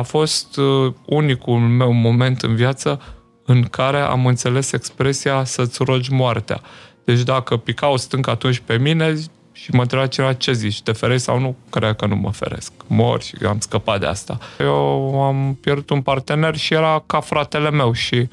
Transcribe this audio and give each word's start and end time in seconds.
a 0.00 0.02
fost 0.02 0.56
uh, 0.56 0.92
unicul 1.06 1.58
meu 1.58 1.92
moment 1.92 2.42
în 2.42 2.54
viață 2.54 3.00
în 3.44 3.62
care 3.62 4.00
am 4.00 4.26
înțeles 4.26 4.72
expresia 4.72 5.44
să-ți 5.44 5.82
rogi 5.84 6.12
moartea. 6.12 6.60
Deci 7.04 7.20
dacă 7.20 7.56
picau 7.56 7.96
stânc 7.96 8.28
atunci 8.28 8.58
pe 8.58 8.78
mine 8.78 9.14
și 9.52 9.70
mă 9.70 9.80
întreba 9.80 10.06
cineva 10.06 10.32
ce 10.32 10.52
zici, 10.52 10.82
te 10.82 10.92
ferești 10.92 11.22
sau 11.22 11.38
nu? 11.38 11.56
Cred 11.70 11.96
că 11.96 12.06
nu 12.06 12.16
mă 12.16 12.30
feresc. 12.30 12.72
Mor 12.86 13.22
și 13.22 13.34
am 13.46 13.58
scăpat 13.58 14.00
de 14.00 14.06
asta. 14.06 14.38
Eu 14.58 15.22
am 15.22 15.58
pierdut 15.60 15.90
un 15.90 16.02
partener 16.02 16.56
și 16.56 16.74
era 16.74 17.02
ca 17.06 17.20
fratele 17.20 17.70
meu 17.70 17.92
și 17.92 18.28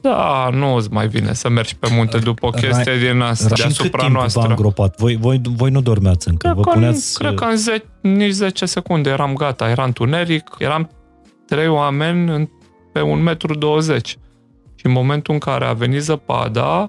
da, 0.00 0.48
nu 0.52 0.74
îți 0.74 0.92
mai 0.92 1.08
vine 1.08 1.32
să 1.32 1.48
mergi 1.48 1.76
pe 1.76 1.88
munte 1.92 2.18
după 2.18 2.46
o 2.46 2.50
chestie 2.50 2.92
Rai, 2.92 2.98
din 2.98 3.20
asta, 3.20 3.54
deasupra 3.54 4.02
cât 4.02 4.12
noastră. 4.12 4.40
v-a 4.40 4.48
îngropat? 4.48 4.96
Voi, 4.98 5.16
voi, 5.16 5.40
voi 5.42 5.70
nu 5.70 5.80
dormeați 5.80 6.28
încă, 6.28 6.46
cred 6.46 6.64
vă 6.64 6.70
puneați... 6.70 7.22
În, 7.22 7.26
cred 7.26 7.38
că 7.38 7.44
în 7.44 7.56
ze- 7.56 7.84
nici 8.00 8.32
10 8.32 8.66
secunde 8.66 9.10
eram 9.10 9.34
gata, 9.34 9.70
era 9.70 9.84
întuneric, 9.84 10.56
eram 10.58 10.90
trei 11.46 11.68
oameni 11.68 12.30
în, 12.30 12.48
pe 12.92 13.00
un 13.00 13.22
metru 13.22 13.54
20. 13.54 14.08
Și 14.74 14.86
în 14.86 14.92
momentul 14.92 15.34
în 15.34 15.40
care 15.40 15.64
a 15.64 15.72
venit 15.72 16.02
zăpada, 16.02 16.88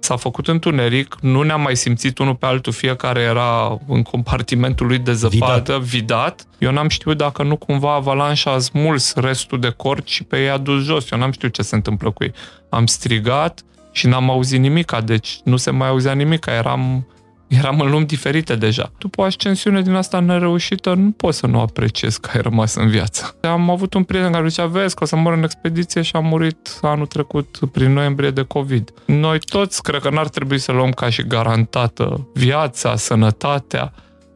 s-a 0.00 0.16
făcut 0.16 0.48
întuneric, 0.48 1.16
nu 1.20 1.42
ne-am 1.42 1.60
mai 1.60 1.76
simțit 1.76 2.18
unul 2.18 2.34
pe 2.34 2.46
altul, 2.46 2.72
fiecare 2.72 3.20
era 3.20 3.78
în 3.88 4.02
compartimentul 4.02 4.86
lui 4.86 4.98
de 4.98 5.12
zăpadă, 5.12 5.78
vidat. 5.78 5.80
vidat. 5.80 6.46
Eu 6.58 6.72
n-am 6.72 6.88
știut 6.88 7.16
dacă 7.16 7.42
nu 7.42 7.56
cumva 7.56 7.94
avalanșa 7.94 8.50
a 8.50 8.58
smuls 8.58 9.14
restul 9.14 9.60
de 9.60 9.70
cort 9.70 10.06
și 10.06 10.24
pe 10.24 10.40
ei 10.40 10.50
a 10.50 10.56
dus 10.56 10.84
jos. 10.84 11.10
Eu 11.10 11.18
n-am 11.18 11.32
știut 11.32 11.52
ce 11.52 11.62
se 11.62 11.74
întâmplă 11.74 12.10
cu 12.10 12.24
ei. 12.24 12.32
Am 12.68 12.86
strigat 12.86 13.62
și 13.92 14.06
n-am 14.06 14.30
auzit 14.30 14.60
nimica, 14.60 15.00
deci 15.00 15.38
nu 15.44 15.56
se 15.56 15.70
mai 15.70 15.88
auzea 15.88 16.12
nimica, 16.12 16.54
eram 16.54 17.06
eram 17.48 17.80
în 17.80 17.90
lumi 17.90 18.06
diferite 18.06 18.54
deja. 18.54 18.92
După 18.98 19.20
o 19.20 19.24
ascensiune 19.24 19.82
din 19.82 19.94
asta 19.94 20.20
nereușită, 20.20 20.94
nu 20.94 21.10
pot 21.10 21.34
să 21.34 21.46
nu 21.46 21.60
apreciez 21.60 22.16
că 22.16 22.30
ai 22.34 22.40
rămas 22.40 22.74
în 22.74 22.88
viață. 22.88 23.36
Am 23.40 23.70
avut 23.70 23.94
un 23.94 24.04
prieten 24.04 24.32
care 24.32 24.48
zicea, 24.48 24.66
vezi 24.66 24.94
că 24.94 25.02
o 25.02 25.06
să 25.06 25.16
mor 25.16 25.32
în 25.32 25.42
expediție 25.42 26.02
și 26.02 26.16
am 26.16 26.26
murit 26.26 26.78
anul 26.82 27.06
trecut 27.06 27.58
prin 27.72 27.92
noiembrie 27.92 28.30
de 28.30 28.42
COVID. 28.42 28.92
Noi 29.04 29.38
toți 29.38 29.82
cred 29.82 30.00
că 30.00 30.10
n-ar 30.10 30.28
trebui 30.28 30.58
să 30.58 30.72
luăm 30.72 30.90
ca 30.90 31.10
și 31.10 31.26
garantată 31.26 32.28
viața, 32.34 32.96
sănătatea, 32.96 33.92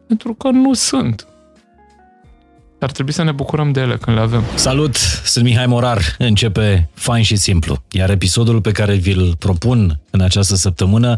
pentru 0.06 0.34
că 0.34 0.48
nu 0.50 0.72
sunt. 0.72 1.26
Ar 2.82 2.90
trebui 2.90 3.12
să 3.12 3.22
ne 3.22 3.32
bucurăm 3.32 3.72
de 3.72 3.80
ele 3.80 3.96
când 3.96 4.16
le 4.16 4.22
avem. 4.22 4.42
Salut, 4.54 4.96
sunt 5.24 5.44
Mihai 5.44 5.66
Morar. 5.66 6.02
Începe 6.18 6.88
fain 6.94 7.22
și 7.22 7.36
simplu. 7.36 7.82
Iar 7.90 8.10
episodul 8.10 8.60
pe 8.60 8.72
care 8.72 8.94
vi-l 8.94 9.34
propun 9.38 10.00
în 10.10 10.20
această 10.20 10.54
săptămână 10.54 11.16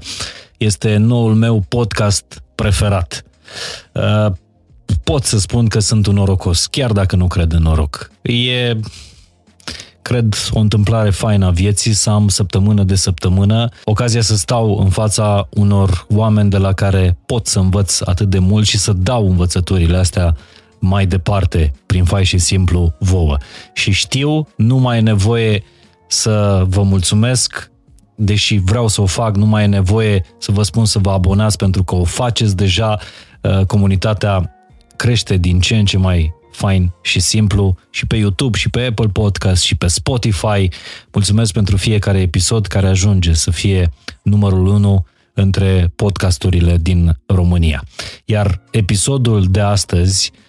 este 0.56 0.96
noul 0.96 1.34
meu 1.34 1.64
podcast 1.68 2.42
preferat. 2.54 3.24
Uh, 3.92 4.32
pot 5.04 5.24
să 5.24 5.38
spun 5.38 5.66
că 5.66 5.78
sunt 5.78 6.06
un 6.06 6.14
norocos, 6.14 6.66
chiar 6.66 6.92
dacă 6.92 7.16
nu 7.16 7.26
cred 7.26 7.52
în 7.52 7.62
noroc. 7.62 8.10
E, 8.22 8.76
cred, 10.02 10.34
o 10.50 10.58
întâmplare 10.58 11.10
faină 11.10 11.46
a 11.46 11.50
vieții 11.50 11.92
să 11.92 12.10
am 12.10 12.28
săptămână 12.28 12.82
de 12.82 12.94
săptămână 12.94 13.68
ocazia 13.84 14.20
să 14.20 14.36
stau 14.36 14.78
în 14.78 14.88
fața 14.88 15.48
unor 15.50 16.06
oameni 16.08 16.50
de 16.50 16.58
la 16.58 16.72
care 16.72 17.16
pot 17.26 17.46
să 17.46 17.58
învăț 17.58 18.00
atât 18.00 18.30
de 18.30 18.38
mult 18.38 18.66
și 18.66 18.78
să 18.78 18.92
dau 18.92 19.28
învățăturile 19.28 19.96
astea 19.96 20.36
mai 20.84 21.06
departe, 21.06 21.72
prin 21.86 22.04
fai 22.04 22.24
și 22.24 22.38
simplu, 22.38 22.94
vouă. 22.98 23.36
Și 23.72 23.90
știu, 23.90 24.48
nu 24.56 24.76
mai 24.76 24.98
e 24.98 25.00
nevoie 25.00 25.62
să 26.06 26.64
vă 26.68 26.82
mulțumesc, 26.82 27.70
deși 28.14 28.58
vreau 28.58 28.88
să 28.88 29.00
o 29.00 29.06
fac, 29.06 29.36
nu 29.36 29.46
mai 29.46 29.62
e 29.62 29.66
nevoie 29.66 30.24
să 30.38 30.52
vă 30.52 30.62
spun 30.62 30.84
să 30.84 30.98
vă 30.98 31.10
abonați 31.10 31.56
pentru 31.56 31.84
că 31.84 31.94
o 31.94 32.04
faceți 32.04 32.56
deja. 32.56 32.98
Uh, 33.40 33.66
comunitatea 33.66 34.54
crește 34.96 35.36
din 35.36 35.60
ce 35.60 35.76
în 35.76 35.84
ce 35.84 35.98
mai 35.98 36.34
fain 36.52 36.92
și 37.02 37.20
simplu 37.20 37.76
și 37.90 38.06
pe 38.06 38.16
YouTube 38.16 38.58
și 38.58 38.70
pe 38.70 38.80
Apple 38.80 39.08
Podcast 39.08 39.62
și 39.62 39.76
pe 39.76 39.86
Spotify. 39.86 40.68
Mulțumesc 41.12 41.52
pentru 41.52 41.76
fiecare 41.76 42.20
episod 42.20 42.66
care 42.66 42.86
ajunge 42.86 43.32
să 43.32 43.50
fie 43.50 43.90
numărul 44.22 44.66
1 44.66 45.06
între 45.34 45.92
podcasturile 45.96 46.76
din 46.76 47.18
România. 47.26 47.84
Iar 48.24 48.60
episodul 48.70 49.44
de 49.50 49.60
astăzi 49.60 50.32
uh, 50.32 50.43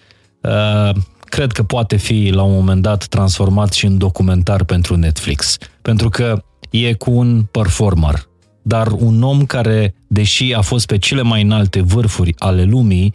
cred 1.18 1.52
că 1.52 1.62
poate 1.62 1.96
fi 1.96 2.30
la 2.32 2.42
un 2.42 2.52
moment 2.52 2.82
dat 2.82 3.04
transformat 3.04 3.72
și 3.72 3.86
în 3.86 3.98
documentar 3.98 4.64
pentru 4.64 4.96
Netflix. 4.96 5.56
Pentru 5.82 6.08
că 6.08 6.42
e 6.70 6.92
cu 6.92 7.10
un 7.10 7.42
performer, 7.50 8.28
dar 8.62 8.86
un 8.92 9.22
om 9.22 9.44
care, 9.44 9.94
deși 10.06 10.52
a 10.52 10.60
fost 10.60 10.86
pe 10.86 10.98
cele 10.98 11.22
mai 11.22 11.42
înalte 11.42 11.80
vârfuri 11.80 12.34
ale 12.38 12.62
lumii, 12.62 13.14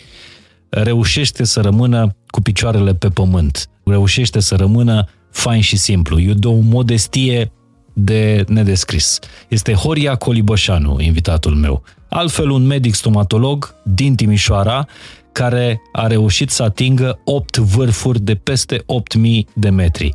reușește 0.69 1.43
să 1.43 1.61
rămână 1.61 2.15
cu 2.27 2.41
picioarele 2.41 2.93
pe 2.93 3.07
pământ, 3.07 3.69
reușește 3.83 4.39
să 4.39 4.55
rămână 4.55 5.05
fain 5.31 5.61
și 5.61 5.77
simplu. 5.77 6.19
E 6.19 6.33
de 6.33 6.47
o 6.47 6.55
modestie 6.59 7.51
de 7.93 8.43
nedescris. 8.47 9.19
Este 9.47 9.73
Horia 9.73 10.15
Colibășanu, 10.15 10.99
invitatul 10.99 11.55
meu. 11.55 11.83
Altfel, 12.09 12.49
un 12.49 12.65
medic 12.65 12.93
stomatolog 12.93 13.75
din 13.83 14.15
Timișoara, 14.15 14.87
care 15.31 15.81
a 15.91 16.07
reușit 16.07 16.49
să 16.49 16.63
atingă 16.63 17.19
8 17.23 17.57
vârfuri 17.57 18.19
de 18.21 18.35
peste 18.35 18.83
8000 18.85 19.47
de 19.53 19.69
metri, 19.69 20.13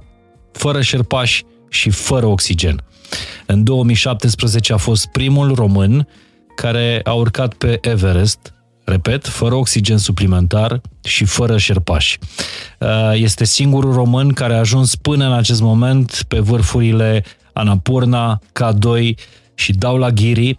fără 0.52 0.80
șerpași 0.80 1.44
și 1.70 1.90
fără 1.90 2.26
oxigen. 2.26 2.84
În 3.46 3.64
2017 3.64 4.72
a 4.72 4.76
fost 4.76 5.06
primul 5.06 5.54
român 5.54 6.08
care 6.54 7.00
a 7.04 7.12
urcat 7.12 7.54
pe 7.54 7.78
Everest, 7.80 8.54
repet, 8.84 9.26
fără 9.26 9.54
oxigen 9.54 9.98
suplimentar 9.98 10.80
și 11.04 11.24
fără 11.24 11.58
șerpași. 11.58 12.18
Uh, 12.78 12.88
este 13.14 13.44
singurul 13.44 13.92
român 13.92 14.32
care 14.32 14.54
a 14.54 14.58
ajuns 14.58 14.96
până 14.96 15.26
în 15.26 15.32
acest 15.32 15.60
moment 15.60 16.24
pe 16.28 16.38
vârfurile 16.38 17.24
Anapurna, 17.52 18.38
K2 18.38 19.14
și 19.54 19.72
Daulagiri, 19.72 20.58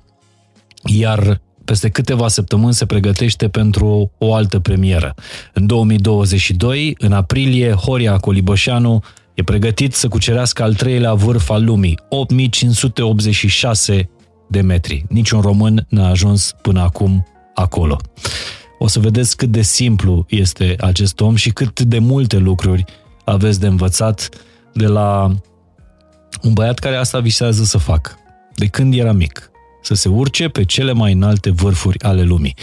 iar 0.84 1.42
peste 1.68 1.90
câteva 1.90 2.28
săptămâni 2.28 2.74
se 2.74 2.86
pregătește 2.86 3.48
pentru 3.48 4.12
o 4.18 4.34
altă 4.34 4.60
premieră. 4.60 5.14
În 5.54 5.66
2022, 5.66 6.96
în 6.98 7.12
aprilie, 7.12 7.72
Horia 7.72 8.18
Colibășanu 8.18 9.04
E 9.38 9.44
pregătit 9.44 9.94
să 9.94 10.08
cucerească 10.08 10.64
al 10.64 10.74
treilea 10.74 11.14
vârf 11.14 11.50
al 11.50 11.64
lumii, 11.64 12.00
8586 12.10 14.10
de 14.50 14.62
metri. 14.62 15.06
Niciun 15.10 15.42
român 15.42 15.86
n-a 15.90 16.10
ajuns 16.10 16.56
până 16.62 16.82
acum 16.82 17.28
acolo. 17.54 17.98
O 18.80 18.88
să 18.88 19.00
vedeți 19.00 19.38
cât 19.38 19.50
de 19.50 19.62
simplu 19.62 20.26
este 20.30 20.76
acest 20.80 21.20
om 21.20 21.36
și 21.36 21.50
cât 21.50 21.82
de 21.82 22.00
multe 22.00 22.38
lucruri 22.38 22.86
aveți 23.26 23.60
de 23.60 23.68
învățat 23.68 24.30
de 24.74 24.88
la 24.88 25.36
un 26.42 26.54
băiat 26.54 26.80
care 26.80 26.96
asta 26.96 27.20
visează 27.20 27.64
să 27.64 27.78
facă, 27.78 28.12
de 28.56 28.66
când 28.66 28.94
era 28.94 29.12
mic, 29.12 29.52
să 29.88 29.94
se 29.94 30.10
urce 30.10 30.48
pe 30.48 30.64
cele 30.64 30.92
mai 30.92 31.14
înalte 31.14 31.50
vârfuri 31.50 32.02
ale 32.02 32.24
lumii. 32.24 32.56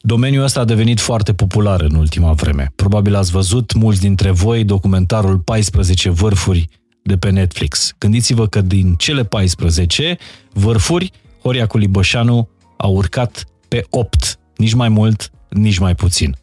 Domeniul 0.00 0.44
ăsta 0.44 0.60
a 0.60 0.64
devenit 0.64 1.00
foarte 1.00 1.34
popular 1.34 1.80
în 1.80 1.94
ultima 1.94 2.32
vreme. 2.32 2.72
Probabil 2.76 3.14
ați 3.14 3.30
văzut 3.30 3.72
mulți 3.72 4.00
dintre 4.00 4.30
voi 4.30 4.64
documentarul 4.64 5.38
14 5.38 6.10
vârfuri 6.10 6.68
de 7.02 7.16
pe 7.16 7.30
Netflix. 7.30 7.94
Gândiți-vă 7.98 8.46
că 8.46 8.60
din 8.60 8.94
cele 8.94 9.24
14 9.24 10.16
vârfuri, 10.52 11.10
Horia 11.42 11.66
Culibășanu 11.66 12.48
a 12.76 12.86
urcat 12.86 13.44
pe 13.68 13.84
8, 13.90 14.38
nici 14.56 14.74
mai 14.74 14.88
mult, 14.88 15.30
nici 15.48 15.78
mai 15.78 15.94
puțin. 15.94 16.36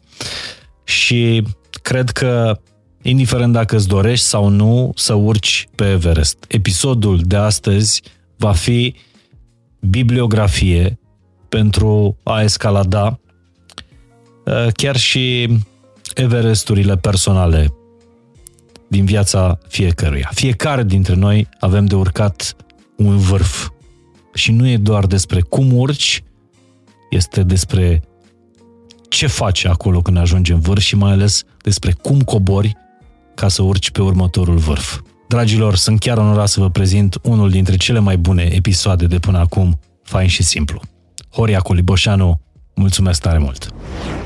Și 0.84 1.42
cred 1.82 2.10
că, 2.10 2.60
indiferent 3.02 3.52
dacă 3.52 3.76
îți 3.76 3.88
dorești 3.88 4.26
sau 4.26 4.48
nu 4.48 4.92
să 4.94 5.14
urci 5.14 5.68
pe 5.74 5.90
Everest, 5.90 6.44
episodul 6.48 7.20
de 7.24 7.36
astăzi 7.36 8.02
va 8.36 8.52
fi 8.52 8.94
bibliografie 9.90 10.98
pentru 11.48 12.16
a 12.22 12.42
escalada 12.42 13.20
Uh, 14.44 14.66
chiar 14.72 14.96
și 14.96 15.48
Everesturile 16.14 16.96
personale 16.96 17.74
din 18.88 19.04
viața 19.04 19.58
fiecăruia. 19.68 20.30
Fiecare 20.34 20.82
dintre 20.82 21.14
noi 21.14 21.48
avem 21.60 21.84
de 21.84 21.94
urcat 21.94 22.56
un 22.96 23.18
vârf. 23.18 23.70
Și 24.34 24.52
nu 24.52 24.68
e 24.68 24.76
doar 24.76 25.06
despre 25.06 25.40
cum 25.40 25.76
urci, 25.76 26.22
este 27.10 27.42
despre 27.42 28.02
ce 29.08 29.26
faci 29.26 29.64
acolo 29.64 30.02
când 30.02 30.16
ajungi 30.16 30.52
în 30.52 30.60
vârf 30.60 30.82
și 30.82 30.96
mai 30.96 31.12
ales 31.12 31.44
despre 31.62 31.92
cum 31.92 32.20
cobori 32.20 32.76
ca 33.34 33.48
să 33.48 33.62
urci 33.62 33.90
pe 33.90 34.02
următorul 34.02 34.56
vârf. 34.56 35.00
Dragilor, 35.32 35.74
sunt 35.74 36.00
chiar 36.00 36.18
onorat 36.18 36.48
să 36.48 36.60
vă 36.60 36.70
prezint 36.70 37.18
unul 37.22 37.50
dintre 37.50 37.76
cele 37.76 37.98
mai 37.98 38.16
bune 38.16 38.42
episoade 38.42 39.06
de 39.06 39.18
până 39.18 39.38
acum, 39.38 39.78
fain 40.02 40.28
și 40.28 40.42
simplu. 40.42 40.80
Horia 41.30 41.60
Coliboșanu, 41.60 42.40
mulțumesc 42.74 43.20
tare 43.20 43.38
mult! 43.38 43.74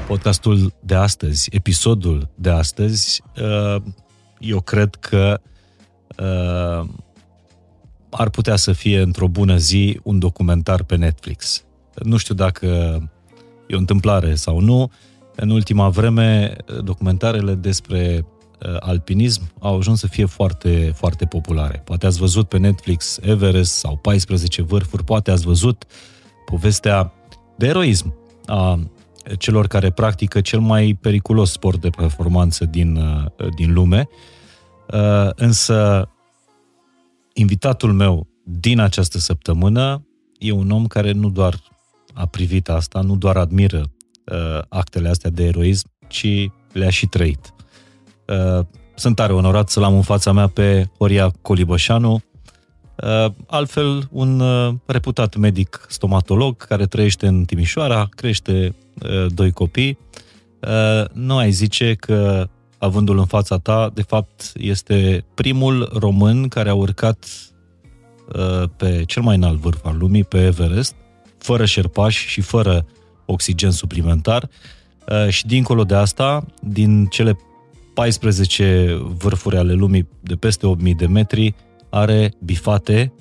podcastul 0.06 0.72
de 0.80 0.94
astăzi, 0.94 1.48
episodul 1.52 2.28
de 2.34 2.50
astăzi, 2.50 3.22
uh, 3.40 3.82
eu 4.38 4.60
cred 4.60 4.94
că 4.94 5.40
uh, 6.16 6.88
ar 8.10 8.30
putea 8.30 8.56
să 8.56 8.72
fie 8.72 9.00
într-o 9.00 9.28
bună 9.28 9.56
zi 9.56 10.00
un 10.02 10.18
documentar 10.18 10.82
pe 10.82 10.96
Netflix. 10.96 11.64
Nu 12.02 12.16
știu 12.16 12.34
dacă 12.34 12.66
e 13.66 13.74
o 13.74 13.78
întâmplare 13.78 14.34
sau 14.34 14.60
nu. 14.60 14.90
În 15.36 15.50
ultima 15.50 15.88
vreme, 15.88 16.56
documentarele 16.82 17.54
despre 17.54 18.26
alpinism 18.80 19.52
au 19.58 19.76
ajuns 19.76 19.98
să 19.98 20.06
fie 20.06 20.24
foarte, 20.24 20.92
foarte 20.94 21.24
populare. 21.24 21.82
Poate 21.84 22.06
ați 22.06 22.18
văzut 22.18 22.48
pe 22.48 22.58
Netflix 22.58 23.18
Everest 23.22 23.72
sau 23.72 23.96
14 23.96 24.62
vârfuri, 24.62 25.04
poate 25.04 25.30
ați 25.30 25.44
văzut 25.44 25.84
povestea 26.46 27.12
de 27.56 27.66
eroism 27.66 28.14
a 28.46 28.78
celor 29.38 29.66
care 29.66 29.90
practică 29.90 30.40
cel 30.40 30.60
mai 30.60 30.98
periculos 31.00 31.50
sport 31.50 31.80
de 31.80 31.90
performanță 31.90 32.64
din, 32.64 33.00
din 33.56 33.72
lume. 33.72 34.08
Însă, 35.34 36.08
invitatul 37.32 37.92
meu 37.92 38.26
din 38.44 38.80
această 38.80 39.18
săptămână 39.18 40.06
e 40.38 40.50
un 40.50 40.70
om 40.70 40.86
care 40.86 41.12
nu 41.12 41.30
doar 41.30 41.58
a 42.14 42.26
privit 42.26 42.68
asta, 42.68 43.00
nu 43.00 43.16
doar 43.16 43.36
admiră 43.36 43.82
uh, 44.24 44.62
actele 44.68 45.08
astea 45.08 45.30
de 45.30 45.44
eroism, 45.44 45.90
ci 46.08 46.50
le-a 46.72 46.90
și 46.90 47.06
trăit. 47.06 47.54
Uh, 48.26 48.64
sunt 48.94 49.16
tare 49.16 49.32
onorat 49.32 49.68
să-l 49.68 49.82
am 49.82 49.94
în 49.94 50.02
fața 50.02 50.32
mea 50.32 50.46
pe 50.46 50.88
Horia 50.98 51.32
Colibășanu, 51.42 52.12
uh, 52.12 53.32
altfel 53.46 54.08
un 54.10 54.40
uh, 54.40 54.74
reputat 54.86 55.36
medic 55.36 55.86
stomatolog 55.88 56.56
care 56.56 56.86
trăiește 56.86 57.26
în 57.26 57.44
Timișoara, 57.44 58.08
crește 58.10 58.74
uh, 59.02 59.26
doi 59.34 59.50
copii. 59.50 59.98
Uh, 60.60 61.04
nu 61.12 61.36
ai 61.36 61.50
zice 61.50 61.94
că 61.94 62.48
avându-l 62.78 63.18
în 63.18 63.26
fața 63.26 63.58
ta, 63.58 63.90
de 63.94 64.02
fapt 64.02 64.52
este 64.54 65.24
primul 65.34 65.90
român 65.98 66.48
care 66.48 66.68
a 66.68 66.74
urcat 66.74 67.26
uh, 68.34 68.68
pe 68.76 69.04
cel 69.06 69.22
mai 69.22 69.36
înalt 69.36 69.58
vârf 69.58 69.84
al 69.84 69.96
lumii, 69.98 70.24
pe 70.24 70.44
Everest, 70.44 70.94
fără 71.38 71.64
șerpași 71.64 72.28
și 72.28 72.40
fără 72.40 72.86
oxigen 73.24 73.70
suplimentar. 73.70 74.48
Uh, 75.08 75.28
și 75.28 75.46
dincolo 75.46 75.84
de 75.84 75.94
asta, 75.94 76.44
din 76.60 77.06
cele 77.06 77.38
14 77.96 78.96
vârfuri 79.16 79.56
ale 79.56 79.72
lumii 79.72 80.08
de 80.20 80.34
peste 80.34 80.66
8000 80.66 80.94
de 80.94 81.06
metri, 81.06 81.54
are 81.90 82.32
bifate, 82.44 83.12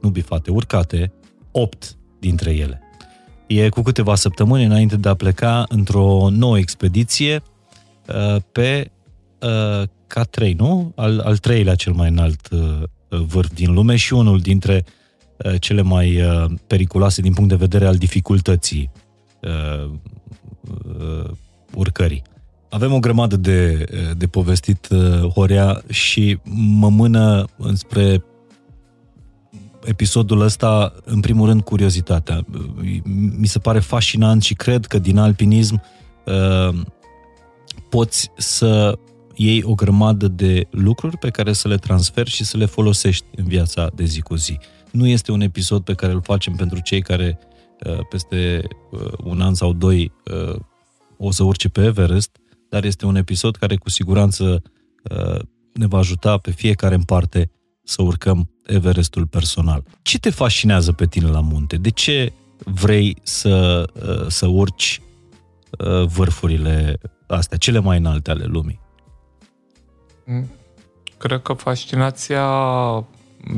nu 0.00 0.08
bifate, 0.08 0.50
urcate, 0.50 1.12
8 1.50 1.96
dintre 2.20 2.50
ele. 2.50 2.80
E 3.46 3.68
cu 3.68 3.82
câteva 3.82 4.14
săptămâni 4.14 4.64
înainte 4.64 4.96
de 4.96 5.08
a 5.08 5.14
pleca 5.14 5.64
într-o 5.68 6.28
nouă 6.30 6.58
expediție 6.58 7.42
uh, 8.06 8.42
pe 8.52 8.90
uh, 9.40 9.82
K3, 9.82 10.54
nu? 10.56 10.92
Al, 10.96 11.18
al 11.18 11.36
treilea 11.36 11.74
cel 11.74 11.92
mai 11.92 12.08
înalt 12.08 12.48
vârf 13.08 13.50
din 13.54 13.72
lume 13.72 13.96
și 13.96 14.12
unul 14.12 14.40
dintre 14.40 14.84
cele 15.58 15.82
mai 15.82 16.18
periculoase 16.66 17.20
din 17.20 17.32
punct 17.32 17.48
de 17.48 17.56
vedere 17.56 17.86
al 17.86 17.96
dificultății 17.96 18.90
urcării. 21.74 22.22
Avem 22.70 22.92
o 22.92 22.98
grămadă 22.98 23.36
de, 23.36 23.84
de 24.16 24.26
povestit, 24.26 24.88
Horea, 25.34 25.82
și 25.88 26.38
mă 26.54 26.88
mână 26.88 27.44
înspre 27.56 28.24
episodul 29.84 30.40
ăsta, 30.40 30.94
în 31.04 31.20
primul 31.20 31.46
rând, 31.46 31.62
curiozitatea. 31.62 32.44
Mi 33.38 33.46
se 33.46 33.58
pare 33.58 33.78
fascinant 33.78 34.42
și 34.42 34.54
cred 34.54 34.86
că 34.86 34.98
din 34.98 35.18
alpinism 35.18 35.82
uh, 36.26 36.80
poți 37.88 38.30
să 38.36 38.98
iei 39.34 39.62
o 39.62 39.74
grămadă 39.74 40.28
de 40.28 40.66
lucruri 40.70 41.16
pe 41.16 41.30
care 41.30 41.52
să 41.52 41.68
le 41.68 41.76
transferi 41.76 42.30
și 42.30 42.44
să 42.44 42.56
le 42.56 42.64
folosești 42.64 43.24
în 43.36 43.44
viața 43.44 43.90
de 43.94 44.04
zi 44.04 44.20
cu 44.20 44.34
zi. 44.34 44.58
Nu 44.90 45.06
este 45.06 45.32
un 45.32 45.40
episod 45.40 45.84
pe 45.84 45.94
care 45.94 46.12
îl 46.12 46.22
facem 46.22 46.54
pentru 46.54 46.80
cei 46.80 47.02
care 47.02 47.38
uh, 47.86 47.98
peste 48.10 48.62
uh, 48.90 49.12
un 49.24 49.40
an 49.40 49.54
sau 49.54 49.72
doi 49.72 50.12
uh, 50.48 50.56
o 51.18 51.30
să 51.30 51.42
urce 51.42 51.68
pe 51.68 51.84
Everest, 51.84 52.36
dar 52.70 52.84
este 52.84 53.06
un 53.06 53.16
episod 53.16 53.56
care 53.56 53.76
cu 53.76 53.90
siguranță 53.90 54.62
ne 55.72 55.86
va 55.86 55.98
ajuta 55.98 56.38
pe 56.38 56.50
fiecare 56.50 56.94
în 56.94 57.02
parte 57.02 57.50
să 57.84 58.02
urcăm 58.02 58.50
Everestul 58.66 59.26
personal. 59.26 59.84
Ce 60.02 60.18
te 60.18 60.30
fascinează 60.30 60.92
pe 60.92 61.06
tine 61.06 61.28
la 61.28 61.40
munte? 61.40 61.76
De 61.76 61.88
ce 61.88 62.32
vrei 62.64 63.16
să, 63.22 63.84
să 64.28 64.46
urci 64.46 65.02
vârfurile 66.06 67.00
astea, 67.26 67.58
cele 67.58 67.78
mai 67.78 67.98
înalte 67.98 68.30
ale 68.30 68.44
lumii? 68.44 68.80
Mm. 70.26 70.50
Cred 71.18 71.42
că 71.42 71.52
fascinația 71.52 72.46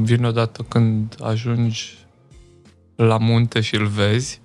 vine 0.03 0.27
odată 0.27 0.63
când 0.63 1.17
ajungi 1.21 1.99
la 2.97 3.19
munte 3.19 3.61
și 3.61 3.75
îl 3.75 3.87
vezi. 3.87 4.41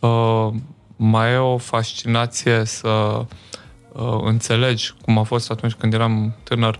Uh, 0.00 0.48
mai 0.96 1.32
e 1.32 1.36
o 1.36 1.56
fascinație 1.56 2.64
să 2.64 3.24
uh, 3.92 4.18
înțelegi, 4.22 4.94
cum 5.02 5.18
a 5.18 5.22
fost 5.22 5.50
atunci 5.50 5.74
când 5.74 5.92
eram 5.94 6.34
tânăr, 6.42 6.78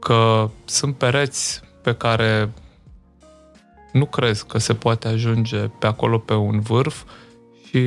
că 0.00 0.50
sunt 0.64 0.96
pereți 0.96 1.60
pe 1.82 1.94
care 1.94 2.50
nu 3.92 4.06
crezi 4.06 4.46
că 4.46 4.58
se 4.58 4.74
poate 4.74 5.08
ajunge 5.08 5.58
pe 5.58 5.86
acolo 5.86 6.18
pe 6.18 6.34
un 6.34 6.60
vârf 6.60 7.02
și 7.68 7.80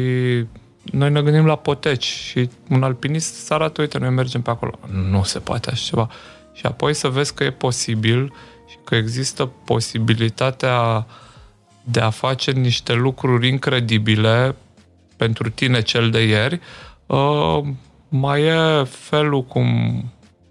noi 0.84 1.12
ne 1.12 1.22
gândim 1.22 1.46
la 1.46 1.56
poteci 1.56 2.04
și 2.04 2.50
un 2.70 2.84
alpinist 2.84 3.34
să 3.34 3.54
arată, 3.54 3.82
uite, 3.82 3.98
noi 3.98 4.10
mergem 4.10 4.42
pe 4.42 4.50
acolo. 4.50 4.80
Nu 5.10 5.24
se 5.24 5.40
poate 5.40 5.70
așa 5.70 5.84
ceva. 5.86 6.10
Și 6.54 6.66
apoi 6.66 6.94
să 6.94 7.08
vezi 7.08 7.34
că 7.34 7.44
e 7.44 7.52
posibil 7.52 8.34
și 8.68 8.78
că 8.84 8.96
există 8.96 9.46
posibilitatea 9.46 11.06
de 11.84 12.00
a 12.00 12.10
face 12.10 12.52
niște 12.52 12.94
lucruri 12.94 13.48
incredibile 13.48 14.56
pentru 15.16 15.50
tine 15.50 15.82
cel 15.82 16.10
de 16.10 16.24
ieri. 16.24 16.60
Uh, 18.12 18.20
mai 18.20 18.42
e 18.44 18.84
felul 18.84 19.44
cum 19.44 19.66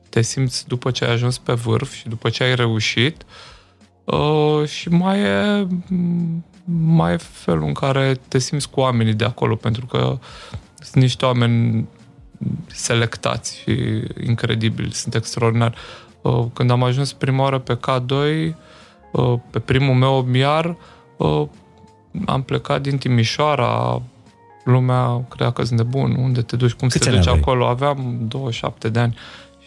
te 0.09 0.21
simți 0.21 0.69
după 0.69 0.91
ce 0.91 1.05
ai 1.05 1.13
ajuns 1.13 1.39
pe 1.39 1.53
vârf 1.53 1.95
și 1.95 2.09
după 2.09 2.29
ce 2.29 2.43
ai 2.43 2.55
reușit 2.55 3.23
uh, 4.05 4.69
și 4.69 4.89
mai 4.89 5.21
e 5.21 5.67
mai 6.65 7.13
e 7.13 7.17
felul 7.17 7.67
în 7.67 7.73
care 7.73 8.21
te 8.29 8.39
simți 8.39 8.71
cu 8.71 8.81
oamenii 8.81 9.15
de 9.15 9.25
acolo, 9.25 9.55
pentru 9.55 9.87
că 9.87 10.19
sunt 10.79 11.03
niște 11.03 11.25
oameni 11.25 11.89
selectați 12.67 13.59
și 13.59 14.03
incredibili, 14.27 14.93
sunt 14.93 15.15
extraordinari. 15.15 15.77
Uh, 16.23 16.47
când 16.53 16.71
am 16.71 16.83
ajuns 16.83 17.13
prima 17.13 17.43
oară 17.43 17.59
pe 17.59 17.79
K2, 17.79 18.13
uh, 19.13 19.39
pe 19.51 19.59
primul 19.59 19.95
meu 19.95 20.23
miar, 20.23 20.77
uh, 21.17 21.47
am 22.27 22.43
plecat 22.43 22.83
din 22.83 22.99
Timișoara, 22.99 24.03
lumea 24.65 25.25
credea 25.29 25.51
că 25.51 25.65
sunt 25.65 25.79
nebun, 25.79 26.17
unde 26.19 26.43
te 26.43 26.57
duci, 26.57 26.73
cum 26.73 26.89
Câți 26.89 27.05
se 27.05 27.11
duce 27.11 27.31
acolo. 27.31 27.67
Aveam 27.67 28.17
27 28.29 28.89
de 28.89 28.99
ani 28.99 29.17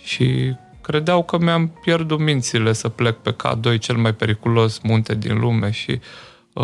și 0.04 0.56
credeau 0.82 1.24
că 1.24 1.38
mi-am 1.38 1.68
pierdut 1.82 2.20
mințile 2.20 2.74
să 2.74 2.90
plec 2.90 3.16
pe 3.16 3.36
K2, 3.36 3.80
cel 3.80 3.96
mai 3.96 4.14
periculos 4.14 4.80
munte 4.84 5.16
din 5.16 5.40
lume 5.40 5.72
și 5.72 6.00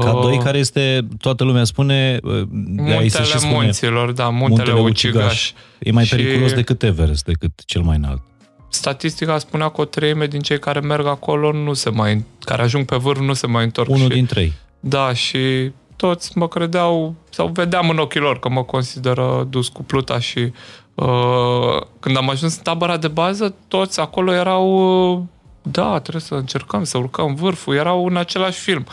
K2, 0.05 0.13
uh, 0.13 0.38
care 0.43 0.57
este, 0.57 1.07
toată 1.19 1.43
lumea 1.43 1.63
spune, 1.63 2.19
uh, 2.24 2.41
muntele 2.51 3.07
se 3.07 3.24
și 3.24 3.39
spune, 3.39 3.53
munților, 3.53 4.12
da, 4.12 4.29
muntele, 4.29 4.71
muntele 4.71 4.89
Ucigaș. 4.89 5.24
Ucigaș. 5.24 5.53
E 5.79 5.91
mai 5.91 6.05
și 6.05 6.15
periculos 6.15 6.53
decât 6.53 6.83
Everest, 6.83 7.25
decât 7.25 7.51
cel 7.65 7.81
mai 7.81 7.95
înalt. 7.95 8.21
Statistica 8.69 9.38
spunea 9.38 9.69
că 9.69 9.81
o 9.81 9.86
treime 9.86 10.27
din 10.27 10.39
cei 10.39 10.59
care 10.59 10.79
merg 10.79 11.05
acolo 11.05 11.51
nu 11.51 11.74
se 11.74 11.89
mai, 11.89 12.25
care 12.39 12.62
ajung 12.62 12.86
pe 12.86 12.95
vârf 12.95 13.19
nu 13.19 13.33
se 13.33 13.48
mai 13.48 13.63
întorc. 13.63 13.89
Unul 13.89 14.09
și, 14.09 14.15
din 14.15 14.25
trei. 14.25 14.53
Da, 14.79 15.13
și 15.13 15.71
toți 16.00 16.38
mă 16.38 16.48
credeau, 16.48 17.15
sau 17.29 17.48
vedeam 17.48 17.89
în 17.89 17.98
ochii 17.98 18.20
lor 18.20 18.39
că 18.39 18.50
mă 18.50 18.63
consideră 18.63 19.48
dus 19.50 19.68
cu 19.68 19.84
pluta 19.84 20.20
și 20.20 20.51
uh, 20.96 21.82
când 22.00 22.18
am 22.18 22.29
ajuns 22.29 22.56
în 22.56 22.63
tabăra 22.63 22.98
de 22.98 23.08
bază, 23.08 23.56
toți 23.68 24.00
acolo 24.00 24.34
erau, 24.34 24.65
uh, 25.12 25.22
da, 25.62 26.00
trebuie 26.00 26.22
să 26.22 26.36
încercăm 26.36 26.84
să 26.84 26.98
urcăm 26.98 27.36
vârful, 27.36 27.75
erau 27.75 28.06
în 28.06 28.18
același 28.18 28.60
film. 28.60 28.86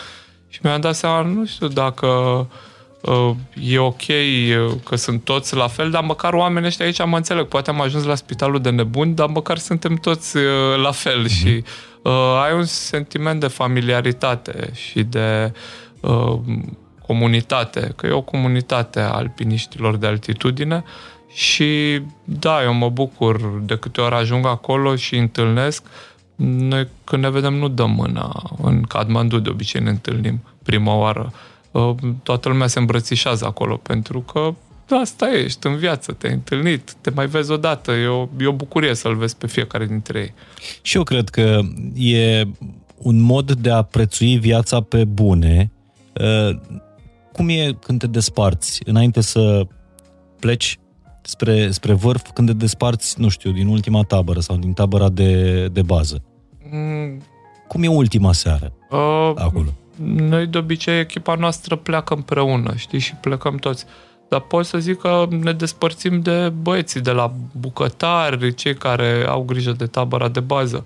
Și 0.49 0.61
mi-am 0.63 0.81
dat 0.81 0.95
seama, 0.95 1.21
nu 1.21 1.47
știu 1.47 1.69
dacă 1.69 2.07
uh, 3.01 3.31
e 3.63 3.79
ok 3.79 4.03
uh, 4.09 4.75
că 4.85 4.97
sunt 4.97 5.25
toți 5.25 5.57
la 5.57 5.67
fel, 5.67 5.91
dar 5.91 6.03
măcar 6.03 6.33
oamenii 6.33 6.69
ăștia 6.69 6.85
aici 6.85 7.05
mă 7.05 7.17
înțeleg. 7.17 7.45
Poate 7.45 7.71
am 7.71 7.81
ajuns 7.81 8.05
la 8.05 8.15
spitalul 8.15 8.61
de 8.61 8.71
nebuni, 8.71 9.15
dar 9.15 9.29
măcar 9.29 9.59
suntem 9.59 9.95
toți 9.95 10.37
uh, 10.37 10.43
la 10.83 10.91
fel 10.91 11.25
mm-hmm. 11.25 11.39
și 11.39 11.65
uh, 12.03 12.43
ai 12.45 12.55
un 12.55 12.65
sentiment 12.65 13.41
de 13.41 13.47
familiaritate 13.47 14.71
și 14.75 15.03
de 15.03 15.53
uh, 16.01 16.39
comunitate, 17.07 17.93
că 17.97 18.07
e 18.07 18.11
o 18.11 18.21
comunitate 18.21 19.01
a 19.01 19.11
alpiniștilor 19.11 19.97
de 19.97 20.07
altitudine 20.07 20.85
și 21.33 22.01
da, 22.25 22.63
eu 22.63 22.75
mă 22.75 22.89
bucur 22.89 23.61
de 23.65 23.77
câte 23.77 24.01
ori 24.01 24.15
ajung 24.15 24.47
acolo 24.47 24.97
și 24.97 25.17
întâlnesc 25.17 25.83
noi 26.37 26.89
când 27.05 27.23
ne 27.23 27.31
vedem 27.31 27.55
nu 27.55 27.69
dăm 27.69 27.91
mâna. 27.91 28.43
În 28.63 28.83
Kathmandu 28.83 29.39
de 29.39 29.49
obicei 29.49 29.83
ne 29.83 29.91
întâlnim 29.91 30.43
prima 30.63 30.95
oară. 30.95 31.33
Uh, 31.71 31.95
toată 32.23 32.49
lumea 32.49 32.67
se 32.67 32.79
îmbrățișează 32.79 33.45
acolo 33.45 33.77
pentru 33.77 34.21
că 34.21 34.55
asta 34.95 35.31
e, 35.31 35.45
ești 35.45 35.67
în 35.67 35.77
viață, 35.77 36.13
te-ai 36.13 36.33
întâlnit, 36.33 36.95
te 37.01 37.11
mai 37.11 37.27
vezi 37.27 37.51
odată, 37.51 37.93
e 37.93 38.07
o, 38.07 38.29
e 38.41 38.47
o 38.47 38.53
bucurie 38.53 38.95
să-l 38.95 39.17
vezi 39.17 39.37
pe 39.37 39.47
fiecare 39.47 39.87
dintre 39.87 40.19
ei. 40.19 40.35
Și 40.83 40.97
eu 40.97 41.03
cred 41.03 41.29
că 41.29 41.61
e 41.95 42.45
un 42.97 43.21
mod 43.21 43.53
de 43.53 43.71
a 43.71 43.83
prețui 43.83 44.39
viața 44.39 44.81
pe 44.81 45.05
bune. 45.05 45.71
Uh, 47.37 47.43
cum 47.43 47.49
e 47.49 47.77
când 47.81 47.99
te 47.99 48.07
desparți? 48.07 48.81
Înainte 48.85 49.21
să 49.21 49.67
pleci, 50.41 50.79
spre, 51.23 51.71
spre 51.71 51.93
vârf 51.93 52.31
când 52.35 52.47
te 52.49 52.53
desparți, 52.55 53.21
nu 53.21 53.29
știu, 53.29 53.51
din 53.53 53.67
ultima 53.67 54.03
tabără 54.03 54.41
sau 54.41 54.57
din 54.57 54.73
tabăra 54.73 55.09
de, 55.09 55.67
de 55.69 55.83
bază. 55.83 56.23
Mm, 56.71 57.23
Cum 57.69 57.83
e 57.83 57.89
ultima 57.89 58.33
seară 58.33 58.73
uh, 58.91 59.33
acolo? 59.35 59.69
Noi 60.05 60.47
de 60.47 60.59
obicei 60.59 61.01
echipa 61.01 61.35
noastră 61.35 61.77
pleacă 61.77 62.15
împreună, 62.15 62.73
știi, 62.77 62.99
și 62.99 63.15
plecăm 63.15 63.57
toți. 63.57 63.85
Dar 64.29 64.41
pot 64.41 64.67
să 64.67 64.79
zic 64.79 64.99
că 64.99 65.27
ne 65.31 65.53
despărțim 65.53 66.21
de 66.21 66.49
băieții 66.49 67.01
de 67.01 67.11
la 67.11 67.33
bucătari, 67.61 68.55
cei 68.55 68.75
care 68.75 69.25
au 69.29 69.43
grijă 69.43 69.73
de 69.73 69.87
tabăra 69.87 70.29
de 70.29 70.41
bază. 70.41 70.85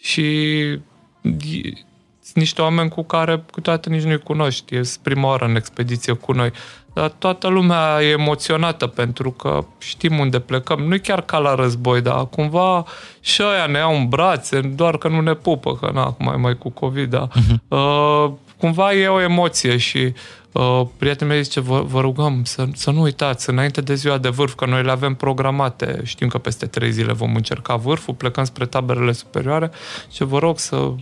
Și 0.00 0.20
i- 0.22 0.78
sunt 1.22 1.89
niște 2.34 2.62
oameni 2.62 2.88
cu 2.88 3.02
care 3.02 3.44
câteodată 3.52 3.88
nici 3.88 4.02
nu-i 4.02 4.18
cunoști. 4.18 4.74
E 4.74 4.80
prima 5.02 5.28
oară 5.28 5.44
în 5.44 5.56
expediție 5.56 6.12
cu 6.12 6.32
noi. 6.32 6.52
Dar 6.92 7.08
toată 7.08 7.48
lumea 7.48 8.02
e 8.02 8.08
emoționată 8.08 8.86
pentru 8.86 9.30
că 9.30 9.64
știm 9.78 10.18
unde 10.18 10.38
plecăm. 10.38 10.80
Nu 10.80 10.94
e 10.94 10.98
chiar 10.98 11.22
ca 11.22 11.38
la 11.38 11.54
război, 11.54 12.00
dar 12.00 12.28
cumva 12.28 12.84
și 13.20 13.42
ăia 13.42 13.66
ne 13.66 13.78
iau 13.78 13.96
în 13.96 14.08
brațe, 14.08 14.60
doar 14.60 14.98
că 14.98 15.08
nu 15.08 15.20
ne 15.20 15.34
pupă, 15.34 15.76
că 15.76 15.90
na, 15.94 16.02
acum 16.02 16.26
e 16.26 16.36
mai 16.36 16.58
cu 16.58 16.70
COVID, 16.70 17.10
dar 17.10 17.28
uh, 17.68 18.30
cumva 18.58 18.92
e 18.92 19.08
o 19.08 19.20
emoție 19.20 19.76
și 19.76 20.12
uh, 20.52 20.82
prietenii 20.96 21.34
mei 21.34 21.42
zice, 21.42 21.60
vă, 21.60 21.82
vă 21.82 22.00
rugăm 22.00 22.44
să, 22.44 22.66
să 22.74 22.90
nu 22.90 23.00
uitați, 23.00 23.50
înainte 23.50 23.80
de 23.80 23.94
ziua 23.94 24.18
de 24.18 24.28
vârf, 24.28 24.54
că 24.54 24.66
noi 24.66 24.82
le 24.82 24.90
avem 24.90 25.14
programate, 25.14 26.00
știm 26.04 26.28
că 26.28 26.38
peste 26.38 26.66
trei 26.66 26.90
zile 26.90 27.12
vom 27.12 27.34
încerca 27.34 27.76
vârful, 27.76 28.14
plecăm 28.14 28.44
spre 28.44 28.66
taberele 28.66 29.12
superioare 29.12 29.70
și 30.10 30.24
vă 30.24 30.38
rog 30.38 30.58
să 30.58 30.92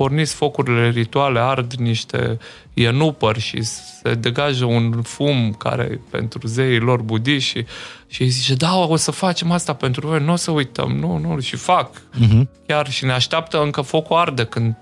porniți 0.00 0.34
focurile 0.34 0.88
rituale, 0.88 1.38
ard 1.38 1.72
niște 1.72 2.38
ienupări 2.74 3.40
și 3.40 3.62
se 3.62 4.14
degajă 4.14 4.64
un 4.64 5.02
fum 5.02 5.54
care 5.58 5.88
e 5.92 6.00
pentru 6.10 6.46
zeii 6.46 6.78
lor 6.78 7.02
budiști 7.02 7.58
și, 7.58 7.64
și 8.06 8.22
îi 8.22 8.28
zice, 8.28 8.54
da, 8.54 8.76
o 8.76 8.96
să 8.96 9.10
facem 9.10 9.50
asta 9.50 9.72
pentru 9.72 10.06
voi, 10.06 10.24
nu 10.24 10.32
o 10.32 10.36
să 10.36 10.50
uităm, 10.50 10.90
nu, 10.92 11.16
nu, 11.18 11.40
și 11.40 11.56
fac. 11.56 11.90
Uh-huh. 11.96 12.42
Chiar 12.66 12.90
și 12.90 13.04
ne 13.04 13.12
așteaptă 13.12 13.62
încă 13.62 13.80
focul 13.80 14.16
arde 14.16 14.44
când 14.44 14.76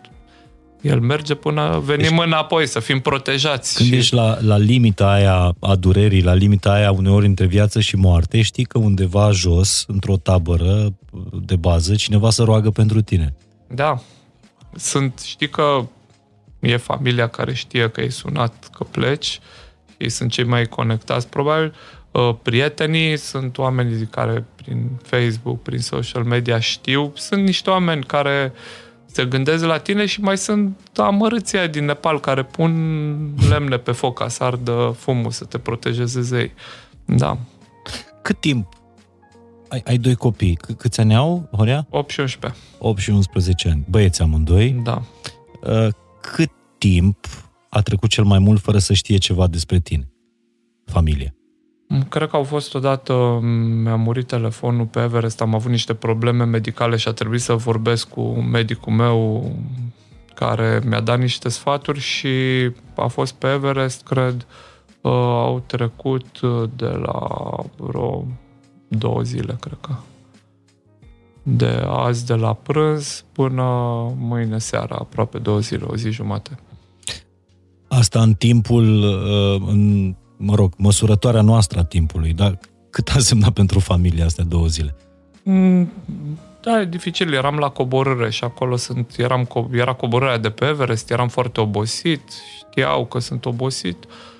el 0.80 1.00
merge 1.00 1.34
până 1.34 1.82
venim 1.84 2.16
deci, 2.16 2.26
înapoi, 2.26 2.66
să 2.66 2.80
fim 2.80 3.00
protejați. 3.00 3.74
Când 3.76 3.88
și... 3.88 3.94
ești 3.94 4.14
la, 4.14 4.38
la 4.40 4.56
limita 4.56 5.10
aia 5.10 5.54
a 5.60 5.74
durerii, 5.74 6.22
la 6.22 6.34
limita 6.34 6.72
aia 6.72 6.92
uneori 6.92 7.26
între 7.26 7.46
viață 7.46 7.80
și 7.80 7.96
moarte, 7.96 8.42
știi 8.42 8.64
că 8.64 8.78
undeva 8.78 9.30
jos, 9.30 9.84
într-o 9.88 10.16
tabără 10.16 10.94
de 11.42 11.56
bază, 11.56 11.94
cineva 11.94 12.30
să 12.30 12.42
roagă 12.42 12.70
pentru 12.70 13.00
tine. 13.00 13.34
Da. 13.74 14.02
Sunt, 14.76 15.20
știi 15.20 15.48
că 15.48 15.86
e 16.60 16.76
familia 16.76 17.28
care 17.28 17.54
știe 17.54 17.88
că 17.88 18.00
e 18.00 18.08
sunat 18.08 18.68
că 18.72 18.84
pleci, 18.84 19.40
ei 19.96 20.08
sunt 20.08 20.30
cei 20.30 20.44
mai 20.44 20.66
conectați, 20.66 21.28
probabil. 21.28 21.74
Uh, 22.10 22.34
Prietenii 22.42 23.16
sunt 23.16 23.58
oamenii 23.58 24.06
care 24.06 24.44
prin 24.56 24.90
Facebook, 25.02 25.62
prin 25.62 25.78
social 25.78 26.24
media 26.24 26.58
știu. 26.58 27.12
Sunt 27.14 27.42
niște 27.42 27.70
oameni 27.70 28.04
care 28.04 28.52
se 29.06 29.24
gândesc 29.24 29.64
la 29.64 29.78
tine 29.78 30.06
și 30.06 30.20
mai 30.20 30.38
sunt 30.38 30.78
amărâții 30.96 31.58
aia 31.58 31.66
din 31.66 31.84
Nepal 31.84 32.20
care 32.20 32.42
pun 32.42 32.72
lemne 33.48 33.76
pe 33.76 33.92
foc 33.92 34.18
ca 34.18 34.28
să 34.28 34.44
ardă 34.44 34.96
fumul, 34.98 35.30
să 35.30 35.44
te 35.44 35.58
protejeze 35.58 36.20
zei. 36.20 36.52
Da. 37.04 37.38
Cât 38.22 38.40
timp? 38.40 38.77
Ai, 39.68 39.82
ai 39.86 39.96
doi 39.98 40.14
copii. 40.14 40.58
C- 40.58 40.76
câți 40.76 41.00
ani 41.00 41.14
au, 41.14 41.48
Horea? 41.56 41.86
8 41.90 42.10
și 42.10 42.20
11. 42.20 42.60
8 42.78 42.98
și 42.98 43.10
11 43.10 43.68
ani. 43.68 43.84
Băieți 43.90 44.22
amândoi. 44.22 44.70
Da. 44.84 45.02
Uh, 45.62 45.88
Cât 46.20 46.50
timp 46.78 47.26
a 47.68 47.80
trecut 47.80 48.10
cel 48.10 48.24
mai 48.24 48.38
mult 48.38 48.60
fără 48.60 48.78
să 48.78 48.92
știe 48.92 49.16
ceva 49.16 49.46
despre 49.46 49.78
tine? 49.78 50.08
Familia. 50.84 51.32
Cred 52.08 52.28
că 52.28 52.36
au 52.36 52.42
fost 52.42 52.74
odată, 52.74 53.38
mi-a 53.82 53.96
murit 53.96 54.26
telefonul 54.26 54.86
pe 54.86 55.00
Everest, 55.00 55.40
am 55.40 55.54
avut 55.54 55.70
niște 55.70 55.94
probleme 55.94 56.44
medicale 56.44 56.96
și 56.96 57.08
a 57.08 57.12
trebuit 57.12 57.40
să 57.40 57.52
vorbesc 57.54 58.08
cu 58.08 58.22
medicul 58.30 58.92
meu 58.92 59.50
care 60.34 60.80
mi-a 60.86 61.00
dat 61.00 61.18
niște 61.18 61.48
sfaturi 61.48 62.00
și 62.00 62.28
a 62.96 63.06
fost 63.06 63.34
pe 63.34 63.46
Everest, 63.46 64.02
cred, 64.02 64.46
uh, 65.00 65.12
au 65.12 65.62
trecut 65.66 66.40
uh, 66.40 66.70
de 66.76 66.86
la 66.86 67.28
vreo 67.76 68.26
două 68.88 69.22
zile, 69.22 69.56
cred 69.60 69.78
că. 69.80 69.94
De 71.42 71.82
azi 71.86 72.26
de 72.26 72.34
la 72.34 72.52
prânz 72.52 73.24
până 73.32 73.62
mâine 74.16 74.58
seara, 74.58 74.96
aproape 74.98 75.38
două 75.38 75.58
zile, 75.58 75.84
o 75.86 75.96
zi 75.96 76.10
jumate. 76.10 76.58
Asta 77.88 78.22
în 78.22 78.34
timpul, 78.34 79.02
uh, 79.02 79.68
în, 79.68 80.14
mă 80.36 80.54
rog, 80.54 80.72
măsurătoarea 80.76 81.40
noastră 81.40 81.78
a 81.78 81.84
timpului, 81.84 82.32
dar 82.32 82.58
cât 82.90 83.08
a 83.08 83.12
însemnat 83.14 83.52
pentru 83.52 83.78
familia 83.78 84.24
astea 84.24 84.44
două 84.44 84.66
zile? 84.66 84.94
Mm, 85.42 85.92
Da, 86.62 86.80
e 86.80 86.84
dificil. 86.84 87.32
Eram 87.32 87.56
la 87.56 87.68
coborâre 87.68 88.30
și 88.30 88.44
acolo 88.44 88.76
sunt, 88.76 89.14
eram, 89.18 89.46
co- 89.46 89.72
era 89.72 89.92
coborârea 89.92 90.38
de 90.38 90.50
pe 90.50 90.64
Everest, 90.64 91.10
eram 91.10 91.28
foarte 91.28 91.60
obosit, 91.60 92.22
știau 92.58 93.06
că 93.06 93.18
sunt 93.18 93.44
obosit. 93.44 94.04
Uh, 94.04 94.37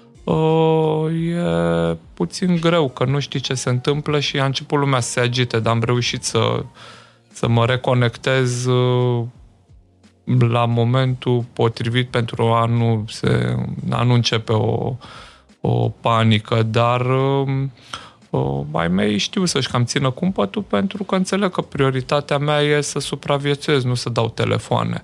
e 1.31 1.97
puțin 2.15 2.57
greu, 2.61 2.89
că 2.89 3.05
nu 3.05 3.19
știi 3.19 3.41
ce 3.41 3.55
se 3.55 3.69
întâmplă 3.69 4.21
și 4.21 4.39
a 4.39 4.45
început 4.45 4.79
lumea 4.79 5.01
să 5.01 5.11
se 5.11 5.21
agite, 5.21 5.61
dar 5.61 5.73
am 5.75 5.83
reușit 5.85 6.25
să, 6.25 6.65
să 7.33 7.49
mă 7.49 7.67
reconectez 7.67 8.65
uh, 8.65 9.25
la 10.39 10.65
momentul 10.65 11.45
potrivit 11.53 12.09
pentru 12.09 12.43
a 12.43 12.65
nu, 12.65 13.05
se, 13.09 13.57
a 13.91 14.03
nu 14.03 14.13
începe 14.13 14.53
o, 14.53 14.97
o 15.61 15.89
panică, 15.89 16.63
dar 16.63 17.01
uh, 17.01 17.49
uh, 18.31 18.61
ai 18.73 18.89
mei 18.89 19.19
știu 19.19 19.45
să-și 19.45 19.69
cam 19.69 19.85
țină 19.85 20.11
cumpătul 20.11 20.63
pentru 20.63 21.05
că 21.05 21.15
înțeleg 21.15 21.51
că 21.51 21.61
prioritatea 21.61 22.39
mea 22.39 22.61
e 22.61 22.81
să 22.81 22.99
supraviețuiesc, 22.99 23.85
nu 23.85 23.95
să 23.95 24.09
dau 24.09 24.29
telefoane. 24.29 25.03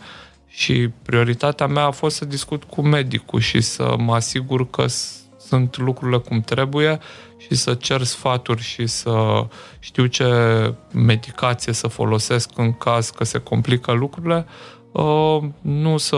Și 0.56 0.88
prioritatea 1.02 1.66
mea 1.66 1.84
a 1.84 1.90
fost 1.90 2.16
să 2.16 2.24
discut 2.24 2.64
cu 2.64 2.82
medicul 2.82 3.40
și 3.40 3.60
să 3.60 3.94
mă 3.98 4.14
asigur 4.14 4.70
că 4.70 4.86
s- 4.86 5.22
sunt 5.38 5.76
lucrurile 5.76 6.18
cum 6.18 6.40
trebuie 6.40 6.98
și 7.36 7.54
să 7.54 7.74
cer 7.74 8.02
sfaturi 8.02 8.62
și 8.62 8.86
să 8.86 9.46
știu 9.78 10.06
ce 10.06 10.24
medicație 10.92 11.72
să 11.72 11.86
folosesc 11.88 12.50
în 12.56 12.72
caz 12.72 13.10
că 13.10 13.24
se 13.24 13.38
complică 13.38 13.92
lucrurile, 13.92 14.46
uh, 14.92 15.38
nu 15.60 15.96
să 15.96 16.16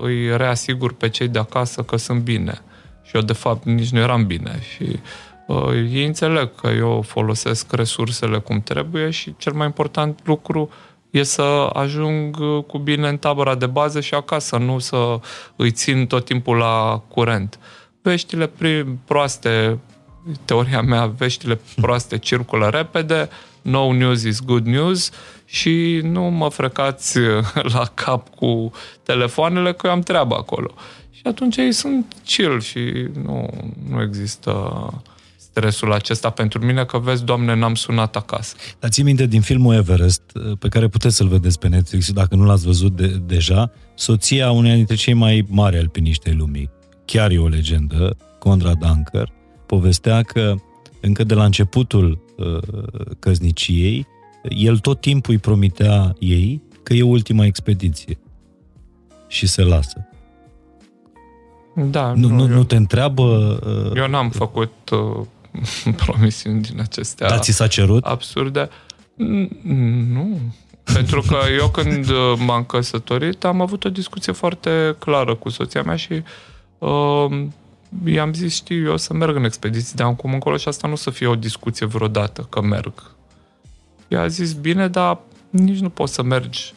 îi 0.00 0.36
reasigur 0.36 0.92
pe 0.92 1.08
cei 1.08 1.28
de 1.28 1.38
acasă 1.38 1.82
că 1.82 1.96
sunt 1.96 2.20
bine. 2.20 2.60
Și 3.02 3.16
eu, 3.16 3.22
de 3.22 3.32
fapt, 3.32 3.64
nici 3.64 3.90
nu 3.90 3.98
eram 3.98 4.26
bine. 4.26 4.58
Și 4.74 5.00
uh, 5.46 5.68
ei 5.90 6.04
înțeleg 6.06 6.54
că 6.54 6.68
eu 6.68 7.02
folosesc 7.02 7.72
resursele 7.72 8.38
cum 8.38 8.60
trebuie 8.62 9.10
și 9.10 9.34
cel 9.38 9.52
mai 9.52 9.66
important 9.66 10.20
lucru 10.24 10.70
e 11.12 11.22
să 11.22 11.70
ajung 11.72 12.36
uh, 12.40 12.64
cu 12.64 12.78
bine 12.78 13.08
în 13.08 13.16
tabăra 13.16 13.54
de 13.54 13.66
bază 13.66 14.00
și 14.00 14.14
acasă, 14.14 14.56
nu 14.56 14.78
să 14.78 15.20
îi 15.56 15.70
țin 15.70 16.06
tot 16.06 16.24
timpul 16.24 16.56
la 16.56 17.02
curent. 17.08 17.58
Veștile 18.02 18.46
pri- 18.46 18.86
proaste, 19.04 19.78
teoria 20.44 20.80
mea, 20.80 21.06
veștile 21.06 21.60
proaste 21.80 22.18
circulă 22.18 22.68
repede, 22.68 23.28
no 23.62 23.92
news 23.92 24.22
is 24.22 24.40
good 24.40 24.66
news 24.66 25.10
și 25.44 26.00
nu 26.02 26.22
mă 26.22 26.48
frecați 26.48 27.18
la 27.74 27.84
cap 27.94 28.28
cu 28.34 28.70
telefoanele 29.02 29.72
că 29.72 29.86
eu 29.86 29.92
am 29.92 30.00
treabă 30.00 30.34
acolo. 30.34 30.70
Și 31.10 31.22
atunci 31.24 31.56
ei 31.56 31.72
sunt 31.72 32.16
chill 32.24 32.60
și 32.60 33.08
nu, 33.24 33.48
nu 33.88 34.02
există 34.02 34.52
stresul 35.52 35.92
acesta 35.92 36.30
pentru 36.30 36.64
mine 36.64 36.84
că 36.84 36.98
vezi, 36.98 37.24
doamne, 37.24 37.54
n-am 37.54 37.74
sunat 37.74 38.16
acasă. 38.16 38.54
Dar 38.78 38.90
ții 38.90 39.02
minte 39.02 39.26
din 39.26 39.40
filmul 39.40 39.74
Everest, 39.74 40.22
pe 40.58 40.68
care 40.68 40.88
puteți 40.88 41.16
să-l 41.16 41.28
vedeți 41.28 41.58
pe 41.58 41.68
Netflix, 41.68 42.12
dacă 42.12 42.34
nu 42.34 42.44
l-ați 42.44 42.64
văzut 42.64 42.96
de, 42.96 43.06
deja, 43.06 43.70
soția 43.94 44.50
uneia 44.50 44.74
dintre 44.74 44.94
cei 44.94 45.14
mai 45.14 45.46
mari 45.48 45.76
alpiniști 45.78 46.28
ai 46.28 46.34
lumii, 46.34 46.70
chiar 47.04 47.30
e 47.30 47.38
o 47.38 47.48
legendă, 47.48 48.16
Conrad 48.38 48.84
Anker, 48.84 49.32
povestea 49.66 50.22
că 50.22 50.54
încă 51.00 51.24
de 51.24 51.34
la 51.34 51.44
începutul 51.44 52.24
uh, 52.36 52.58
căsniciei, 53.18 54.06
el 54.48 54.78
tot 54.78 55.00
timpul 55.00 55.32
îi 55.32 55.40
promitea 55.40 56.14
ei 56.18 56.62
că 56.82 56.94
e 56.94 57.02
ultima 57.02 57.44
expediție 57.44 58.18
și 59.28 59.46
se 59.46 59.62
lasă. 59.62 60.06
Da, 61.74 62.12
Nu, 62.12 62.28
nu, 62.28 62.40
eu, 62.40 62.48
nu 62.48 62.64
te 62.64 62.76
întreabă... 62.76 63.22
Uh, 63.66 63.96
eu 63.96 64.08
n-am 64.08 64.30
făcut 64.30 64.90
uh, 64.90 65.26
promisiuni 66.04 66.60
din 66.60 66.80
acestea 66.80 67.28
dar 67.28 67.38
ți 67.38 67.52
s-a 67.52 67.66
cerut? 67.66 68.04
absurde. 68.04 68.68
N- 69.14 69.62
Nu. 70.12 70.38
Pentru 70.84 71.20
că 71.20 71.36
eu 71.58 71.68
când 71.68 72.08
uh, 72.08 72.32
m-am 72.46 72.64
căsătorit 72.64 73.44
am 73.44 73.60
avut 73.60 73.84
o 73.84 73.88
discuție 73.88 74.32
foarte 74.32 74.96
clară 74.98 75.34
cu 75.34 75.48
soția 75.48 75.82
mea 75.82 75.96
și 75.96 76.22
uh, 76.78 77.46
i-am 78.04 78.32
zis, 78.32 78.54
știi, 78.54 78.84
eu 78.84 78.92
o 78.92 78.96
să 78.96 79.14
merg 79.14 79.36
în 79.36 79.44
expediții 79.44 79.96
de 79.96 80.02
acum 80.02 80.32
încolo 80.32 80.56
și 80.56 80.68
asta 80.68 80.86
nu 80.86 80.92
o 80.92 80.96
să 80.96 81.10
fie 81.10 81.26
o 81.26 81.34
discuție 81.34 81.86
vreodată 81.86 82.46
că 82.50 82.60
merg. 82.60 82.92
Ea 84.08 84.20
a 84.20 84.26
zis, 84.26 84.52
bine, 84.52 84.88
dar 84.88 85.18
nici 85.50 85.78
nu 85.78 85.88
poți 85.88 86.14
să 86.14 86.22
mergi. 86.22 86.74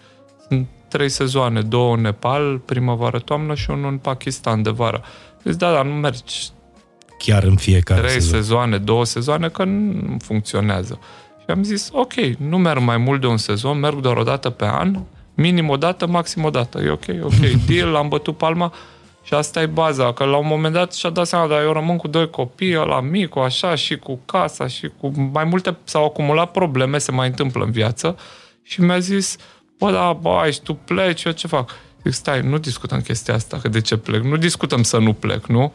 Sunt 0.47 0.67
trei 0.87 1.09
sezoane, 1.09 1.61
două 1.61 1.95
în 1.95 2.01
Nepal, 2.01 2.57
primăvară-toamnă 2.57 3.55
și 3.55 3.69
unul 3.69 3.91
în 3.91 3.97
Pakistan 3.97 4.61
de 4.61 4.69
vară. 4.69 5.03
Zis, 5.43 5.55
da, 5.55 5.71
dar 5.71 5.85
nu 5.85 5.93
mergi 5.93 6.49
chiar 7.17 7.43
în 7.43 7.55
fiecare 7.55 7.99
trei 7.99 8.11
sezon. 8.11 8.41
sezoane, 8.41 8.77
două 8.77 9.05
sezoane, 9.05 9.49
că 9.49 9.63
nu 9.63 10.17
funcționează. 10.19 10.99
Și 11.39 11.45
am 11.47 11.63
zis, 11.63 11.89
ok, 11.91 12.13
nu 12.37 12.57
merg 12.57 12.81
mai 12.81 12.97
mult 12.97 13.21
de 13.21 13.27
un 13.27 13.37
sezon, 13.37 13.79
merg 13.79 13.99
doar 13.99 14.17
o 14.17 14.23
dată 14.23 14.49
pe 14.49 14.65
an, 14.65 14.99
minim 15.33 15.69
o 15.69 15.77
dată, 15.77 16.07
maxim 16.07 16.43
o 16.43 16.49
dată. 16.49 16.81
E 16.81 16.89
ok, 16.89 17.05
ok, 17.23 17.33
deal, 17.67 17.95
am 17.95 18.07
bătut 18.07 18.37
palma 18.37 18.73
și 19.25 19.33
asta 19.33 19.61
e 19.61 19.65
baza, 19.65 20.13
că 20.13 20.23
la 20.23 20.37
un 20.37 20.47
moment 20.47 20.73
dat 20.73 20.93
și-a 20.93 21.09
dat 21.09 21.27
seama, 21.27 21.47
dar 21.47 21.61
eu 21.61 21.71
rămân 21.71 21.97
cu 21.97 22.07
doi 22.07 22.29
copii, 22.29 22.73
la 22.73 23.01
micu, 23.01 23.39
așa, 23.39 23.75
și 23.75 23.97
cu 23.97 24.19
casa, 24.25 24.67
și 24.67 24.91
cu 24.99 25.11
mai 25.31 25.43
multe, 25.43 25.77
s-au 25.83 26.05
acumulat 26.05 26.51
probleme, 26.51 26.97
se 26.97 27.11
mai 27.11 27.27
întâmplă 27.27 27.63
în 27.63 27.71
viață 27.71 28.17
și 28.63 28.81
mi-a 28.81 28.99
zis, 28.99 29.37
bă, 29.79 29.91
da, 29.91 30.13
bă, 30.13 30.49
și 30.51 30.61
tu 30.61 30.73
pleci, 30.73 31.23
eu 31.23 31.31
ce 31.31 31.47
fac? 31.47 31.71
Zic, 32.03 32.13
stai, 32.13 32.41
nu 32.41 32.57
discutăm 32.57 33.01
chestia 33.01 33.33
asta, 33.33 33.57
că 33.61 33.67
de 33.67 33.81
ce 33.81 33.97
plec, 33.97 34.23
nu 34.23 34.37
discutăm 34.37 34.83
să 34.83 34.97
nu 34.97 35.13
plec, 35.13 35.45
nu? 35.45 35.73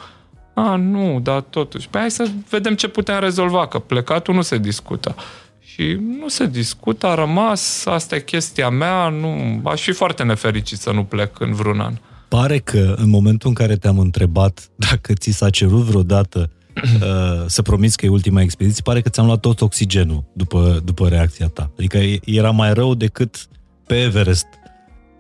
A, 0.55 0.77
nu, 0.77 1.21
dar 1.23 1.41
totuși. 1.41 1.89
Păi 1.89 2.01
hai 2.01 2.11
să 2.11 2.29
vedem 2.49 2.75
ce 2.75 2.89
putem 2.89 3.21
rezolva, 3.21 3.67
că 3.67 3.79
plecatul 3.79 4.35
nu 4.35 4.43
se 4.43 4.59
discută. 4.59 5.15
Și 5.61 5.99
nu 6.21 6.29
se 6.29 6.47
discută, 6.47 7.07
a 7.07 7.15
rămas, 7.15 7.87
asta 7.87 8.17
e 8.17 8.21
chestia 8.21 8.69
mea, 8.69 9.09
nu, 9.09 9.61
aș 9.65 9.83
fi 9.83 9.93
foarte 9.93 10.23
nefericit 10.23 10.79
să 10.79 10.91
nu 10.91 11.05
plec 11.05 11.41
în 11.41 11.53
vreun 11.53 11.81
an. 11.81 11.95
Pare 12.29 12.59
că 12.59 12.95
în 12.97 13.09
momentul 13.09 13.49
în 13.49 13.55
care 13.55 13.77
te-am 13.77 13.99
întrebat 13.99 14.71
dacă 14.77 15.13
ți 15.13 15.31
s-a 15.31 15.51
cerut 15.51 15.83
vreodată 15.83 16.51
uh, 16.83 17.45
să 17.47 17.63
promiți 17.63 17.97
că 17.97 18.07
e 18.07 18.09
ultima 18.09 18.41
expediție, 18.41 18.83
pare 18.85 19.01
că 19.01 19.09
ți-am 19.09 19.27
luat 19.27 19.41
tot 19.41 19.61
oxigenul 19.61 20.25
după, 20.33 20.81
după 20.85 21.09
reacția 21.09 21.47
ta. 21.47 21.71
Adică 21.79 21.99
era 22.25 22.51
mai 22.51 22.75
rău 22.75 22.95
decât 22.95 23.49
pe 23.87 24.01
Everest, 24.01 24.47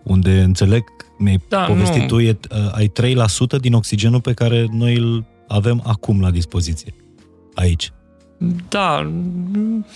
unde 0.03 0.41
înțeleg, 0.41 0.85
mi-ai 1.19 1.43
Da, 1.49 1.65
povestit 1.65 2.01
nu. 2.01 2.07
tu, 2.07 2.21
e, 2.21 2.39
uh, 2.51 2.71
ai 2.73 2.89
3% 2.89 3.59
din 3.61 3.75
oxigenul 3.75 4.21
pe 4.21 4.33
care 4.33 4.67
noi 4.73 4.95
îl 4.97 5.25
avem 5.49 5.83
acum 5.87 6.21
la 6.21 6.31
dispoziție. 6.31 6.95
Aici. 7.55 7.93
Da, 8.69 9.01
mm, 9.01 9.87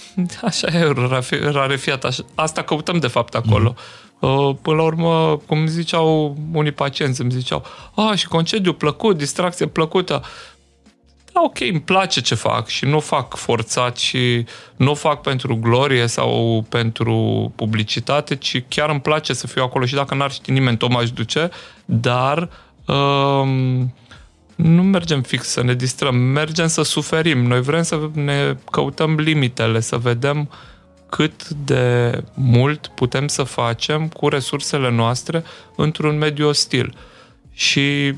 așa 0.42 0.66
e 0.66 0.92
rafi- 1.08 1.52
rarefiat. 1.52 2.04
Așa, 2.04 2.22
asta 2.34 2.62
căutăm 2.62 2.98
de 2.98 3.06
fapt 3.06 3.34
acolo. 3.34 3.74
Uh, 4.20 4.50
Până 4.62 4.76
la 4.76 4.82
urmă, 4.82 5.40
cum 5.46 5.66
ziceau 5.66 6.36
unii 6.52 6.72
pacienți, 6.72 7.20
îmi 7.20 7.30
ziceau, 7.30 7.62
a, 7.94 8.14
și 8.14 8.28
concediu 8.28 8.72
plăcut, 8.72 9.16
distracție 9.16 9.66
plăcută. 9.66 10.22
Da, 11.34 11.40
ok, 11.42 11.60
îmi 11.60 11.80
place 11.80 12.20
ce 12.20 12.34
fac 12.34 12.66
și 12.66 12.84
nu 12.84 13.00
fac 13.00 13.36
forțat 13.36 13.96
și 13.96 14.46
nu 14.76 14.94
fac 14.94 15.20
pentru 15.20 15.56
glorie 15.56 16.06
sau 16.06 16.64
pentru 16.68 17.52
publicitate, 17.56 18.36
ci 18.36 18.64
chiar 18.68 18.90
îmi 18.90 19.00
place 19.00 19.32
să 19.32 19.46
fiu 19.46 19.62
acolo 19.62 19.84
și 19.84 19.94
dacă 19.94 20.14
n-ar 20.14 20.30
ști 20.30 20.50
nimeni, 20.50 20.76
tot 20.76 20.90
m-aș 20.90 21.10
duce, 21.10 21.50
dar 21.84 22.48
um, 22.86 23.94
nu 24.54 24.82
mergem 24.82 25.22
fix 25.22 25.46
să 25.46 25.62
ne 25.62 25.74
distrăm, 25.74 26.16
mergem 26.16 26.66
să 26.66 26.82
suferim. 26.82 27.46
Noi 27.46 27.60
vrem 27.60 27.82
să 27.82 28.10
ne 28.12 28.56
căutăm 28.70 29.14
limitele, 29.14 29.80
să 29.80 29.96
vedem 29.96 30.50
cât 31.08 31.48
de 31.48 32.12
mult 32.34 32.86
putem 32.86 33.28
să 33.28 33.42
facem 33.42 34.08
cu 34.08 34.28
resursele 34.28 34.90
noastre 34.90 35.44
într-un 35.76 36.18
mediu 36.18 36.48
ostil. 36.48 36.94
Și 37.52 38.14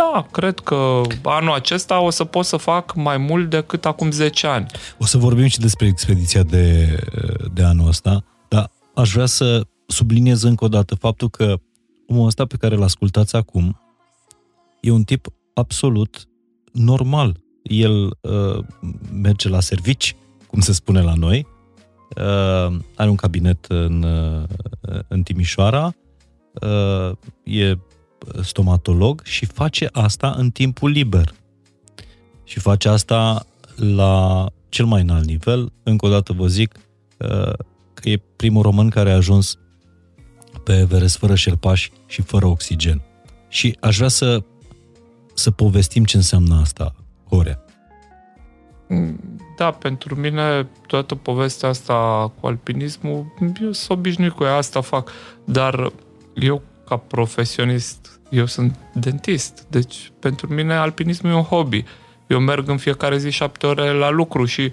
da, 0.00 0.26
cred 0.30 0.58
că 0.58 1.00
anul 1.22 1.52
acesta 1.52 2.00
o 2.00 2.10
să 2.10 2.24
pot 2.24 2.44
să 2.44 2.56
fac 2.56 2.94
mai 2.94 3.16
mult 3.16 3.50
decât 3.50 3.84
acum 3.84 4.10
10 4.10 4.46
ani. 4.46 4.66
O 4.98 5.04
să 5.04 5.18
vorbim 5.18 5.46
și 5.46 5.58
despre 5.58 5.86
expediția 5.86 6.42
de, 6.42 6.98
de 7.52 7.62
anul 7.62 7.88
ăsta, 7.88 8.24
dar 8.48 8.70
aș 8.94 9.12
vrea 9.12 9.26
să 9.26 9.66
subliniez 9.86 10.42
încă 10.42 10.64
o 10.64 10.68
dată 10.68 10.94
faptul 10.94 11.28
că 11.28 11.54
omul 12.06 12.26
ăsta 12.26 12.46
pe 12.46 12.56
care 12.56 12.74
îl 12.74 12.82
ascultați 12.82 13.36
acum 13.36 13.80
e 14.80 14.90
un 14.90 15.04
tip 15.04 15.26
absolut 15.54 16.28
normal. 16.72 17.40
El 17.62 18.18
uh, 18.20 18.64
merge 19.12 19.48
la 19.48 19.60
servici, 19.60 20.16
cum 20.46 20.60
se 20.60 20.72
spune 20.72 21.02
la 21.02 21.14
noi, 21.14 21.46
uh, 22.16 22.76
are 22.96 23.08
un 23.08 23.16
cabinet 23.16 23.64
în, 23.68 24.02
uh, 24.02 24.48
în 25.08 25.22
Timișoara, 25.22 25.94
uh, 26.62 27.16
e 27.44 27.78
stomatolog 28.42 29.22
și 29.24 29.46
face 29.46 29.88
asta 29.92 30.34
în 30.36 30.50
timpul 30.50 30.90
liber. 30.90 31.34
Și 32.44 32.58
face 32.60 32.88
asta 32.88 33.46
la 33.76 34.46
cel 34.68 34.84
mai 34.84 35.00
înalt 35.00 35.24
nivel. 35.24 35.72
Încă 35.82 36.06
o 36.06 36.08
dată 36.08 36.32
vă 36.32 36.46
zic 36.46 36.74
uh, 37.18 37.52
că 37.94 38.08
e 38.08 38.22
primul 38.36 38.62
român 38.62 38.88
care 38.88 39.10
a 39.10 39.14
ajuns 39.14 39.58
pe 40.64 40.78
Everest 40.78 41.16
fără 41.16 41.34
șerpași 41.34 41.92
și 42.06 42.22
fără 42.22 42.46
oxigen. 42.46 43.02
Și 43.48 43.76
aș 43.80 43.96
vrea 43.96 44.08
să, 44.08 44.42
să 45.34 45.50
povestim 45.50 46.04
ce 46.04 46.16
înseamnă 46.16 46.54
asta, 46.60 46.94
Horea. 47.28 47.64
Da, 49.56 49.70
pentru 49.70 50.14
mine 50.14 50.68
toată 50.86 51.14
povestea 51.14 51.68
asta 51.68 52.32
cu 52.40 52.46
alpinismul, 52.46 53.34
eu 53.62 53.72
sunt 53.72 53.98
obișnuit 53.98 54.32
cu 54.32 54.44
ea, 54.44 54.54
asta 54.54 54.80
fac, 54.80 55.10
dar 55.44 55.92
eu 56.34 56.62
ca 56.86 56.96
profesionist, 56.96 58.09
eu 58.30 58.46
sunt 58.46 58.76
dentist, 58.92 59.64
deci 59.68 60.12
pentru 60.18 60.54
mine 60.54 60.74
alpinismul 60.74 61.32
e 61.32 61.34
un 61.34 61.42
hobby. 61.42 61.84
Eu 62.26 62.38
merg 62.38 62.68
în 62.68 62.76
fiecare 62.76 63.18
zi 63.18 63.30
șapte 63.30 63.66
ore 63.66 63.92
la 63.92 64.10
lucru 64.10 64.44
și 64.44 64.72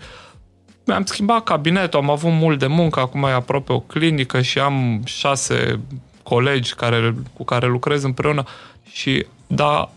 mi-am 0.85 1.05
schimbat 1.05 1.43
cabinetul, 1.43 1.99
am 1.99 2.09
avut 2.09 2.31
mult 2.31 2.59
de 2.59 2.67
muncă, 2.67 2.99
acum 2.99 3.23
e 3.23 3.31
aproape 3.31 3.73
o 3.73 3.79
clinică 3.79 4.41
și 4.41 4.59
am 4.59 5.01
șase 5.05 5.79
colegi 6.23 6.73
care, 6.73 7.15
cu 7.33 7.43
care 7.43 7.67
lucrez 7.67 8.03
împreună 8.03 8.43
și 8.91 9.25
da, 9.47 9.91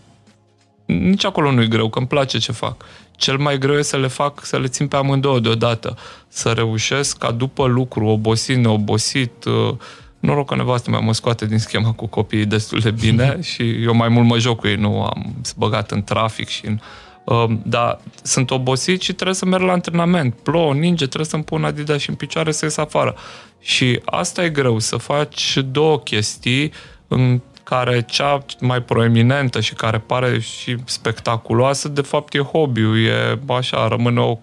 nici 0.85 1.25
acolo 1.25 1.51
nu 1.51 1.61
e 1.61 1.67
greu, 1.67 1.89
că 1.89 1.97
îmi 1.99 2.07
place 2.07 2.37
ce 2.37 2.51
fac. 2.51 2.85
Cel 3.15 3.37
mai 3.37 3.57
greu 3.57 3.75
e 3.75 3.81
să 3.81 3.97
le 3.97 4.07
fac, 4.07 4.45
să 4.45 4.57
le 4.57 4.67
țin 4.67 4.87
pe 4.87 4.95
amândouă 4.95 5.39
deodată. 5.39 5.97
Să 6.27 6.51
reușesc 6.51 7.17
ca 7.17 7.31
după 7.31 7.65
lucru, 7.65 8.05
obosit, 8.05 8.57
neobosit, 8.57 9.43
uh, 9.43 9.75
noroc 10.21 10.47
că 10.47 10.55
nevastă 10.55 10.89
mea 10.89 10.99
mă 10.99 11.13
scoate 11.13 11.45
din 11.45 11.59
schema 11.59 11.91
cu 11.91 12.05
copiii 12.05 12.45
destul 12.45 12.79
de 12.79 12.91
bine 12.91 13.37
și 13.51 13.83
eu 13.83 13.93
mai 13.93 14.07
mult 14.07 14.27
mă 14.27 14.37
joc 14.37 14.59
cu 14.59 14.67
ei, 14.67 14.75
nu 14.75 15.03
am 15.03 15.35
băgat 15.57 15.91
în 15.91 16.03
trafic 16.03 16.47
și 16.47 16.65
în... 16.65 16.79
Uh, 17.23 17.49
dar 17.63 17.99
sunt 18.23 18.51
obosit 18.51 19.01
și 19.01 19.13
trebuie 19.13 19.35
să 19.35 19.45
merg 19.45 19.63
la 19.63 19.71
antrenament. 19.71 20.33
Plouă, 20.33 20.73
ninge, 20.73 21.05
trebuie 21.05 21.25
să-mi 21.25 21.43
pun 21.43 21.63
Adidas 21.63 21.99
și 21.99 22.09
în 22.09 22.15
picioare 22.15 22.51
să 22.51 22.65
ies 22.65 22.77
afară. 22.77 23.15
Și 23.59 23.99
asta 24.05 24.43
e 24.43 24.49
greu, 24.49 24.79
să 24.79 24.97
faci 24.97 25.57
două 25.71 25.99
chestii 25.99 26.71
în 27.07 27.41
care 27.63 28.01
cea 28.01 28.45
mai 28.59 28.81
proeminentă 28.81 29.59
și 29.59 29.73
care 29.73 29.97
pare 29.97 30.39
și 30.39 30.75
spectaculoasă, 30.85 31.87
de 31.87 32.01
fapt 32.01 32.33
e 32.33 32.39
hobby-ul, 32.39 33.05
e 33.05 33.39
așa, 33.47 33.87
rămâne 33.87 34.19
o... 34.19 34.37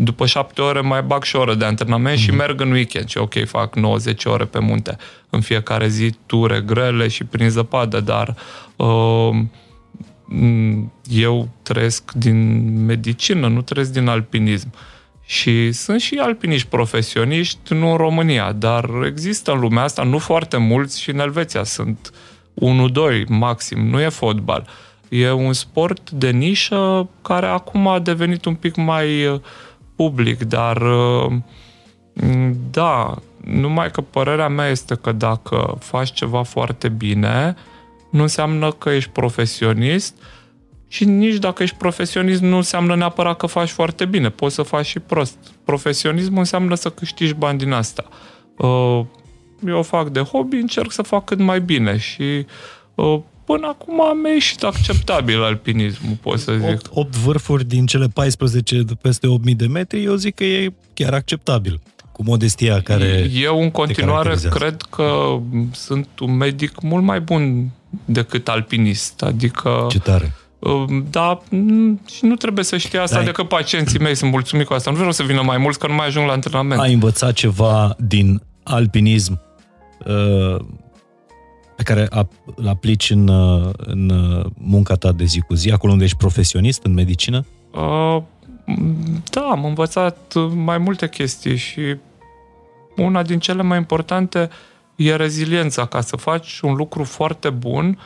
După 0.00 0.26
șapte 0.26 0.60
ore 0.60 0.80
mai 0.80 1.02
bag 1.02 1.22
și 1.22 1.36
o 1.36 1.40
oră 1.40 1.54
de 1.54 1.64
antrenament 1.64 2.18
mm-hmm. 2.18 2.22
și 2.22 2.30
merg 2.30 2.60
în 2.60 2.70
weekend 2.70 3.08
și 3.08 3.18
ok, 3.18 3.46
fac 3.46 3.76
90 3.76 4.24
ore 4.24 4.44
pe 4.44 4.58
munte 4.58 4.96
în 5.30 5.40
fiecare 5.40 5.88
zi, 5.88 6.14
ture 6.26 6.60
grele 6.60 7.08
și 7.08 7.24
prin 7.24 7.50
zăpadă, 7.50 8.00
dar 8.00 8.34
uh, 8.76 9.30
eu 11.10 11.48
trăiesc 11.62 12.12
din 12.12 12.62
medicină, 12.84 13.48
nu 13.48 13.62
trăiesc 13.62 13.92
din 13.92 14.08
alpinism. 14.08 14.72
Și 15.24 15.72
sunt 15.72 16.00
și 16.00 16.18
alpiniști 16.22 16.68
profesioniști, 16.68 17.74
nu 17.74 17.90
în 17.90 17.96
România, 17.96 18.52
dar 18.52 18.90
există 19.06 19.52
în 19.52 19.60
lumea 19.60 19.82
asta, 19.82 20.02
nu 20.02 20.18
foarte 20.18 20.56
mulți 20.56 21.00
și 21.00 21.10
în 21.10 21.18
Elveția 21.18 21.64
sunt 21.64 22.12
1-2 23.22 23.26
maxim, 23.28 23.88
nu 23.88 24.00
e 24.00 24.08
fotbal. 24.08 24.66
E 25.08 25.30
un 25.30 25.52
sport 25.52 26.10
de 26.10 26.30
nișă 26.30 27.08
care 27.22 27.46
acum 27.46 27.88
a 27.88 27.98
devenit 27.98 28.44
un 28.44 28.54
pic 28.54 28.76
mai 28.76 29.26
uh, 29.26 29.40
public, 29.98 30.44
dar 30.44 30.76
uh, 30.76 31.32
da, 32.70 33.14
numai 33.44 33.90
că 33.90 34.00
părerea 34.00 34.48
mea 34.48 34.68
este 34.68 34.94
că 34.94 35.12
dacă 35.12 35.76
faci 35.80 36.12
ceva 36.12 36.42
foarte 36.42 36.88
bine, 36.88 37.54
nu 38.10 38.22
înseamnă 38.22 38.70
că 38.70 38.90
ești 38.90 39.10
profesionist 39.10 40.16
și 40.88 41.04
nici 41.04 41.36
dacă 41.36 41.62
ești 41.62 41.76
profesionist 41.76 42.42
nu 42.42 42.56
înseamnă 42.56 42.96
neapărat 42.96 43.36
că 43.36 43.46
faci 43.46 43.68
foarte 43.68 44.04
bine, 44.04 44.28
poți 44.28 44.54
să 44.54 44.62
faci 44.62 44.86
și 44.86 44.98
prost. 44.98 45.36
Profesionismul 45.64 46.38
înseamnă 46.38 46.74
să 46.74 46.90
câștigi 46.90 47.34
bani 47.34 47.58
din 47.58 47.72
asta. 47.72 48.04
Uh, 48.56 49.00
eu 49.66 49.82
fac 49.82 50.08
de 50.08 50.20
hobby, 50.20 50.56
încerc 50.56 50.92
să 50.92 51.02
fac 51.02 51.24
cât 51.24 51.38
mai 51.38 51.60
bine 51.60 51.96
și 51.96 52.46
uh, 52.94 53.20
până 53.48 53.66
acum 53.66 54.00
am 54.02 54.24
ieșit 54.24 54.62
acceptabil 54.62 55.42
alpinismul, 55.42 56.16
pot 56.20 56.38
să 56.38 56.52
zic. 56.52 56.68
8, 56.68 56.86
8 56.90 57.16
vârfuri 57.16 57.64
din 57.64 57.86
cele 57.86 58.06
14 58.06 58.82
de 58.82 58.94
peste 59.00 59.26
8000 59.26 59.54
de 59.54 59.66
metri, 59.66 60.04
eu 60.04 60.14
zic 60.14 60.34
că 60.34 60.44
e 60.44 60.72
chiar 60.94 61.14
acceptabil. 61.14 61.80
Cu 62.12 62.22
modestia 62.24 62.80
care 62.80 63.30
Eu 63.34 63.62
în 63.62 63.70
continuare 63.70 64.12
caracterizează. 64.12 64.56
cred 64.58 64.82
că 64.90 65.38
sunt 65.72 66.08
un 66.20 66.36
medic 66.36 66.80
mult 66.80 67.04
mai 67.04 67.20
bun 67.20 67.70
decât 68.04 68.48
alpinist. 68.48 69.22
Adică 69.22 69.86
Ce 69.90 69.98
tare. 69.98 70.34
Um, 70.58 71.06
Da, 71.10 71.40
mm, 71.50 72.00
și 72.10 72.24
nu 72.24 72.34
trebuie 72.34 72.64
să 72.64 72.76
știe 72.76 72.98
asta 72.98 73.18
Da, 73.18 73.24
decât 73.24 73.48
pacienții 73.48 73.98
mei 73.98 74.14
sunt 74.14 74.30
mulțumit 74.30 74.66
cu 74.66 74.72
asta. 74.74 74.90
Nu 74.90 74.96
vreau 74.96 75.12
să 75.12 75.22
vină 75.22 75.42
mai 75.42 75.58
mulți, 75.58 75.78
că 75.78 75.86
nu 75.86 75.94
mai 75.94 76.06
ajung 76.06 76.26
la 76.26 76.32
antrenament. 76.32 76.80
Ai 76.80 76.92
învățat 76.92 77.32
ceva 77.32 77.94
din 77.98 78.42
alpinism 78.62 79.40
uh, 80.06 80.64
pe 81.78 81.84
care 81.84 82.08
îl 82.54 82.68
aplici 82.68 83.10
în, 83.10 83.28
în 83.76 84.10
munca 84.54 84.94
ta 84.94 85.12
de 85.12 85.24
zi 85.24 85.40
cu 85.40 85.54
zi, 85.54 85.70
acolo 85.70 85.92
unde 85.92 86.04
ești 86.04 86.16
profesionist 86.16 86.84
în 86.84 86.92
medicină? 86.92 87.46
Uh, 87.70 88.22
da, 89.30 89.40
am 89.50 89.64
învățat 89.64 90.34
mai 90.54 90.78
multe 90.78 91.08
chestii 91.08 91.56
și 91.56 91.96
una 92.96 93.22
din 93.22 93.38
cele 93.38 93.62
mai 93.62 93.78
importante 93.78 94.48
e 94.96 95.16
reziliența. 95.16 95.86
Ca 95.86 96.00
să 96.00 96.16
faci 96.16 96.60
un 96.60 96.74
lucru 96.74 97.04
foarte 97.04 97.50
bun, 97.50 97.98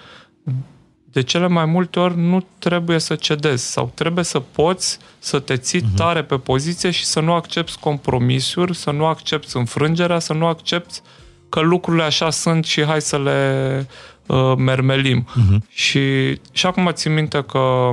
de 1.05 1.23
cele 1.23 1.47
mai 1.47 1.65
multe 1.65 1.99
ori 1.99 2.19
nu 2.19 2.45
trebuie 2.59 2.99
să 2.99 3.15
cedezi 3.15 3.71
sau 3.71 3.91
trebuie 3.95 4.25
să 4.25 4.41
poți 4.41 4.99
să 5.19 5.39
te 5.39 5.57
ții 5.57 5.81
uh-huh. 5.81 5.97
tare 5.97 6.23
pe 6.25 6.37
poziție 6.37 6.91
și 6.91 7.05
să 7.05 7.21
nu 7.21 7.33
accepti 7.33 7.77
compromisuri, 7.81 8.77
să 8.77 8.91
nu 8.91 9.05
accepti 9.05 9.57
înfrângerea, 9.57 10.19
să 10.19 10.33
nu 10.33 10.47
accepti 10.47 11.01
că 11.53 11.61
lucrurile 11.61 12.03
așa 12.03 12.31
sunt 12.31 12.65
și 12.65 12.85
hai 12.85 13.01
să 13.01 13.19
le 13.19 13.87
uh, 14.27 14.53
mermelim. 14.57 15.27
Uh-huh. 15.29 15.69
Și, 15.69 16.33
și 16.53 16.67
acum 16.67 16.91
țin 16.93 17.15
minte 17.15 17.45
că 17.45 17.91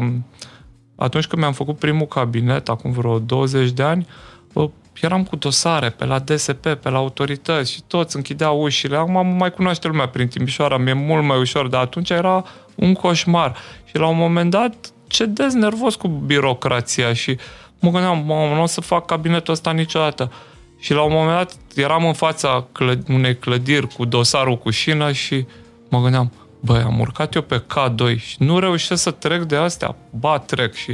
atunci 0.95 1.27
când 1.27 1.41
mi-am 1.41 1.53
făcut 1.53 1.77
primul 1.77 2.07
cabinet, 2.07 2.69
acum 2.69 2.91
vreo 2.91 3.19
20 3.19 3.71
de 3.71 3.83
ani, 3.83 4.07
uh, 4.53 4.69
eram 5.01 5.23
cu 5.23 5.35
dosare 5.35 5.89
pe 5.89 6.05
la 6.05 6.19
DSP, 6.19 6.67
pe 6.67 6.89
la 6.89 6.97
autorități 6.97 7.71
și 7.71 7.81
toți 7.87 8.15
închideau 8.15 8.61
ușile. 8.61 8.97
Acum 8.97 9.35
mai 9.37 9.51
cunoaște 9.51 9.87
lumea 9.87 10.07
prin 10.07 10.27
Timișoara, 10.27 10.77
mi-e 10.77 10.93
mult 10.93 11.23
mai 11.23 11.39
ușor, 11.39 11.67
dar 11.67 11.81
atunci 11.81 12.09
era 12.09 12.43
un 12.75 12.93
coșmar. 12.93 13.55
Și 13.85 13.97
la 13.97 14.07
un 14.07 14.17
moment 14.17 14.51
dat 14.51 14.75
cedez 15.07 15.53
nervos 15.53 15.95
cu 15.95 16.07
birocrația 16.07 17.13
și 17.13 17.37
mă 17.79 17.89
gândeam, 17.89 18.23
mă, 18.25 18.51
nu 18.53 18.61
o 18.61 18.65
să 18.65 18.81
fac 18.81 19.05
cabinetul 19.05 19.53
ăsta 19.53 19.71
niciodată. 19.71 20.31
Și 20.79 20.93
la 20.93 21.01
un 21.01 21.11
moment 21.11 21.37
dat 21.37 21.57
eram 21.75 22.05
în 22.05 22.13
fața 22.13 22.67
clă- 22.71 23.03
unei 23.07 23.37
clădiri 23.37 23.87
cu 23.87 24.05
dosarul 24.05 24.57
cu 24.57 24.69
șină 24.69 25.11
și 25.11 25.45
mă 25.89 26.01
gândeam, 26.01 26.31
băi, 26.59 26.81
am 26.81 26.99
urcat 26.99 27.33
eu 27.33 27.41
pe 27.41 27.63
K2 27.63 28.17
și 28.17 28.35
nu 28.39 28.59
reușesc 28.59 29.01
să 29.01 29.11
trec 29.11 29.41
de 29.41 29.55
astea, 29.55 29.95
ba, 30.09 30.39
trec 30.39 30.73
și 30.73 30.93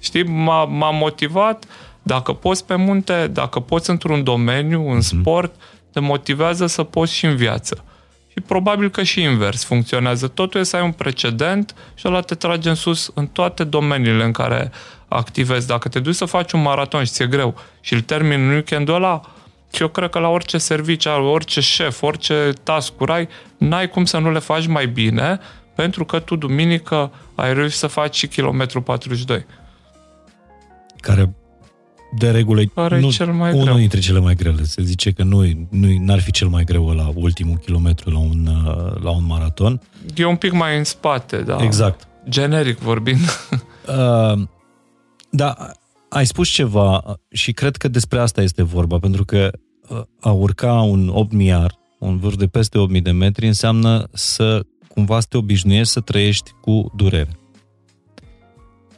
știi, 0.00 0.22
m-a, 0.22 0.64
m-a 0.64 0.90
motivat, 0.90 1.64
dacă 2.02 2.32
poți 2.32 2.64
pe 2.64 2.74
munte, 2.74 3.26
dacă 3.26 3.60
poți 3.60 3.90
într-un 3.90 4.24
domeniu, 4.24 4.88
în 4.88 4.96
mhm. 4.96 5.00
sport, 5.00 5.54
te 5.92 6.00
motivează 6.00 6.66
să 6.66 6.82
poți 6.82 7.12
și 7.12 7.26
în 7.26 7.36
viață. 7.36 7.84
Și 8.38 8.44
probabil 8.44 8.90
că 8.90 9.02
și 9.02 9.22
invers 9.22 9.64
funcționează. 9.64 10.28
Totul 10.28 10.60
e 10.60 10.64
să 10.64 10.76
ai 10.76 10.82
un 10.82 10.92
precedent 10.92 11.74
și 11.94 12.08
ăla 12.08 12.20
te 12.20 12.34
trage 12.34 12.68
în 12.68 12.74
sus 12.74 13.10
în 13.14 13.26
toate 13.26 13.64
domeniile 13.64 14.24
în 14.24 14.32
care 14.32 14.70
activezi. 15.08 15.66
Dacă 15.66 15.88
te 15.88 16.00
duci 16.00 16.14
să 16.14 16.24
faci 16.24 16.52
un 16.52 16.62
maraton 16.62 17.04
și 17.04 17.10
ți-e 17.10 17.26
greu 17.26 17.54
și 17.80 17.94
îl 17.94 18.00
termini 18.00 18.42
în 18.42 18.48
weekendul 18.48 18.94
ăla, 18.94 19.20
și 19.72 19.82
eu 19.82 19.88
cred 19.88 20.10
că 20.10 20.18
la 20.18 20.28
orice 20.28 20.58
serviciu, 20.58 21.08
orice 21.08 21.60
șef, 21.60 22.02
orice 22.02 22.52
task 22.62 22.92
ai, 23.06 23.28
n-ai 23.56 23.88
cum 23.88 24.04
să 24.04 24.18
nu 24.18 24.30
le 24.30 24.38
faci 24.38 24.66
mai 24.66 24.86
bine, 24.86 25.40
pentru 25.74 26.04
că 26.04 26.18
tu 26.18 26.36
duminică 26.36 27.12
ai 27.34 27.54
reușit 27.54 27.78
să 27.78 27.86
faci 27.86 28.16
și 28.16 28.26
kilometru 28.26 28.82
42. 28.82 29.46
Care 31.00 31.34
de 32.16 32.30
regulă 32.30 32.62
Pare 32.74 33.00
nu, 33.00 33.10
cel 33.10 33.32
mai 33.32 33.52
unul 33.52 33.64
greu. 33.64 33.76
dintre 33.76 34.00
cele 34.00 34.18
mai 34.18 34.34
grele. 34.34 34.64
Se 34.64 34.82
zice 34.82 35.10
că 35.10 35.22
nu, 35.22 35.44
nu 35.70 35.96
n-ar 36.00 36.20
fi 36.20 36.30
cel 36.30 36.48
mai 36.48 36.64
greu 36.64 36.88
la 36.90 37.10
ultimul 37.14 37.56
kilometru 37.56 38.10
la 38.10 38.18
un, 38.18 38.46
uh, 38.46 39.02
la 39.02 39.10
un 39.10 39.26
maraton. 39.26 39.80
E 40.14 40.24
un 40.24 40.36
pic 40.36 40.52
mai 40.52 40.76
în 40.76 40.84
spate, 40.84 41.36
da. 41.36 41.58
Exact. 41.60 42.08
Generic 42.28 42.78
vorbind. 42.78 43.20
Uh, 43.88 44.42
da, 45.30 45.56
ai 46.08 46.26
spus 46.26 46.48
ceva 46.48 47.18
și 47.30 47.52
cred 47.52 47.76
că 47.76 47.88
despre 47.88 48.18
asta 48.18 48.42
este 48.42 48.62
vorba, 48.62 48.98
pentru 48.98 49.24
că 49.24 49.50
uh, 49.88 50.00
a 50.20 50.30
urca 50.30 50.72
un 50.72 51.08
8000 51.12 51.66
un 51.98 52.18
vârf 52.18 52.36
de 52.36 52.46
peste 52.46 52.78
8000 52.78 53.00
de 53.00 53.10
metri, 53.10 53.46
înseamnă 53.46 54.08
să 54.12 54.64
cumva 54.88 55.20
să 55.20 55.26
te 55.30 55.36
obișnuiești 55.36 55.92
să 55.92 56.00
trăiești 56.00 56.50
cu 56.60 56.92
durere. 56.96 57.38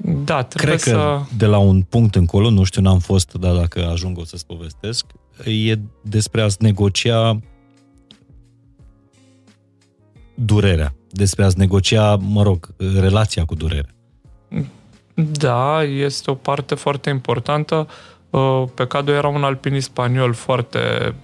Da, 0.02 0.42
trebuie 0.42 0.76
Cred 0.76 0.94
că 0.94 1.00
să... 1.00 1.34
de 1.36 1.46
la 1.46 1.58
un 1.58 1.82
punct 1.82 2.14
încolo, 2.14 2.50
nu 2.50 2.64
știu, 2.64 2.82
n-am 2.82 2.98
fost, 2.98 3.32
dar 3.32 3.54
dacă 3.54 3.88
ajung 3.88 4.18
o 4.18 4.24
să-ți 4.24 4.46
povestesc, 4.46 5.06
e 5.44 5.78
despre 6.02 6.42
a-ți 6.42 6.62
negocia 6.62 7.40
durerea, 10.34 10.94
despre 11.10 11.44
a-ți 11.44 11.58
negocia, 11.58 12.16
mă 12.16 12.42
rog, 12.42 12.74
relația 12.76 13.44
cu 13.44 13.54
durerea. 13.54 13.94
Da, 15.14 15.82
este 15.82 16.30
o 16.30 16.34
parte 16.34 16.74
foarte 16.74 17.10
importantă. 17.10 17.88
Uh, 18.30 18.64
pe 18.74 18.86
Cado 18.86 19.12
era 19.12 19.28
un 19.28 19.44
alpinist 19.44 19.86
spaniol 19.86 20.32
foarte 20.32 21.14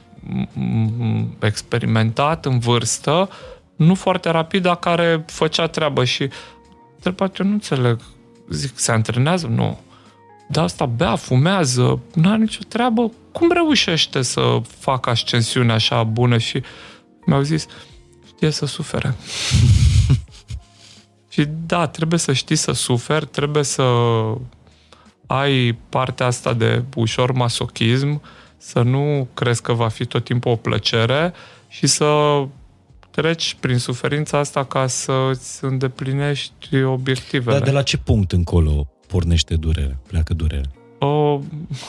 experimentat, 1.41 2.47
în 2.47 2.59
vârstă, 2.59 3.29
nu 3.77 3.95
foarte 3.95 4.31
rapid, 4.31 4.63
dar 4.63 4.77
care 4.77 5.25
făcea 5.27 5.67
treabă 5.67 6.05
și 6.05 6.29
întrebat, 6.95 7.39
eu 7.39 7.47
nu 7.47 7.53
înțeleg, 7.53 8.01
zic, 8.51 8.79
se 8.79 8.93
antrenează? 8.93 9.47
Nu. 9.47 9.79
Dar 10.49 10.65
asta 10.65 10.87
bea, 10.87 11.17
fumează, 11.17 12.01
nu 12.15 12.29
are 12.29 12.39
nicio 12.39 12.61
treabă. 12.69 13.11
Cum 13.33 13.53
reușește 13.53 14.23
să 14.23 14.61
facă 14.79 15.11
ascensiune 15.11 15.73
așa 15.73 16.03
bună? 16.03 16.39
Și 16.39 16.63
mi-au 17.27 17.43
zis, 17.43 17.67
știe 18.27 18.51
să 18.51 18.67
sufere. 18.67 19.15
și 21.33 21.49
da, 21.67 21.87
trebuie 21.87 22.19
să 22.19 22.33
știi 22.33 22.57
să 22.57 22.73
suferi, 22.73 23.27
trebuie 23.27 23.63
să 23.63 23.83
ai 25.27 25.79
partea 25.89 26.27
asta 26.27 26.53
de 26.53 26.83
ușor 26.95 27.33
masochism, 27.33 28.23
să 28.57 28.81
nu 28.81 29.29
crezi 29.35 29.63
că 29.63 29.73
va 29.73 29.89
fi 29.89 30.05
tot 30.05 30.25
timpul 30.25 30.51
o 30.51 30.57
plăcere 30.57 31.33
și 31.69 31.87
să 31.87 32.05
treci 33.17 33.57
prin 33.61 33.79
suferința 33.79 34.39
asta 34.39 34.65
ca 34.65 34.87
să 34.87 35.13
îți 35.31 35.65
îndeplinești 35.65 36.83
obiectivele. 36.83 37.59
Dar 37.59 37.67
de 37.67 37.75
la 37.75 37.83
ce 37.83 37.97
punct 37.97 38.33
încolo 38.33 38.87
pornește 39.07 39.55
durerea, 39.55 39.99
pleacă 40.09 40.35
durerea? 40.35 40.71
O, 40.99 41.41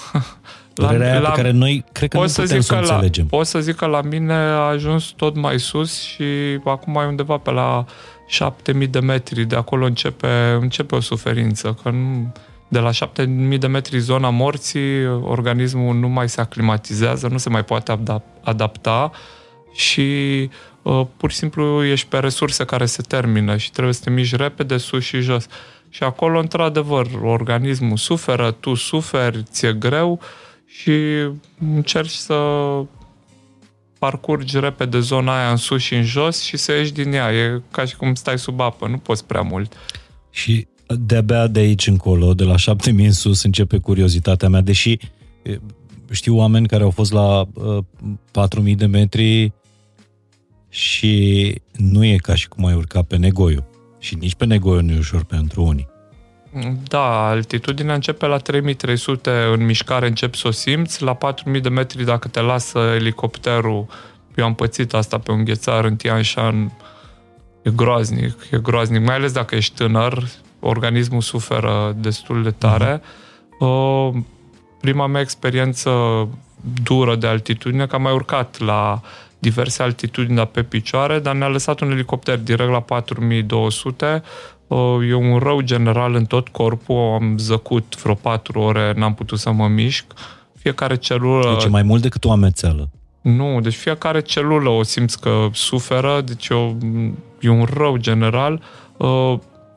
durerea 0.74 1.13
la, 1.13 1.20
la, 1.20 1.30
pe 1.30 1.36
care 1.36 1.52
noi 1.52 1.86
cred 1.92 2.10
că 2.10 2.18
nu 2.18 2.28
să 2.28 2.42
putem 2.42 2.60
să 2.60 2.74
o 2.74 2.78
înțelegem. 2.78 3.28
La, 3.32 3.38
pot 3.38 3.46
să 3.46 3.60
zic 3.60 3.76
că 3.76 3.86
la 3.86 4.02
mine 4.02 4.34
a 4.34 4.68
ajuns 4.68 5.06
tot 5.06 5.36
mai 5.36 5.60
sus 5.60 6.02
și 6.02 6.24
acum 6.63 6.96
e 6.96 7.06
undeva 7.06 7.38
pe 7.38 7.52
la 7.52 7.86
7000 8.28 8.88
de 8.88 9.00
metri. 9.00 9.46
De 9.46 9.56
acolo 9.56 9.86
începe, 9.86 10.58
începe 10.62 10.96
o 10.96 11.00
suferință, 11.00 11.78
că 11.84 11.90
nu, 11.90 12.34
de 12.68 12.80
la 12.80 12.92
7000 12.92 13.58
de 13.58 13.68
metri 13.68 14.00
zona 14.00 14.30
morții, 14.30 15.08
organismul 15.08 15.96
nu 15.96 16.08
mai 16.08 16.30
se 16.30 16.42
aclimatizează, 16.42 17.28
nu 17.28 17.38
se 17.38 17.50
mai 17.50 17.63
poate 17.63 18.00
adapta 18.42 19.12
și 19.74 20.02
uh, 20.42 20.77
pur 21.17 21.32
și 21.32 21.38
simplu 21.38 21.84
ești 21.84 22.08
pe 22.08 22.17
resurse 22.17 22.65
care 22.65 22.86
se 22.86 23.02
termină 23.02 23.58
și 23.58 23.71
trebuie 23.71 23.93
să 23.93 24.02
te 24.04 24.10
miști 24.10 24.36
repede 24.36 24.78
sus 24.78 25.04
și 25.04 25.19
jos. 25.19 25.47
Și 25.89 26.04
acolo, 26.04 26.39
într-adevăr, 26.39 27.08
organismul 27.23 27.97
suferă, 27.97 28.52
tu 28.52 28.73
suferi, 28.73 29.43
ți-e 29.43 29.73
greu 29.73 30.19
și 30.65 30.91
încerci 31.60 32.10
să 32.10 32.36
parcurgi 34.00 34.60
repede 34.60 35.00
zona 35.00 35.39
aia 35.39 35.50
în 35.50 35.56
sus 35.56 35.82
și 35.82 35.95
în 35.95 36.04
jos 36.04 36.41
și 36.41 36.58
să 36.58 36.71
ieși 36.71 36.91
din 36.91 37.13
ea. 37.13 37.34
E 37.34 37.62
ca 37.71 37.86
și 37.86 37.95
cum 37.95 38.15
stai 38.15 38.39
sub 38.39 38.60
apă, 38.60 38.88
nu 38.88 38.97
poți 38.97 39.26
prea 39.26 39.41
mult. 39.41 39.73
Și 40.30 40.67
de-abia 40.88 41.47
de 41.47 41.60
aici 41.60 41.88
încolo, 41.88 42.34
de 42.34 42.43
la 42.43 42.58
7000 42.58 43.06
în 43.06 43.12
sus, 43.12 43.43
începe 43.43 43.78
curiozitatea 43.78 44.50
mea, 44.50 44.62
deși 44.62 44.97
știu 46.12 46.38
oameni 46.38 46.67
care 46.67 46.84
au 46.84 46.89
fost 46.89 47.12
la 47.12 47.41
uh, 47.54 47.78
4000 48.32 48.76
de 48.76 48.86
metri 48.86 49.52
și 50.78 51.62
nu 51.72 52.06
e 52.06 52.16
ca 52.16 52.36
și 52.36 52.48
cum 52.48 52.66
ai 52.66 52.74
urca 52.74 53.02
pe 53.02 53.18
Negoiu. 53.18 53.66
Și 54.00 54.16
nici 54.16 54.36
pe 54.36 54.46
Negoiu 54.46 54.82
nu 54.82 54.92
e 54.92 54.98
ușor 54.98 55.24
pentru 55.24 55.63
unii. 55.63 55.88
Da, 56.88 57.28
altitudinea 57.28 57.94
începe 57.94 58.26
la 58.26 58.38
3300 58.38 59.32
în 59.54 59.66
mișcare, 59.66 60.08
începi 60.08 60.38
să 60.38 60.48
o 60.48 60.52
simți, 60.52 61.04
la 61.04 61.13
4000 61.13 61.62
de 61.62 61.70
metri 61.70 62.06
dacă 62.06 62.28
te 62.28 62.42
lasă 62.42 62.80
elicopterul, 62.80 63.86
eu 64.36 64.46
am 64.46 64.56
pățit 64.56 64.94
asta 64.94 65.18
pe 65.18 65.32
un 65.32 65.44
ghețar 65.44 65.86
în 65.86 65.96
Tian 65.96 66.24
Shan, 66.24 66.72
e 67.62 67.70
groaznic, 67.70 68.36
e 68.52 68.58
groaznic, 68.58 69.06
mai 69.06 69.16
ales 69.16 69.32
dacă 69.32 69.56
ești 69.56 69.76
tânăr, 69.76 70.24
organismul 70.60 71.22
suferă 71.22 71.96
destul 72.00 72.44
de 72.44 72.52
tare. 72.52 73.00
Uh-huh. 73.00 73.60
Uh, 73.60 74.13
prima 74.82 75.08
mea 75.08 75.22
experiență 75.22 75.92
dură 76.84 77.16
de 77.16 77.28
altitudine, 77.28 77.86
că 77.86 77.96
am 77.96 78.02
mai 78.02 78.13
urcat 78.13 78.60
la 78.60 79.02
diverse 79.39 79.84
altitudini 79.84 80.45
pe 80.45 80.63
picioare, 80.63 81.19
dar 81.19 81.36
ne-a 81.36 81.47
lăsat 81.47 81.80
un 81.80 81.91
elicopter 81.91 82.38
direct 82.38 82.71
la 82.71 82.80
4200. 82.80 84.23
E 85.10 85.13
un 85.13 85.38
rău 85.38 85.62
general 85.62 86.13
în 86.13 86.26
tot 86.26 86.47
corpul, 86.47 87.17
am 87.19 87.38
zăcut 87.38 87.95
vreo 88.02 88.13
4 88.13 88.60
ore, 88.60 88.93
n-am 88.95 89.13
putut 89.13 89.39
să 89.39 89.52
mă 89.52 89.67
mișc. 89.67 90.06
Fiecare 90.60 90.95
celulă... 90.95 91.58
Deci 91.60 91.69
mai 91.69 91.84
mult 91.84 92.02
decât 92.02 92.26
o 92.26 92.32
amețeală. 92.32 92.89
Nu, 93.21 93.60
deci 93.62 93.76
fiecare 93.76 94.21
celulă 94.21 94.69
o 94.69 94.84
simți 94.84 95.19
că 95.19 95.47
suferă, 95.52 96.21
deci 96.26 96.47
e, 96.47 96.76
e 97.39 97.50
un 97.50 97.67
rău 97.73 97.97
general. 97.97 98.62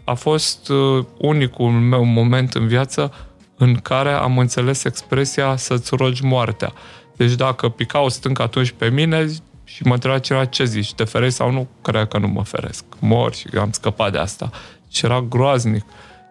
A 0.05 0.15
fost 0.15 0.73
unicul 1.19 1.71
meu 1.71 2.05
moment 2.05 2.55
în 2.55 2.67
viață 2.67 3.13
în 3.57 3.75
care 3.75 4.13
am 4.13 4.39
înțeles 4.39 4.85
expresia 4.85 5.57
să-ți 5.57 5.97
rogi 5.97 6.25
moartea. 6.25 6.73
Deci 7.17 7.33
dacă 7.33 7.69
picau 7.69 8.09
stânca 8.09 8.45
atunci 8.45 8.71
pe 8.71 8.89
mine, 8.89 9.27
și 9.75 9.83
mă 9.83 9.95
întreba 9.95 10.19
cineva 10.19 10.45
ce 10.45 10.65
zici, 10.65 10.95
te 10.95 11.05
ferești 11.05 11.35
sau 11.35 11.51
nu? 11.51 11.69
Cred 11.83 12.09
că 12.09 12.19
nu 12.19 12.29
mă 12.29 12.43
feresc. 12.43 12.85
Mor 12.99 13.35
și 13.35 13.47
am 13.59 13.71
scăpat 13.71 14.13
de 14.13 14.19
asta. 14.19 14.51
Și 14.89 15.05
era 15.05 15.21
groaznic. 15.21 15.85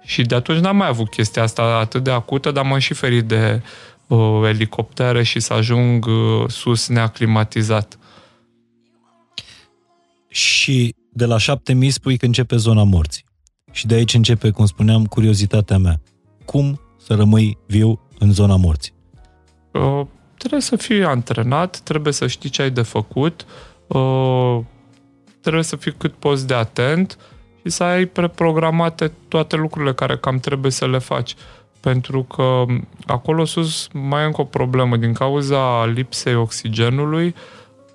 Și 0.04 0.22
de 0.22 0.36
atunci 0.36 0.60
n-am 0.60 0.76
mai 0.76 0.88
avut 0.88 1.10
chestia 1.10 1.44
asta 1.44 1.64
atât 1.64 2.04
de 2.04 2.12
acută, 2.12 2.52
dar 2.52 2.66
m-am 2.66 2.80
și 2.80 2.94
ferit 2.94 3.26
de 3.26 3.62
uh, 4.08 4.42
elicoptere 4.48 5.24
și 5.24 5.40
să 5.40 5.54
ajung 5.54 6.06
uh, 6.06 6.50
sus 6.50 6.88
neaclimatizat. 6.88 7.98
Și 10.28 10.96
de 11.14 11.26
la 11.26 11.38
7000 11.38 11.90
spui 11.90 12.18
că 12.18 12.26
începe 12.26 12.56
zona 12.56 12.84
morții. 12.84 13.26
Și 13.72 13.88
de 13.88 13.96
aici 13.96 14.14
începe, 14.14 14.50
cum 14.50 14.66
spuneam, 14.66 15.06
curiozitatea 15.06 15.78
mea. 15.78 16.02
Cum 16.46 16.82
să 16.98 17.16
rămâi 17.16 17.58
viu 17.68 18.00
în 18.18 18.32
zona 18.32 18.56
morții? 18.56 18.94
Uh, 19.74 20.06
trebuie 20.40 20.62
să 20.62 20.76
fii 20.76 21.04
antrenat, 21.04 21.80
trebuie 21.80 22.14
să 22.14 22.28
știi 22.28 22.50
ce 22.50 22.62
ai 22.62 22.70
de 22.70 22.82
făcut, 22.82 23.46
uh, 23.88 24.60
trebuie 25.42 25.64
să 25.64 25.76
fii 25.76 25.94
cât 25.94 26.14
poți 26.14 26.48
de 26.48 26.54
atent 26.54 27.18
și 27.62 27.70
să 27.70 27.84
ai 27.84 28.06
preprogramate 28.06 29.12
toate 29.28 29.56
lucrurile 29.56 29.94
care 29.94 30.18
cam 30.18 30.40
trebuie 30.40 30.72
să 30.72 30.88
le 30.88 30.98
faci. 30.98 31.36
Pentru 31.80 32.24
că 32.24 32.66
acolo 33.06 33.46
sus 33.46 33.88
mai 33.94 34.22
e 34.22 34.26
încă 34.26 34.42
o 34.42 34.44
problemă. 34.44 34.98
Din 34.98 35.14
cauza 35.14 35.86
lipsei 35.86 36.36
oxigenului, 36.36 37.36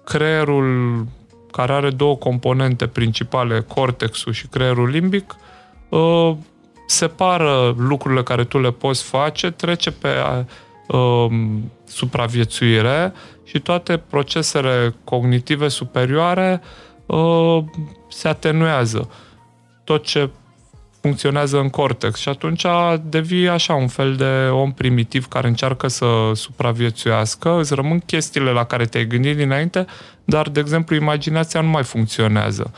creierul 0.05 1.07
care 1.51 1.73
are 1.73 1.91
două 1.91 2.17
componente 2.17 2.87
principale, 2.87 3.61
cortexul 3.61 4.33
și 4.33 4.47
creierul 4.47 4.89
limbic, 4.89 5.37
uh, 5.89 6.37
separă 6.87 7.75
lucrurile 7.79 8.23
care 8.23 8.45
tu 8.45 8.59
le 8.61 8.71
poți 8.71 9.03
face, 9.03 9.51
trece 9.51 9.91
pe 9.91 10.09
uh, 10.89 11.27
supraviețuire 11.85 13.13
și 13.45 13.61
toate 13.61 13.97
procesele 13.97 14.95
cognitive 15.05 15.69
superioare 15.69 16.61
uh, 17.07 17.59
se 18.09 18.29
atenuează. 18.29 19.11
Tot 19.85 20.05
ce 20.05 20.31
funcționează 21.01 21.59
în 21.59 21.69
cortex 21.69 22.19
și 22.19 22.29
atunci 22.29 22.65
devii 23.03 23.49
așa 23.49 23.75
un 23.75 23.89
fel 23.89 24.15
de 24.15 24.49
om 24.51 24.73
primitiv 24.73 25.27
care 25.27 25.49
încearcă 25.49 25.89
să 25.89 26.07
supraviețuiască, 26.35 27.59
îți 27.59 27.75
rămân 27.75 27.99
chestiile 27.99 28.51
la 28.51 28.65
care 28.65 28.85
te-ai 28.85 29.07
gândit 29.07 29.37
dinainte, 29.37 29.87
dar, 30.25 30.49
de 30.49 30.61
exemplu, 30.61 30.97
imaginația 30.97 31.61
nu 31.61 31.69
mai 31.69 31.83
funcționează. 31.83 32.73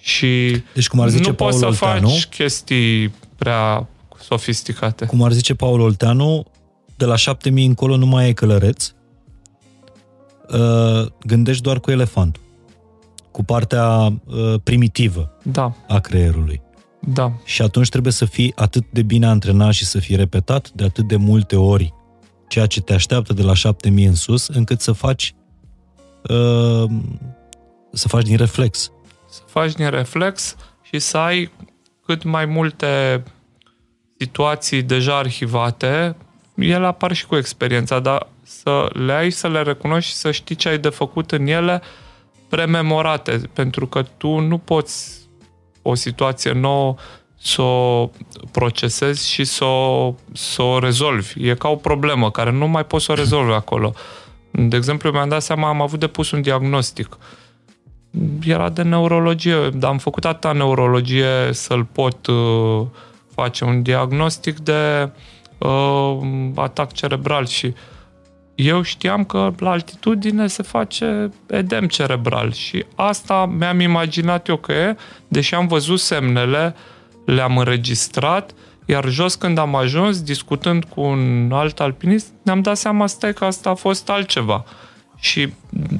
Și 0.00 0.62
deci, 0.74 0.88
cum 0.88 1.00
ar 1.00 1.08
zice 1.08 1.28
nu 1.28 1.34
Paul 1.34 1.50
poți 1.50 1.60
să 1.60 1.66
Olteanu, 1.66 2.08
faci 2.08 2.26
chestii 2.26 3.14
prea 3.36 3.86
sofisticate. 4.20 5.06
Cum 5.06 5.22
ar 5.22 5.32
zice 5.32 5.54
Paul 5.54 5.80
Olteanu, 5.80 6.46
de 6.96 7.04
la 7.04 7.16
șapte 7.16 7.50
mii 7.50 7.66
încolo 7.66 7.96
nu 7.96 8.06
mai 8.06 8.28
e 8.28 8.32
călăreț, 8.32 8.92
uh, 10.48 11.06
gândești 11.26 11.62
doar 11.62 11.80
cu 11.80 11.90
elefantul, 11.90 12.42
cu 13.30 13.44
partea 13.44 13.88
uh, 14.24 14.54
primitivă 14.62 15.32
da. 15.42 15.74
a 15.88 15.98
creierului. 15.98 16.60
Da. 17.00 17.32
Și 17.44 17.62
atunci 17.62 17.88
trebuie 17.88 18.12
să 18.12 18.24
fii 18.24 18.52
atât 18.56 18.84
de 18.90 19.02
bine 19.02 19.26
antrenat 19.26 19.72
și 19.72 19.84
să 19.84 19.98
fii 19.98 20.16
repetat 20.16 20.70
de 20.70 20.84
atât 20.84 21.06
de 21.06 21.16
multe 21.16 21.56
ori 21.56 21.94
ceea 22.48 22.66
ce 22.66 22.80
te 22.80 22.94
așteaptă 22.94 23.32
de 23.32 23.42
la 23.42 23.54
7000 23.54 24.04
în 24.04 24.14
sus, 24.14 24.48
încât 24.48 24.80
să 24.80 24.92
faci 24.92 25.34
uh, 26.28 26.90
să 27.92 28.08
faci 28.08 28.24
din 28.24 28.36
reflex. 28.36 28.90
Să 29.30 29.40
faci 29.46 29.72
din 29.72 29.90
reflex 29.90 30.56
și 30.82 30.98
să 30.98 31.16
ai 31.16 31.50
cât 32.04 32.22
mai 32.22 32.44
multe 32.44 33.22
situații 34.18 34.82
deja 34.82 35.18
arhivate, 35.18 36.16
ele 36.56 36.86
apar 36.86 37.12
și 37.12 37.26
cu 37.26 37.36
experiența, 37.36 37.98
dar 37.98 38.26
să 38.42 38.90
le 38.92 39.12
ai, 39.12 39.30
să 39.30 39.48
le 39.48 39.62
recunoști 39.62 40.10
și 40.10 40.16
să 40.16 40.30
știi 40.30 40.54
ce 40.54 40.68
ai 40.68 40.78
de 40.78 40.88
făcut 40.88 41.32
în 41.32 41.46
ele 41.46 41.82
prememorate, 42.48 43.40
pentru 43.52 43.86
că 43.86 44.02
tu 44.16 44.38
nu 44.38 44.58
poți 44.58 45.18
o 45.82 45.94
situație 45.94 46.52
nouă 46.52 46.94
să 47.38 47.62
o 47.62 48.10
procesezi 48.50 49.30
și 49.30 49.44
să 49.44 49.64
o, 49.64 50.14
să 50.32 50.62
o 50.62 50.78
rezolvi. 50.78 51.48
E 51.48 51.54
ca 51.54 51.68
o 51.68 51.76
problemă 51.76 52.30
care 52.30 52.52
nu 52.52 52.68
mai 52.68 52.84
poți 52.84 53.04
să 53.04 53.12
o 53.12 53.14
rezolvi 53.14 53.52
acolo. 53.52 53.94
De 54.50 54.76
exemplu, 54.76 55.10
mi-am 55.10 55.28
dat 55.28 55.42
seama, 55.42 55.68
am 55.68 55.80
avut 55.80 56.00
de 56.00 56.06
pus 56.06 56.30
un 56.30 56.42
diagnostic. 56.42 57.18
Era 58.44 58.68
de 58.68 58.82
neurologie, 58.82 59.68
dar 59.74 59.90
am 59.90 59.98
făcut 59.98 60.24
atâta 60.24 60.52
neurologie 60.52 61.48
să-l 61.50 61.84
pot 61.84 62.26
uh, 62.26 62.86
face 63.34 63.64
un 63.64 63.82
diagnostic 63.82 64.58
de 64.58 65.02
uh, 65.02 65.10
atac 66.54 66.92
cerebral 66.92 67.46
și 67.46 67.74
eu 68.54 68.82
știam 68.82 69.24
că 69.24 69.52
la 69.58 69.70
altitudine 69.70 70.46
se 70.46 70.62
face 70.62 71.30
edem 71.46 71.86
cerebral 71.86 72.52
și 72.52 72.84
asta 72.94 73.46
mi-am 73.58 73.80
imaginat 73.80 74.48
eu 74.48 74.56
că 74.56 74.72
e, 74.72 74.96
deși 75.28 75.54
am 75.54 75.66
văzut 75.66 76.00
semnele, 76.00 76.74
le-am 77.24 77.58
înregistrat, 77.58 78.54
iar 78.84 79.08
jos 79.08 79.34
când 79.34 79.58
am 79.58 79.74
ajuns, 79.74 80.22
discutând 80.22 80.84
cu 80.84 81.00
un 81.00 81.50
alt 81.52 81.80
alpinist, 81.80 82.26
ne-am 82.42 82.60
dat 82.60 82.76
seama 82.76 83.06
stai 83.06 83.32
că 83.34 83.44
asta 83.44 83.70
a 83.70 83.74
fost 83.74 84.10
altceva. 84.10 84.64
Și, 85.18 85.52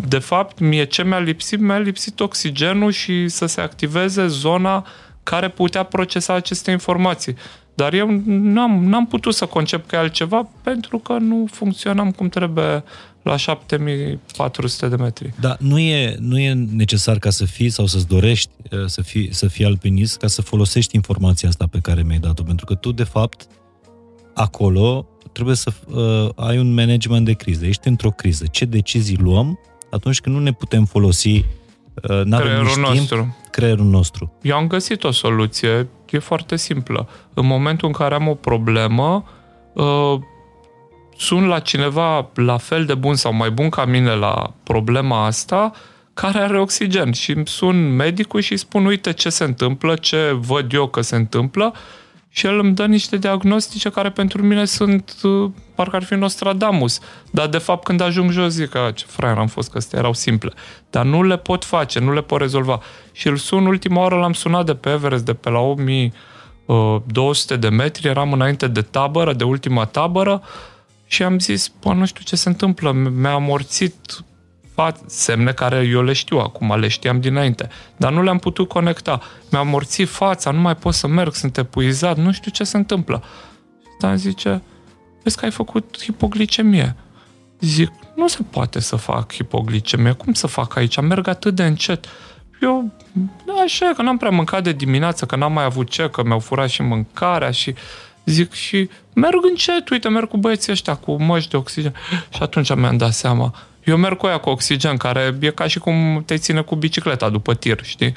de 0.09 0.19
fapt, 0.19 0.59
mie 0.59 0.85
ce 0.85 1.05
mi-a 1.05 1.19
lipsit? 1.19 1.61
Mi-a 1.61 1.79
lipsit 1.79 2.21
oxigenul 2.21 2.91
și 2.91 3.29
să 3.29 3.47
se 3.47 3.61
activeze 3.61 4.27
zona 4.27 4.87
care 5.31 5.49
putea 5.49 5.83
procesa 5.83 6.35
aceste 6.35 6.71
informații. 6.71 7.35
Dar 7.75 7.93
eu 7.93 8.23
n-am, 8.27 8.85
n-am 8.85 9.07
putut 9.07 9.35
să 9.35 9.47
concep 9.47 9.87
că 9.87 9.95
e 9.95 9.99
altceva 9.99 10.49
pentru 10.63 10.99
că 10.99 11.13
nu 11.13 11.47
funcționam 11.51 12.11
cum 12.11 12.29
trebuie 12.29 12.85
la 13.23 13.37
7400 13.37 14.89
de 14.89 14.97
metri. 14.97 15.33
Da, 15.41 15.57
nu 15.61 15.79
e, 15.79 16.17
nu 16.21 16.39
e 16.39 16.53
necesar 16.53 17.19
ca 17.19 17.31
să 17.31 17.45
fii 17.45 17.71
sau 17.71 17.87
să-ți 17.87 18.07
dorești 18.07 18.51
uh, 18.73 18.85
să 18.87 19.03
fii, 19.03 19.35
să 19.35 19.49
fii 19.49 19.65
alpinist 19.65 20.17
ca 20.17 20.27
să 20.27 20.43
folosești 20.43 20.95
informația 20.95 21.49
asta 21.49 21.67
pe 21.71 21.79
care 21.79 22.03
mi-ai 22.03 22.19
dat-o, 22.19 22.43
pentru 22.43 22.67
că 22.67 22.75
tu, 22.75 22.93
de 22.93 23.05
fapt, 23.05 23.47
acolo 24.35 25.07
trebuie 25.33 25.57
să 25.57 25.73
uh, 25.87 26.47
ai 26.47 26.59
un 26.59 26.75
management 26.75 27.25
de 27.25 27.33
criză. 27.33 27.67
Ești 27.67 27.89
într-o 27.89 28.11
criză. 28.11 28.45
Ce 28.51 28.65
decizii 28.65 29.17
luăm 29.17 29.59
atunci 29.91 30.21
când 30.21 30.37
nu 30.37 30.43
ne 30.43 30.53
putem 30.53 30.85
folosi 30.85 31.29
uh, 31.29 31.45
creierul 32.03 32.67
timp, 32.67 32.87
nostru. 32.87 33.37
creierul 33.51 33.85
nostru. 33.85 34.33
Eu 34.43 34.57
am 34.57 34.67
găsit 34.67 35.05
o 35.05 35.11
soluție, 35.11 35.89
e 36.11 36.19
foarte 36.19 36.57
simplă. 36.57 37.09
În 37.35 37.47
momentul 37.47 37.89
în 37.89 37.95
care 37.95 38.15
am 38.15 38.29
o 38.29 38.35
problemă, 38.35 39.25
uh, 39.73 40.19
sun 41.17 41.47
la 41.47 41.59
cineva 41.59 42.31
la 42.35 42.57
fel 42.57 42.85
de 42.85 42.95
bun 42.95 43.15
sau 43.15 43.33
mai 43.33 43.51
bun 43.51 43.69
ca 43.69 43.85
mine 43.85 44.15
la 44.15 44.53
problema 44.63 45.25
asta, 45.25 45.73
care 46.15 46.39
are 46.39 46.61
oxigen 46.61 47.13
și 47.13 47.31
îmi 47.31 47.47
sun 47.47 47.95
medicul 47.95 48.41
și 48.41 48.53
îi 48.53 48.59
spun 48.59 48.87
uite 48.87 49.13
ce 49.13 49.29
se 49.29 49.45
întâmplă, 49.45 49.95
ce 49.95 50.37
văd 50.41 50.73
eu 50.73 50.87
că 50.87 51.01
se 51.01 51.17
întâmplă 51.17 51.75
și 52.37 52.47
el 52.47 52.59
îmi 52.59 52.75
dă 52.75 52.87
niște 52.87 53.17
diagnostice 53.17 53.91
care 53.91 54.11
pentru 54.11 54.43
mine 54.43 54.65
sunt, 54.65 55.15
uh, 55.23 55.51
parcă 55.75 55.97
ar 55.97 56.03
fi 56.03 56.15
Nostradamus. 56.15 57.01
Dar 57.31 57.47
de 57.47 57.59
fapt 57.59 57.85
când 57.85 58.01
ajung 58.01 58.31
jos 58.31 58.53
zic 58.53 58.69
că 58.69 58.91
ce 58.95 59.05
fraier 59.09 59.39
am 59.39 59.47
fost, 59.47 59.71
că 59.71 59.79
astea 59.79 59.99
erau 59.99 60.13
simple. 60.13 60.53
Dar 60.91 61.05
nu 61.05 61.23
le 61.23 61.37
pot 61.37 61.65
face, 61.65 61.99
nu 61.99 62.13
le 62.13 62.23
pot 62.23 62.41
rezolva. 62.41 62.81
Și 63.13 63.27
îl 63.27 63.37
sun 63.37 63.67
ultima 63.67 64.01
oară, 64.01 64.15
l-am 64.15 64.33
sunat 64.33 64.67
de 64.67 64.75
pe 64.75 64.91
Everest, 64.91 65.25
de 65.25 65.35
pe 65.35 65.51
la 65.51 65.59
8200 65.59 67.55
uh, 67.55 67.61
de 67.61 67.69
metri, 67.69 68.09
eram 68.09 68.33
înainte 68.33 68.67
de 68.67 68.83
tabără, 68.83 69.33
de 69.33 69.45
ultima 69.45 69.85
tabără, 69.85 70.43
și 71.07 71.23
am 71.23 71.39
zis, 71.39 71.73
bă, 71.81 71.93
nu 71.93 72.07
știu 72.07 72.23
ce 72.25 72.37
se 72.37 72.49
întâmplă, 72.49 72.93
mi-a 72.93 73.33
amorțit 73.33 74.25
semne 75.07 75.53
care 75.53 75.87
eu 75.91 76.03
le 76.03 76.13
știu 76.13 76.39
acum, 76.39 76.79
le 76.79 76.89
știam 76.89 77.21
dinainte, 77.21 77.69
dar 77.97 78.13
nu 78.13 78.23
le-am 78.23 78.39
putut 78.39 78.69
conecta. 78.69 79.21
Mi-a 79.51 79.61
amorțit 79.61 80.09
fața, 80.09 80.51
nu 80.51 80.61
mai 80.61 80.77
pot 80.77 80.95
să 80.95 81.07
merg, 81.07 81.35
sunt 81.35 81.57
epuizat, 81.57 82.17
nu 82.17 82.33
știu 82.33 82.51
ce 82.51 82.65
se 82.65 82.77
întâmplă. 82.77 83.23
Și 83.83 83.89
Dan 84.01 84.17
zice, 84.17 84.63
vezi 85.23 85.37
că 85.37 85.45
ai 85.45 85.51
făcut 85.51 85.97
hipoglicemie. 86.03 86.97
Zic, 87.61 87.93
nu 88.17 88.29
se 88.29 88.43
poate 88.51 88.81
să 88.81 88.97
fac 88.97 89.33
hipoglicemie, 89.33 90.13
cum 90.13 90.33
să 90.33 90.47
fac 90.47 90.77
aici? 90.77 91.01
Merg 91.01 91.29
atât 91.29 91.55
de 91.55 91.65
încet. 91.65 92.05
Eu, 92.61 92.93
așa, 93.65 93.93
că 93.97 94.03
n-am 94.03 94.17
prea 94.17 94.31
mâncat 94.31 94.63
de 94.63 94.73
dimineață, 94.73 95.27
că 95.27 95.37
n-am 95.37 95.53
mai 95.53 95.65
avut 95.65 95.89
ce, 95.91 96.11
că 96.11 96.23
mi-au 96.25 96.39
furat 96.39 96.69
și 96.69 96.83
mâncarea 96.83 97.51
și 97.51 97.75
zic 98.25 98.53
și 98.53 98.89
merg 99.15 99.45
încet, 99.49 99.89
uite, 99.89 100.09
merg 100.09 100.29
cu 100.29 100.37
băieții 100.37 100.73
ăștia 100.73 100.95
cu 100.95 101.23
măști 101.23 101.51
de 101.51 101.57
oxigen. 101.57 101.95
Și 102.35 102.43
atunci 102.43 102.75
mi-am 102.75 102.97
dat 102.97 103.13
seama, 103.13 103.55
eu 103.87 103.97
merg 103.97 104.17
cu 104.17 104.27
aia 104.27 104.39
cu 104.39 104.49
oxigen, 104.49 104.97
care 104.97 105.39
e 105.41 105.51
ca 105.51 105.67
și 105.67 105.79
cum 105.79 106.23
te 106.27 106.37
ține 106.37 106.61
cu 106.61 106.75
bicicleta 106.75 107.29
după 107.29 107.55
tir, 107.55 107.81
știi? 107.83 108.13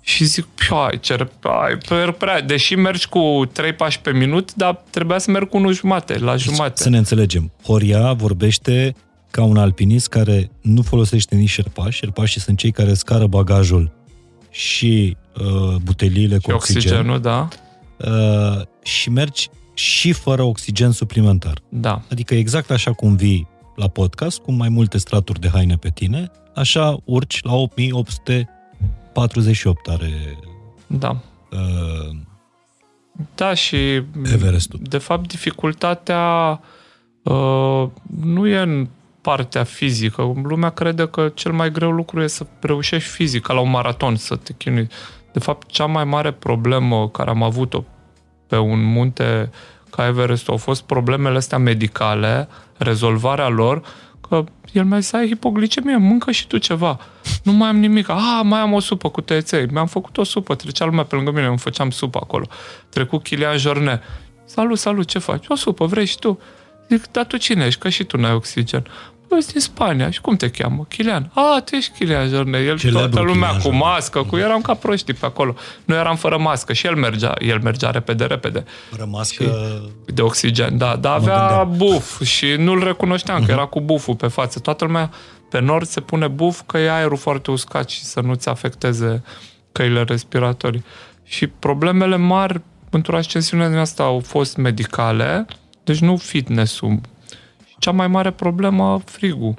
Și 0.00 0.24
zic, 0.24 0.46
ai, 0.70 1.00
cer, 1.00 1.30
ai, 1.40 1.76
prea, 1.76 2.12
prea, 2.12 2.40
deși 2.40 2.74
mergi 2.74 3.08
cu 3.08 3.50
3 3.52 3.72
pași 3.72 4.00
pe 4.00 4.12
minut, 4.12 4.54
dar 4.54 4.84
trebuia 4.90 5.18
să 5.18 5.30
merg 5.30 5.48
cu 5.48 5.56
unul 5.56 5.72
jumate, 5.72 6.18
la 6.18 6.32
deci, 6.32 6.40
jumate. 6.42 6.82
Să 6.82 6.88
ne 6.88 6.96
înțelegem. 6.96 7.52
Horia 7.64 8.12
vorbește 8.12 8.94
ca 9.30 9.42
un 9.42 9.56
alpinist 9.56 10.08
care 10.08 10.50
nu 10.60 10.82
folosește 10.82 11.34
nici 11.34 11.48
șerpași. 11.48 11.98
Șerpașii 11.98 12.40
sunt 12.40 12.58
cei 12.58 12.70
care 12.70 12.94
scară 12.94 13.26
bagajul 13.26 13.92
și 14.50 15.16
uh, 15.40 15.76
buteliile 15.82 16.34
și 16.34 16.40
cu 16.40 16.52
oxigen. 16.52 16.82
oxigenul, 16.82 17.20
da. 17.20 17.48
Uh, 17.96 18.62
și 18.82 19.10
mergi 19.10 19.48
și 19.74 20.12
fără 20.12 20.42
oxigen 20.42 20.90
suplimentar. 20.90 21.58
Da. 21.68 22.02
Adică 22.10 22.34
exact 22.34 22.70
așa 22.70 22.92
cum 22.92 23.16
vii 23.16 23.48
la 23.76 23.88
podcast 23.88 24.40
cu 24.40 24.52
mai 24.52 24.68
multe 24.68 24.98
straturi 24.98 25.40
de 25.40 25.48
haine 25.48 25.76
pe 25.76 25.90
tine, 25.90 26.30
așa 26.54 26.96
urci 27.04 27.42
la 27.44 27.54
8848 27.54 29.88
are 29.88 30.38
Da. 30.86 31.16
uh, 31.50 32.10
Da, 33.34 33.54
și 33.54 33.76
Everestul. 34.32 34.80
de 34.82 34.98
fapt 34.98 35.28
dificultatea 35.28 36.60
uh, 37.22 37.88
nu 38.20 38.46
e 38.46 38.58
în 38.58 38.88
partea 39.20 39.64
fizică. 39.64 40.32
Lumea 40.42 40.70
crede 40.70 41.08
că 41.08 41.28
cel 41.34 41.52
mai 41.52 41.70
greu 41.70 41.90
lucru 41.90 42.22
e 42.22 42.26
să 42.26 42.46
reușești 42.60 43.08
fizic, 43.10 43.42
ca 43.42 43.52
la 43.52 43.60
un 43.60 43.70
maraton, 43.70 44.16
să 44.16 44.36
te 44.36 44.52
chinui. 44.52 44.88
De 45.32 45.38
fapt, 45.38 45.70
cea 45.70 45.86
mai 45.86 46.04
mare 46.04 46.32
problemă 46.32 47.08
care 47.08 47.30
am 47.30 47.42
avut-o 47.42 47.84
pe 48.46 48.56
un 48.56 48.82
munte 48.84 49.50
ca 49.90 50.06
Everest 50.06 50.48
au 50.48 50.56
fost 50.56 50.82
problemele 50.82 51.36
astea 51.36 51.58
medicale, 51.58 52.48
rezolvarea 52.82 53.48
lor, 53.48 53.82
că 54.28 54.44
el 54.72 54.84
mi-a 54.84 54.98
zis, 54.98 55.12
ai 55.12 55.26
hipoglicemie, 55.26 55.96
mâncă 55.96 56.30
și 56.30 56.46
tu 56.46 56.58
ceva. 56.58 56.98
Nu 57.42 57.52
mai 57.52 57.68
am 57.68 57.76
nimic. 57.76 58.08
Ah, 58.08 58.40
mai 58.42 58.60
am 58.60 58.72
o 58.72 58.80
supă 58.80 59.08
cu 59.08 59.20
tăieței. 59.20 59.66
Mi-am 59.66 59.86
făcut 59.86 60.18
o 60.18 60.24
supă, 60.24 60.54
trecea 60.54 60.84
lumea 60.84 61.04
pe 61.04 61.14
lângă 61.14 61.30
mine, 61.30 61.46
îmi 61.46 61.58
făceam 61.58 61.90
supă 61.90 62.18
acolo. 62.22 62.46
Trecut 62.88 63.22
Chilian 63.22 63.58
Jorne. 63.58 64.00
Salut, 64.44 64.78
salut, 64.78 65.06
ce 65.06 65.18
faci? 65.18 65.44
O 65.48 65.54
supă, 65.54 65.86
vrei 65.86 66.04
și 66.04 66.18
tu? 66.18 66.38
Zic, 66.88 67.10
dar 67.10 67.24
tu 67.24 67.36
cine 67.36 67.64
ești? 67.64 67.80
Că 67.80 67.88
și 67.88 68.04
tu 68.04 68.16
n-ai 68.16 68.32
oxigen. 68.32 68.86
Păi, 69.32 69.40
ești 69.40 69.52
din 69.52 69.60
Spania. 69.60 70.10
Și 70.10 70.20
cum 70.20 70.36
te 70.36 70.50
cheamă? 70.50 70.86
Chilian. 70.88 71.30
A, 71.34 71.62
tu 71.64 71.74
ești 71.74 71.92
Chilian 71.98 72.28
Jorne. 72.28 72.58
El, 72.58 72.78
Celebru 72.78 73.00
toată 73.00 73.20
lumea 73.20 73.34
Chilian 73.34 73.54
cu 73.56 73.62
Jornet. 73.62 73.80
mască, 73.80 74.22
cu 74.22 74.36
eram 74.36 74.60
ca 74.60 74.74
proștii 74.74 75.14
pe 75.14 75.26
acolo. 75.26 75.54
Noi 75.84 75.98
eram 75.98 76.16
fără 76.16 76.38
mască 76.38 76.72
și 76.72 76.86
el 76.86 76.94
mergea, 76.94 77.34
el 77.38 77.60
mergea 77.62 77.90
repede, 77.90 78.24
repede 78.24 78.64
rămască... 78.96 79.44
de 80.06 80.22
oxigen, 80.22 80.78
da, 80.78 80.96
dar 80.96 81.14
avea 81.14 81.38
gândeam. 81.38 81.76
buf 81.76 82.22
și 82.22 82.46
nu-l 82.58 82.84
recunoșteam, 82.84 83.44
că 83.44 83.50
era 83.50 83.64
cu 83.64 83.80
buful 83.80 84.14
pe 84.14 84.26
față. 84.26 84.58
Toată 84.58 84.84
lumea 84.84 85.10
pe 85.50 85.60
nord 85.60 85.86
se 85.86 86.00
pune 86.00 86.28
buf 86.28 86.60
că 86.66 86.78
e 86.78 86.92
aerul 86.92 87.16
foarte 87.16 87.50
uscat 87.50 87.88
și 87.88 88.02
să 88.04 88.20
nu-ți 88.20 88.48
afecteze 88.48 89.22
căile 89.72 90.02
respiratorii. 90.02 90.84
Și 91.24 91.46
problemele 91.46 92.16
mari 92.16 92.60
într-o 92.90 93.16
ascensiune 93.16 93.68
din 93.68 93.78
asta 93.78 94.02
au 94.02 94.22
fost 94.26 94.56
medicale, 94.56 95.46
deci 95.84 95.98
nu 95.98 96.16
fitness-ul. 96.16 97.00
Și 97.82 97.88
cea 97.88 97.94
mai 97.94 98.08
mare 98.08 98.30
problemă, 98.30 99.00
frigul. 99.04 99.54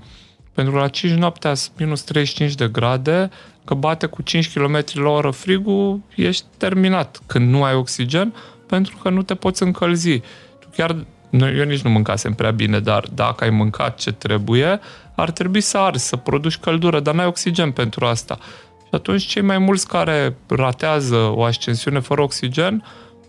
Pentru 0.54 0.74
că 0.74 0.80
la 0.80 0.88
5 0.88 1.14
noaptea 1.14 1.54
sunt 1.54 1.80
minus 1.80 2.02
35 2.02 2.56
de 2.56 2.68
grade, 2.68 3.30
că 3.66 3.74
bate 3.74 4.06
cu 4.06 4.22
5 4.22 4.54
km 4.54 4.84
la 4.94 5.10
oră 5.10 5.30
frigul, 5.30 6.00
ești 6.16 6.46
terminat 6.58 7.20
când 7.26 7.50
nu 7.50 7.64
ai 7.64 7.76
oxigen, 7.76 8.34
pentru 8.68 8.98
că 9.02 9.10
nu 9.10 9.22
te 9.22 9.36
poți 9.36 9.64
încălzi. 9.64 10.20
Tu 10.60 10.68
chiar, 10.76 10.96
nu, 11.30 11.50
eu 11.50 11.64
nici 11.64 11.82
nu 11.82 11.90
mâncasem 11.90 12.34
prea 12.34 12.52
bine, 12.52 12.80
dar 12.80 13.06
dacă 13.14 13.44
ai 13.44 13.50
mâncat 13.50 13.98
ce 13.98 14.12
trebuie, 14.12 14.80
ar 15.16 15.32
trebui 15.32 15.62
să 15.62 15.78
arzi, 15.78 16.08
să 16.08 16.16
produci 16.16 16.58
căldură, 16.58 17.00
dar 17.00 17.14
n-ai 17.14 17.26
oxigen 17.26 17.72
pentru 17.72 18.06
asta. 18.06 18.38
Și 18.78 18.90
atunci 18.92 19.24
cei 19.24 19.42
mai 19.42 19.58
mulți 19.58 19.88
care 19.88 20.36
ratează 20.48 21.16
o 21.16 21.44
ascensiune 21.44 22.00
fără 22.00 22.22
oxigen, 22.22 22.84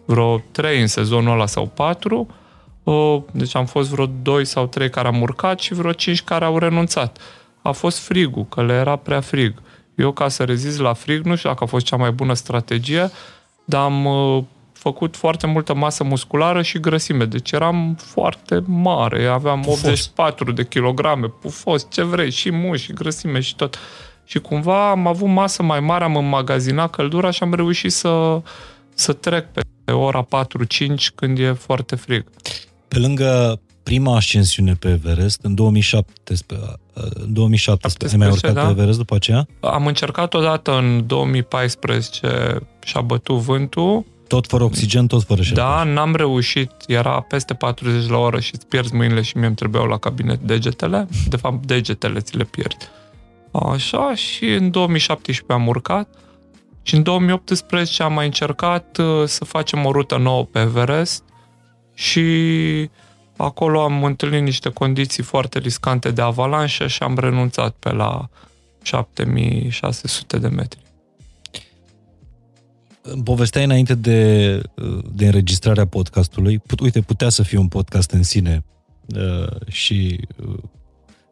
vreo 0.04 0.38
3 0.50 0.80
în 0.80 0.86
sezonul 0.86 1.32
ăla 1.32 1.46
sau 1.46 1.66
4, 1.66 2.26
Uh, 2.28 2.34
deci 3.32 3.54
am 3.54 3.66
fost 3.66 3.90
vreo 3.90 4.06
2 4.22 4.44
sau 4.44 4.66
3 4.66 4.90
care 4.90 5.08
am 5.08 5.20
urcat 5.20 5.60
și 5.60 5.74
vreo 5.74 5.92
5 5.92 6.22
care 6.22 6.44
au 6.44 6.58
renunțat. 6.58 7.18
A 7.62 7.70
fost 7.70 7.98
frigul, 7.98 8.46
că 8.48 8.62
le 8.62 8.72
era 8.72 8.96
prea 8.96 9.20
frig. 9.20 9.62
Eu, 9.94 10.12
ca 10.12 10.28
să 10.28 10.44
rezist 10.44 10.78
la 10.78 10.92
frig, 10.92 11.24
nu 11.24 11.36
știu 11.36 11.48
dacă 11.48 11.64
a 11.64 11.66
fost 11.66 11.84
cea 11.84 11.96
mai 11.96 12.10
bună 12.10 12.34
strategie, 12.34 13.10
dar 13.64 13.82
am 13.82 14.04
uh, 14.04 14.44
făcut 14.72 15.16
foarte 15.16 15.46
multă 15.46 15.74
masă 15.74 16.04
musculară 16.04 16.62
și 16.62 16.80
grăsime. 16.80 17.24
Deci 17.24 17.52
eram 17.52 17.96
foarte 18.00 18.62
mare. 18.66 19.26
Aveam 19.26 19.60
Pufos. 19.60 19.82
84 19.82 20.52
de 20.52 20.66
kilograme, 20.66 21.26
pufos, 21.26 21.86
ce 21.90 22.02
vrei, 22.02 22.30
și 22.30 22.50
muși, 22.50 22.84
și 22.84 22.92
grăsime 22.92 23.40
și 23.40 23.56
tot. 23.56 23.78
Și 24.24 24.38
cumva 24.38 24.90
am 24.90 25.06
avut 25.06 25.28
masă 25.28 25.62
mai 25.62 25.80
mare, 25.80 26.04
am 26.04 26.16
înmagazinat 26.16 26.90
căldura 26.90 27.30
și 27.30 27.42
am 27.42 27.54
reușit 27.54 27.92
să, 27.92 28.40
să 28.94 29.12
trec 29.12 29.46
pe 29.84 29.92
ora 29.92 30.26
4-5 30.26 30.26
când 31.14 31.38
e 31.38 31.52
foarte 31.52 31.96
frig. 31.96 32.24
Pe 32.94 33.00
lângă 33.00 33.60
prima 33.82 34.16
ascensiune 34.16 34.72
pe 34.72 34.88
Everest, 34.88 35.40
în 35.42 35.54
2017, 35.54 36.68
în 37.14 37.32
2017 37.32 38.20
ai 38.20 38.28
mai 38.28 38.36
17, 38.36 38.46
urcat 38.46 38.54
da. 38.54 38.66
pe 38.66 38.70
Everest 38.70 38.98
după 38.98 39.14
aceea? 39.14 39.46
Am 39.60 39.86
încercat 39.86 40.34
odată 40.34 40.78
în 40.78 41.06
2014 41.06 42.60
și 42.84 42.96
a 42.96 43.00
bătut 43.00 43.36
vântul. 43.36 44.04
Tot 44.28 44.46
fără 44.46 44.64
oxigen, 44.64 45.06
tot 45.06 45.22
fără 45.22 45.42
șerpe. 45.42 45.60
Da, 45.60 45.82
n-am 45.84 46.14
reușit. 46.14 46.70
Era 46.86 47.20
peste 47.20 47.54
40 47.54 48.08
la 48.08 48.16
oră 48.16 48.40
și 48.40 48.50
îți 48.54 48.66
pierzi 48.66 48.94
mâinile 48.94 49.22
și 49.22 49.36
mie 49.36 49.46
îmi 49.46 49.54
trebuiau 49.54 49.86
la 49.86 49.98
cabinet 49.98 50.40
degetele. 50.40 51.08
De 51.28 51.36
fapt, 51.36 51.66
degetele 51.66 52.20
ți 52.20 52.36
le 52.36 52.44
pierzi. 52.44 52.88
Așa, 53.52 54.14
și 54.14 54.44
în 54.44 54.70
2017 54.70 55.52
am 55.52 55.66
urcat. 55.66 56.08
Și 56.82 56.94
în 56.94 57.02
2018 57.02 58.02
am 58.02 58.12
mai 58.12 58.26
încercat 58.26 58.98
uh, 58.98 59.06
să 59.24 59.44
facem 59.44 59.84
o 59.84 59.92
rută 59.92 60.16
nouă 60.16 60.44
pe 60.44 60.58
Everest 60.58 61.23
și 61.94 62.90
acolo 63.36 63.80
am 63.80 64.04
întâlnit 64.04 64.42
niște 64.42 64.68
condiții 64.68 65.22
foarte 65.22 65.58
riscante 65.58 66.10
de 66.10 66.20
avalanșă 66.20 66.86
și 66.86 67.02
am 67.02 67.18
renunțat 67.18 67.74
pe 67.78 67.92
la 67.92 68.28
7600 68.82 70.38
de 70.38 70.48
metri. 70.48 70.82
Îmi 73.02 73.22
Povesteai 73.22 73.64
înainte 73.64 73.94
de, 73.94 74.60
de 75.14 75.26
înregistrarea 75.26 75.86
podcastului. 75.86 76.58
Put, 76.58 76.80
uite, 76.80 77.00
putea 77.00 77.28
să 77.28 77.42
fie 77.42 77.58
un 77.58 77.68
podcast 77.68 78.10
în 78.10 78.22
sine 78.22 78.64
uh, 79.16 79.68
și 79.68 80.20
uh, 80.46 80.58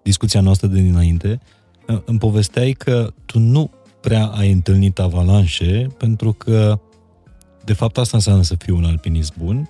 discuția 0.03 0.41
noastră 0.41 0.67
de 0.67 0.81
dinainte. 0.81 1.41
Uh, 1.89 2.01
Îmi 2.05 2.19
povesteai 2.19 2.73
că 2.73 3.13
tu 3.27 3.39
nu 3.39 3.71
prea 4.01 4.27
ai 4.27 4.53
întâlnit 4.53 4.99
avalanșe 4.99 5.87
pentru 5.99 6.33
că 6.33 6.81
de 7.65 7.73
fapt 7.73 7.99
asta 7.99 8.17
înseamnă 8.17 8.43
să 8.43 8.55
fii 8.55 8.73
un 8.73 8.85
alpinist 8.85 9.37
bun, 9.37 9.69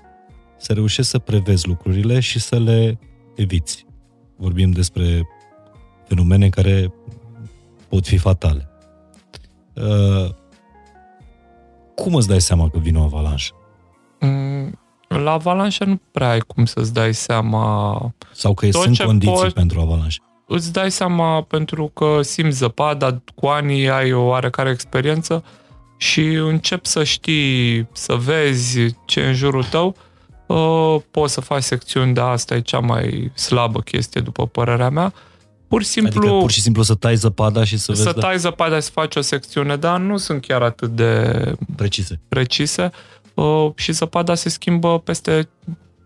să 0.63 0.73
reușești 0.73 1.11
să 1.11 1.19
prevezi 1.19 1.67
lucrurile 1.67 2.21
și 2.21 2.39
să 2.39 2.59
le 2.59 2.99
eviți. 3.35 3.87
Vorbim 4.37 4.71
despre 4.71 5.29
fenomene 6.09 6.49
care 6.49 6.93
pot 7.89 8.07
fi 8.07 8.17
fatale. 8.17 8.69
Uh, 9.75 10.29
cum 11.95 12.15
îți 12.15 12.29
dai 12.29 12.41
seama 12.41 12.69
că 12.69 12.79
vine 12.79 12.99
o 12.99 13.03
avalanșă? 13.03 13.53
Mm, 14.21 14.79
La 15.09 15.33
avalanșă 15.33 15.85
nu 15.85 16.01
prea 16.11 16.31
ai 16.31 16.41
cum 16.41 16.65
să-ți 16.65 16.93
dai 16.93 17.15
seama. 17.15 17.95
Sau 18.33 18.55
că 18.55 18.69
Tot 18.69 18.83
sunt 18.83 18.95
ce 18.95 19.05
condiții 19.05 19.35
poți- 19.35 19.55
pentru 19.55 19.81
avalanșă? 19.81 20.21
Îți 20.47 20.73
dai 20.73 20.91
seama 20.91 21.43
pentru 21.43 21.87
că 21.87 22.23
simți 22.23 22.57
zăpada, 22.57 23.23
cu 23.35 23.47
anii 23.47 23.89
ai 23.91 24.13
o 24.13 24.23
oarecare 24.23 24.71
experiență 24.71 25.45
și 25.97 26.21
începi 26.25 26.87
să 26.89 27.05
știi, 27.05 27.89
să 27.93 28.15
vezi 28.15 28.79
ce 29.05 29.21
e 29.21 29.27
în 29.27 29.35
jurul 29.35 29.65
tău. 29.65 29.97
Uh, 30.53 31.01
Poți 31.11 31.33
să 31.33 31.41
faci 31.41 31.63
secțiuni, 31.63 32.15
dar 32.15 32.31
asta 32.31 32.55
e 32.55 32.61
cea 32.61 32.79
mai 32.79 33.33
slabă 33.35 33.81
chestie, 33.81 34.21
după 34.21 34.47
părerea 34.47 34.89
mea. 34.89 35.13
Pur 35.69 35.83
și 35.83 35.89
simplu... 35.89 36.21
Adică 36.21 36.35
pur 36.35 36.51
și 36.51 36.61
simplu 36.61 36.83
să 36.83 36.95
tai 36.95 37.17
zăpada 37.17 37.65
și 37.65 37.79
să 37.79 37.93
vezi 37.93 38.03
să 38.03 38.13
da, 38.13 38.21
tai 38.21 38.39
zăpada 38.39 38.77
și 38.77 38.83
să 38.83 38.91
faci 38.93 39.17
o 39.17 39.21
secțiune, 39.21 39.77
dar 39.77 39.99
nu 39.99 40.17
sunt 40.17 40.47
chiar 40.47 40.63
atât 40.63 40.91
de 40.91 41.33
precise. 41.77 42.21
precise 42.29 42.91
uh, 43.35 43.71
și 43.75 43.93
zăpada 43.93 44.35
se 44.35 44.49
schimbă 44.49 44.99
peste 44.99 45.49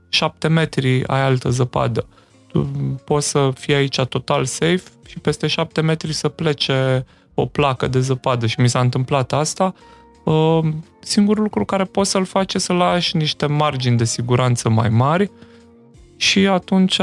7 0.09 0.49
metri, 0.49 1.07
ai 1.07 1.23
altă 1.23 1.51
zăpadă. 1.51 2.07
Tu 2.47 2.71
poți 3.05 3.29
să 3.29 3.51
fii 3.55 3.75
aici 3.75 4.01
total 4.01 4.45
safe 4.45 4.83
și 5.07 5.19
peste 5.19 5.47
7 5.47 5.81
metri 5.81 6.13
să 6.13 6.29
plece 6.29 7.07
o 7.35 7.47
placă 7.47 7.87
de 7.87 8.01
zăpadă 8.01 8.47
și 8.47 8.61
mi 8.61 8.69
s-a 8.69 8.81
întâmplat 8.81 9.33
asta. 9.33 9.75
Uh, 9.77 9.96
Singurul 11.01 11.43
lucru 11.43 11.65
care 11.65 11.85
poți 11.85 12.11
să-l 12.11 12.25
faci 12.25 12.55
e 12.55 12.59
să 12.59 12.73
lași 12.73 13.17
niște 13.17 13.47
margini 13.47 13.97
de 13.97 14.05
siguranță 14.05 14.69
mai 14.69 14.89
mari 14.89 15.31
și 16.17 16.47
atunci 16.47 17.01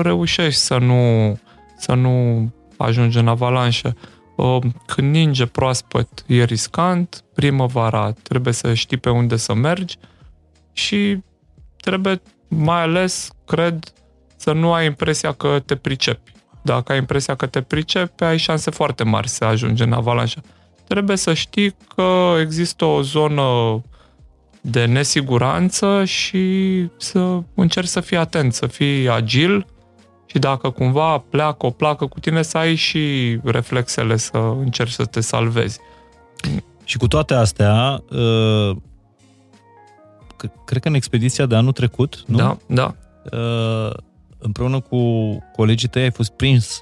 reușești 0.00 0.60
să 0.60 0.78
nu, 0.78 1.38
să 1.78 1.94
nu 1.94 2.48
ajungi 2.76 3.18
în 3.18 3.28
avalanșă. 3.28 3.96
Uh, 4.36 4.58
Când 4.86 5.10
ninge 5.14 5.46
proaspăt 5.46 6.24
e 6.26 6.44
riscant, 6.44 7.24
primăvara 7.34 8.12
trebuie 8.22 8.52
să 8.52 8.74
știi 8.74 8.96
pe 8.96 9.10
unde 9.10 9.36
să 9.36 9.54
mergi 9.54 9.96
și 10.72 11.18
trebuie 11.76 12.22
mai 12.48 12.82
ales, 12.82 13.30
cred, 13.46 13.92
să 14.36 14.52
nu 14.52 14.72
ai 14.72 14.86
impresia 14.86 15.32
că 15.32 15.62
te 15.66 15.76
pricepi. 15.76 16.32
Dacă 16.62 16.92
ai 16.92 16.98
impresia 16.98 17.34
că 17.34 17.46
te 17.46 17.60
pricepi, 17.60 18.24
ai 18.24 18.36
șanse 18.36 18.70
foarte 18.70 19.04
mari 19.04 19.28
să 19.28 19.44
ajungi 19.44 19.82
în 19.82 19.92
avalanșă. 19.92 20.40
Trebuie 20.90 21.16
să 21.16 21.34
știi 21.34 21.74
că 21.94 22.34
există 22.40 22.84
o 22.84 23.02
zonă 23.02 23.80
de 24.60 24.84
nesiguranță 24.84 26.04
și 26.04 26.86
să 26.96 27.40
încerci 27.54 27.86
să 27.88 28.00
fii 28.00 28.16
atent, 28.16 28.52
să 28.52 28.66
fii 28.66 29.08
agil 29.08 29.66
și 30.26 30.38
dacă 30.38 30.70
cumva 30.70 31.18
pleacă 31.18 31.66
o 31.66 31.70
placă 31.70 32.06
cu 32.06 32.20
tine, 32.20 32.42
să 32.42 32.58
ai 32.58 32.74
și 32.74 33.38
reflexele 33.44 34.16
să 34.16 34.36
încerci 34.36 34.90
să 34.90 35.04
te 35.04 35.20
salvezi. 35.20 35.78
Și 36.84 36.98
cu 36.98 37.08
toate 37.08 37.34
astea, 37.34 38.02
uh, 38.10 38.76
c- 40.36 40.64
cred 40.64 40.82
că 40.82 40.88
în 40.88 40.94
expediția 40.94 41.46
de 41.46 41.54
anul 41.56 41.72
trecut, 41.72 42.22
nu? 42.26 42.36
Da, 42.36 42.56
da. 42.66 42.94
Uh, 43.38 43.92
împreună 44.38 44.80
cu 44.80 44.98
colegii 45.56 45.88
tăi 45.88 46.02
ai 46.02 46.10
fost 46.10 46.30
prins 46.30 46.80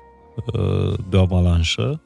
uh, 0.53 0.99
de 1.09 1.17
o 1.17 1.21
avalanșă 1.21 2.03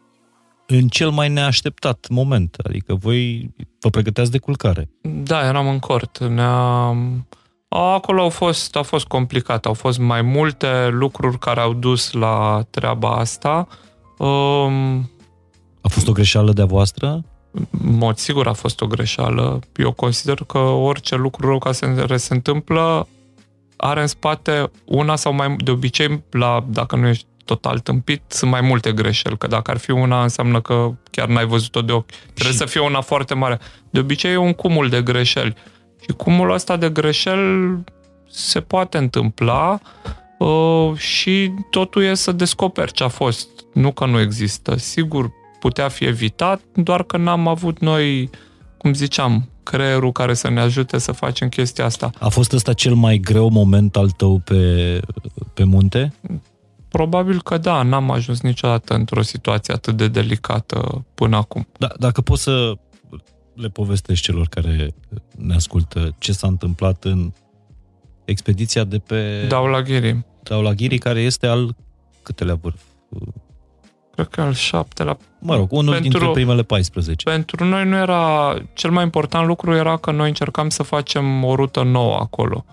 în 0.76 0.88
cel 0.88 1.10
mai 1.10 1.28
neașteptat 1.28 2.06
moment. 2.10 2.56
Adică 2.62 2.94
voi 2.94 3.50
vă 3.80 3.88
pregăteați 3.90 4.30
de 4.30 4.38
culcare. 4.38 4.90
Da, 5.02 5.46
eram 5.46 5.68
în 5.68 5.78
cort. 5.78 6.18
Ne-am... 6.18 7.26
Acolo 7.68 8.22
au 8.22 8.28
fost, 8.28 8.76
a 8.76 8.82
fost 8.82 9.06
complicat. 9.06 9.66
Au 9.66 9.74
fost 9.74 9.98
mai 9.98 10.22
multe 10.22 10.88
lucruri 10.90 11.38
care 11.38 11.60
au 11.60 11.72
dus 11.72 12.12
la 12.12 12.66
treaba 12.70 13.16
asta. 13.16 13.68
Um, 14.18 15.10
a 15.80 15.88
fost 15.88 16.08
o 16.08 16.12
greșeală 16.12 16.52
de-a 16.52 16.64
voastră? 16.64 17.24
În 17.52 17.96
mod 17.96 18.16
sigur 18.16 18.46
a 18.46 18.52
fost 18.52 18.80
o 18.80 18.86
greșeală. 18.86 19.60
Eu 19.76 19.92
consider 19.92 20.44
că 20.46 20.58
orice 20.58 21.16
lucru 21.16 21.48
rău 21.48 21.58
care 21.58 22.16
se 22.16 22.34
întâmplă 22.34 23.08
are 23.76 24.00
în 24.00 24.06
spate 24.06 24.70
una 24.84 25.16
sau 25.16 25.32
mai 25.32 25.56
de 25.56 25.70
obicei, 25.70 26.22
la, 26.30 26.64
dacă 26.68 26.96
nu 26.96 27.06
ești 27.06 27.26
total 27.44 27.78
tâmpit, 27.78 28.22
sunt 28.26 28.50
mai 28.50 28.60
multe 28.60 28.92
greșeli, 28.92 29.38
că 29.38 29.46
dacă 29.46 29.70
ar 29.70 29.76
fi 29.76 29.90
una 29.90 30.22
înseamnă 30.22 30.60
că 30.60 30.90
chiar 31.10 31.28
n-ai 31.28 31.46
văzut-o 31.46 31.82
de 31.82 31.92
ochi. 31.92 32.10
Trebuie 32.34 32.52
și... 32.52 32.58
să 32.58 32.64
fie 32.64 32.80
una 32.80 33.00
foarte 33.00 33.34
mare. 33.34 33.58
De 33.90 33.98
obicei 33.98 34.32
e 34.32 34.36
un 34.36 34.52
cumul 34.52 34.88
de 34.88 35.02
greșeli. 35.02 35.54
Și 36.00 36.16
cumulul 36.16 36.54
ăsta 36.54 36.76
de 36.76 36.90
greșeli 36.90 37.84
se 38.30 38.60
poate 38.60 38.98
întâmpla 38.98 39.80
uh, 40.38 40.96
și 40.96 41.50
totul 41.70 42.02
e 42.02 42.14
să 42.14 42.32
descoperi 42.32 42.92
ce 42.92 43.04
a 43.04 43.08
fost. 43.08 43.48
Nu 43.72 43.92
că 43.92 44.06
nu 44.06 44.20
există. 44.20 44.76
Sigur, 44.76 45.30
putea 45.60 45.88
fi 45.88 46.04
evitat, 46.04 46.60
doar 46.74 47.02
că 47.02 47.16
n-am 47.16 47.48
avut 47.48 47.78
noi, 47.78 48.30
cum 48.76 48.92
ziceam, 48.94 49.48
creierul 49.62 50.12
care 50.12 50.34
să 50.34 50.50
ne 50.50 50.60
ajute 50.60 50.98
să 50.98 51.12
facem 51.12 51.48
chestia 51.48 51.84
asta. 51.84 52.10
A 52.18 52.28
fost 52.28 52.52
ăsta 52.52 52.72
cel 52.72 52.94
mai 52.94 53.16
greu 53.16 53.48
moment 53.48 53.96
al 53.96 54.10
tău 54.10 54.38
pe, 54.44 55.00
pe 55.54 55.64
munte? 55.64 56.12
Probabil 56.92 57.42
că 57.42 57.58
da, 57.58 57.82
n-am 57.82 58.10
ajuns 58.10 58.40
niciodată 58.40 58.94
într-o 58.94 59.22
situație 59.22 59.74
atât 59.74 59.96
de 59.96 60.08
delicată 60.08 61.04
până 61.14 61.36
acum. 61.36 61.66
Da, 61.78 61.92
dacă 61.98 62.20
poți 62.20 62.42
să 62.42 62.74
le 63.54 63.68
povestești 63.68 64.24
celor 64.24 64.46
care 64.48 64.94
ne 65.36 65.54
ascultă 65.54 66.14
ce 66.18 66.32
s-a 66.32 66.46
întâmplat 66.46 67.04
în 67.04 67.32
expediția 68.24 68.84
de 68.84 68.98
pe... 68.98 69.46
Daulaghiri. 69.48 70.24
Daulaghiri, 70.42 70.98
care 70.98 71.20
este 71.20 71.46
al 71.46 71.76
câtelea 72.22 72.54
vârf? 72.54 72.80
Cred 74.14 74.26
că 74.28 74.40
al 74.40 74.54
șaptelea. 74.54 75.16
Mă 75.38 75.56
rog, 75.56 75.72
unul 75.72 75.92
pentru, 75.92 76.10
dintre 76.10 76.30
primele 76.30 76.62
14. 76.62 77.30
Pentru 77.30 77.64
noi 77.64 77.84
nu 77.84 77.96
era... 77.96 78.54
Cel 78.72 78.90
mai 78.90 79.04
important 79.04 79.46
lucru 79.46 79.74
era 79.74 79.96
că 79.96 80.10
noi 80.10 80.28
încercam 80.28 80.68
să 80.68 80.82
facem 80.82 81.44
o 81.44 81.54
rută 81.54 81.82
nouă 81.82 82.16
acolo. 82.16 82.64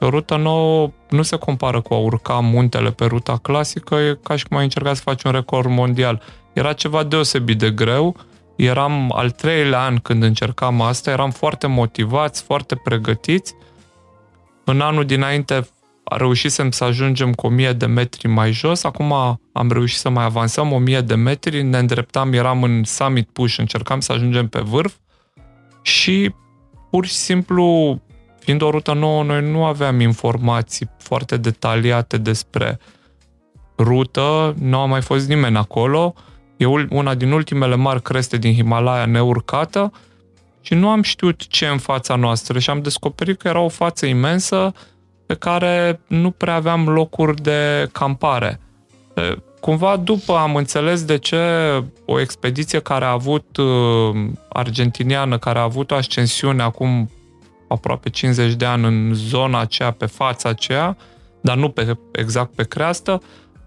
O 0.00 0.08
rută 0.08 0.36
nouă 0.36 0.90
nu 1.10 1.22
se 1.22 1.36
compară 1.36 1.80
cu 1.80 1.94
a 1.94 1.96
urca 1.96 2.38
muntele 2.38 2.90
pe 2.90 3.04
ruta 3.04 3.38
clasică, 3.42 3.94
e 3.94 4.18
ca 4.22 4.36
și 4.36 4.46
cum 4.46 4.56
ai 4.56 4.62
încercat 4.62 4.96
să 4.96 5.02
faci 5.02 5.22
un 5.22 5.32
record 5.32 5.70
mondial. 5.70 6.22
Era 6.52 6.72
ceva 6.72 7.02
deosebit 7.02 7.58
de 7.58 7.70
greu, 7.70 8.16
eram 8.56 9.12
al 9.14 9.30
treilea 9.30 9.80
an 9.84 9.96
când 9.98 10.22
încercam 10.22 10.80
asta, 10.80 11.10
eram 11.10 11.30
foarte 11.30 11.66
motivați, 11.66 12.42
foarte 12.42 12.74
pregătiți. 12.84 13.54
În 14.64 14.80
anul 14.80 15.04
dinainte 15.04 15.68
reușisem 16.04 16.70
să 16.70 16.84
ajungem 16.84 17.32
cu 17.32 17.46
1000 17.46 17.72
de 17.72 17.86
metri 17.86 18.28
mai 18.28 18.52
jos, 18.52 18.84
acum 18.84 19.12
am 19.52 19.70
reușit 19.70 19.98
să 19.98 20.08
mai 20.08 20.24
avansăm 20.24 20.72
1000 20.72 21.00
de 21.00 21.14
metri, 21.14 21.62
ne 21.62 21.78
îndreptam, 21.78 22.32
eram 22.32 22.62
în 22.62 22.84
summit 22.84 23.28
push, 23.28 23.58
încercam 23.58 24.00
să 24.00 24.12
ajungem 24.12 24.48
pe 24.48 24.60
vârf 24.60 24.94
și 25.82 26.34
pur 26.90 27.06
și 27.06 27.14
simplu, 27.14 27.98
fiind 28.48 28.62
o 28.62 28.70
rută 28.70 28.92
nouă, 28.92 29.22
noi 29.22 29.50
nu 29.50 29.64
aveam 29.64 30.00
informații 30.00 30.90
foarte 30.98 31.36
detaliate 31.36 32.16
despre 32.16 32.78
rută, 33.78 34.54
nu 34.58 34.78
a 34.78 34.86
mai 34.86 35.02
fost 35.02 35.28
nimeni 35.28 35.56
acolo, 35.56 36.14
e 36.56 36.66
una 36.88 37.14
din 37.14 37.32
ultimele 37.32 37.74
mari 37.74 38.02
creste 38.02 38.36
din 38.36 38.54
Himalaya 38.54 39.06
neurcată 39.06 39.92
și 40.60 40.74
nu 40.74 40.88
am 40.88 41.02
știut 41.02 41.46
ce 41.46 41.66
în 41.66 41.78
fața 41.78 42.16
noastră 42.16 42.58
și 42.58 42.70
am 42.70 42.82
descoperit 42.82 43.38
că 43.38 43.48
era 43.48 43.60
o 43.60 43.68
față 43.68 44.06
imensă 44.06 44.72
pe 45.26 45.34
care 45.34 46.00
nu 46.06 46.30
prea 46.30 46.54
aveam 46.54 46.88
locuri 46.88 47.42
de 47.42 47.88
campare. 47.92 48.60
Cumva 49.60 49.96
după 49.96 50.32
am 50.32 50.56
înțeles 50.56 51.04
de 51.04 51.18
ce 51.18 51.38
o 52.04 52.20
expediție 52.20 52.78
care 52.78 53.04
a 53.04 53.10
avut, 53.10 53.56
uh, 53.56 53.66
argentiniană, 54.48 55.38
care 55.38 55.58
a 55.58 55.62
avut 55.62 55.90
o 55.90 55.94
ascensiune 55.94 56.62
acum 56.62 57.10
aproape 57.68 58.10
50 58.10 58.52
de 58.52 58.64
ani 58.64 58.84
în 58.84 59.14
zona 59.14 59.60
aceea, 59.60 59.90
pe 59.90 60.06
fața 60.06 60.48
aceea, 60.48 60.96
dar 61.40 61.56
nu 61.56 61.68
pe, 61.68 61.98
exact 62.12 62.54
pe 62.54 62.64
creastă, 62.64 63.22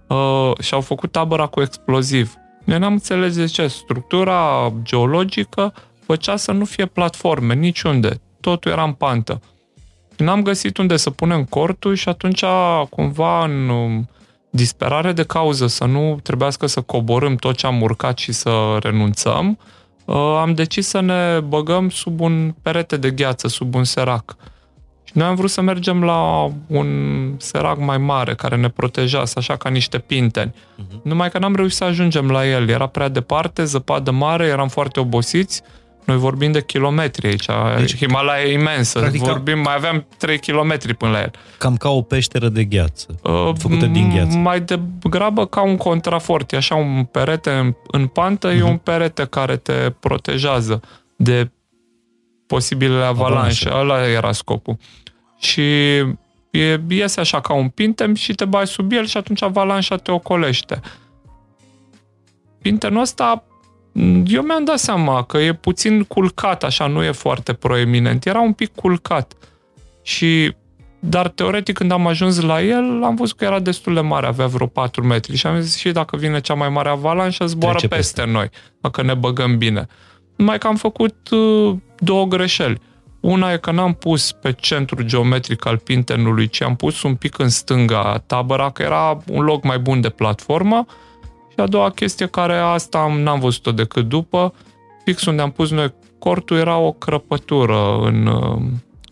uh, 0.08 0.52
și-au 0.60 0.82
făcut 0.82 1.12
tabăra 1.12 1.45
cu 1.45 1.62
exploziv. 1.62 2.34
Noi 2.64 2.80
n-am 2.80 2.91
înțeles 2.91 3.36
de 3.36 3.45
ce. 3.45 3.68
Structura 3.68 4.74
geologică 4.82 5.74
făcea 6.06 6.36
să 6.36 6.52
nu 6.52 6.66
fie 6.66 6.86
platforme 6.86 7.54
niciunde. 7.54 8.22
Totul 8.39 8.72
era 8.72 8.84
în 8.84 8.93
pantă. 8.93 9.41
N-am 10.18 10.41
găsit 10.41 10.78
unde 10.78 10.97
să 10.97 11.10
punem 11.10 11.43
cortul 11.43 11.95
și 11.95 12.10
atunci, 12.10 12.43
cumva, 12.89 13.43
în 13.43 13.70
um, 13.70 14.10
disperare 14.49 15.12
de 15.12 15.24
cauză, 15.24 15.68
să 15.68 15.86
nu 15.86 16.20
trebuiască 16.24 16.66
să 16.66 16.82
coborâm 16.82 17.36
tot 17.36 17.56
ce 17.56 17.66
am 17.66 17.82
urcat 17.82 18.18
și 18.18 18.32
să 18.32 18.78
renunțăm, 18.82 19.49
uh, 19.49 19.80
am 20.18 20.53
decis 20.53 20.88
să 20.88 20.99
ne 20.99 21.39
băgăm 21.39 21.89
sub 21.89 22.20
un 22.20 22.55
perete 22.62 22.97
de 22.97 23.12
gheață, 23.12 23.47
sub 23.47 23.76
un 23.76 23.84
serac. 23.84 24.36
Și 25.03 25.18
noi 25.18 25.28
am 25.28 25.36
vrut 25.36 25.49
să 25.49 25.62
mergem 25.62 26.03
la 26.03 26.51
un 26.68 26.89
serac 27.38 27.78
mai 27.78 27.97
mare, 27.97 28.36
care 28.36 28.55
ne 28.55 28.70
protejează, 28.70 29.34
așa 29.38 29.55
ca 29.55 29.70
niște 29.70 29.97
pinteni. 29.97 30.53
Uh-huh. 30.53 31.01
Numai 31.03 31.30
că 31.30 31.39
n-am 31.39 31.55
reușit 31.55 31.78
să 31.78 31.84
ajungem 31.84 32.30
la 32.30 32.47
el. 32.47 32.70
Era 32.70 32.88
prea 32.88 33.07
departe, 33.07 33.64
zăpadă 33.64 34.12
mare, 34.12 34.45
eram 34.45 34.68
foarte 34.68 34.99
obosiți 34.99 35.62
noi 36.06 36.18
vorbim 36.18 36.52
de 36.52 36.64
kilometri 36.64 37.28
aici. 37.28 37.45
Deci, 37.78 37.95
Himalaya 37.95 38.43
e 38.43 38.54
imensă. 38.54 38.99
Practic, 38.99 39.22
vorbim, 39.22 39.60
mai 39.60 39.76
aveam 39.76 40.06
3 40.18 40.39
kilometri 40.39 40.93
până 40.93 41.12
la 41.12 41.20
el. 41.20 41.32
Cam 41.58 41.78
ca 41.78 41.89
o 41.89 42.02
peșteră 42.02 42.49
de 42.49 42.64
gheață, 42.64 43.20
uh, 43.24 43.52
făcută 43.58 43.86
din 43.86 44.10
gheață. 44.10 44.38
Mai 44.38 44.62
degrabă 44.62 45.45
ca 45.45 45.62
un 45.62 45.78
contrafort. 45.78 46.52
E 46.52 46.58
așa 46.58 46.76
un 46.76 47.04
perete 47.04 47.52
în, 47.52 47.76
în 47.91 48.08
pantă, 48.08 48.49
uh-huh. 48.49 48.56
e 48.56 48.62
mhm. 48.62 48.70
un 48.70 48.78
perete 48.78 49.26
care 49.26 49.58
te 49.58 49.93
protejează 49.99 50.82
de 51.16 51.52
posibilele 52.47 53.04
avalanșe. 53.04 53.70
Ăla 53.74 54.08
era 54.08 54.32
scopul. 54.32 54.78
Și 55.38 55.62
e, 56.52 56.82
iese 56.88 57.20
așa 57.20 57.41
ca 57.41 57.54
un 57.54 57.70
pintem 57.70 58.16
și 58.16 58.34
te 58.34 58.45
bați 58.45 58.72
sub 58.72 58.91
el 58.91 59.06
și 59.06 59.18
atunci 59.18 59.41
avalanșa 59.43 59.95
te 59.95 60.12
ocolește. 60.12 60.80
Pintenul 62.62 63.02
ăsta 63.02 63.43
eu 64.25 64.41
mi-am 64.41 64.63
dat 64.63 64.79
seama 64.79 65.23
că 65.23 65.37
e 65.37 65.53
puțin 65.53 66.03
culcat, 66.03 66.63
așa, 66.63 66.87
nu 66.87 67.03
e 67.03 67.11
foarte 67.11 67.53
proeminent. 67.53 68.25
Era 68.25 68.39
un 68.39 68.53
pic 68.53 68.75
culcat. 68.75 69.33
Și 70.01 70.53
dar 71.03 71.27
teoretic 71.27 71.77
când 71.77 71.91
am 71.91 72.07
ajuns 72.07 72.41
la 72.41 72.61
el, 72.61 73.03
am 73.03 73.15
văzut 73.15 73.37
că 73.37 73.45
era 73.45 73.59
destul 73.59 73.93
de 73.93 73.99
mare, 73.99 74.27
avea 74.27 74.47
vreo 74.47 74.67
4 74.67 75.03
metri 75.03 75.35
și 75.35 75.47
am 75.47 75.59
zis 75.59 75.77
și 75.77 75.91
dacă 75.91 76.17
vine 76.17 76.41
cea 76.41 76.53
mai 76.53 76.69
mare 76.69 76.89
avalanșă, 76.89 77.45
zboară 77.45 77.73
peste, 77.73 77.95
peste 77.95 78.25
noi, 78.25 78.49
dacă 78.81 79.01
ne 79.01 79.13
băgăm 79.13 79.57
bine. 79.57 79.87
Numai 80.35 80.57
că 80.57 80.67
am 80.67 80.75
făcut 80.75 81.29
uh, 81.29 81.75
două 81.99 82.25
greșeli. 82.25 82.79
Una 83.19 83.51
e 83.51 83.57
că 83.57 83.71
n-am 83.71 83.93
pus 83.93 84.31
pe 84.31 84.51
centru 84.51 85.03
geometric 85.03 85.65
al 85.65 85.77
pintenului, 85.77 86.47
ci 86.47 86.61
am 86.61 86.75
pus 86.75 87.01
un 87.01 87.15
pic 87.15 87.37
în 87.37 87.49
stânga 87.49 88.23
tabăra, 88.25 88.69
că 88.69 88.81
era 88.81 89.17
un 89.27 89.43
loc 89.43 89.63
mai 89.63 89.79
bun 89.79 90.01
de 90.01 90.09
platformă 90.09 90.85
și 91.52 91.60
a 91.60 91.68
doua 91.68 91.89
chestie 91.89 92.26
care 92.26 92.58
asta 92.58 93.14
n-am 93.18 93.39
văzut-o 93.39 93.72
decât 93.72 94.08
după, 94.08 94.54
fix 95.04 95.26
unde 95.26 95.41
am 95.41 95.52
pus 95.52 95.70
noi 95.70 95.93
cortul 96.20 96.58
era 96.58 96.78
o 96.78 96.91
crăpătură 96.91 97.99
în, 98.04 98.30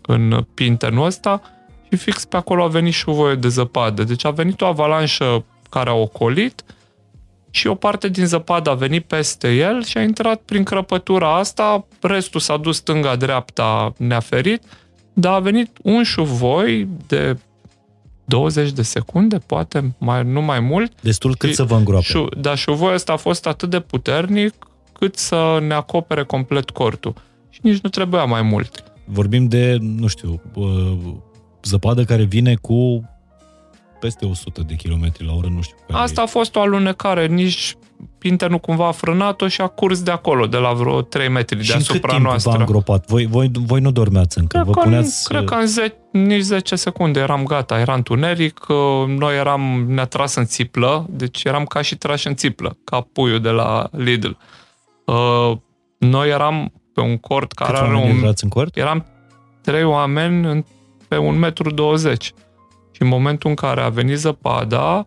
în 0.02 0.46
pintenul 0.54 1.04
ăsta 1.04 1.42
și 1.90 1.96
fix 1.96 2.24
pe 2.24 2.36
acolo 2.36 2.62
a 2.62 2.68
venit 2.68 2.92
și 2.92 3.04
voie 3.04 3.34
de 3.34 3.48
zăpadă. 3.48 4.04
Deci 4.04 4.24
a 4.24 4.30
venit 4.30 4.60
o 4.60 4.66
avalanșă 4.66 5.44
care 5.70 5.90
a 5.90 5.94
ocolit 5.94 6.64
și 7.50 7.66
o 7.66 7.74
parte 7.74 8.08
din 8.08 8.26
zăpadă 8.26 8.70
a 8.70 8.74
venit 8.74 9.04
peste 9.04 9.54
el 9.54 9.84
și 9.84 9.98
a 9.98 10.02
intrat 10.02 10.40
prin 10.40 10.62
crăpătura 10.62 11.36
asta, 11.36 11.86
restul 12.00 12.40
s-a 12.40 12.56
dus 12.56 12.76
stânga-dreapta 12.76 13.92
neaferit, 13.96 14.62
dar 15.12 15.32
a 15.32 15.38
venit 15.38 15.78
un 15.82 16.02
șuvoi 16.02 16.88
de 17.06 17.38
20 18.30 18.70
de 18.70 18.82
secunde, 18.82 19.38
poate 19.38 19.94
mai, 19.98 20.24
nu 20.24 20.42
mai 20.42 20.60
mult. 20.60 21.02
Destul 21.02 21.36
cât 21.36 21.48
și, 21.48 21.54
să 21.54 21.64
vă 21.64 21.74
îngroape. 21.74 22.04
Și, 22.04 22.26
dar 22.40 22.56
șuvoiul 22.56 22.94
ăsta 22.94 23.12
a 23.12 23.16
fost 23.16 23.46
atât 23.46 23.70
de 23.70 23.80
puternic 23.80 24.54
cât 24.92 25.16
să 25.16 25.58
ne 25.66 25.74
acopere 25.74 26.24
complet 26.24 26.70
cortul. 26.70 27.14
Și 27.50 27.60
nici 27.62 27.80
nu 27.80 27.88
trebuia 27.88 28.24
mai 28.24 28.42
mult. 28.42 28.84
Vorbim 29.04 29.48
de, 29.48 29.76
nu 29.80 30.06
știu, 30.06 30.42
zăpadă 31.62 32.04
care 32.04 32.22
vine 32.22 32.54
cu 32.54 33.04
peste 34.00 34.26
100 34.26 34.62
de 34.62 34.74
km 34.74 35.12
la 35.18 35.32
oră, 35.32 35.48
nu 35.48 35.60
știu 35.60 35.76
care 35.86 36.02
Asta 36.02 36.22
a 36.22 36.26
fost 36.26 36.56
o 36.56 36.60
alunecare, 36.60 37.26
nici 37.26 37.76
Pinter 38.20 38.48
nu 38.50 38.58
cumva 38.58 38.86
a 38.86 38.90
frânat-o 38.90 39.48
și 39.48 39.60
a 39.60 39.66
curs 39.66 40.02
de 40.02 40.10
acolo, 40.10 40.46
de 40.46 40.56
la 40.56 40.72
vreo 40.72 41.02
3 41.02 41.28
metri 41.28 41.62
și 41.62 41.70
deasupra 41.70 41.94
în 41.96 42.00
cât 42.00 42.10
timp 42.10 42.24
noastră. 42.24 42.50
v-a 42.52 42.58
îngropat? 42.58 43.06
Voi, 43.06 43.26
voi, 43.26 43.50
voi 43.66 43.80
nu 43.80 43.90
dormeați 43.90 44.38
încă, 44.38 44.56
Cred 44.56 44.66
vă 44.66 44.72
că, 44.72 44.80
puneați... 44.80 45.28
cred 45.28 45.44
că 45.44 45.54
în 45.54 45.66
10, 45.66 45.94
nici 46.12 46.40
10 46.42 46.76
secunde 46.76 47.20
eram 47.20 47.44
gata, 47.44 47.80
era 47.80 47.94
întuneric, 47.94 48.66
uh, 48.68 48.76
noi 49.06 49.36
eram, 49.36 49.84
ne-a 49.88 50.04
tras 50.04 50.34
în 50.34 50.44
țiplă, 50.44 51.06
deci 51.10 51.44
eram 51.44 51.64
ca 51.64 51.82
și 51.82 51.96
trași 51.96 52.26
în 52.26 52.34
țiplă, 52.34 52.76
ca 52.84 53.06
puiul 53.12 53.40
de 53.40 53.50
la 53.50 53.88
Lidl. 53.92 54.30
Uh, 55.04 55.52
Noi 55.98 56.28
eram 56.28 56.72
pe 56.94 57.00
un 57.00 57.16
cort 57.16 57.52
care 57.52 57.70
Câți 57.70 57.82
are 57.82 57.94
oameni 57.94 58.12
un... 58.18 58.22
erați 58.22 58.44
în 58.44 58.50
cort? 58.50 58.76
Eram 58.76 59.06
trei 59.62 59.84
oameni 59.84 60.46
în- 60.50 60.64
pe 61.08 61.16
un 61.16 61.38
metru 61.38 61.70
20. 61.70 62.24
Și 62.92 63.02
în 63.02 63.08
momentul 63.08 63.50
în 63.50 63.56
care 63.56 63.80
a 63.80 63.88
venit 63.88 64.16
zăpada, 64.16 65.04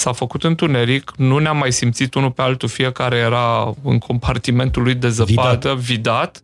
s-a 0.00 0.12
făcut 0.12 0.44
întuneric, 0.44 1.12
nu 1.16 1.38
ne-am 1.38 1.56
mai 1.56 1.72
simțit 1.72 2.14
unul 2.14 2.30
pe 2.30 2.42
altul, 2.42 2.68
fiecare 2.68 3.16
era 3.16 3.74
în 3.82 3.98
compartimentul 3.98 4.82
lui 4.82 4.94
de 4.94 5.08
zăpadă, 5.08 5.74
vidat. 5.74 5.76
vidat. 5.76 6.42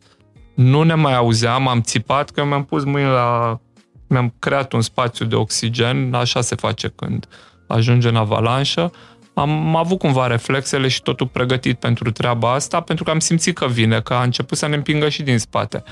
Nu 0.54 0.82
ne 0.82 0.94
mai 0.94 1.14
auzeam, 1.14 1.68
am 1.68 1.80
țipat 1.80 2.30
că 2.30 2.44
mi-am 2.44 2.64
pus 2.64 2.84
mâinile 2.84 3.12
la... 3.12 3.60
Mi-am 4.08 4.34
creat 4.38 4.72
un 4.72 4.80
spațiu 4.80 5.24
de 5.24 5.34
oxigen, 5.34 6.14
așa 6.14 6.40
se 6.40 6.54
face 6.54 6.88
când 6.88 7.28
ajunge 7.66 8.08
în 8.08 8.16
avalanșă. 8.16 8.90
Am 9.34 9.76
avut 9.76 9.98
cumva 9.98 10.26
reflexele 10.26 10.88
și 10.88 11.02
totul 11.02 11.26
pregătit 11.26 11.78
pentru 11.78 12.10
treaba 12.10 12.52
asta, 12.52 12.80
pentru 12.80 13.04
că 13.04 13.10
am 13.10 13.18
simțit 13.18 13.56
că 13.56 13.66
vine, 13.66 14.00
că 14.00 14.14
a 14.14 14.22
început 14.22 14.58
să 14.58 14.66
ne 14.66 14.74
împingă 14.74 15.08
și 15.08 15.22
din 15.22 15.38
spate. 15.38 15.82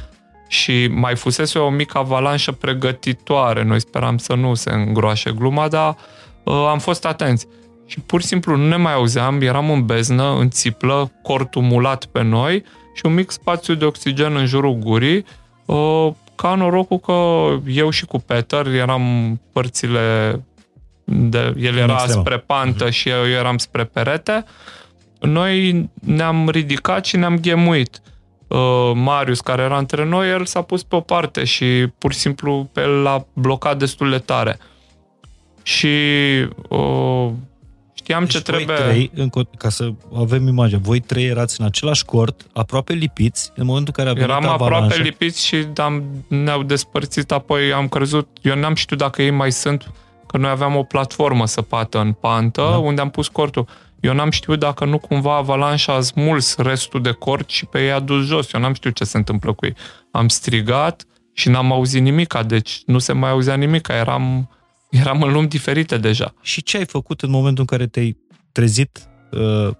Și 0.48 0.86
mai 0.86 1.16
fusese 1.16 1.58
o 1.58 1.70
mică 1.70 1.98
avalanșă 1.98 2.52
pregătitoare. 2.52 3.62
Noi 3.62 3.80
speram 3.80 4.18
să 4.18 4.34
nu 4.34 4.54
se 4.54 4.70
îngroașe 4.70 5.32
gluma, 5.32 5.68
dar 5.68 5.88
uh, 5.88 5.96
am 6.45 6.78
fost 6.78 7.05
atenți. 7.05 7.47
Și 7.86 8.01
pur 8.01 8.20
și 8.20 8.26
simplu 8.26 8.57
nu 8.57 8.68
ne 8.68 8.76
mai 8.76 8.92
auzeam, 8.92 9.40
eram 9.40 9.70
în 9.70 9.86
beznă, 9.86 10.36
în 10.38 10.51
țiplă, 10.51 11.12
cortul 11.22 11.62
mulat 11.62 12.05
pe 12.05 12.22
noi 12.22 12.64
și 12.95 13.07
un 13.07 13.14
mic 13.14 13.30
spațiu 13.30 13.74
de 13.74 13.84
oxigen 13.84 14.36
în 14.36 14.47
jurul 14.47 14.74
gurii. 14.74 15.24
Uh, 15.64 16.09
ca 16.34 16.55
norocul 16.55 16.99
că 16.99 17.49
eu 17.66 17.90
și 17.90 18.05
cu 18.05 18.18
Peter 18.18 18.66
eram 18.66 19.40
părțile 19.53 20.40
de, 21.05 21.55
el 21.59 21.76
era 21.76 21.92
extremă. 21.92 22.20
spre 22.20 22.38
pantă 22.38 22.90
și 22.90 23.09
eu 23.09 23.26
eram 23.26 23.59
spre 23.59 23.84
perete. 23.84 24.45
Noi 25.20 25.88
ne-am 26.01 26.49
ridicat 26.49 27.05
și 27.05 27.16
ne-am 27.16 27.38
ghemuit. 27.38 28.01
Uh, 28.47 28.92
Marius, 28.95 29.40
care 29.40 29.62
era 29.62 29.78
între 29.78 30.05
noi, 30.05 30.30
el 30.30 30.45
s-a 30.45 30.62
pus 30.62 30.82
pe 30.82 30.97
o 30.97 31.01
parte 31.01 31.45
și 31.45 31.86
pur 31.99 32.12
și 32.12 32.18
simplu 32.18 32.68
pe 32.72 32.80
el 32.80 33.03
l-a 33.03 33.26
blocat 33.32 33.78
destul 33.78 34.11
de 34.11 34.18
tare. 34.18 34.59
Și 35.66 35.88
uh, 36.68 37.28
știam 37.94 38.26
ce 38.26 38.38
Deci 38.40 38.48
voi 38.50 38.64
trebuie... 38.64 38.76
Trei, 38.86 39.10
încă, 39.14 39.38
o- 39.38 39.42
ca 39.58 39.68
să 39.68 39.90
avem 40.16 40.46
imagine, 40.48 40.80
voi 40.82 41.00
trei 41.00 41.24
erați 41.26 41.60
în 41.60 41.66
același 41.66 42.04
cort, 42.04 42.46
aproape 42.52 42.92
lipiți, 42.92 43.52
în 43.56 43.66
momentul 43.66 43.94
în 43.96 44.04
care 44.04 44.08
a 44.08 44.20
venit 44.24 44.28
Eram 44.38 44.48
avalanșa. 44.52 44.84
aproape 44.84 45.02
lipiți 45.02 45.44
și 45.46 45.66
am, 45.76 46.02
ne-au 46.28 46.62
despărțit 46.62 47.32
apoi, 47.32 47.72
am 47.72 47.88
crezut, 47.88 48.28
eu 48.42 48.56
n-am 48.56 48.74
știut 48.74 48.98
dacă 48.98 49.22
ei 49.22 49.30
mai 49.30 49.52
sunt, 49.52 49.90
că 50.26 50.36
noi 50.36 50.50
aveam 50.50 50.76
o 50.76 50.82
platformă 50.82 51.46
săpată 51.46 51.98
în 52.00 52.12
pantă, 52.12 52.60
Da. 52.60 52.70
da. 52.70 52.76
unde 52.78 53.00
am 53.00 53.10
pus 53.10 53.28
cortul. 53.28 53.66
Eu 54.00 54.14
n-am 54.14 54.30
știut 54.30 54.58
dacă 54.58 54.84
nu 54.84 54.98
cumva 54.98 55.36
avalanșa 55.36 55.92
a 55.94 56.00
smuls 56.00 56.56
restul 56.56 57.02
de 57.02 57.10
cort 57.10 57.50
și 57.50 57.66
pe 57.66 57.82
ei 57.84 57.92
a 57.92 57.98
dus 58.00 58.24
jos. 58.26 58.52
Eu 58.52 58.60
n-am 58.60 58.74
știut 58.74 58.94
ce 58.94 59.04
se 59.04 59.16
întâmplă 59.16 59.52
cu 59.52 59.66
ei. 59.66 59.74
Am 60.10 60.28
strigat 60.28 61.04
și 61.32 61.48
n-am 61.48 61.72
auzit 61.72 62.02
nimica, 62.02 62.42
deci 62.42 62.82
nu 62.86 62.98
se 62.98 63.12
mai 63.12 63.30
auzea 63.30 63.54
nimica. 63.54 63.94
Eram, 63.96 64.48
eram 65.01 65.22
în 65.22 65.32
lumi 65.32 65.49
diferite 65.49 65.99
deja. 65.99 66.34
Și 66.40 66.62
ce 66.62 66.76
ai 66.76 66.86
făcut 66.86 67.20
în 67.20 67.30
momentul 67.30 67.64
în 67.68 67.76
care 67.76 67.88
te-ai 67.88 68.16
trezit 68.53 69.09
uh, 69.30 69.70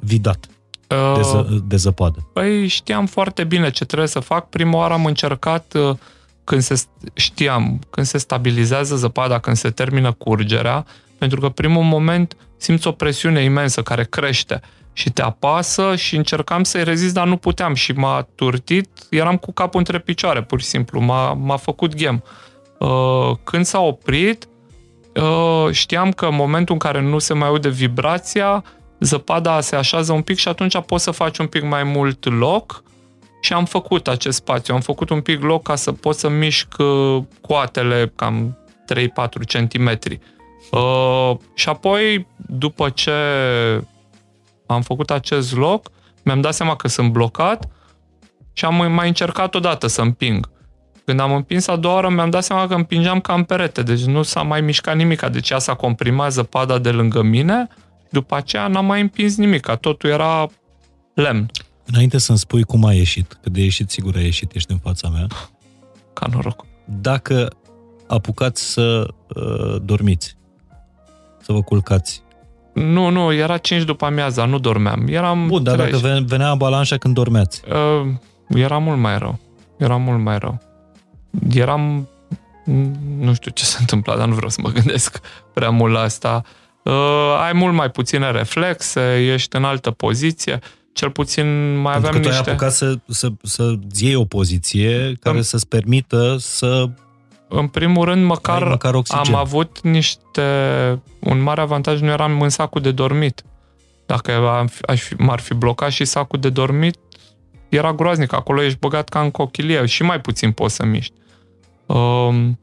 vidat 0.00 0.46
de, 0.86 0.96
Uh, 0.96 1.20
ză, 1.22 1.46
de 1.64 1.76
zăpadă? 1.76 2.28
Păi 2.32 2.66
știam 2.66 3.06
foarte 3.06 3.44
bine 3.44 3.70
ce 3.70 3.84
trebuie 3.84 4.08
să 4.08 4.20
fac. 4.20 4.48
Prima 4.48 4.76
oară 4.76 4.92
am 4.92 5.06
încercat 5.06 5.74
uh, 5.74 5.96
când 6.44 6.62
se 6.62 6.82
știam, 7.14 7.80
când 7.90 8.06
se 8.06 8.18
stabilizează 8.18 8.96
zăpada, 8.96 9.38
când 9.38 9.56
se 9.56 9.70
termină 9.70 10.12
curgerea, 10.12 10.86
pentru 11.18 11.40
că 11.40 11.48
primul 11.48 11.82
moment 11.82 12.36
simți 12.56 12.86
o 12.86 12.92
presiune 12.92 13.42
imensă 13.42 13.82
care 13.82 14.04
crește 14.04 14.60
și 14.92 15.10
te 15.10 15.22
apasă 15.22 15.96
și 15.96 16.16
încercam 16.16 16.64
să-i 16.64 16.84
rezist, 16.84 17.14
dar 17.14 17.26
nu 17.26 17.36
puteam 17.36 17.74
și 17.74 17.92
m-a 17.92 18.28
turtit, 18.34 18.88
eram 19.10 19.36
cu 19.36 19.52
capul 19.52 19.78
între 19.78 19.98
picioare, 19.98 20.42
pur 20.42 20.60
și 20.60 20.66
simplu, 20.66 21.00
m-a, 21.00 21.32
m-a 21.32 21.56
făcut 21.56 21.94
ghem. 21.94 22.22
Uh, 22.24 22.49
Când 23.44 23.64
s-a 23.64 23.80
oprit, 23.80 24.48
uh, 25.14 25.68
știam 25.70 26.12
că 26.12 26.26
în 26.26 26.34
momentul 26.34 26.74
în 26.74 26.78
care 26.78 27.00
nu 27.00 27.18
se 27.18 27.34
mai 27.34 27.48
aude 27.48 27.68
vibrația, 27.68 28.64
zăpada 29.00 29.60
se 29.60 29.76
așează 29.76 30.12
un 30.12 30.22
pic 30.22 30.36
și 30.36 30.48
atunci 30.48 30.80
poți 30.80 31.04
să 31.04 31.10
faci 31.10 31.38
un 31.38 31.46
pic 31.46 31.62
mai 31.62 31.82
mult 31.82 32.38
loc 32.38 32.82
și 33.40 33.52
am 33.52 33.64
făcut 33.64 34.08
acest 34.08 34.36
spațiu. 34.36 34.74
Am 34.74 34.80
făcut 34.80 35.10
un 35.10 35.20
pic 35.20 35.42
loc 35.42 35.62
ca 35.62 35.74
să 35.74 35.92
pot 35.92 36.16
să 36.16 36.28
mișc 36.28 36.74
uh, 36.78 37.22
coatele 37.40 38.12
cam 38.16 38.58
3-4 38.94 39.06
cm. 39.46 39.98
Uh, 40.70 41.36
și 41.54 41.68
apoi, 41.68 42.26
după 42.36 42.88
ce 42.88 43.12
am 44.66 44.82
făcut 44.82 45.10
acest 45.10 45.56
loc, 45.56 45.90
mi-am 46.22 46.40
dat 46.40 46.54
seama 46.54 46.76
că 46.76 46.88
sunt 46.88 47.12
blocat 47.12 47.68
și 48.52 48.64
am 48.64 48.92
mai 48.92 49.06
încercat 49.06 49.54
odată 49.54 49.86
să 49.86 50.00
împing. 50.00 50.50
Când 51.10 51.22
am 51.22 51.32
împins 51.32 51.66
a 51.66 51.76
doua 51.76 51.94
oară, 51.94 52.08
mi-am 52.08 52.30
dat 52.30 52.42
seama 52.42 52.66
că 52.66 52.74
împingeam 52.74 53.20
ca 53.20 53.34
în 53.34 53.42
perete, 53.42 53.82
deci 53.82 54.04
nu 54.04 54.22
s-a 54.22 54.42
mai 54.42 54.60
mișcat 54.60 54.96
nimic. 54.96 55.22
Deci 55.26 55.50
ea 55.50 55.58
s-a 55.58 55.74
comprimat 55.74 56.32
zăpada 56.32 56.78
de 56.78 56.90
lângă 56.90 57.22
mine, 57.22 57.68
după 58.10 58.34
aceea 58.36 58.66
n-am 58.66 58.84
mai 58.86 59.00
împins 59.00 59.36
nimic, 59.36 59.66
totul 59.66 60.10
era 60.10 60.46
lemn, 61.14 61.50
Înainte 61.86 62.18
să-mi 62.18 62.38
spui 62.38 62.62
cum 62.62 62.84
a 62.84 62.92
ieșit, 62.92 63.38
că 63.42 63.50
de 63.50 63.60
ieșit 63.62 63.90
sigur 63.90 64.16
a 64.16 64.20
ieșit, 64.20 64.52
ești 64.54 64.72
în 64.72 64.78
fața 64.78 65.08
mea, 65.08 65.26
ca 66.12 66.26
noroc. 66.32 66.64
dacă 66.84 67.48
apucați 68.06 68.62
să 68.72 69.06
uh, 69.34 69.76
dormiți, 69.82 70.36
să 71.42 71.52
vă 71.52 71.62
culcați. 71.62 72.22
Nu, 72.74 73.08
nu, 73.08 73.32
era 73.32 73.56
5 73.56 73.82
după 73.82 74.04
amiaza, 74.04 74.44
nu 74.44 74.58
dormeam. 74.58 75.06
Eram 75.08 75.46
Bun, 75.46 75.62
dar 75.62 75.74
treji. 75.76 75.90
dacă 76.02 76.14
ven- 76.20 76.24
venea 76.26 76.48
avalanșa 76.48 76.96
când 76.96 77.14
dormeați, 77.14 77.62
Uh, 77.68 78.08
era 78.48 78.78
mult 78.78 78.98
mai 78.98 79.18
rău. 79.18 79.38
Era 79.78 79.96
mult 79.96 80.20
mai 80.20 80.38
rău. 80.38 80.60
Eram... 81.52 82.08
Nu 83.18 83.34
știu 83.34 83.50
ce 83.50 83.64
se 83.64 83.76
întâmpla, 83.80 84.16
dar 84.16 84.26
nu 84.28 84.34
vreau 84.34 84.50
să 84.50 84.60
mă 84.62 84.68
gândesc 84.68 85.20
prea 85.54 85.70
mult 85.70 85.92
la 85.92 86.00
asta. 86.00 86.42
Uh, 86.84 87.38
ai 87.42 87.52
mult 87.52 87.74
mai 87.74 87.90
puține 87.90 88.30
reflexe, 88.30 89.26
ești 89.32 89.56
în 89.56 89.64
altă 89.64 89.90
poziție. 89.90 90.58
Cel 90.92 91.10
puțin 91.10 91.76
mai 91.76 91.92
pentru 91.92 92.08
aveam 92.08 92.22
că 92.22 92.28
tu 92.28 92.28
ai 92.28 92.36
niște... 92.36 92.50
apucat 92.50 92.72
să, 92.72 92.94
să, 93.08 93.28
să 93.42 93.72
iei 93.98 94.14
o 94.14 94.24
poziție 94.24 95.14
care 95.20 95.36
Am- 95.36 95.42
să-ți 95.42 95.68
permită 95.68 96.36
să 96.38 96.84
În 97.48 97.66
primul 97.68 98.04
rând, 98.04 98.24
măcar, 98.24 98.62
ai 98.62 98.68
măcar 98.68 98.94
oxigen. 98.94 99.34
am 99.34 99.40
avut 99.40 99.80
niște... 99.82 100.42
Un 101.18 101.40
mare 101.40 101.60
avantaj, 101.60 102.00
nu 102.00 102.08
eram 102.10 102.40
în 102.40 102.48
sacul 102.48 102.80
de 102.80 102.90
dormit. 102.90 103.42
Dacă 104.06 104.32
am 104.32 104.66
fi- 104.66 104.82
aș 104.86 105.00
fi, 105.00 105.14
m-ar 105.14 105.40
fi 105.40 105.54
blocat 105.54 105.90
și 105.90 106.04
sacul 106.04 106.38
de 106.40 106.48
dormit, 106.50 106.96
era 107.68 107.92
groaznic. 107.92 108.32
Acolo 108.32 108.62
ești 108.62 108.78
băgat 108.78 109.08
ca 109.08 109.20
în 109.20 109.30
cochilie 109.30 109.86
și 109.86 110.02
mai 110.02 110.20
puțin 110.20 110.52
poți 110.52 110.74
să 110.74 110.84
miști. 110.84 111.12
Um, 111.94 112.58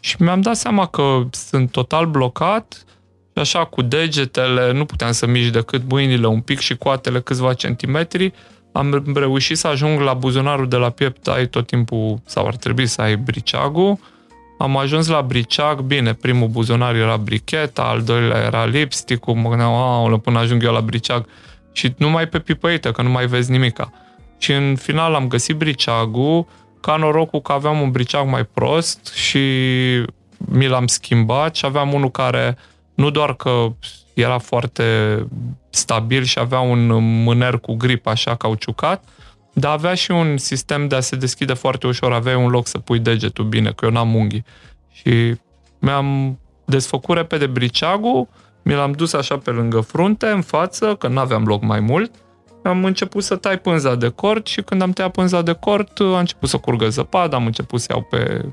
și 0.00 0.16
mi-am 0.18 0.40
dat 0.40 0.56
seama 0.56 0.86
că 0.86 1.20
sunt 1.30 1.70
total 1.70 2.06
blocat 2.06 2.84
și 3.32 3.40
așa 3.40 3.64
cu 3.64 3.82
degetele, 3.82 4.72
nu 4.72 4.84
puteam 4.84 5.12
să 5.12 5.26
mișc 5.26 5.52
decât 5.52 5.82
mâinile 5.88 6.26
un 6.26 6.40
pic 6.40 6.58
și 6.58 6.76
coatele 6.76 7.20
câțiva 7.20 7.54
centimetri. 7.54 8.32
Am 8.72 9.12
reușit 9.14 9.56
să 9.56 9.66
ajung 9.66 10.00
la 10.00 10.14
buzunarul 10.14 10.68
de 10.68 10.76
la 10.76 10.90
piept, 10.90 11.28
ai 11.28 11.48
tot 11.48 11.66
timpul, 11.66 12.20
sau 12.24 12.46
ar 12.46 12.56
trebui 12.56 12.86
să 12.86 13.00
ai 13.00 13.16
briceagul. 13.16 13.98
Am 14.58 14.76
ajuns 14.76 15.08
la 15.08 15.22
briceag, 15.22 15.80
bine, 15.80 16.12
primul 16.12 16.48
buzunar 16.48 16.94
era 16.94 17.16
bricheta, 17.16 17.82
al 17.82 18.02
doilea 18.02 18.42
era 18.42 18.64
lipstick-ul, 18.64 19.34
mă 19.34 19.48
gândeam, 19.48 19.72
aoleu, 19.72 20.18
până 20.18 20.38
ajung 20.38 20.64
eu 20.64 20.72
la 20.72 20.80
briceag. 20.80 21.26
Și 21.72 21.94
numai 21.96 22.28
pe 22.28 22.38
pipăită, 22.38 22.92
că 22.92 23.02
nu 23.02 23.10
mai 23.10 23.26
vezi 23.26 23.50
nimica. 23.50 23.92
Și 24.38 24.52
în 24.52 24.76
final 24.76 25.14
am 25.14 25.28
găsit 25.28 25.56
briceagul, 25.56 26.46
ca 26.84 26.96
norocul 26.96 27.40
că 27.40 27.52
aveam 27.52 27.80
un 27.80 27.90
briceag 27.90 28.28
mai 28.28 28.44
prost 28.44 29.12
și 29.14 29.38
mi 30.36 30.66
l-am 30.66 30.86
schimbat 30.86 31.54
și 31.54 31.64
aveam 31.64 31.92
unul 31.92 32.10
care 32.10 32.56
nu 32.94 33.10
doar 33.10 33.34
că 33.34 33.66
era 34.14 34.38
foarte 34.38 34.84
stabil 35.70 36.22
și 36.22 36.38
avea 36.38 36.60
un 36.60 36.86
mâner 37.22 37.58
cu 37.58 37.74
grip 37.74 38.06
așa 38.06 38.34
cauciucat, 38.36 39.04
dar 39.52 39.72
avea 39.72 39.94
și 39.94 40.10
un 40.10 40.36
sistem 40.36 40.88
de 40.88 40.94
a 40.94 41.00
se 41.00 41.16
deschide 41.16 41.52
foarte 41.52 41.86
ușor, 41.86 42.12
aveai 42.12 42.34
un 42.34 42.50
loc 42.50 42.66
să 42.66 42.78
pui 42.78 42.98
degetul 42.98 43.44
bine, 43.44 43.72
că 43.72 43.84
eu 43.84 43.90
n-am 43.90 44.14
unghii. 44.14 44.44
Și 44.92 45.34
mi-am 45.78 46.38
desfăcut 46.64 47.16
repede 47.16 47.46
briceagul, 47.46 48.28
mi 48.62 48.74
l-am 48.74 48.92
dus 48.92 49.12
așa 49.12 49.38
pe 49.38 49.50
lângă 49.50 49.80
frunte, 49.80 50.26
în 50.26 50.42
față, 50.42 50.94
că 50.94 51.08
n-aveam 51.08 51.44
loc 51.44 51.62
mai 51.62 51.80
mult, 51.80 52.10
am 52.64 52.84
început 52.84 53.22
să 53.22 53.36
tai 53.36 53.58
pânza 53.58 53.94
de 53.94 54.08
cort 54.08 54.46
și 54.46 54.62
când 54.62 54.82
am 54.82 54.90
tăiat 54.90 55.10
pânza 55.10 55.42
de 55.42 55.52
cort, 55.52 56.00
a 56.00 56.18
început 56.18 56.48
să 56.48 56.56
curgă 56.56 56.88
zăpadă, 56.88 57.36
am 57.36 57.46
început 57.46 57.80
să 57.80 57.86
iau 57.90 58.02
pe 58.02 58.44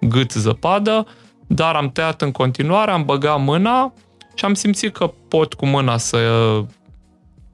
gât 0.00 0.32
zăpadă 0.32 1.06
dar 1.46 1.74
am 1.74 1.90
tăiat 1.90 2.22
în 2.22 2.30
continuare, 2.30 2.90
am 2.90 3.04
băgat 3.04 3.40
mâna 3.40 3.92
și 4.34 4.44
am 4.44 4.54
simțit 4.54 4.96
că 4.96 5.12
pot 5.28 5.54
cu 5.54 5.66
mâna 5.66 5.96
să 5.96 6.18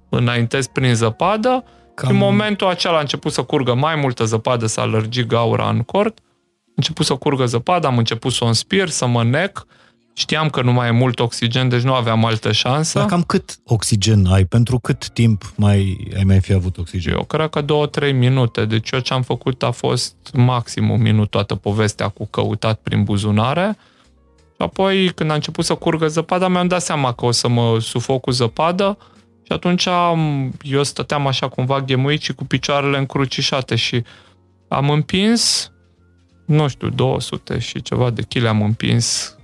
înaintez 0.09 0.67
prin 0.67 0.95
zăpadă. 0.95 1.65
Cam... 1.95 2.11
în 2.11 2.17
momentul 2.17 2.67
acela 2.67 2.97
a 2.97 3.01
început 3.01 3.33
să 3.33 3.43
curgă 3.43 3.75
mai 3.75 3.97
multă 3.97 4.25
zăpadă, 4.25 4.67
să 4.67 4.81
alergi 4.81 5.27
gaura 5.27 5.69
în 5.69 5.83
cort, 5.83 6.19
a 6.19 6.73
început 6.77 7.07
să 7.07 7.15
curgă 7.15 7.47
zăpadă, 7.47 7.87
am 7.87 7.99
început 7.99 8.33
să 8.33 8.45
o 8.45 8.47
înspir, 8.47 8.89
să 8.89 9.07
mă 9.07 9.25
nec, 9.25 9.67
Știam 10.15 10.51
că 10.51 10.63
nu 10.63 10.73
mai 10.73 10.89
e 10.89 10.91
mult 10.91 11.21
oxigen, 11.21 11.69
deci 11.69 11.83
nu 11.83 11.95
aveam 11.95 12.25
altă 12.25 12.53
șansă. 12.53 12.99
Dar 12.99 13.09
cam 13.09 13.23
cât 13.23 13.59
oxigen 13.65 14.27
ai? 14.27 14.45
Pentru 14.45 14.79
cât 14.79 15.09
timp 15.09 15.53
mai 15.57 16.11
ai 16.17 16.25
mai 16.25 16.41
fi 16.41 16.53
avut 16.53 16.79
oxigen? 16.79 17.13
Eu 17.13 17.25
cred 17.25 17.51
că 17.51 17.61
două, 17.61 17.87
trei 17.87 18.13
minute. 18.13 18.65
Deci 18.65 18.91
eu 18.91 18.99
ce 18.99 19.15
am 19.15 19.23
făcut 19.23 19.63
a 19.63 19.71
fost 19.71 20.15
maxim 20.33 20.91
un 20.91 21.03
minut 21.03 21.31
toată 21.31 21.55
povestea 21.55 22.09
cu 22.09 22.27
căutat 22.27 22.81
prin 22.83 23.05
buzunare. 23.05 23.77
Și 24.55 24.69
apoi, 24.69 25.13
când 25.15 25.31
a 25.31 25.35
început 25.35 25.65
să 25.65 25.75
curgă 25.75 26.07
zăpada, 26.07 26.49
mi-am 26.49 26.69
dat 26.69 26.83
seama 26.83 27.13
că 27.13 27.25
o 27.25 27.31
să 27.31 27.49
mă 27.49 27.81
sufoc 27.81 28.21
cu 28.21 28.31
zăpadă 28.31 28.99
și 29.43 29.53
atunci 29.53 29.87
am, 29.87 30.53
eu 30.63 30.83
stăteam 30.83 31.27
așa 31.27 31.49
cumva 31.49 31.81
ghemuit 31.81 32.21
și 32.21 32.33
cu 32.33 32.45
picioarele 32.45 32.99
încrucișate 32.99 33.75
și 33.75 34.03
am 34.69 34.91
împins, 34.91 35.73
nu 36.47 36.69
știu, 36.69 36.89
200 36.89 37.59
și 37.59 37.83
ceva 37.83 38.11
de 38.11 38.23
chile 38.23 38.49
am 38.49 38.63
împins 38.63 39.37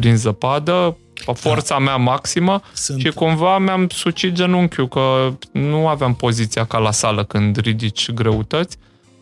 prin 0.00 0.16
zăpadă, 0.16 0.96
pe 1.26 1.32
forța 1.34 1.74
da. 1.74 1.80
mea 1.80 1.96
maximă 1.96 2.60
Sunt... 2.72 3.00
și 3.00 3.10
cumva 3.10 3.58
mi-am 3.58 3.88
sucit 3.88 4.32
genunchiul, 4.32 4.88
că 4.88 5.32
nu 5.52 5.86
aveam 5.88 6.14
poziția 6.14 6.64
ca 6.64 6.78
la 6.78 6.90
sală 6.90 7.24
când 7.24 7.56
ridici 7.56 8.12
greutăți. 8.12 8.76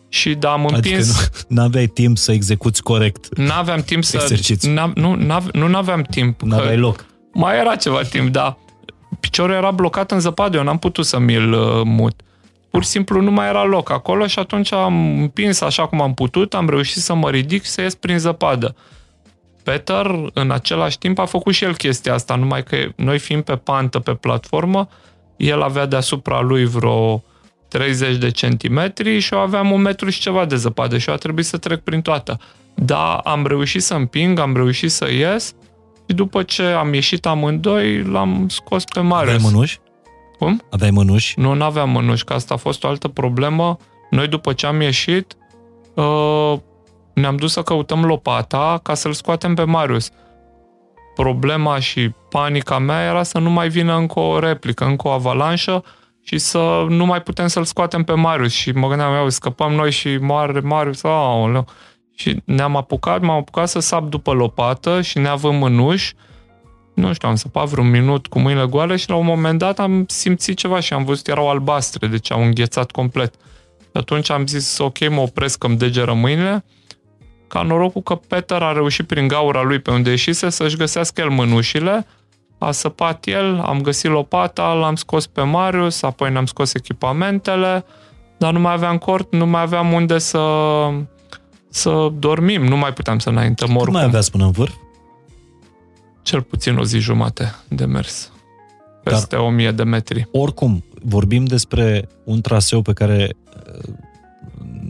Și 0.09 0.33
da, 0.33 0.51
am 0.51 0.65
împins... 0.65 1.19
Adică 1.19 1.45
nu 1.47 1.61
aveai 1.61 1.85
timp 1.85 2.17
să 2.17 2.31
execuți 2.31 2.83
corect 2.83 3.37
N-aveam 3.37 3.81
timp 3.81 4.03
să... 4.03 4.17
Exercițiu. 4.21 4.71
N-a, 4.71 4.91
nu, 4.95 5.13
n-ave, 5.13 5.49
nu 5.53 5.67
n-aveam 5.67 6.01
timp. 6.01 6.41
N-aveai 6.41 6.77
loc. 6.77 7.05
Mai 7.33 7.57
era 7.57 7.75
ceva 7.75 8.01
timp, 8.01 8.31
da. 8.31 8.57
Piciorul 9.19 9.55
era 9.55 9.71
blocat 9.71 10.11
în 10.11 10.19
zăpadă, 10.19 10.57
eu 10.57 10.63
n-am 10.63 10.79
putut 10.79 11.05
să 11.05 11.19
mi-l 11.19 11.53
uh, 11.53 11.81
mut. 11.83 12.21
Pur 12.69 12.83
și 12.83 12.89
simplu 12.89 13.21
nu 13.21 13.31
mai 13.31 13.47
era 13.47 13.63
loc 13.63 13.91
acolo 13.91 14.27
și 14.27 14.39
atunci 14.39 14.73
am 14.73 15.19
împins 15.19 15.61
așa 15.61 15.87
cum 15.87 16.01
am 16.01 16.13
putut, 16.13 16.53
am 16.53 16.69
reușit 16.69 17.01
să 17.01 17.13
mă 17.13 17.29
ridic 17.29 17.63
și 17.63 17.69
să 17.69 17.81
ies 17.81 17.95
prin 17.95 18.17
zăpadă. 18.17 18.75
Peter, 19.67 20.29
în 20.33 20.51
același 20.51 20.97
timp, 20.97 21.19
a 21.19 21.25
făcut 21.25 21.53
și 21.53 21.63
el 21.63 21.75
chestia 21.75 22.13
asta, 22.13 22.35
numai 22.35 22.63
că 22.63 22.77
noi 22.95 23.19
fiind 23.19 23.43
pe 23.43 23.55
pantă, 23.55 23.99
pe 23.99 24.13
platformă, 24.13 24.87
el 25.37 25.61
avea 25.61 25.85
deasupra 25.85 26.41
lui 26.41 26.65
vreo 26.65 27.23
30 27.67 28.15
de 28.15 28.31
centimetri 28.31 29.19
și 29.19 29.33
eu 29.33 29.39
aveam 29.39 29.71
un 29.71 29.81
metru 29.81 30.09
și 30.09 30.19
ceva 30.19 30.45
de 30.45 30.55
zăpadă 30.55 30.97
și 30.97 31.07
eu 31.09 31.15
a 31.15 31.17
trebuit 31.17 31.45
să 31.45 31.57
trec 31.57 31.79
prin 31.79 32.01
toată. 32.01 32.39
Dar 32.75 33.21
am 33.23 33.45
reușit 33.47 33.81
să 33.83 33.93
împing, 33.93 34.39
am 34.39 34.55
reușit 34.55 34.91
să 34.91 35.11
ies 35.11 35.55
și 36.07 36.15
după 36.15 36.43
ce 36.43 36.63
am 36.63 36.93
ieșit 36.93 37.25
amândoi, 37.25 38.03
l-am 38.03 38.45
scos 38.49 38.83
pe 38.83 38.99
Marius. 38.99 39.33
Aveai 39.33 39.51
mânuși? 39.51 39.79
Cum? 40.37 40.63
Aveai 40.69 40.91
mânuși? 40.91 41.39
Nu, 41.39 41.53
nu 41.53 41.63
aveam 41.63 41.89
mânuși, 41.89 42.23
că 42.23 42.33
asta 42.33 42.53
a 42.53 42.57
fost 42.57 42.83
o 42.83 42.87
altă 42.87 43.07
problemă. 43.07 43.77
Noi 44.09 44.27
după 44.27 44.53
ce 44.53 44.65
am 44.65 44.81
ieșit, 44.81 45.35
uh, 45.93 46.53
ne-am 47.19 47.35
dus 47.35 47.51
să 47.51 47.61
căutăm 47.61 48.05
lopata 48.05 48.79
ca 48.83 48.93
să-l 48.93 49.13
scoatem 49.13 49.55
pe 49.55 49.63
Marius. 49.63 50.09
Problema 51.15 51.79
și 51.79 52.11
panica 52.29 52.77
mea 52.77 53.03
era 53.03 53.23
să 53.23 53.37
nu 53.39 53.49
mai 53.49 53.69
vină 53.69 53.95
încă 53.95 54.19
o 54.19 54.39
replică, 54.39 54.85
încă 54.85 55.07
o 55.07 55.11
avalanșă 55.11 55.83
și 56.21 56.37
să 56.37 56.85
nu 56.89 57.05
mai 57.05 57.21
putem 57.21 57.47
să-l 57.47 57.63
scoatem 57.63 58.03
pe 58.03 58.13
Marius. 58.13 58.53
Și 58.53 58.71
mă 58.71 58.87
gândeam, 58.87 59.13
eu, 59.13 59.29
scăpăm 59.29 59.73
noi 59.73 59.91
și 59.91 60.17
moare 60.17 60.59
Marius, 60.59 61.03
aoleu. 61.03 61.65
Și 62.15 62.41
ne-am 62.45 62.75
apucat, 62.75 63.21
m-am 63.21 63.37
apucat 63.37 63.69
să 63.69 63.79
sap 63.79 64.09
după 64.09 64.31
lopată 64.31 65.01
și 65.01 65.17
ne 65.17 65.27
avem 65.27 65.55
mânuși. 65.55 66.13
Nu 66.93 67.13
știu, 67.13 67.29
am 67.29 67.35
săpat 67.35 67.67
vreun 67.67 67.89
minut 67.89 68.27
cu 68.27 68.39
mâinile 68.39 68.65
goale 68.65 68.95
și 68.95 69.09
la 69.09 69.15
un 69.15 69.25
moment 69.25 69.59
dat 69.59 69.79
am 69.79 70.05
simțit 70.07 70.57
ceva 70.57 70.79
și 70.79 70.93
am 70.93 71.03
văzut 71.03 71.27
erau 71.27 71.49
albastre, 71.49 72.07
deci 72.07 72.31
au 72.31 72.43
înghețat 72.43 72.91
complet. 72.91 73.33
Și 73.81 73.89
atunci 73.93 74.29
am 74.29 74.47
zis, 74.47 74.77
ok, 74.77 75.09
mă 75.09 75.21
opresc, 75.21 75.63
îmi 75.63 75.77
degeră 75.77 76.13
mâinile 76.13 76.63
ca 77.47 77.61
norocul 77.61 78.01
că 78.01 78.15
Peter 78.15 78.61
a 78.61 78.71
reușit 78.71 79.07
prin 79.07 79.27
gaura 79.27 79.61
lui 79.61 79.79
pe 79.79 79.91
unde 79.91 80.09
ieșise 80.09 80.49
să-și 80.49 80.77
găsească 80.77 81.21
el 81.21 81.29
mânușile, 81.29 82.05
a 82.57 82.71
săpat 82.71 83.25
el, 83.25 83.59
am 83.59 83.81
găsit 83.81 84.11
lopata, 84.11 84.73
l-am 84.73 84.95
scos 84.95 85.27
pe 85.27 85.41
Marius, 85.41 86.01
apoi 86.01 86.31
ne-am 86.31 86.45
scos 86.45 86.73
echipamentele, 86.73 87.85
dar 88.37 88.53
nu 88.53 88.59
mai 88.59 88.73
aveam 88.73 88.97
cort, 88.97 89.33
nu 89.33 89.45
mai 89.45 89.61
aveam 89.61 89.91
unde 89.91 90.17
să, 90.17 90.39
să 91.69 92.11
dormim, 92.13 92.63
nu 92.63 92.77
mai 92.77 92.93
puteam 92.93 93.19
să 93.19 93.29
înaintăm 93.29 93.67
oricum. 93.67 93.83
Cât 93.83 93.93
mai 93.93 94.03
aveați 94.03 94.31
până 94.31 94.43
în 94.43 94.51
vârf? 94.51 94.73
Cel 96.21 96.41
puțin 96.41 96.77
o 96.77 96.83
zi 96.83 96.99
jumate 96.99 97.55
de 97.67 97.85
mers. 97.85 98.31
Peste 99.03 99.35
Dar, 99.35 99.45
1000 99.45 99.71
de 99.71 99.83
metri. 99.83 100.27
Oricum, 100.31 100.83
vorbim 101.03 101.45
despre 101.45 102.09
un 102.23 102.41
traseu 102.41 102.81
pe 102.81 102.93
care 102.93 103.35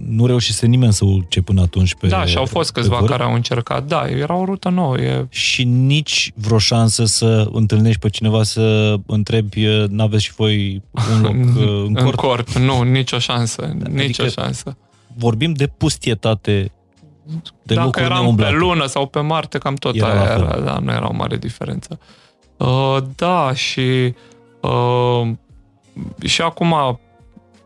nu 0.07 0.25
reușise 0.25 0.65
nimeni 0.65 0.93
să 0.93 1.05
urce 1.05 1.41
până 1.41 1.61
atunci 1.61 1.95
pe 1.95 2.07
Da, 2.07 2.25
și 2.25 2.37
au 2.37 2.45
fost 2.45 2.71
câțiva 2.71 3.03
care 3.03 3.23
au 3.23 3.33
încercat. 3.33 3.85
Da, 3.85 4.07
era 4.07 4.35
o 4.35 4.45
rută 4.45 4.69
nouă. 4.69 4.97
E... 4.97 5.25
Și 5.29 5.63
nici 5.63 6.31
vreo 6.35 6.57
șansă 6.57 7.05
să 7.05 7.47
întâlnești 7.51 7.99
pe 7.99 8.09
cineva 8.09 8.43
să 8.43 8.95
întrebi, 9.05 9.65
n-aveți 9.89 10.23
și 10.23 10.33
voi 10.33 10.81
un 11.13 11.21
loc 11.21 11.33
în 11.87 11.93
cort? 11.93 12.05
În 12.05 12.11
cort, 12.11 12.57
nu, 12.57 12.81
nicio 12.81 13.19
șansă. 13.19 13.63
Adică 13.63 13.89
nicio 13.89 14.27
șansă. 14.27 14.77
Vorbim 15.17 15.53
de 15.53 15.67
pustietate 15.67 16.71
de 17.63 17.73
Dacă 17.73 17.99
eram 17.99 18.21
neumblate. 18.21 18.51
pe 18.51 18.57
lună 18.57 18.85
sau 18.85 19.05
pe 19.05 19.19
Marte, 19.19 19.57
cam 19.57 19.75
tot 19.75 19.95
era 19.95 20.21
aia 20.21 20.33
era, 20.37 20.59
da, 20.59 20.77
nu 20.79 20.91
era 20.91 21.07
o 21.07 21.13
mare 21.13 21.37
diferență. 21.37 21.99
Uh, 22.57 22.97
da, 23.15 23.53
și 23.53 24.13
uh, 24.61 25.31
și 26.23 26.41
acum 26.41 26.99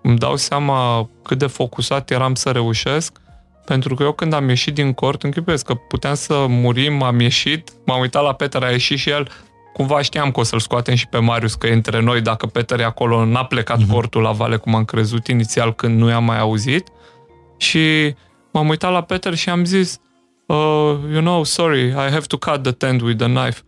îmi 0.01 0.17
dau 0.17 0.35
seama 0.35 1.09
cât 1.23 1.37
de 1.37 1.47
focusat 1.47 2.09
eram 2.09 2.35
să 2.35 2.49
reușesc, 2.49 3.17
pentru 3.65 3.95
că 3.95 4.03
eu 4.03 4.11
când 4.11 4.33
am 4.33 4.47
ieșit 4.47 4.73
din 4.73 4.93
cort, 4.93 5.23
închipuiesc 5.23 5.65
că 5.65 5.73
puteam 5.73 6.15
să 6.15 6.45
murim, 6.49 7.01
am 7.01 7.19
ieșit, 7.19 7.71
m-am 7.85 7.99
uitat 7.99 8.23
la 8.23 8.33
Peter, 8.33 8.63
a 8.63 8.69
ieșit 8.69 8.97
și 8.97 9.09
el, 9.09 9.27
cumva 9.73 10.01
știam 10.01 10.31
că 10.31 10.39
o 10.39 10.43
să-l 10.43 10.59
scoatem 10.59 10.95
și 10.95 11.07
pe 11.07 11.17
Marius, 11.17 11.55
că 11.55 11.67
e 11.67 11.73
între 11.73 11.99
noi, 11.99 12.21
dacă 12.21 12.45
Peter 12.45 12.79
e 12.79 12.83
acolo, 12.83 13.25
n-a 13.25 13.45
plecat 13.45 13.81
uh-huh. 13.81 13.91
cortul 13.91 14.21
la 14.21 14.31
vale, 14.31 14.57
cum 14.57 14.75
am 14.75 14.85
crezut 14.85 15.27
inițial 15.27 15.73
când 15.75 15.99
nu 15.99 16.09
i-am 16.09 16.23
mai 16.23 16.39
auzit. 16.39 16.87
Și 17.57 18.15
m-am 18.51 18.67
uitat 18.69 18.91
la 18.91 19.01
Peter 19.01 19.35
și 19.35 19.49
am 19.49 19.65
zis, 19.65 19.99
uh, 20.45 20.55
you 21.11 21.21
know, 21.21 21.43
sorry, 21.43 21.87
I 21.87 21.93
have 21.93 22.25
to 22.27 22.37
cut 22.37 22.63
the 22.63 22.71
tent 22.71 23.01
with 23.01 23.17
the 23.17 23.33
knife. 23.33 23.61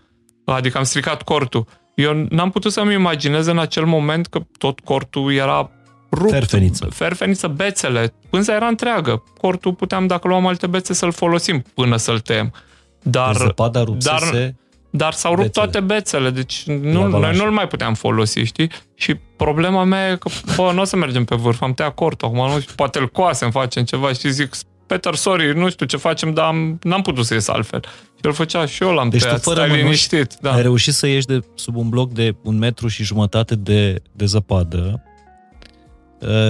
Adică 0.46 0.78
am 0.78 0.84
stricat 0.84 1.22
cortul. 1.22 1.66
Eu 1.96 2.28
n-am 2.30 2.50
putut 2.50 2.72
să-mi 2.72 2.94
imaginez 2.94 3.46
în 3.46 3.60
acel 3.60 3.86
moment 3.86 4.28
că 4.28 4.40
tot 4.58 4.80
cortul 4.80 5.34
era 5.34 5.72
rupt. 6.14 6.32
Ferfeniță. 6.32 6.86
Ferfeniță, 6.86 7.48
bețele. 7.48 8.14
Pânza 8.30 8.54
era 8.54 8.68
întreagă. 8.68 9.24
Cortul 9.38 9.74
puteam, 9.74 10.08
dacă 10.08 10.28
luam 10.28 10.48
alte 10.48 10.68
bețe, 10.68 10.94
să-l 10.94 11.12
folosim 11.12 11.64
până 11.74 11.98
să-l 11.98 12.20
tăiem. 12.20 12.54
Dar, 13.02 13.36
zăpada 13.36 13.84
dar, 13.84 14.54
dar 14.90 15.14
s-au 15.14 15.36
rupt 15.36 15.46
bețele. 15.46 15.66
toate 15.66 15.86
bețele, 15.86 16.30
deci 16.30 16.64
nu, 16.66 17.08
noi 17.08 17.36
nu-l 17.36 17.52
mai 17.52 17.68
puteam 17.68 17.94
folosi, 17.94 18.40
știi? 18.40 18.70
Și 18.96 19.16
problema 19.38 19.84
mea 19.84 20.12
e 20.12 20.16
că, 20.16 20.30
bă, 20.56 20.72
nu 20.74 20.82
o 20.82 20.84
să 20.84 20.96
mergem 20.96 21.26
pe 21.26 21.36
vârf, 21.36 21.62
am 21.62 21.74
tăiat 21.74 21.94
cortul, 21.96 22.28
acum 22.28 22.52
nu 22.52 22.60
știu, 22.60 22.74
poate 22.76 23.00
îl 23.00 23.10
coasem, 23.10 23.52
facem 23.52 23.84
ceva 23.84 24.14
și 24.14 24.32
zic, 24.32 24.56
Peter, 24.86 25.16
sorry, 25.16 25.60
nu 25.60 25.70
știu 25.70 25.86
ce 25.86 25.98
facem, 25.98 26.34
dar 26.34 26.46
am, 26.46 26.80
n-am 26.82 27.02
putut 27.02 27.26
să 27.26 27.34
ies 27.34 27.48
altfel. 27.48 27.84
Și 28.16 28.22
el 28.22 28.34
făcea 28.34 28.66
și 28.66 28.84
eu 28.84 28.94
l-am 28.94 29.10
deci 29.10 29.22
tăiat, 29.22 29.42
tu 29.42 29.50
fără 29.50 29.66
stai 29.66 29.78
liniștit. 29.78 30.38
Da. 30.42 30.54
Ai 30.54 30.62
reușit 30.62 30.94
să 30.94 31.08
ieși 31.08 31.26
de 31.26 31.40
sub 31.56 31.76
un 31.76 31.90
bloc 31.90 32.12
de 32.12 32.36
un 32.44 32.58
metru 32.58 32.88
și 32.88 33.04
jumătate 33.04 33.56
de, 33.56 34.02
de 34.12 34.26
zăpadă 34.26 35.04
Uh, 35.04 35.13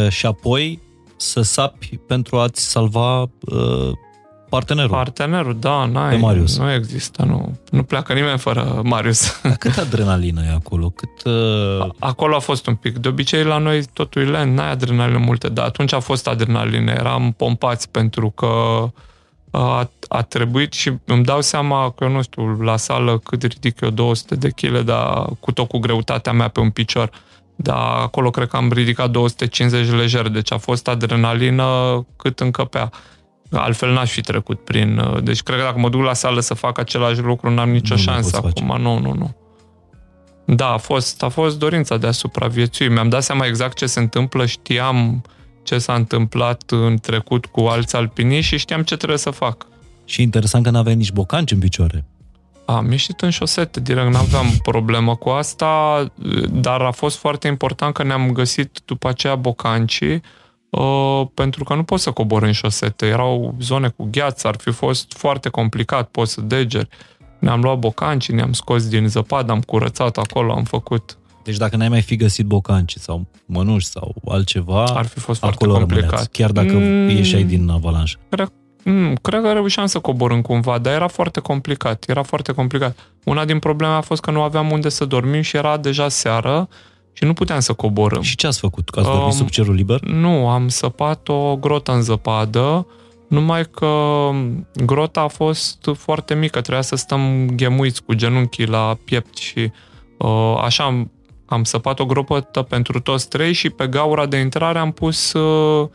și 0.10 0.26
apoi 0.26 0.80
să 1.24 1.42
sapi 1.42 1.98
pentru 2.08 2.40
a-ți 2.40 2.70
salva 2.70 3.22
uh, 3.22 3.92
partenerul. 4.50 4.90
Partenerul, 4.90 5.60
da, 5.60 5.86
n-ai, 5.86 6.18
Marius. 6.18 6.58
nu 6.58 6.72
există, 6.72 7.24
nu, 7.24 7.58
nu 7.72 7.84
pleacă 7.84 8.14
nimeni 8.14 8.38
fără 8.38 8.82
Marius. 8.84 9.42
Cât 9.60 9.78
adrenalină 9.78 10.42
e 10.44 10.54
acolo? 10.54 10.90
Cât, 10.90 11.24
uh... 11.24 11.90
Acolo 12.00 12.36
a 12.36 12.40
fost 12.40 12.68
un 12.68 12.76
pic. 12.76 12.98
De 12.98 13.08
obicei 13.08 13.44
la 13.44 13.58
noi 13.58 13.84
totul 13.94 14.22
e 14.22 14.26
lent, 14.26 14.56
n-ai 14.56 14.72
adrenalină 14.72 15.18
multe, 15.18 15.50
dar 15.50 15.66
atunci 15.66 15.94
a 15.94 16.00
fost 16.00 16.28
adrenalină. 16.28 16.92
Eram 16.92 17.34
pompați 17.38 17.90
pentru 17.90 18.30
că 18.30 18.84
a, 19.52 19.90
a 20.08 20.22
trebuit 20.22 20.74
și 20.74 20.92
îmi 21.06 21.24
dau 21.24 21.42
seama 21.42 21.92
că, 21.92 22.08
nu 22.08 22.22
știu, 22.22 22.44
la 22.44 22.78
sală 22.78 23.18
cât 23.18 23.44
ridic 23.44 23.82
eu 23.82 23.90
200 23.90 24.36
de 24.36 24.50
kg, 24.50 24.80
dar 24.80 25.26
cu 25.40 25.52
tot 25.52 25.68
cu 25.68 25.78
greutatea 25.78 26.32
mea 26.32 26.48
pe 26.48 26.60
un 26.60 26.70
picior. 26.70 27.10
Uh, 27.10 27.33
dar 27.56 27.98
acolo 28.00 28.30
cred 28.30 28.48
că 28.48 28.56
am 28.56 28.72
ridicat 28.72 29.10
250 29.10 29.90
lejer, 29.90 30.28
deci 30.28 30.52
a 30.52 30.58
fost 30.58 30.88
adrenalină 30.88 31.66
cât 32.18 32.40
încăpea. 32.40 32.90
Altfel 33.52 33.94
n-aș 33.94 34.12
fi 34.12 34.22
trecut 34.22 34.60
prin... 34.64 35.02
Deci 35.24 35.42
cred 35.42 35.58
că 35.58 35.64
dacă 35.64 35.80
mă 35.80 35.90
duc 35.90 36.02
la 36.02 36.14
sală 36.14 36.40
să 36.40 36.54
fac 36.54 36.78
același 36.78 37.22
lucru, 37.22 37.50
n-am 37.50 37.70
nicio 37.70 37.94
nu 37.94 38.02
șansă 38.02 38.38
acum. 38.38 38.82
Nu, 38.82 39.00
nu, 39.00 39.14
nu. 39.14 39.36
Da, 40.46 40.68
a 40.68 40.78
fost, 40.78 41.24
a 41.24 41.30
fost 41.30 41.60
dorința 41.60 41.98
de 41.98 42.08
a 42.08 42.12
supraviețui. 42.12 42.90
Mi-am 42.90 43.10
dat 43.10 43.24
seama 43.24 43.46
exact 43.46 43.78
ce 43.78 43.86
se 43.86 44.00
întâmplă, 44.00 44.46
știam 44.46 45.24
ce 45.64 45.78
s-a 45.78 45.94
întâmplat 45.94 46.64
în 46.68 46.98
trecut 46.98 47.46
cu 47.46 47.62
alți 47.62 47.96
alpiniști 47.96 48.52
și 48.52 48.58
știam 48.58 48.84
ce 48.84 48.96
trebuie 48.96 49.18
să 49.18 49.30
fac. 49.30 49.68
Și 50.06 50.22
interesant 50.22 50.64
că 50.64 50.70
n-aveai 50.70 50.96
nici 50.96 51.12
bocanci 51.12 51.52
în 51.52 51.60
picioare. 51.60 52.06
Am 52.66 52.92
ieșit 52.92 53.22
în 53.22 53.30
șosete, 53.30 53.80
direct, 53.80 54.12
n-aveam 54.12 54.46
problemă 54.64 55.16
cu 55.16 55.30
asta, 55.30 56.06
dar 56.52 56.82
a 56.82 56.92
fost 56.92 57.18
foarte 57.18 57.48
important 57.48 57.94
că 57.94 58.04
ne-am 58.04 58.32
găsit 58.32 58.80
după 58.86 59.08
aceea 59.08 59.36
bocancii, 59.36 60.22
uh, 60.70 61.22
pentru 61.34 61.64
că 61.64 61.76
nu 61.76 61.84
poți 61.84 62.04
să 62.04 62.12
cobori 62.12 62.46
în 62.46 62.52
șosete. 62.52 63.06
Erau 63.06 63.56
zone 63.60 63.88
cu 63.88 64.08
gheață, 64.12 64.48
ar 64.48 64.56
fi 64.58 64.72
fost 64.72 65.14
foarte 65.14 65.50
complicat, 65.50 66.08
poți 66.08 66.32
să 66.32 66.42
degeri. 66.42 66.88
Ne-am 67.40 67.62
luat 67.62 67.80
bocancii, 67.80 68.34
ne-am 68.34 68.54
scos 68.54 68.88
din 68.88 69.08
zăpadă, 69.08 69.52
am 69.52 69.62
curățat 69.62 70.18
acolo, 70.18 70.54
am 70.54 70.64
făcut 70.64 71.18
deci 71.44 71.58
dacă 71.58 71.76
n-ai 71.76 71.90
mai 71.90 72.02
fi 72.02 72.16
găsit 72.16 72.46
bocanci 72.46 72.96
sau 72.96 73.28
mănuși 73.46 73.86
sau 73.86 74.16
altceva, 74.28 74.84
ar 74.84 75.06
fi 75.06 75.20
fost 75.20 75.40
foarte 75.40 75.64
acolo 75.64 75.78
complicat. 75.78 76.04
Rămâneați, 76.04 76.32
chiar 76.32 76.52
dacă 76.52 76.74
mm, 76.74 77.10
ieșai 77.10 77.44
din 77.44 77.70
avalanșă. 77.70 78.18
Cred, 78.30 78.52
mm, 78.84 79.16
cred 79.16 79.42
că 79.42 79.52
reușeam 79.52 79.86
să 79.86 80.00
coborâm 80.00 80.42
cumva, 80.42 80.78
dar 80.78 80.94
era 80.94 81.08
foarte 81.08 81.40
complicat. 81.40 82.04
Era 82.08 82.24
foarte 82.24 82.52
complicat. 82.52 82.98
Una 83.24 83.46
din 83.46 83.60
probleme 83.60 83.94
a 83.94 84.02
fost 84.02 84.22
că 84.22 84.32
nu 84.32 84.42
aveam 84.42 84.72
unde 84.72 84.90
să 84.90 85.06
dormim 85.06 85.42
și 85.42 85.56
era 85.56 85.78
deja 85.78 86.10
seară 86.10 86.70
și 87.14 87.24
nu 87.24 87.34
puteam 87.34 87.60
să 87.60 87.74
coborâm. 87.74 88.22
Și 88.22 88.36
ce 88.36 88.48
ați 88.48 88.60
făcut? 88.60 88.90
Că 88.90 89.00
ați 89.00 89.08
dormit 89.08 89.26
um, 89.26 89.32
sub 89.32 89.50
cerul 89.50 89.74
liber? 89.74 90.02
Nu, 90.02 90.48
am 90.48 90.68
săpat 90.68 91.28
o 91.28 91.56
grotă 91.56 91.92
în 91.92 92.02
zăpadă, 92.02 92.88
numai 93.28 93.70
că 93.70 94.30
grota 94.86 95.22
a 95.22 95.28
fost 95.28 95.90
foarte 95.98 96.36
mică, 96.36 96.62
trebuia 96.62 96.82
să 96.82 96.96
stăm 96.96 97.50
ghemuiți 97.56 98.04
cu 98.04 98.14
genunchii 98.14 98.66
la 98.66 98.98
piept 99.06 99.38
și 99.38 99.72
uh, 100.18 100.62
așa 100.64 101.08
am 101.46 101.64
săpat 101.64 102.00
o 102.00 102.06
gropătă 102.06 102.62
pentru 102.62 103.00
toți 103.00 103.30
trei 103.30 103.54
și 103.54 103.70
pe 103.70 103.88
gaura 103.88 104.26
de 104.26 104.38
intrare 104.38 104.80
am 104.80 104.92
pus 104.92 105.34
uh, 105.34 105.90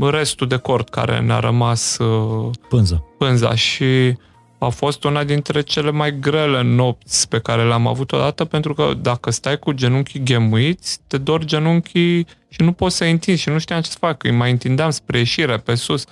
restul 0.00 0.48
de 0.48 0.56
cort 0.56 0.88
care 0.88 1.20
ne-a 1.20 1.38
rămas 1.38 1.98
uh, 1.98 2.50
pânza. 2.68 3.04
pânza 3.18 3.54
și 3.54 4.16
a 4.58 4.68
fost 4.68 5.04
una 5.04 5.24
dintre 5.24 5.60
cele 5.60 5.90
mai 5.90 6.18
grele 6.18 6.62
nopți 6.62 7.28
pe 7.28 7.38
care 7.38 7.66
le-am 7.66 7.86
avut 7.86 8.12
odată 8.12 8.44
pentru 8.44 8.74
că 8.74 8.94
dacă 9.00 9.30
stai 9.30 9.58
cu 9.58 9.72
genunchii 9.72 10.22
ghemuiți, 10.22 10.98
te 11.06 11.18
dor 11.18 11.44
genunchii 11.44 12.26
și 12.48 12.62
nu 12.62 12.72
poți 12.72 12.96
să 12.96 13.04
întinzi 13.04 13.40
și 13.40 13.48
nu 13.48 13.58
știam 13.58 13.80
ce 13.80 13.90
să 13.90 13.96
fac. 14.00 14.22
Îi 14.22 14.30
mai 14.30 14.50
întindeam 14.50 14.90
spre 14.90 15.18
ieșire, 15.18 15.56
pe 15.56 15.74
sus. 15.74 16.04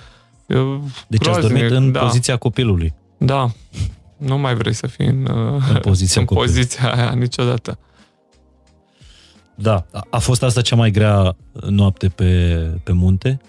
Deci 1.07 1.27
ați 1.27 1.41
dormit 1.41 1.71
în 1.71 1.93
da. 1.93 2.01
poziția 2.01 2.37
copilului. 2.37 2.95
Da. 3.19 3.51
Nu 4.17 4.39
mai 4.39 4.55
vrei 4.55 4.73
să 4.73 4.87
fii 4.87 5.07
în, 5.07 5.27
în 5.73 5.79
poziția, 5.81 6.21
în 6.21 6.27
poziția 6.27 6.95
aia 6.95 7.11
niciodată. 7.11 7.79
Da. 9.55 9.87
A 10.11 10.19
fost 10.19 10.43
asta 10.43 10.61
cea 10.61 10.77
mai 10.77 10.91
grea 10.91 11.37
noapte 11.69 12.09
pe, 12.09 12.57
pe 12.83 12.93
munte? 12.93 13.41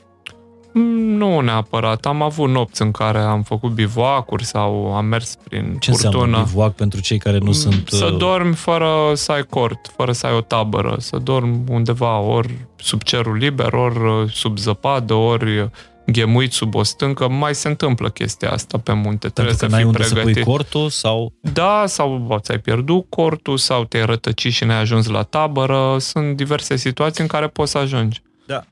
Mm, 0.73 1.17
nu 1.17 1.39
neapărat. 1.39 2.05
Am 2.05 2.21
avut 2.21 2.49
nopți 2.49 2.81
în 2.81 2.91
care 2.91 3.19
am 3.19 3.41
făcut 3.41 3.71
bivoacuri 3.71 4.45
sau 4.45 4.95
am 4.95 5.05
mers 5.05 5.35
prin 5.43 5.75
Ce 5.79 5.91
furtună. 5.91 6.23
înseamnă 6.23 6.43
bivoac 6.45 6.73
pentru 6.73 7.01
cei 7.01 7.17
care 7.17 7.37
nu 7.37 7.45
mm, 7.45 7.51
sunt... 7.51 7.89
Să 7.89 8.05
uh, 8.05 8.17
dormi 8.17 8.53
fără 8.53 9.11
să 9.13 9.31
ai 9.31 9.43
cort, 9.43 9.93
fără 9.95 10.11
să 10.11 10.27
ai 10.27 10.33
o 10.33 10.41
tabără. 10.41 10.95
Să 10.99 11.17
dormi 11.17 11.63
undeva 11.69 12.19
ori 12.19 12.67
sub 12.75 13.01
cerul 13.01 13.35
liber, 13.35 13.73
ori 13.73 13.97
uh, 13.97 14.29
sub 14.29 14.57
zăpadă, 14.57 15.13
ori 15.13 15.69
ghemuit 16.05 16.51
sub 16.51 16.75
o 16.75 16.83
stâncă, 16.83 17.27
mai 17.27 17.55
se 17.55 17.67
întâmplă 17.67 18.09
chestia 18.09 18.51
asta 18.51 18.77
pe 18.77 18.93
munte. 18.93 19.29
Trebuie 19.29 19.55
să 19.55 19.67
fii 19.67 19.85
pregătit. 19.85 20.07
Să 20.07 20.21
pui 20.21 20.43
cortul 20.43 20.89
sau... 20.89 21.33
Da, 21.53 21.83
sau 21.87 22.39
ți-ai 22.41 22.59
pierdut 22.59 23.05
cortul 23.09 23.57
sau 23.57 23.83
te-ai 23.83 24.05
rătăcit 24.05 24.51
și 24.51 24.63
n-ai 24.63 24.79
ajuns 24.79 25.07
la 25.07 25.23
tabără. 25.23 25.95
Sunt 25.99 26.35
diverse 26.35 26.75
situații 26.75 27.21
în 27.21 27.27
care 27.27 27.47
poți 27.47 27.71
să 27.71 27.77
ajungi. 27.77 28.21
Da. 28.47 28.63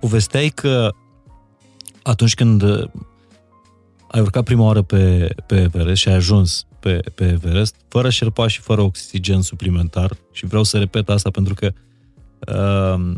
Povesteai 0.00 0.48
că 0.48 0.90
atunci 2.04 2.34
când 2.34 2.62
ai 4.08 4.20
urcat 4.20 4.44
prima 4.44 4.64
oară 4.64 4.82
pe, 4.82 5.34
pe 5.46 5.60
Everest 5.60 6.00
și 6.00 6.08
ai 6.08 6.14
ajuns 6.14 6.66
pe, 6.80 7.00
pe 7.14 7.24
Everest, 7.24 7.76
fără 7.88 8.10
șerpa 8.10 8.46
și 8.46 8.60
fără 8.60 8.80
oxigen 8.80 9.42
suplimentar, 9.42 10.16
și 10.32 10.46
vreau 10.46 10.62
să 10.62 10.78
repet 10.78 11.08
asta 11.08 11.30
pentru 11.30 11.54
că 11.54 11.72
uh, 12.48 13.14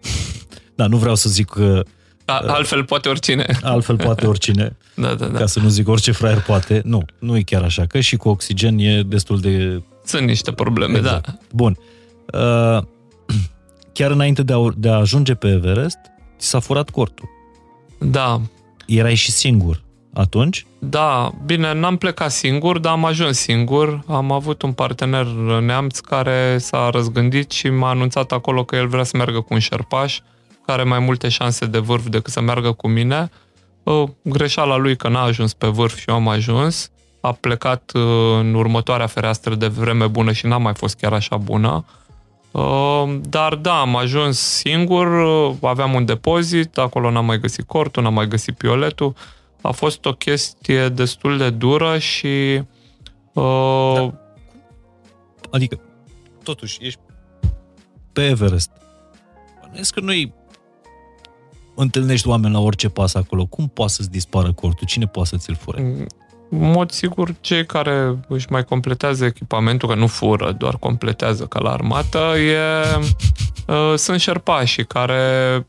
da, 0.74 0.86
nu 0.86 0.96
vreau 0.96 1.14
să 1.14 1.28
zic 1.28 1.48
că 1.48 1.82
a, 2.24 2.38
altfel 2.46 2.84
poate 2.84 3.08
oricine. 3.08 3.46
Altfel 3.62 3.96
poate 3.96 4.26
oricine. 4.26 4.76
da, 4.94 5.14
da, 5.14 5.26
da. 5.26 5.38
Ca 5.38 5.46
să 5.46 5.60
nu 5.60 5.68
zic 5.68 5.88
orice 5.88 6.12
fraier 6.12 6.40
poate. 6.40 6.82
Nu, 6.84 7.04
nu 7.18 7.36
e 7.36 7.42
chiar 7.42 7.62
așa, 7.62 7.86
că 7.86 8.00
și 8.00 8.16
cu 8.16 8.28
oxigen 8.28 8.78
e 8.78 9.02
destul 9.02 9.40
de... 9.40 9.82
Sunt 10.04 10.26
niște 10.26 10.52
probleme, 10.52 10.92
da. 10.92 10.98
exact. 10.98 11.26
da. 11.26 11.38
Bun. 11.52 11.78
Uh, 12.32 12.82
chiar 13.92 14.10
înainte 14.10 14.42
de 14.42 14.52
a, 14.52 14.56
de 14.76 14.88
a 14.88 14.94
ajunge 14.94 15.34
pe 15.34 15.48
Everest, 15.48 15.98
ți 16.38 16.46
s-a 16.46 16.58
furat 16.58 16.90
cortul. 16.90 17.28
Da. 18.04 18.40
Erai 18.86 19.14
și 19.14 19.30
singur 19.30 19.82
atunci? 20.14 20.66
Da, 20.78 21.32
bine, 21.44 21.74
n-am 21.74 21.96
plecat 21.96 22.30
singur, 22.30 22.78
dar 22.78 22.92
am 22.92 23.04
ajuns 23.04 23.38
singur. 23.38 24.02
Am 24.06 24.32
avut 24.32 24.62
un 24.62 24.72
partener 24.72 25.26
neamț 25.60 25.98
care 25.98 26.58
s-a 26.58 26.90
răzgândit 26.90 27.50
și 27.50 27.68
m-a 27.68 27.88
anunțat 27.88 28.32
acolo 28.32 28.64
că 28.64 28.76
el 28.76 28.86
vrea 28.86 29.02
să 29.02 29.16
meargă 29.16 29.40
cu 29.40 29.54
un 29.54 29.58
șerpaș 29.58 30.20
care 30.66 30.80
are 30.80 30.88
mai 30.88 30.98
multe 30.98 31.28
șanse 31.28 31.66
de 31.66 31.78
vârf 31.78 32.06
decât 32.06 32.32
să 32.32 32.40
meargă 32.40 32.72
cu 32.72 32.88
mine. 32.88 33.30
Greșeala 34.22 34.76
lui 34.76 34.96
că 34.96 35.08
n-a 35.08 35.22
ajuns 35.22 35.54
pe 35.54 35.66
vârf 35.66 35.98
și 35.98 36.04
eu 36.08 36.14
am 36.14 36.28
ajuns. 36.28 36.90
A 37.20 37.32
plecat 37.32 37.92
uh, 37.94 38.02
în 38.38 38.54
următoarea 38.54 39.06
fereastră 39.06 39.54
de 39.54 39.66
vreme 39.66 40.06
bună 40.06 40.32
și 40.32 40.46
n-a 40.46 40.56
mai 40.56 40.74
fost 40.74 40.96
chiar 40.96 41.12
așa 41.12 41.36
bună. 41.36 41.84
Uh, 42.52 43.18
dar 43.22 43.54
da, 43.54 43.80
am 43.80 43.96
ajuns 43.96 44.38
singur, 44.38 45.06
uh, 45.06 45.56
aveam 45.60 45.94
un 45.94 46.04
depozit, 46.04 46.78
acolo 46.78 47.10
n-am 47.10 47.24
mai 47.24 47.38
găsit 47.38 47.66
cortul, 47.66 48.02
n-am 48.02 48.14
mai 48.14 48.28
găsit 48.28 48.56
pioletul. 48.56 49.14
A 49.60 49.70
fost 49.70 50.04
o 50.04 50.12
chestie 50.12 50.88
destul 50.88 51.38
de 51.38 51.50
dură 51.50 51.98
și... 51.98 52.62
Uh... 53.32 53.94
Da. 53.94 54.14
Adică, 55.50 55.80
totuși, 56.42 56.78
ești 56.80 57.00
pe 58.12 58.26
Everest. 58.26 58.70
Bănuiesc 59.60 59.94
că 59.94 60.00
nu-i 60.00 60.34
întâlnești 61.74 62.28
oameni 62.28 62.52
la 62.52 62.60
orice 62.60 62.88
pas 62.88 63.14
acolo, 63.14 63.46
cum 63.46 63.68
poate 63.68 63.92
să-ți 63.92 64.10
dispară 64.10 64.52
cortul? 64.52 64.86
Cine 64.86 65.06
poate 65.06 65.28
să 65.28 65.36
ți-l 65.36 65.54
fure? 65.54 66.06
În 66.60 66.70
mod 66.70 66.90
sigur, 66.90 67.34
cei 67.40 67.66
care 67.66 68.18
își 68.28 68.46
mai 68.50 68.64
completează 68.64 69.24
echipamentul, 69.24 69.88
că 69.88 69.94
nu 69.94 70.06
fură, 70.06 70.52
doar 70.52 70.76
completează 70.76 71.44
ca 71.44 71.60
la 71.60 71.72
armată, 71.72 72.34
e, 72.38 72.56
uh, 73.66 73.94
sunt 73.96 74.20
șerpașii 74.20 74.86
care 74.86 75.66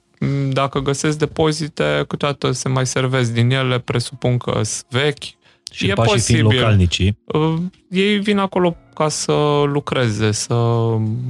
dacă 0.49 0.79
găsesc 0.79 1.17
depozite, 1.17 2.03
câteodată 2.07 2.51
se 2.51 2.69
mai 2.69 2.85
servesc 2.85 3.31
din 3.31 3.51
ele, 3.51 3.79
presupun 3.79 4.37
că 4.37 4.51
sunt 4.63 4.85
vechi. 4.89 5.23
Și 5.71 5.89
e 5.89 5.93
posibil. 5.93 6.43
localnicii. 6.43 7.17
Uh, 7.25 7.55
ei 7.89 8.19
vin 8.19 8.37
acolo 8.37 8.75
ca 8.93 9.09
să 9.09 9.63
lucreze, 9.65 10.31
să 10.31 10.53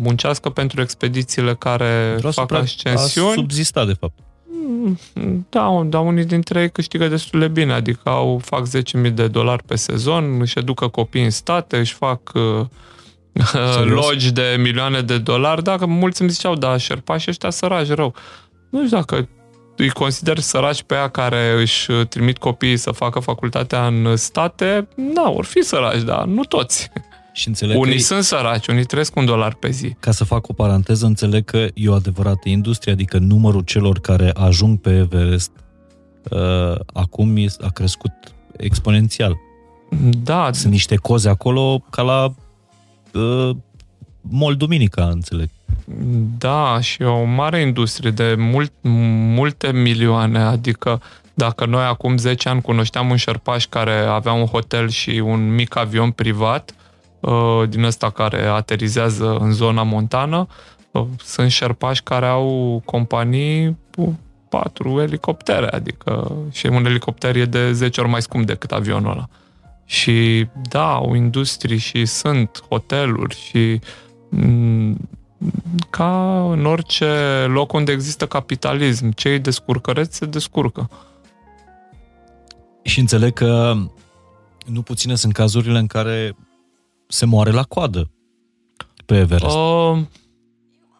muncească 0.01 0.49
pentru 0.49 0.81
expedițiile 0.81 1.55
care 1.55 2.13
Vreau 2.17 2.31
fac 2.31 2.51
ascensiuni. 2.51 3.29
A 3.29 3.33
subzista, 3.33 3.85
de 3.85 3.93
fapt. 3.93 4.19
Da, 5.49 5.81
dar 5.85 6.01
unii 6.01 6.25
dintre 6.25 6.61
ei 6.61 6.71
câștigă 6.71 7.07
destul 7.07 7.39
de 7.39 7.47
bine, 7.47 7.73
adică 7.73 8.09
au, 8.09 8.41
fac 8.43 8.67
10.000 9.03 9.13
de 9.13 9.27
dolari 9.27 9.63
pe 9.63 9.75
sezon, 9.75 10.37
își 10.41 10.59
educă 10.59 10.87
copii 10.87 11.23
în 11.23 11.29
state, 11.29 11.77
își 11.77 11.93
fac 11.93 12.31
uh, 12.33 12.65
logi 13.99 14.31
de 14.31 14.55
milioane 14.59 15.01
de 15.01 15.17
dolari. 15.17 15.63
Dacă 15.63 15.85
mulți 15.85 16.21
îmi 16.21 16.29
ziceau, 16.29 16.55
da, 16.55 16.77
șerpași 16.77 17.29
ăștia 17.29 17.49
săraci 17.49 17.89
rău. 17.89 18.13
Nu 18.69 18.85
știu 18.85 18.97
dacă 18.97 19.27
îi 19.75 19.89
consider 19.89 20.39
săraci 20.39 20.83
pe 20.83 20.95
aia 20.95 21.09
care 21.09 21.61
își 21.61 21.91
trimit 21.91 22.37
copiii 22.37 22.77
să 22.77 22.91
facă 22.91 23.19
facultatea 23.19 23.87
în 23.87 24.15
state, 24.15 24.87
da, 24.95 25.29
vor 25.33 25.45
fi 25.45 25.61
săraci, 25.61 26.01
dar 26.01 26.25
nu 26.25 26.43
toți. 26.43 26.91
Și 27.33 27.47
înțeleg 27.47 27.79
unii 27.79 27.95
că 27.95 28.01
sunt 28.01 28.23
săraci, 28.23 28.67
unii 28.67 28.83
trăiesc 28.83 29.15
un 29.15 29.25
dolar 29.25 29.53
pe 29.53 29.69
zi. 29.69 29.95
Ca 29.99 30.11
să 30.11 30.23
fac 30.23 30.47
o 30.47 30.53
paranteză, 30.53 31.05
înțeleg 31.05 31.45
că 31.45 31.67
e 31.73 31.89
o 31.89 31.93
adevărată 31.93 32.49
industrie, 32.49 32.93
adică 32.93 33.17
numărul 33.17 33.61
celor 33.61 33.99
care 33.99 34.31
ajung 34.33 34.79
pe 34.79 34.95
Everest 34.95 35.51
uh, 36.29 36.75
acum 36.93 37.37
a 37.61 37.69
crescut 37.69 38.11
exponențial. 38.57 39.37
Da. 40.23 40.49
Sunt 40.51 40.71
niște 40.71 40.95
coze 40.95 41.29
acolo 41.29 41.83
ca 41.89 42.01
la 42.01 42.33
uh, 43.13 43.55
Mol 44.21 44.55
Duminica, 44.55 45.03
înțeleg. 45.05 45.49
Da, 46.37 46.79
și 46.81 47.01
o 47.01 47.23
mare 47.23 47.61
industrie 47.61 48.11
de 48.11 48.35
mult, 48.37 48.71
multe 49.35 49.71
milioane, 49.71 50.39
adică 50.39 51.01
dacă 51.33 51.65
noi 51.65 51.83
acum 51.83 52.17
10 52.17 52.49
ani 52.49 52.61
cunoșteam 52.61 53.09
un 53.09 53.15
șerpaș 53.15 53.65
care 53.65 53.93
avea 53.93 54.31
un 54.31 54.45
hotel 54.45 54.89
și 54.89 55.09
un 55.09 55.53
mic 55.53 55.75
avion 55.75 56.11
privat, 56.11 56.73
Uh, 56.75 56.82
din 57.69 57.83
ăsta 57.83 58.09
care 58.09 58.45
aterizează 58.45 59.37
în 59.39 59.51
zona 59.51 59.83
montană. 59.83 60.47
Uh, 60.91 61.05
sunt 61.23 61.51
șerpași 61.51 62.03
care 62.03 62.25
au 62.25 62.81
companii 62.85 63.77
cu 63.95 64.19
patru 64.49 65.01
elicoptere, 65.01 65.67
adică 65.67 66.35
și 66.51 66.65
un 66.65 66.85
elicopter 66.85 67.35
e 67.35 67.45
de 67.45 67.71
10 67.71 68.01
ori 68.01 68.09
mai 68.09 68.21
scump 68.21 68.45
decât 68.45 68.71
avionul 68.71 69.11
ăla. 69.11 69.27
Și 69.85 70.47
da, 70.69 70.93
au 70.93 71.13
industrii 71.13 71.77
și 71.77 72.05
sunt 72.05 72.63
hoteluri 72.69 73.35
și 73.35 73.79
mm, 74.29 74.97
ca 75.89 76.43
în 76.51 76.65
orice 76.65 77.05
loc 77.47 77.73
unde 77.73 77.91
există 77.91 78.27
capitalism, 78.27 79.11
cei 79.11 79.39
descurcăreți 79.39 80.17
se 80.17 80.25
descurcă. 80.25 80.89
Și 82.83 82.99
înțeleg 82.99 83.33
că 83.33 83.73
nu 84.65 84.81
puține 84.81 85.15
sunt 85.15 85.33
cazurile 85.33 85.79
în 85.79 85.87
care 85.87 86.35
se 87.13 87.25
moare 87.25 87.51
la 87.51 87.63
coadă 87.63 88.11
pe 89.05 89.17
Everest. 89.17 89.55
Uh, 89.55 89.97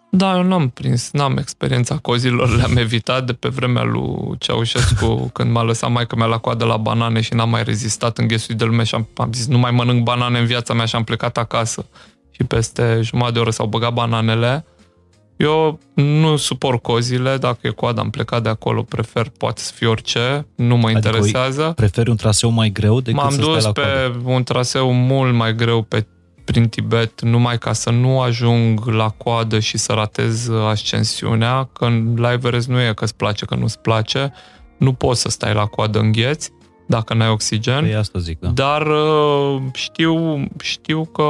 da, 0.09 0.35
eu 0.35 0.43
n-am 0.43 0.69
prins, 0.69 1.11
n-am 1.11 1.37
experiența 1.37 1.97
cozilor, 1.97 2.55
le-am 2.55 2.77
evitat 2.77 3.25
de 3.25 3.33
pe 3.33 3.47
vremea 3.47 3.83
lui 3.83 4.37
Ceaușescu, 4.37 5.15
când 5.33 5.51
m-a 5.51 5.63
lăsat 5.63 5.91
maica 5.91 6.15
mea 6.15 6.25
la 6.25 6.37
coadă 6.37 6.65
la 6.65 6.77
banane 6.77 7.21
și 7.21 7.33
n-am 7.33 7.49
mai 7.49 7.63
rezistat 7.63 8.17
înghesuit 8.17 8.57
de 8.57 8.63
lume 8.63 8.83
și 8.83 8.95
am, 8.95 9.07
am 9.17 9.31
zis 9.33 9.47
nu 9.47 9.57
mai 9.57 9.71
mănânc 9.71 10.03
banane 10.03 10.39
în 10.39 10.45
viața 10.45 10.73
mea 10.73 10.85
și 10.85 10.95
am 10.95 11.03
plecat 11.03 11.37
acasă. 11.37 11.85
Și 12.31 12.43
peste 12.43 12.99
jumătate 13.01 13.33
de 13.33 13.39
oră 13.39 13.49
s-au 13.49 13.65
băgat 13.65 13.93
bananele. 13.93 14.65
Eu 15.37 15.79
nu 15.93 16.35
suport 16.35 16.81
cozile, 16.81 17.37
dacă 17.37 17.59
e 17.61 17.69
coada 17.69 18.01
am 18.01 18.09
plecat 18.09 18.43
de 18.43 18.49
acolo, 18.49 18.83
prefer 18.83 19.31
poate 19.37 19.61
să 19.61 19.71
fie 19.75 19.87
orice, 19.87 20.47
nu 20.55 20.77
mă 20.77 20.89
adică 20.89 21.07
interesează. 21.07 21.71
Preferi 21.75 22.09
un 22.09 22.15
traseu 22.15 22.49
mai 22.49 22.69
greu 22.69 23.01
decât 23.01 23.21
M-am 23.21 23.29
să 23.29 23.39
dus 23.39 23.59
stai 23.59 23.61
la 23.61 23.71
pe 23.71 23.81
coadă. 23.81 24.29
un 24.31 24.43
traseu 24.43 24.91
mult 24.91 25.33
mai 25.33 25.55
greu 25.55 25.81
pe 25.81 26.05
prin 26.43 26.69
Tibet, 26.69 27.21
numai 27.21 27.57
ca 27.57 27.73
să 27.73 27.89
nu 27.89 28.21
ajung 28.21 28.85
la 28.85 29.09
coadă 29.09 29.59
și 29.59 29.77
să 29.77 29.93
ratez 29.93 30.49
ascensiunea, 30.49 31.69
că 31.73 31.89
la 32.15 32.31
Everest 32.31 32.67
nu 32.67 32.81
e 32.81 32.93
că 32.95 33.03
îți 33.03 33.15
place, 33.15 33.45
că 33.45 33.55
nu-ți 33.55 33.79
place, 33.79 34.33
nu 34.77 34.93
poți 34.93 35.21
să 35.21 35.29
stai 35.29 35.53
la 35.53 35.65
coadă 35.65 35.99
în 35.99 36.11
gheți, 36.11 36.51
dacă 36.85 37.13
n-ai 37.13 37.29
oxigen. 37.29 37.81
Păi 37.81 37.95
asta 37.95 38.19
zic, 38.19 38.39
da. 38.39 38.49
Dar 38.49 38.87
uh, 38.87 39.61
știu, 39.73 40.45
știu 40.61 41.05
că, 41.05 41.23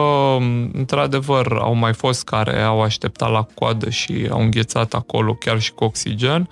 într-adevăr, 0.73 1.57
au 1.61 1.73
mai 1.73 1.93
fost 1.93 2.23
care 2.23 2.61
au 2.61 2.81
așteptat 2.81 3.31
la 3.31 3.47
coadă 3.53 3.89
și 3.89 4.27
au 4.29 4.41
înghețat 4.41 4.93
acolo 4.93 5.33
chiar 5.33 5.59
și 5.59 5.73
cu 5.73 5.83
oxigen. 5.83 6.49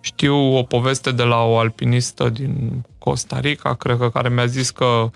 Știu 0.00 0.56
o 0.56 0.62
poveste 0.62 1.10
de 1.10 1.22
la 1.22 1.42
o 1.42 1.58
alpinistă 1.58 2.28
din 2.28 2.84
Costa 2.98 3.40
Rica, 3.40 3.74
cred 3.74 3.98
că, 3.98 4.10
care 4.10 4.28
mi-a 4.28 4.46
zis 4.46 4.70
că 4.70 5.10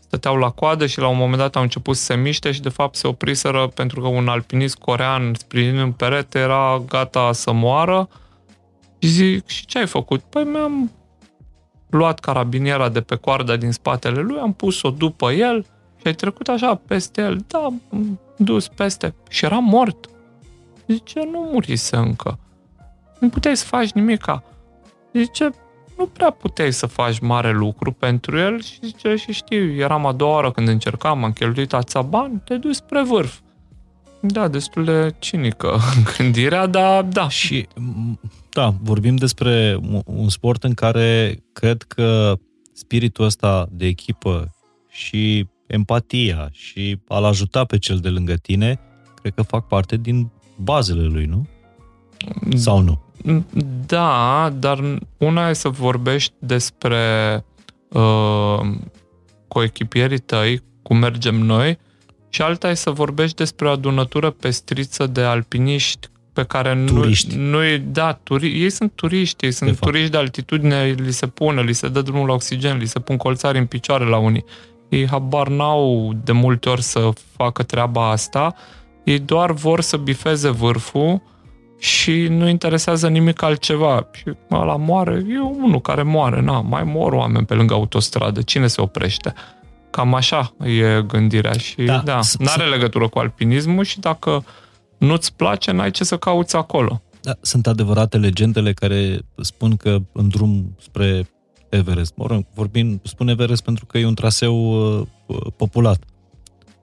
stăteau 0.00 0.36
la 0.36 0.50
coadă 0.50 0.86
și 0.86 0.98
la 0.98 1.08
un 1.08 1.16
moment 1.16 1.38
dat 1.38 1.56
au 1.56 1.62
început 1.62 1.96
să 1.96 2.02
se 2.02 2.14
miște 2.14 2.52
și 2.52 2.60
de 2.60 2.68
fapt 2.68 2.94
se 2.94 3.06
opriseră 3.06 3.66
pentru 3.74 4.00
că 4.00 4.06
un 4.06 4.28
alpinist 4.28 4.76
corean 4.76 5.34
sprijinind 5.38 5.78
în 5.78 5.92
perete 5.92 6.38
era 6.38 6.82
gata 6.86 7.32
să 7.32 7.52
moară 7.52 8.08
și 8.98 9.08
zic, 9.08 9.46
și 9.46 9.66
ce 9.66 9.78
ai 9.78 9.86
făcut? 9.86 10.20
Păi 10.20 10.44
mi-am 10.44 10.90
luat 11.90 12.20
carabiniera 12.20 12.88
de 12.88 13.00
pe 13.00 13.14
coarda 13.14 13.56
din 13.56 13.72
spatele 13.72 14.20
lui, 14.20 14.38
am 14.38 14.52
pus-o 14.52 14.90
după 14.90 15.32
el 15.32 15.66
și 15.96 16.06
ai 16.06 16.14
trecut 16.14 16.48
așa 16.48 16.74
peste 16.74 17.20
el. 17.20 17.44
Da, 17.46 17.58
am 17.58 18.18
dus 18.36 18.68
peste. 18.68 19.14
Și 19.28 19.44
era 19.44 19.58
mort. 19.58 20.08
Zice, 20.86 21.28
nu 21.32 21.48
murise 21.52 21.96
încă. 21.96 22.38
Nu 23.18 23.28
puteai 23.28 23.56
să 23.56 23.64
faci 23.64 23.90
nimica. 23.90 24.42
Zice, 25.12 25.50
nu 25.96 26.06
prea 26.06 26.30
puteai 26.30 26.72
să 26.72 26.86
faci 26.86 27.18
mare 27.18 27.52
lucru 27.52 27.92
pentru 27.92 28.38
el 28.38 28.62
și 28.62 28.78
zice, 28.82 29.14
și 29.14 29.32
știu, 29.32 29.72
eram 29.72 30.06
a 30.06 30.12
doua 30.12 30.36
oră 30.36 30.50
când 30.50 30.68
încercam, 30.68 31.24
am 31.24 31.32
cheltuit 31.32 31.72
ața 31.72 32.02
bani, 32.02 32.40
te 32.44 32.56
duci 32.56 32.74
spre 32.74 33.02
vârf. 33.02 33.38
Da, 34.20 34.48
destul 34.48 34.84
de 34.84 35.14
cinică 35.18 35.78
gândirea, 36.16 36.66
dar 36.66 37.02
da. 37.02 37.28
Și, 37.28 37.66
da, 38.52 38.74
vorbim 38.82 39.16
despre 39.16 39.78
un 40.04 40.28
sport 40.28 40.64
în 40.64 40.74
care 40.74 41.38
cred 41.52 41.82
că 41.82 42.38
spiritul 42.72 43.24
ăsta 43.24 43.68
de 43.70 43.86
echipă 43.86 44.54
și 44.88 45.46
empatia 45.66 46.48
și 46.52 46.98
a-l 47.08 47.24
ajuta 47.24 47.64
pe 47.64 47.78
cel 47.78 47.98
de 47.98 48.08
lângă 48.08 48.34
tine, 48.34 48.80
cred 49.20 49.34
că 49.34 49.42
fac 49.42 49.66
parte 49.66 49.96
din 49.96 50.30
bazele 50.56 51.02
lui, 51.02 51.24
nu? 51.24 51.46
Sau 52.54 52.80
nu? 52.80 53.00
Da, 53.86 54.52
dar 54.58 54.98
una 55.16 55.48
e 55.48 55.52
să 55.52 55.68
vorbești 55.68 56.32
despre 56.38 57.44
uh, 57.88 58.60
coechipierii 59.48 60.18
tăi, 60.18 60.62
cum 60.82 60.96
mergem 60.96 61.34
noi, 61.34 61.78
și 62.28 62.42
alta 62.42 62.70
e 62.70 62.74
să 62.74 62.90
vorbești 62.90 63.36
despre 63.36 63.66
o 63.66 63.70
adunătură 63.70 64.30
pestriță 64.30 65.06
de 65.06 65.22
alpiniști 65.22 66.08
pe 66.32 66.44
care 66.44 66.82
turiști. 66.86 67.36
nu, 67.36 67.42
nu 67.42 67.64
e, 67.64 67.78
da, 67.78 68.12
turi, 68.12 68.62
ei 68.62 68.70
sunt 68.70 68.92
turiști, 68.94 69.44
ei 69.44 69.52
sunt 69.52 69.70
de 69.70 69.76
turiști 69.80 70.10
de 70.10 70.16
altitudine, 70.16 70.94
li 70.96 71.12
se 71.12 71.26
pune, 71.26 71.62
li 71.62 71.72
se 71.72 71.88
dă 71.88 72.02
drumul 72.02 72.26
la 72.26 72.32
oxigen, 72.32 72.78
li 72.78 72.86
se 72.86 72.98
pun 72.98 73.16
colțari 73.16 73.58
în 73.58 73.66
picioare 73.66 74.04
la 74.04 74.16
unii. 74.16 74.44
Ei 74.88 75.08
habar 75.08 75.48
n-au 75.48 76.12
de 76.24 76.32
multe 76.32 76.68
ori 76.68 76.82
să 76.82 77.08
facă 77.36 77.62
treaba 77.62 78.10
asta, 78.10 78.54
ei 79.04 79.18
doar 79.18 79.52
vor 79.52 79.80
să 79.80 79.96
bifeze 79.96 80.48
vârful 80.48 81.22
și 81.78 82.26
nu 82.28 82.48
interesează 82.48 83.08
nimic 83.08 83.42
altceva. 83.42 84.08
Și 84.12 84.32
ăla 84.50 84.76
moare, 84.76 85.24
e 85.28 85.40
unul 85.40 85.80
care 85.80 86.02
moare, 86.02 86.40
na, 86.40 86.60
mai 86.60 86.82
mor 86.84 87.12
oameni 87.12 87.46
pe 87.46 87.54
lângă 87.54 87.74
autostradă, 87.74 88.42
cine 88.42 88.66
se 88.66 88.80
oprește? 88.80 89.34
Cam 89.90 90.14
așa 90.14 90.54
e 90.64 91.02
gândirea 91.06 91.52
și 91.52 91.82
da, 91.82 92.02
da 92.04 92.20
n-are 92.38 92.64
legătură 92.64 93.08
cu 93.08 93.18
alpinismul 93.18 93.84
și 93.84 94.00
dacă 94.00 94.44
nu-ți 95.00 95.34
place, 95.34 95.70
n-ai 95.70 95.90
ce 95.90 96.04
să 96.04 96.16
cauți 96.16 96.56
acolo. 96.56 97.02
Da, 97.22 97.32
sunt 97.40 97.66
adevărate 97.66 98.16
legendele 98.16 98.72
care 98.72 99.18
spun 99.36 99.76
că 99.76 99.98
în 100.12 100.28
drum 100.28 100.76
spre 100.80 101.28
Everest, 101.68 102.12
mă 102.16 102.26
rog, 102.26 102.44
vorbim, 102.54 103.00
spun 103.04 103.28
Everest 103.28 103.62
pentru 103.62 103.86
că 103.86 103.98
e 103.98 104.06
un 104.06 104.14
traseu 104.14 104.54
uh, 104.98 105.06
populat. 105.56 106.02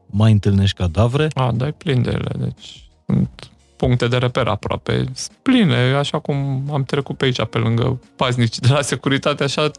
Mai 0.06 0.32
întâlnești 0.32 0.78
cadavre? 0.78 1.28
A, 1.34 1.52
dai 1.52 1.72
plin 1.74 2.02
de 2.02 2.10
ele, 2.10 2.32
deci 2.38 2.90
sunt 3.06 3.50
puncte 3.76 4.08
de 4.08 4.18
reper 4.18 4.48
aproape 4.48 5.04
pline, 5.42 5.76
așa 5.76 6.20
cum 6.20 6.64
am 6.72 6.84
trecut 6.84 7.18
pe 7.18 7.26
aici, 7.26 7.46
pe 7.46 7.58
lângă 7.58 8.00
paznici 8.16 8.60
de 8.60 8.68
la 8.72 8.82
securitate, 8.82 9.44
așa 9.44 9.72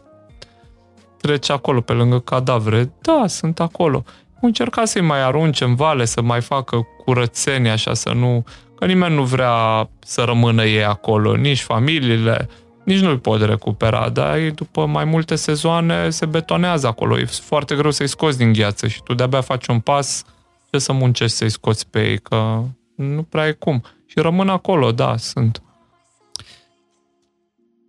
trece 1.21 1.51
acolo, 1.51 1.81
pe 1.81 1.93
lângă 1.93 2.19
cadavre. 2.19 2.91
Da, 3.01 3.23
sunt 3.27 3.59
acolo. 3.59 4.03
Încerca 4.41 4.85
să-i 4.85 5.01
mai 5.01 5.21
arunce 5.21 5.63
în 5.63 5.75
vale, 5.75 6.05
să 6.05 6.21
mai 6.21 6.41
facă 6.41 6.87
curățenie, 7.05 7.71
așa, 7.71 7.93
să 7.93 8.11
nu... 8.11 8.43
Că 8.75 8.85
nimeni 8.85 9.15
nu 9.15 9.23
vrea 9.23 9.89
să 9.99 10.21
rămână 10.21 10.65
ei 10.65 10.83
acolo, 10.83 11.35
nici 11.35 11.61
familiile, 11.61 12.49
nici 12.83 12.99
nu-i 12.99 13.19
pot 13.19 13.41
recupera, 13.41 14.09
dar 14.09 14.37
ei, 14.37 14.51
după 14.51 14.85
mai 14.85 15.05
multe 15.05 15.35
sezoane 15.35 16.09
se 16.09 16.25
betonează 16.25 16.87
acolo. 16.87 17.19
E 17.19 17.25
foarte 17.25 17.75
greu 17.75 17.91
să-i 17.91 18.07
scoți 18.07 18.37
din 18.37 18.53
gheață 18.53 18.87
și 18.87 19.03
tu 19.03 19.13
de-abia 19.13 19.41
faci 19.41 19.67
un 19.67 19.79
pas 19.79 20.23
ce 20.71 20.77
să 20.79 20.93
muncești 20.93 21.35
să-i 21.35 21.49
scoți 21.49 21.87
pe 21.87 22.09
ei, 22.09 22.19
că 22.19 22.63
nu 22.95 23.23
prea 23.23 23.47
e 23.47 23.51
cum. 23.51 23.83
Și 24.05 24.19
rămân 24.19 24.49
acolo, 24.49 24.91
da, 24.91 25.17
sunt. 25.17 25.61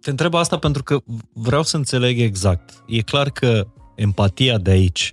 Te 0.01 0.11
întreb 0.11 0.35
asta 0.35 0.59
pentru 0.59 0.83
că 0.83 0.99
vreau 1.33 1.63
să 1.63 1.77
înțeleg 1.77 2.21
exact. 2.21 2.83
E 2.87 3.01
clar 3.01 3.31
că 3.31 3.67
empatia 3.95 4.59
de 4.59 4.71
aici, 4.71 5.13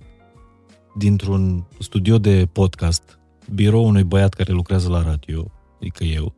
dintr-un 0.98 1.64
studio 1.78 2.18
de 2.18 2.48
podcast, 2.52 3.18
birou 3.54 3.86
unui 3.86 4.02
băiat 4.02 4.34
care 4.34 4.52
lucrează 4.52 4.88
la 4.88 5.02
radio, 5.02 5.50
adică 5.76 6.04
eu, 6.04 6.34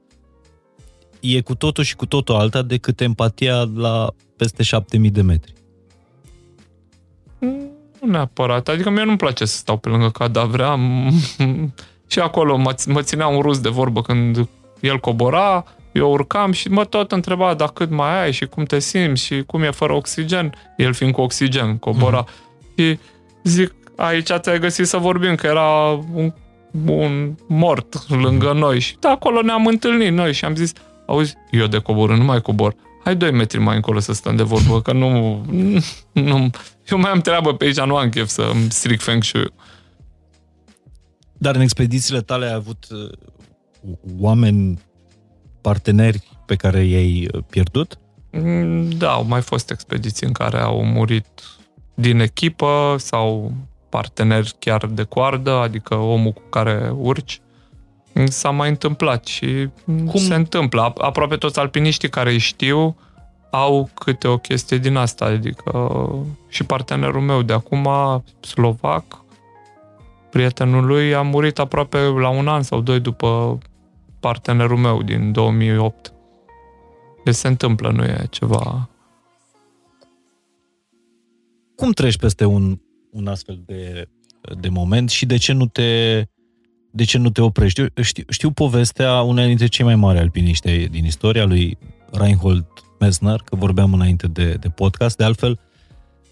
e 1.21 1.41
cu 1.41 1.55
totul 1.55 1.85
și 1.85 1.97
cu 1.97 2.07
totul 2.07 2.35
alta 2.35 2.63
decât 2.63 3.01
empatia 3.01 3.63
la 3.75 4.09
peste 4.37 4.63
7000 4.63 5.11
de 5.11 5.23
metri. 5.23 5.53
Nu 8.01 8.11
neapărat. 8.11 8.69
Adică 8.69 8.91
mie 8.91 9.05
nu-mi 9.05 9.17
place 9.17 9.45
să 9.45 9.57
stau 9.57 9.77
pe 9.77 9.89
lângă 9.89 10.11
cadavre. 10.11 10.63
Am... 10.63 11.13
și 12.13 12.19
acolo 12.19 12.57
mă, 12.57 12.75
mă 12.87 13.03
ținea 13.03 13.27
un 13.27 13.41
rus 13.41 13.61
de 13.61 13.69
vorbă 13.69 14.03
când 14.03 14.49
el 14.81 14.99
cobora, 14.99 15.65
eu 15.93 16.11
urcam 16.11 16.53
și 16.53 16.69
mă 16.69 16.85
tot 16.85 17.13
întreba 17.13 17.55
dacă 17.55 17.73
cât 17.73 17.91
mai 17.91 18.23
ai 18.23 18.33
și 18.33 18.47
cum 18.47 18.65
te 18.65 18.79
simți 18.79 19.25
și 19.25 19.43
cum 19.43 19.63
e 19.63 19.71
fără 19.71 19.93
oxigen, 19.93 20.55
el 20.77 20.93
fiind 20.93 21.13
cu 21.13 21.21
oxigen, 21.21 21.79
cobora. 21.79 22.25
Mm-hmm. 22.25 22.75
Și 22.77 22.99
zic, 23.45 23.75
aici 24.01 24.31
ți-ai 24.39 24.59
găsit 24.59 24.87
să 24.87 24.97
vorbim, 24.97 25.35
că 25.35 25.47
era 25.47 26.01
un, 26.15 26.33
un 26.87 27.35
mort 27.49 28.09
lângă 28.09 28.53
noi 28.53 28.79
și 28.79 28.97
de 29.01 29.09
acolo 29.09 29.43
ne-am 29.43 29.67
întâlnit 29.67 30.13
noi 30.13 30.33
și 30.33 30.45
am 30.45 30.55
zis, 30.55 30.73
auzi, 31.07 31.35
eu 31.51 31.67
de 31.67 31.79
cobor, 31.79 32.17
nu 32.17 32.25
mai 32.25 32.41
cobor, 32.41 32.75
hai 33.05 33.17
2 33.17 33.31
metri 33.31 33.59
mai 33.59 33.77
încolo 33.77 33.99
să 33.99 34.13
stăm 34.13 34.37
de 34.37 34.43
vorbă, 34.43 34.83
că 34.83 34.93
nu, 34.93 35.41
nu 36.13 36.51
eu 36.91 36.99
mai 36.99 37.11
am 37.11 37.21
treabă 37.21 37.55
pe 37.55 37.65
aici, 37.65 37.81
nu 37.81 37.97
am 37.97 38.09
chef 38.09 38.29
să 38.29 38.51
îmi 38.53 38.71
stric 38.71 39.01
feng 39.01 39.23
shui 39.23 39.53
Dar 41.33 41.55
în 41.55 41.61
expedițiile 41.61 42.21
tale 42.21 42.47
ai 42.47 42.53
avut 42.53 42.87
uh, 42.91 43.11
oameni 44.19 44.79
parteneri 45.61 46.23
pe 46.47 46.55
care 46.55 46.85
i-ai 46.85 47.29
uh, 47.35 47.43
pierdut? 47.51 47.99
Mm, 48.33 48.91
da, 48.91 49.11
au 49.11 49.25
mai 49.25 49.41
fost 49.41 49.71
expediții 49.71 50.27
în 50.27 50.33
care 50.33 50.59
au 50.59 50.85
murit 50.85 51.27
din 51.95 52.21
echipă 52.21 52.97
sau 52.99 53.53
parteneri 53.91 54.55
chiar 54.59 54.87
de 54.87 55.03
coardă, 55.03 55.51
adică 55.51 55.95
omul 55.95 56.33
cu 56.33 56.43
care 56.51 56.93
urci. 56.97 57.41
S-a 58.25 58.51
mai 58.51 58.69
întâmplat 58.69 59.27
și 59.27 59.69
Cum? 59.85 60.21
se 60.21 60.35
întâmplă. 60.35 60.93
Aproape 60.99 61.37
toți 61.37 61.59
alpiniștii 61.59 62.09
care 62.09 62.31
îi 62.31 62.39
știu 62.39 62.97
au 63.51 63.91
câte 63.95 64.29
o 64.29 64.39
chestie 64.39 64.79
din 64.79 64.97
asta, 64.97 65.25
adică 65.25 66.09
și 66.49 66.65
partenerul 66.65 67.21
meu 67.21 67.43
de 67.43 67.53
acum, 67.53 67.89
slovac, 68.41 69.05
prietenul 70.31 70.87
lui 70.87 71.15
a 71.15 71.23
murit 71.23 71.59
aproape 71.59 71.99
la 71.99 72.29
un 72.29 72.49
an 72.49 72.63
sau 72.63 72.81
doi 72.81 73.01
după 73.01 73.59
partenerul 74.21 74.77
meu 74.77 75.03
din 75.03 75.33
2008. 75.33 76.13
Deci 77.25 77.35
se 77.35 77.49
întâmplă, 77.49 77.91
nu 77.91 78.05
e 78.05 78.27
ceva... 78.31 78.89
Cum 81.77 81.91
treci 81.91 82.17
peste 82.17 82.45
un, 82.45 82.79
un 83.11 83.27
astfel 83.27 83.63
de, 83.67 84.09
de 84.61 84.69
moment 84.69 85.11
și 85.11 85.27
de 85.27 85.37
ce 85.37 85.53
nu 85.53 85.67
te, 85.67 86.23
de 86.91 87.05
ce 87.05 87.19
nu 87.19 87.31
te 87.31 87.41
oprești? 87.41 87.81
Eu 87.81 88.03
știu, 88.03 88.25
știu 88.29 88.51
povestea 88.51 89.21
unei 89.21 89.47
dintre 89.47 89.67
cei 89.67 89.85
mai 89.85 89.97
mari 89.97 90.19
alpiniști 90.19 90.89
din 90.89 91.05
istoria 91.05 91.45
lui 91.45 91.79
Reinhold 92.13 92.67
Messner, 92.99 93.41
că 93.45 93.57
vorbeam 93.57 93.93
înainte 93.93 94.27
de, 94.27 94.53
de 94.53 94.69
podcast, 94.69 95.17
de 95.17 95.25
altfel, 95.25 95.59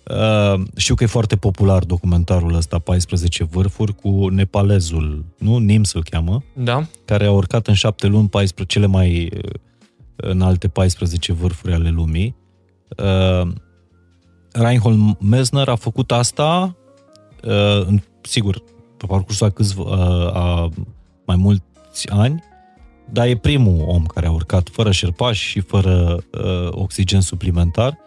Uh, 0.08 0.60
știu 0.76 0.94
că 0.94 1.02
e 1.02 1.06
foarte 1.06 1.36
popular 1.36 1.84
documentarul 1.84 2.54
ăsta, 2.54 2.78
14 2.78 3.44
vârfuri, 3.44 3.94
cu 3.94 4.28
nepalezul, 4.28 5.24
nu? 5.38 5.58
Nims 5.58 5.92
îl 5.92 6.02
cheamă. 6.10 6.42
Da. 6.52 6.86
Care 7.04 7.26
a 7.26 7.32
urcat 7.32 7.66
în 7.66 7.74
șapte 7.74 8.06
luni 8.06 8.28
14, 8.28 8.78
cele 8.78 8.86
mai 8.86 9.30
uh, 9.34 9.50
înalte 10.16 10.68
14 10.68 11.32
vârfuri 11.32 11.72
ale 11.72 11.90
lumii. 11.90 12.36
Uh, 12.96 13.48
Reinhold 14.52 15.16
Messner 15.20 15.68
a 15.68 15.74
făcut 15.74 16.12
asta, 16.12 16.76
uh, 17.44 17.86
în, 17.86 18.00
sigur, 18.20 18.62
pe 18.96 19.06
parcursul 19.06 19.46
a, 19.46 19.50
câțiva, 19.50 19.82
uh, 19.82 20.34
a 20.36 20.68
mai 21.26 21.36
mulți 21.36 22.08
ani, 22.08 22.44
dar 23.10 23.26
e 23.26 23.36
primul 23.36 23.84
om 23.86 24.06
care 24.06 24.26
a 24.26 24.30
urcat 24.30 24.68
fără 24.72 24.90
șerpași 24.90 25.48
și 25.48 25.60
fără 25.60 26.16
uh, 26.32 26.68
oxigen 26.70 27.20
suplimentar 27.20 27.98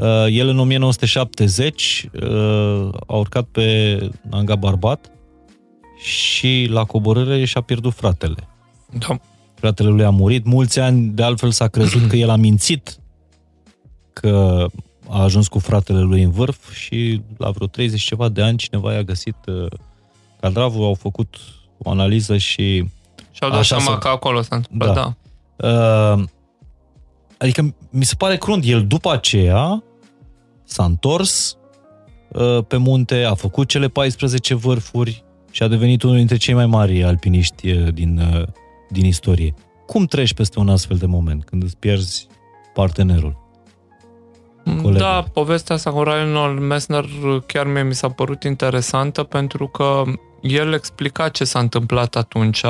Uh, 0.00 0.26
el 0.30 0.48
în 0.48 0.58
1970 0.58 2.08
uh, 2.12 2.88
a 3.06 3.16
urcat 3.16 3.44
pe 3.44 3.98
Nanga 4.30 4.56
Barbat 4.56 5.10
și 5.98 6.66
la 6.70 6.84
coborâre 6.84 7.44
și-a 7.44 7.60
pierdut 7.60 7.94
fratele. 7.94 8.48
Da. 8.98 9.18
Fratele 9.54 9.88
lui 9.88 10.04
a 10.04 10.10
murit. 10.10 10.44
Mulți 10.44 10.78
ani, 10.78 11.08
de 11.08 11.22
altfel, 11.22 11.50
s-a 11.50 11.68
crezut 11.68 12.08
că 12.08 12.16
el 12.16 12.30
a 12.30 12.36
mințit 12.36 12.98
că 14.12 14.66
a 15.10 15.22
ajuns 15.22 15.48
cu 15.48 15.58
fratele 15.58 16.00
lui 16.00 16.22
în 16.22 16.30
vârf 16.30 16.72
și 16.72 17.22
la 17.36 17.50
vreo 17.50 17.66
30 17.66 18.00
ceva 18.00 18.28
de 18.28 18.42
ani 18.42 18.56
cineva 18.56 18.92
i-a 18.92 19.02
găsit 19.02 19.36
uh, 19.46 19.66
cadravul, 20.40 20.84
au 20.84 20.94
făcut 20.94 21.36
o 21.78 21.90
analiză 21.90 22.36
și... 22.36 22.84
Și-au 23.30 23.50
dat 23.50 23.64
seama 23.64 23.98
că 23.98 24.08
acolo 24.08 24.42
s-a 24.42 24.56
întâmplat, 24.56 24.94
da. 24.94 25.14
da. 25.56 25.68
Uh, 25.68 26.24
Adică 27.40 27.74
mi 27.90 28.04
se 28.04 28.14
pare 28.14 28.36
crunt. 28.36 28.64
El 28.66 28.86
după 28.86 29.12
aceea 29.12 29.82
s-a 30.64 30.84
întors 30.84 31.56
uh, 32.28 32.64
pe 32.68 32.76
munte, 32.76 33.24
a 33.24 33.34
făcut 33.34 33.68
cele 33.68 33.88
14 33.88 34.54
vârfuri 34.54 35.24
și 35.50 35.62
a 35.62 35.68
devenit 35.68 36.02
unul 36.02 36.16
dintre 36.16 36.36
cei 36.36 36.54
mai 36.54 36.66
mari 36.66 37.04
alpiniști 37.04 37.70
uh, 37.70 37.92
din, 37.94 38.18
uh, 38.18 38.46
din 38.90 39.04
istorie. 39.04 39.54
Cum 39.86 40.04
treci 40.04 40.34
peste 40.34 40.58
un 40.58 40.68
astfel 40.68 40.96
de 40.96 41.06
moment, 41.06 41.44
când 41.44 41.62
îți 41.62 41.76
pierzi 41.76 42.26
partenerul? 42.74 43.49
Colegul? 44.76 44.92
Da, 44.92 45.24
povestea 45.32 45.74
asta 45.74 45.90
cu 45.90 46.02
Ryan 46.02 46.66
Messner 46.66 47.04
chiar 47.46 47.66
mie 47.66 47.82
mi 47.82 47.94
s-a 47.94 48.08
părut 48.08 48.42
interesantă 48.42 49.22
pentru 49.22 49.66
că 49.66 50.02
el 50.40 50.72
explica 50.72 51.28
ce 51.28 51.44
s-a 51.44 51.58
întâmplat 51.58 52.16
atunci 52.16 52.64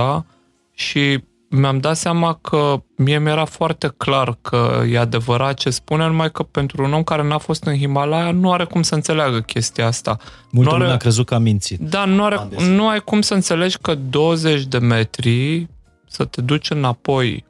și 0.73 1.23
mi-am 1.51 1.79
dat 1.79 1.97
seama 1.97 2.39
că 2.43 2.83
mie 2.97 3.19
mi-era 3.19 3.45
foarte 3.45 3.95
clar 3.97 4.39
că 4.43 4.83
e 4.91 4.99
adevărat 4.99 5.55
ce 5.55 5.71
spune, 5.71 6.07
numai 6.07 6.31
că 6.31 6.43
pentru 6.43 6.85
un 6.85 6.93
om 6.93 7.03
care 7.03 7.23
n-a 7.23 7.39
fost 7.39 7.65
în 7.65 7.77
Himalaya 7.77 8.31
nu 8.31 8.53
are 8.53 8.65
cum 8.65 8.83
să 8.83 8.95
înțeleagă 8.95 9.41
chestia 9.41 9.87
asta. 9.87 10.17
Multă 10.51 10.77
lume 10.77 10.91
a 10.91 10.97
crezut 10.97 11.27
că 11.27 11.35
a 11.35 11.39
mințit. 11.39 11.81
Da, 11.81 12.05
nu, 12.05 12.25
are, 12.25 12.49
nu 12.69 12.89
ai 12.89 13.01
cum 13.01 13.21
să 13.21 13.35
înțelegi 13.35 13.79
că 13.79 13.95
20 13.95 14.65
de 14.65 14.79
metri 14.79 15.69
să 16.07 16.25
te 16.25 16.41
duci 16.41 16.71
înapoi 16.71 17.45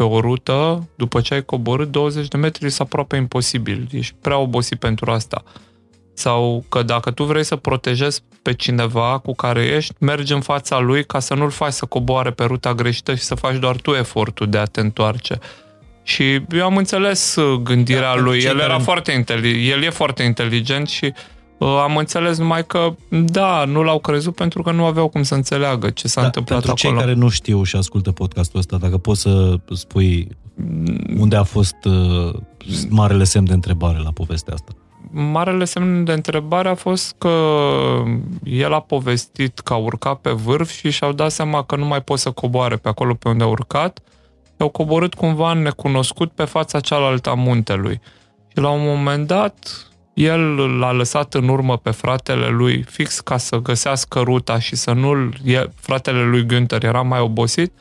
pe 0.00 0.06
o 0.06 0.20
rută, 0.20 0.88
după 0.94 1.20
ce 1.20 1.34
ai 1.34 1.44
coborât 1.44 1.90
20 1.90 2.28
de 2.28 2.36
metri, 2.36 2.66
este 2.66 2.82
aproape 2.82 3.16
imposibil. 3.16 3.88
Ești 3.92 4.14
prea 4.20 4.38
obosit 4.38 4.78
pentru 4.78 5.10
asta. 5.10 5.42
Sau 6.14 6.64
că 6.68 6.82
dacă 6.82 7.10
tu 7.10 7.24
vrei 7.24 7.44
să 7.44 7.56
protejezi 7.56 8.22
pe 8.42 8.54
cineva 8.54 9.18
cu 9.18 9.34
care 9.34 9.62
ești, 9.62 9.94
mergi 9.98 10.32
în 10.32 10.40
fața 10.40 10.78
lui 10.78 11.04
ca 11.04 11.18
să 11.18 11.34
nu-l 11.34 11.50
faci 11.50 11.72
să 11.72 11.86
coboare 11.86 12.30
pe 12.30 12.44
ruta 12.44 12.74
greșită 12.74 13.14
și 13.14 13.22
să 13.22 13.34
faci 13.34 13.56
doar 13.56 13.76
tu 13.76 13.90
efortul 13.90 14.48
de 14.48 14.58
a 14.58 14.64
te 14.64 14.80
întoarce. 14.80 15.38
Și 16.02 16.42
eu 16.50 16.64
am 16.64 16.76
înțeles 16.76 17.36
uh, 17.36 17.58
gândirea 17.58 18.14
da, 18.14 18.20
lui. 18.20 18.42
El 18.42 18.58
era 18.58 18.66
care... 18.66 18.82
foarte 18.82 19.12
inteligent, 19.12 19.72
el 19.72 19.82
e 19.82 19.90
foarte 19.90 20.22
inteligent 20.22 20.88
și 20.88 21.04
uh, 21.04 21.12
am 21.64 21.96
înțeles 21.96 22.38
numai 22.38 22.66
că, 22.66 22.94
da, 23.08 23.64
nu 23.64 23.82
l-au 23.82 23.98
crezut 23.98 24.34
pentru 24.34 24.62
că 24.62 24.70
nu 24.70 24.84
aveau 24.84 25.08
cum 25.08 25.22
să 25.22 25.34
înțeleagă 25.34 25.90
ce 25.90 26.08
s-a 26.08 26.20
da, 26.20 26.26
întâmplat 26.26 26.62
pentru 26.62 26.86
acolo. 26.86 26.98
cei 26.98 27.06
care 27.06 27.18
nu 27.18 27.28
știu 27.28 27.62
și 27.62 27.76
ascultă 27.76 28.12
podcastul 28.12 28.58
ăsta, 28.58 28.76
dacă 28.76 28.98
poți 28.98 29.20
să 29.20 29.54
spui 29.74 30.28
unde 31.18 31.36
a 31.36 31.42
fost 31.42 31.76
uh, 31.84 32.34
marele 32.88 33.24
semn 33.24 33.44
de 33.44 33.52
întrebare 33.52 33.98
la 33.98 34.10
povestea 34.10 34.54
asta 34.54 34.72
marele 35.10 35.64
semn 35.64 36.04
de 36.04 36.12
întrebare 36.12 36.68
a 36.68 36.74
fost 36.74 37.14
că 37.18 37.28
el 38.44 38.72
a 38.72 38.80
povestit 38.80 39.58
că 39.58 39.72
a 39.72 39.76
urcat 39.76 40.18
pe 40.20 40.30
vârf 40.30 40.70
și 40.70 40.90
și-au 40.90 41.12
dat 41.12 41.30
seama 41.30 41.62
că 41.62 41.76
nu 41.76 41.86
mai 41.86 42.02
pot 42.02 42.18
să 42.18 42.30
coboare 42.30 42.76
pe 42.76 42.88
acolo 42.88 43.14
pe 43.14 43.28
unde 43.28 43.44
a 43.44 43.46
urcat. 43.46 44.00
Au 44.56 44.68
coborât 44.68 45.14
cumva 45.14 45.52
necunoscut 45.52 46.32
pe 46.32 46.44
fața 46.44 46.80
cealaltă 46.80 47.30
a 47.30 47.34
muntelui. 47.34 48.00
Și 48.48 48.58
la 48.58 48.70
un 48.70 48.84
moment 48.84 49.26
dat, 49.26 49.86
el 50.14 50.56
l-a 50.78 50.92
lăsat 50.92 51.34
în 51.34 51.48
urmă 51.48 51.76
pe 51.76 51.90
fratele 51.90 52.48
lui 52.48 52.82
fix 52.82 53.20
ca 53.20 53.36
să 53.36 53.56
găsească 53.56 54.20
ruta 54.20 54.58
și 54.58 54.76
să 54.76 54.92
nu-l... 54.92 55.34
Fratele 55.74 56.22
lui 56.22 56.46
Günther 56.46 56.82
era 56.82 57.02
mai 57.02 57.20
obosit. 57.20 57.72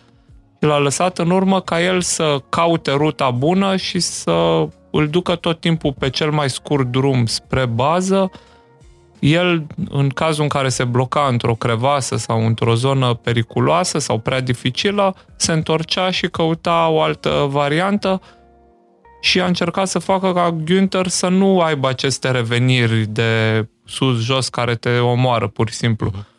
Și 0.62 0.66
l-a 0.66 0.78
lăsat 0.78 1.18
în 1.18 1.30
urmă 1.30 1.62
ca 1.62 1.82
el 1.82 2.02
să 2.02 2.42
caute 2.50 2.92
ruta 2.92 3.30
bună 3.32 3.76
și 3.76 4.00
să 4.00 4.68
îl 4.92 5.08
ducă 5.08 5.36
tot 5.36 5.60
timpul 5.60 5.96
pe 6.00 6.10
cel 6.10 6.32
mai 6.32 6.50
scurt 6.50 6.86
drum 6.86 7.26
spre 7.26 7.66
bază, 7.66 8.32
el, 9.20 9.66
în 9.90 10.10
cazul 10.10 10.44
în 10.44 10.50
care 10.50 10.70
se 10.70 10.84
bloca 10.84 11.28
într-o 11.30 11.54
crevasă 11.54 12.16
sau 12.18 12.46
într-o 12.46 12.76
zonă 12.76 13.14
periculoasă 13.14 14.00
sau 14.00 14.18
prea 14.18 14.42
dificilă, 14.42 15.16
se 15.36 15.52
întorcea 15.52 16.12
și 16.12 16.28
căuta 16.28 16.88
o 16.90 17.02
altă 17.02 17.48
variantă 17.50 18.22
și 19.22 19.42
a 19.42 19.46
încercat 19.46 19.88
să 19.88 20.00
facă 20.00 20.34
ca 20.34 20.56
Günther 20.64 21.08
să 21.08 21.28
nu 21.28 21.60
aibă 21.60 21.88
aceste 21.88 22.32
reveniri 22.32 23.06
de 23.06 23.66
sus-jos 23.86 24.50
care 24.50 24.76
te 24.76 24.98
omoară, 24.98 25.48
pur 25.48 25.70
și 25.70 25.76
simplu. 25.76 26.12
Uh-huh. 26.12 26.38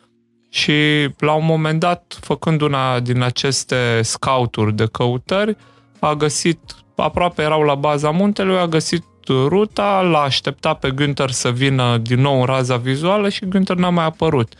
Și 0.49 0.73
la 1.17 1.33
un 1.33 1.45
moment 1.45 1.79
dat, 1.79 2.17
făcând 2.21 2.61
una 2.61 2.99
din 2.99 3.21
aceste 3.21 3.99
scouturi 4.01 4.73
de 4.73 4.85
căutări, 4.91 5.57
a 5.99 6.13
găsit 6.13 6.59
aproape 6.95 7.41
erau 7.41 7.61
la 7.61 7.75
baza 7.75 8.09
muntelui, 8.09 8.57
a 8.57 8.67
găsit 8.67 9.05
ruta, 9.27 10.01
l-a 10.01 10.21
așteptat 10.21 10.79
pe 10.79 10.91
Günther 10.91 11.29
să 11.29 11.49
vină 11.49 11.97
din 11.97 12.21
nou 12.21 12.39
în 12.39 12.45
raza 12.45 12.77
vizuală 12.77 13.29
și 13.29 13.45
Günther 13.45 13.75
n-a 13.75 13.89
mai 13.89 14.05
apărut. 14.05 14.53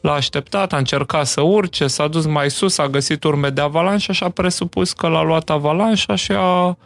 L-a 0.00 0.12
așteptat, 0.12 0.72
a 0.72 0.76
încercat 0.76 1.26
să 1.26 1.40
urce, 1.40 1.86
s-a 1.86 2.08
dus 2.08 2.26
mai 2.26 2.50
sus, 2.50 2.78
a 2.78 2.88
găsit 2.88 3.24
urme 3.24 3.48
de 3.48 3.60
avalanșă 3.60 4.12
și 4.12 4.24
a 4.24 4.28
presupus 4.28 4.92
că 4.92 5.06
l-a 5.08 5.22
luat 5.22 5.50
avalanșa 5.50 6.14
și 6.14 6.32
a, 6.32 6.76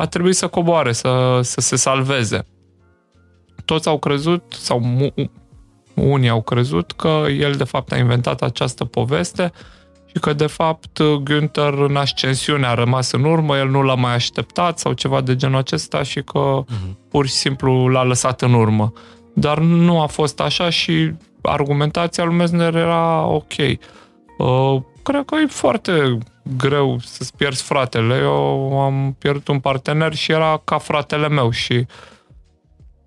a 0.00 0.06
trebuit 0.06 0.36
să 0.36 0.46
coboare, 0.46 0.92
să, 0.92 1.40
să 1.42 1.60
se 1.60 1.76
salveze. 1.76 2.44
Toți 3.64 3.88
au 3.88 3.98
crezut, 3.98 4.42
sau 4.48 4.82
unii 5.94 6.28
au 6.28 6.42
crezut 6.42 6.92
că 6.92 7.24
el 7.38 7.52
de 7.52 7.64
fapt 7.64 7.92
a 7.92 7.96
inventat 7.96 8.42
această 8.42 8.84
poveste 8.84 9.52
și 10.06 10.14
că 10.20 10.32
de 10.32 10.46
fapt 10.46 11.00
Günther 11.22 11.72
în 11.72 11.96
ascensiune 11.96 12.66
a 12.66 12.74
rămas 12.74 13.12
în 13.12 13.24
urmă, 13.24 13.56
el 13.56 13.68
nu 13.68 13.82
l-a 13.82 13.94
mai 13.94 14.14
așteptat 14.14 14.78
sau 14.78 14.92
ceva 14.92 15.20
de 15.20 15.36
genul 15.36 15.58
acesta 15.58 16.02
și 16.02 16.22
că 16.22 16.62
uh-huh. 16.64 17.08
pur 17.10 17.26
și 17.26 17.32
simplu 17.32 17.88
l-a 17.88 18.02
lăsat 18.02 18.42
în 18.42 18.52
urmă. 18.52 18.92
Dar 19.34 19.58
nu 19.58 20.00
a 20.00 20.06
fost 20.06 20.40
așa 20.40 20.70
și 20.70 21.12
argumentația 21.42 22.24
lui 22.24 22.36
Messner 22.36 22.74
era 22.74 23.26
ok. 23.26 23.52
Uh, 24.38 24.82
cred 25.02 25.24
că 25.24 25.34
e 25.34 25.46
foarte 25.46 26.18
greu 26.56 26.98
să-ți 27.04 27.36
pierzi 27.36 27.62
fratele. 27.62 28.14
Eu 28.14 28.80
am 28.80 29.16
pierdut 29.18 29.48
un 29.48 29.60
partener 29.60 30.14
și 30.14 30.32
era 30.32 30.60
ca 30.64 30.78
fratele 30.78 31.28
meu 31.28 31.50
și 31.50 31.72
uh, 31.72 31.86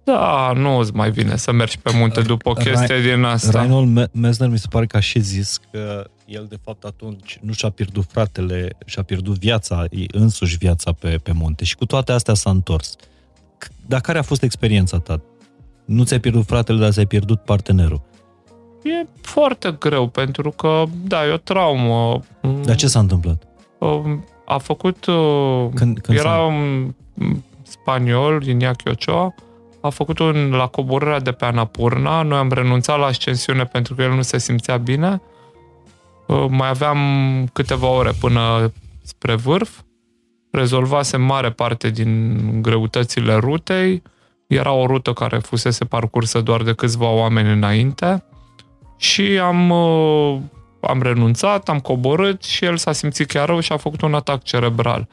da, 0.03 0.51
nu 0.55 0.77
îți 0.77 0.93
mai 0.93 1.11
vine 1.11 1.35
să 1.35 1.51
mergi 1.51 1.77
pe 1.77 1.91
munte 1.93 2.21
după 2.21 2.49
o 2.49 2.53
chestie 2.53 2.95
Rai, 2.95 3.01
din 3.01 3.23
asta. 3.23 3.59
Reinhold 3.59 4.09
Messner 4.13 4.49
mi 4.49 4.59
se 4.59 4.67
pare 4.69 4.85
că 4.85 4.97
a 4.97 4.99
și 4.99 5.19
zis 5.19 5.59
că 5.71 6.09
el 6.25 6.45
de 6.49 6.57
fapt 6.63 6.83
atunci 6.83 7.39
nu 7.41 7.53
și-a 7.53 7.69
pierdut 7.69 8.05
fratele, 8.11 8.69
și-a 8.85 9.03
pierdut 9.03 9.37
viața, 9.37 9.85
însuși 10.11 10.57
viața 10.57 10.91
pe, 10.91 11.17
pe 11.23 11.31
munte 11.31 11.63
și 11.63 11.75
cu 11.75 11.85
toate 11.85 12.11
astea 12.11 12.33
s-a 12.33 12.49
întors. 12.49 12.95
Dar 13.85 14.01
care 14.01 14.17
a 14.17 14.21
fost 14.21 14.43
experiența 14.43 14.99
ta? 14.99 15.21
Nu 15.85 16.03
ți-ai 16.03 16.19
pierdut 16.19 16.45
fratele, 16.45 16.79
dar 16.79 16.91
ți-ai 16.91 17.05
pierdut 17.05 17.41
partenerul. 17.41 18.01
E 18.83 19.07
foarte 19.21 19.75
greu, 19.79 20.07
pentru 20.07 20.51
că, 20.51 20.83
da, 21.03 21.25
e 21.25 21.31
o 21.31 21.37
traumă. 21.37 22.21
Dar 22.63 22.75
ce 22.75 22.87
s-a 22.87 22.99
întâmplat? 22.99 23.43
A 24.45 24.57
făcut... 24.57 25.05
Uh, 25.05 25.67
când, 25.75 25.99
când 25.99 26.17
era 26.17 26.37
un 26.37 26.93
spaniol, 27.63 28.43
Iñaki 28.43 28.87
Ochoa, 28.91 29.33
a 29.81 29.89
făcut 29.89 30.19
un 30.19 30.51
la 30.51 30.67
coborârea 30.67 31.19
de 31.19 31.31
pe 31.31 31.45
Anapurna. 31.45 32.21
Noi 32.21 32.37
am 32.37 32.51
renunțat 32.51 32.99
la 32.99 33.05
ascensiune 33.05 33.63
pentru 33.63 33.95
că 33.95 34.01
el 34.01 34.11
nu 34.11 34.21
se 34.21 34.37
simțea 34.37 34.77
bine. 34.77 35.21
Uh, 36.27 36.45
mai 36.49 36.67
aveam 36.67 36.99
câteva 37.53 37.87
ore 37.87 38.11
până 38.19 38.71
spre 39.03 39.35
vârf. 39.35 39.79
Rezolvase 40.51 41.17
mare 41.17 41.49
parte 41.49 41.89
din 41.89 42.37
greutățile 42.61 43.35
rutei. 43.35 44.01
Era 44.47 44.71
o 44.71 44.85
rută 44.85 45.13
care 45.13 45.37
fusese 45.37 45.85
parcursă 45.85 46.41
doar 46.41 46.61
de 46.61 46.73
câțiva 46.73 47.09
oameni 47.09 47.51
înainte 47.51 48.23
și 49.01 49.39
am, 49.43 49.69
uh, 49.69 50.39
am 50.81 51.01
renunțat, 51.01 51.69
am 51.69 51.79
coborât 51.79 52.43
și 52.43 52.65
el 52.65 52.77
s-a 52.77 52.91
simțit 52.91 53.27
chiar 53.27 53.47
rău 53.47 53.59
și 53.59 53.71
a 53.71 53.77
făcut 53.77 54.01
un 54.01 54.13
atac 54.13 54.43
cerebral. 54.43 55.07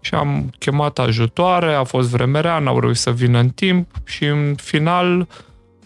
Și 0.00 0.14
am 0.14 0.50
chemat 0.58 0.98
ajutoare, 0.98 1.74
a 1.74 1.84
fost 1.84 2.08
vremerea, 2.08 2.58
n-au 2.58 2.80
reușit 2.80 3.02
să 3.02 3.10
vină 3.10 3.38
în 3.38 3.48
timp 3.48 3.88
și 4.04 4.24
în 4.24 4.54
final 4.54 5.18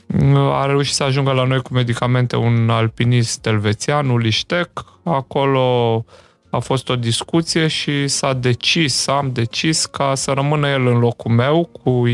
uh, 0.06 0.36
a 0.36 0.66
reușit 0.66 0.94
să 0.94 1.02
ajungă 1.02 1.32
la 1.32 1.44
noi 1.44 1.62
cu 1.62 1.72
medicamente 1.72 2.36
un 2.36 2.70
alpinist 2.70 3.46
elvețian, 3.46 4.08
Uliștec. 4.08 4.70
Acolo 5.02 6.04
a 6.50 6.58
fost 6.58 6.88
o 6.88 6.96
discuție 6.96 7.66
și 7.66 8.08
s-a 8.08 8.32
decis, 8.32 9.06
am 9.06 9.30
decis 9.32 9.86
ca 9.86 10.14
să 10.14 10.32
rămână 10.32 10.68
el 10.68 10.86
în 10.86 10.98
locul 10.98 11.30
meu 11.30 11.68
cu 11.82 12.06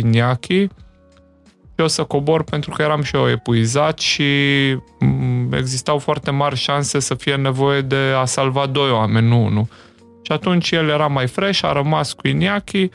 Iniachi 1.76 1.80
eu 1.80 1.88
să 1.88 2.04
cobor 2.04 2.42
pentru 2.42 2.70
că 2.70 2.82
eram 2.82 3.02
și 3.02 3.16
eu 3.16 3.28
epuizat 3.28 3.98
și 3.98 4.24
mm, 4.98 5.52
existau 5.52 5.98
foarte 5.98 6.30
mari 6.30 6.56
șanse 6.56 6.98
să 6.98 7.14
fie 7.14 7.36
nevoie 7.36 7.80
de 7.80 8.14
a 8.16 8.24
salva 8.24 8.66
doi 8.66 8.90
oameni, 8.90 9.28
nu 9.28 9.44
unul. 9.44 9.66
Și 10.22 10.32
atunci 10.32 10.70
el 10.70 10.88
era 10.88 11.06
mai 11.06 11.26
fresh, 11.26 11.64
a 11.64 11.72
rămas 11.72 12.12
cu 12.12 12.28
Iniachi 12.28 12.88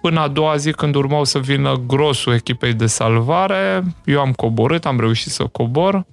până 0.00 0.20
a 0.20 0.28
doua 0.28 0.56
zi 0.56 0.72
când 0.72 0.94
urmau 0.94 1.24
să 1.24 1.38
vină 1.38 1.82
grosul 1.86 2.32
echipei 2.32 2.74
de 2.74 2.86
salvare. 2.86 3.82
Eu 4.04 4.20
am 4.20 4.32
coborât, 4.32 4.86
am 4.86 5.00
reușit 5.00 5.32
să 5.32 5.46
cobor 5.46 6.06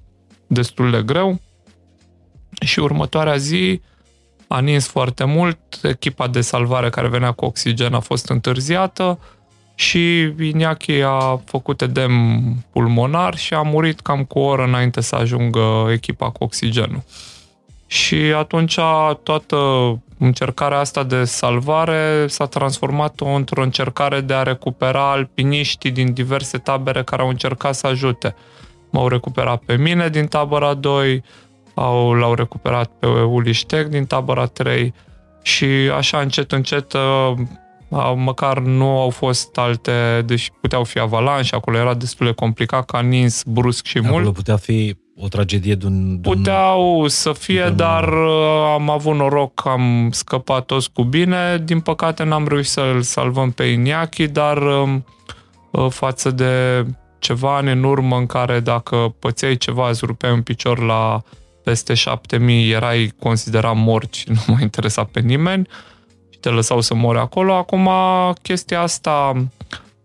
destul 0.48 0.92
de 0.92 1.02
greu 1.02 1.40
și 2.66 2.80
următoarea 2.80 3.36
zi 3.36 3.82
a 4.48 4.60
nins 4.60 4.88
foarte 4.88 5.24
mult, 5.24 5.58
echipa 5.84 6.28
de 6.28 6.42
salvare 6.42 6.90
care 6.90 7.08
venea 7.08 7.32
cu 7.32 7.46
oxigen 7.46 7.94
a 7.94 8.00
fost 8.00 8.30
întârziată, 8.30 9.20
și 9.82 10.34
Iñaki 10.40 11.02
a 11.04 11.42
făcut 11.46 11.82
edem 11.82 12.12
pulmonar 12.72 13.36
și 13.36 13.54
a 13.54 13.62
murit 13.62 14.00
cam 14.00 14.24
cu 14.24 14.40
o 14.40 14.46
oră 14.46 14.64
înainte 14.64 15.02
să 15.02 15.16
ajungă 15.16 15.88
echipa 15.92 16.30
cu 16.30 16.44
oxigenul. 16.44 17.04
Și 17.88 18.16
atunci 18.16 18.80
toată 19.24 19.58
încercarea 20.18 20.80
asta 20.80 21.04
de 21.04 21.24
salvare 21.24 22.28
s-a 22.28 22.46
transformat 22.46 23.20
într-o 23.36 23.62
încercare 23.62 24.22
de 24.22 24.34
a 24.34 24.44
recupera 24.44 25.12
alpiniștii 25.12 25.92
din 25.92 26.14
diverse 26.14 26.58
tabere 26.58 27.04
care 27.04 27.22
au 27.22 27.30
încercat 27.30 27.76
să 27.76 27.88
ajute. 27.88 28.36
M-au 28.90 29.08
recuperat 29.08 29.62
pe 29.66 29.78
mine 29.78 30.10
din 30.10 30.26
tabăra 30.26 30.74
2, 30.74 31.24
au, 31.74 32.14
l-au 32.14 32.34
recuperat 32.34 32.92
pe 33.00 33.08
Uliștec 33.08 33.88
din 33.88 34.06
tabăra 34.06 34.46
3 34.46 34.94
și 35.42 35.66
așa 35.98 36.20
încet 36.20 36.52
încet 36.52 36.94
măcar 38.16 38.60
nu 38.60 39.00
au 39.00 39.10
fost 39.10 39.58
alte, 39.58 40.24
deci 40.26 40.52
puteau 40.62 40.84
fi 40.84 41.00
avalanșe, 41.00 41.56
acolo 41.56 41.78
era 41.78 41.94
destul 41.94 42.26
de 42.26 42.32
complicat, 42.32 42.86
ca 42.86 43.00
nins 43.00 43.44
brusc 43.48 43.86
și 43.86 43.98
acolo 43.98 44.22
mult. 44.22 44.34
putea 44.34 44.58
fi 44.58 44.96
o 45.18 45.28
tragedie 45.28 45.76
de 45.76 45.86
un... 45.86 46.18
Puteau 46.22 47.08
să 47.08 47.32
fie, 47.32 47.74
dar 47.76 48.08
uh, 48.08 48.74
am 48.74 48.90
avut 48.90 49.16
noroc 49.16 49.54
că 49.54 49.70
am 49.70 50.10
scăpat 50.12 50.66
toți 50.66 50.92
cu 50.92 51.04
bine. 51.04 51.62
Din 51.66 51.80
păcate 51.80 52.24
n-am 52.24 52.48
reușit 52.48 52.72
să-l 52.72 53.02
salvăm 53.02 53.52
pe 53.52 53.64
Iniachi, 53.64 54.28
dar 54.28 54.58
um, 54.58 55.06
uh, 55.72 55.88
față 55.90 56.32
de 56.32 56.86
ceva 57.20 57.56
ani 57.56 57.72
în 57.72 57.84
urmă 57.84 58.18
în 58.18 58.26
care 58.26 58.60
dacă 58.60 59.16
pățeai 59.20 59.56
ceva, 59.56 59.90
îți 59.90 60.06
rupeai 60.06 60.32
un 60.32 60.42
picior 60.42 60.80
la 60.80 61.22
peste 61.64 61.94
7000, 61.94 62.70
erai 62.70 63.14
considerat 63.20 63.76
mort 63.76 64.14
și 64.14 64.30
nu 64.36 64.42
mai 64.48 64.62
interesa 64.62 65.04
pe 65.04 65.20
nimeni. 65.20 65.68
Uh, 65.70 65.91
te 66.42 66.50
lăsau 66.50 66.82
să 66.82 66.94
mori 66.94 67.20
acolo. 67.20 67.54
Acum 67.54 67.90
chestia 68.42 68.82
asta 68.82 69.34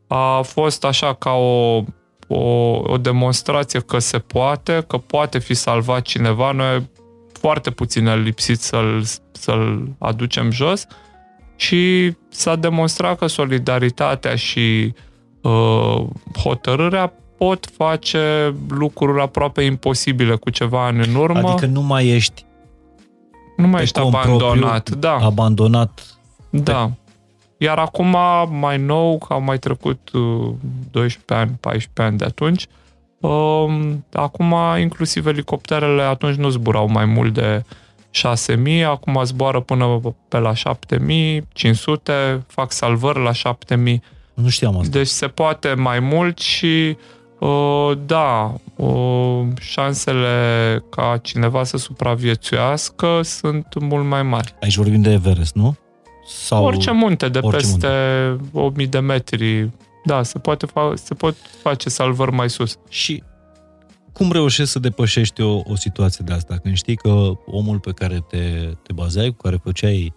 a 0.06 0.40
fost 0.40 0.84
așa 0.84 1.14
ca 1.14 1.30
o, 1.30 1.82
o, 2.28 2.80
o 2.86 2.96
demonstrație 2.96 3.80
că 3.80 3.98
se 3.98 4.18
poate, 4.18 4.84
că 4.86 4.96
poate 4.96 5.38
fi 5.38 5.54
salvat 5.54 6.02
cineva. 6.02 6.52
Noi 6.52 6.88
foarte 7.32 7.70
puțin 7.70 8.04
ne 8.04 8.16
lipsit 8.16 8.60
să-l, 8.60 9.04
să-l 9.32 9.88
aducem 9.98 10.50
jos 10.50 10.86
și 11.56 12.12
s-a 12.28 12.56
demonstrat 12.56 13.18
că 13.18 13.26
solidaritatea 13.26 14.34
și 14.34 14.94
uh, 15.42 16.06
hotărârea 16.42 17.12
pot 17.38 17.66
face 17.76 18.54
lucruri 18.68 19.20
aproape 19.20 19.62
imposibile 19.62 20.34
cu 20.34 20.50
ceva 20.50 20.86
ani 20.86 21.06
în 21.06 21.14
urmă. 21.14 21.48
Adică 21.48 21.66
nu 21.66 21.82
mai 21.82 22.06
ești 22.06 22.44
nu 23.56 23.66
mai 23.66 23.82
ești 23.82 23.98
abandonat, 23.98 24.90
da. 24.90 25.16
Abandonat 25.16 26.15
da. 26.62 26.90
Iar 27.58 27.78
acum, 27.78 28.16
mai 28.50 28.78
nou, 28.78 29.18
că 29.18 29.32
au 29.32 29.40
mai 29.40 29.58
trecut 29.58 30.10
12 30.90 31.18
uh, 31.28 31.38
ani, 31.38 31.50
14 31.60 31.90
ani 32.02 32.18
de 32.18 32.24
atunci, 32.24 32.66
um, 33.20 34.04
acum 34.12 34.54
inclusiv 34.78 35.26
elicopterele 35.26 36.02
atunci 36.02 36.36
nu 36.36 36.48
zburau 36.48 36.88
mai 36.88 37.04
mult 37.04 37.34
de 37.34 37.64
6.000, 38.78 38.84
acum 38.84 39.20
zboară 39.24 39.60
până 39.60 40.00
pe 40.28 40.38
la 40.38 40.52
7.500, 40.52 40.62
fac 42.46 42.72
salvări 42.72 43.22
la 43.22 43.30
7.000. 43.32 43.96
Nu 44.34 44.48
știam 44.48 44.78
asta. 44.78 44.98
Deci 44.98 45.06
se 45.06 45.26
poate 45.26 45.74
mai 45.74 46.00
mult 46.00 46.38
și 46.38 46.96
uh, 47.38 47.92
da, 48.06 48.54
uh, 48.76 49.42
șansele 49.60 50.84
ca 50.90 51.18
cineva 51.22 51.64
să 51.64 51.76
supraviețuiască 51.76 53.20
sunt 53.22 53.66
mult 53.80 54.04
mai 54.04 54.22
mari. 54.22 54.54
Aici 54.60 54.76
vorbim 54.76 55.00
de 55.00 55.10
Everest, 55.10 55.54
nu? 55.54 55.76
Sau 56.26 56.64
orice 56.64 56.90
munte 56.90 57.28
de 57.28 57.38
orice 57.38 57.56
peste 57.56 57.88
munte. 58.30 58.48
8000 58.58 58.86
de 58.86 58.98
metri. 58.98 59.70
Da, 60.04 60.22
se, 60.22 60.38
poate 60.38 60.66
fa- 60.66 60.94
se 60.94 61.14
pot 61.14 61.36
face 61.62 61.88
salvări 61.88 62.32
mai 62.32 62.50
sus. 62.50 62.78
Și 62.88 63.22
cum 64.12 64.32
reușești 64.32 64.70
să 64.70 64.78
depășești 64.78 65.40
o, 65.42 65.60
o 65.64 65.74
situație 65.74 66.24
de 66.26 66.32
asta? 66.32 66.56
Când 66.56 66.76
știi 66.76 66.96
că 66.96 67.32
omul 67.46 67.78
pe 67.78 67.92
care 67.92 68.24
te, 68.28 68.70
te 68.82 68.92
bazai, 68.92 69.28
cu 69.28 69.42
care 69.42 69.60
făceai 69.62 70.14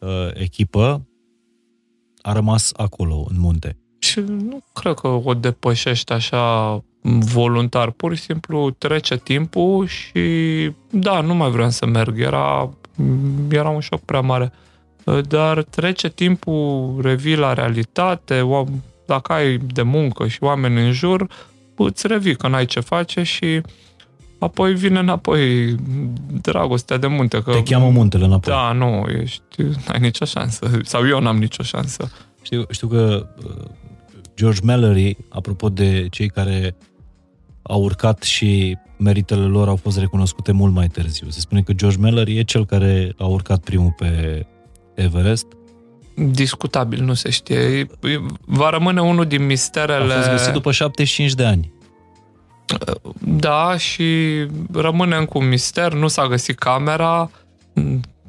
uh, 0.00 0.28
echipă, 0.34 1.06
a 2.22 2.32
rămas 2.32 2.72
acolo, 2.76 3.24
în 3.28 3.40
munte. 3.40 3.76
Și 3.98 4.20
nu 4.20 4.58
cred 4.72 4.94
că 4.94 5.08
o 5.08 5.34
depășești 5.34 6.12
așa 6.12 6.84
voluntar. 7.02 7.90
Pur 7.90 8.14
și 8.14 8.22
simplu 8.22 8.70
trece 8.70 9.16
timpul 9.16 9.86
și 9.86 10.20
da, 10.90 11.20
nu 11.20 11.34
mai 11.34 11.50
vreau 11.50 11.70
să 11.70 11.86
merg. 11.86 12.20
Era, 12.20 12.70
era 13.50 13.68
un 13.68 13.80
șoc 13.80 14.00
prea 14.00 14.20
mare. 14.20 14.52
Dar 15.28 15.62
trece 15.62 16.10
timpul, 16.10 16.98
revii 17.02 17.36
la 17.36 17.52
realitate, 17.52 18.48
dacă 19.06 19.32
ai 19.32 19.56
de 19.58 19.82
muncă 19.82 20.26
și 20.26 20.38
oameni 20.42 20.86
în 20.86 20.92
jur, 20.92 21.28
îți 21.76 22.06
revii 22.06 22.36
că 22.36 22.48
n-ai 22.48 22.66
ce 22.66 22.80
face 22.80 23.22
și 23.22 23.60
apoi 24.38 24.74
vine 24.74 24.98
înapoi 24.98 25.74
dragostea 26.40 26.96
de 26.96 27.06
munte. 27.06 27.42
Că, 27.42 27.52
Te 27.52 27.62
cheamă 27.62 27.88
muntele 27.88 28.24
înapoi. 28.24 28.52
Da, 28.52 28.72
nu, 28.72 29.04
ești, 29.20 29.62
n-ai 29.86 30.00
nicio 30.00 30.24
șansă. 30.24 30.70
Sau 30.82 31.06
eu 31.06 31.20
n-am 31.20 31.38
nicio 31.38 31.62
șansă. 31.62 32.10
Știu, 32.42 32.64
știu 32.70 32.88
că 32.88 33.26
uh, 33.44 33.64
George 34.36 34.60
Mallory, 34.62 35.16
apropo 35.28 35.68
de 35.68 36.06
cei 36.10 36.28
care 36.28 36.76
au 37.62 37.82
urcat 37.82 38.22
și 38.22 38.76
meritele 38.98 39.44
lor 39.44 39.68
au 39.68 39.76
fost 39.76 39.98
recunoscute 39.98 40.52
mult 40.52 40.72
mai 40.72 40.86
târziu. 40.86 41.28
Se 41.28 41.40
spune 41.40 41.62
că 41.62 41.72
George 41.72 41.98
Mallory 41.98 42.38
e 42.38 42.42
cel 42.42 42.66
care 42.66 43.14
a 43.18 43.26
urcat 43.26 43.58
primul 43.58 43.94
pe 43.96 44.46
Everest? 44.94 45.46
Discutabil, 46.14 47.02
nu 47.02 47.14
se 47.14 47.30
știe. 47.30 47.86
Va 48.44 48.70
rămâne 48.70 49.02
unul 49.02 49.26
din 49.26 49.46
misterele... 49.46 50.12
A 50.12 50.16
fost 50.16 50.30
găsit 50.30 50.52
după 50.52 50.72
75 50.72 51.34
de 51.34 51.44
ani. 51.44 51.72
Da, 53.20 53.76
și 53.76 54.38
rămâne 54.72 55.16
încă 55.16 55.38
un 55.38 55.48
mister. 55.48 55.92
Nu 55.92 56.08
s-a 56.08 56.26
găsit 56.26 56.58
camera, 56.58 57.30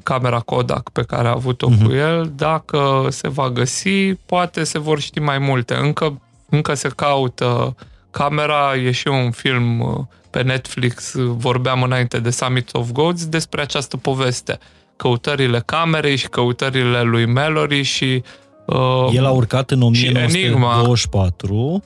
camera 0.02 0.40
Kodak 0.40 0.90
pe 0.90 1.02
care 1.02 1.28
a 1.28 1.30
avut-o 1.30 1.68
uh-huh. 1.70 1.84
cu 1.84 1.92
el. 1.92 2.32
Dacă 2.36 3.06
se 3.10 3.28
va 3.28 3.50
găsi, 3.50 4.14
poate 4.14 4.64
se 4.64 4.78
vor 4.78 5.00
ști 5.00 5.18
mai 5.18 5.38
multe. 5.38 5.74
Încă, 5.74 6.20
încă 6.48 6.74
se 6.74 6.88
caută 6.88 7.76
camera. 8.10 8.74
E 8.74 8.90
și 8.90 9.08
un 9.08 9.30
film 9.30 9.80
uh, 9.80 9.98
pe 10.30 10.42
Netflix, 10.42 11.12
vorbeam 11.16 11.82
înainte 11.82 12.18
de 12.18 12.30
Summit 12.30 12.74
of 12.74 12.90
Gods, 12.90 13.26
despre 13.26 13.62
această 13.62 13.96
poveste 13.96 14.58
căutările 14.96 15.60
camerei 15.60 16.16
și 16.16 16.28
căutările 16.28 17.02
lui 17.02 17.26
Mallory 17.26 17.82
și 17.82 18.22
uh, 18.66 19.08
El 19.12 19.24
a 19.24 19.30
urcat 19.30 19.70
în 19.70 19.82
1924, 19.82 21.82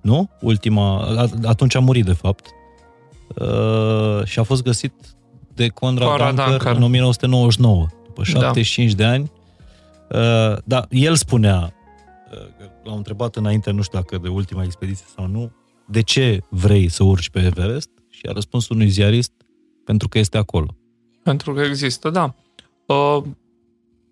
nu? 0.00 0.30
Ultima, 0.40 1.06
atunci 1.44 1.74
a 1.74 1.80
murit 1.80 2.04
de 2.04 2.12
fapt. 2.12 2.46
Uh, 3.34 4.24
și 4.24 4.38
a 4.38 4.42
fost 4.42 4.62
găsit 4.62 4.92
de 5.54 5.68
Conrad, 5.68 6.08
Conrad 6.08 6.34
Dunker, 6.34 6.48
Dunker 6.48 6.76
în 6.76 6.82
1999, 6.82 7.86
după 8.04 8.24
75 8.24 8.92
da. 8.92 8.96
de 8.96 9.04
ani. 9.04 9.30
Uh, 10.10 10.56
da, 10.64 10.86
el 10.90 11.14
spunea, 11.14 11.74
uh, 12.32 12.66
l-am 12.84 12.96
întrebat 12.96 13.36
înainte, 13.36 13.70
nu 13.70 13.82
știu 13.82 13.98
dacă 13.98 14.18
de 14.18 14.28
ultima 14.28 14.62
expediție 14.62 15.06
sau 15.16 15.26
nu, 15.26 15.52
de 15.86 16.00
ce 16.00 16.40
vrei 16.48 16.88
să 16.88 17.04
urci 17.04 17.30
pe 17.30 17.38
Everest? 17.38 17.90
Și 18.10 18.20
a 18.28 18.32
răspuns 18.32 18.68
unui 18.68 18.88
ziarist, 18.88 19.32
pentru 19.84 20.08
că 20.08 20.18
este 20.18 20.36
acolo. 20.36 20.76
Pentru 21.26 21.52
că 21.52 21.60
există, 21.60 22.10
da. 22.10 22.34
Uh, 22.86 23.22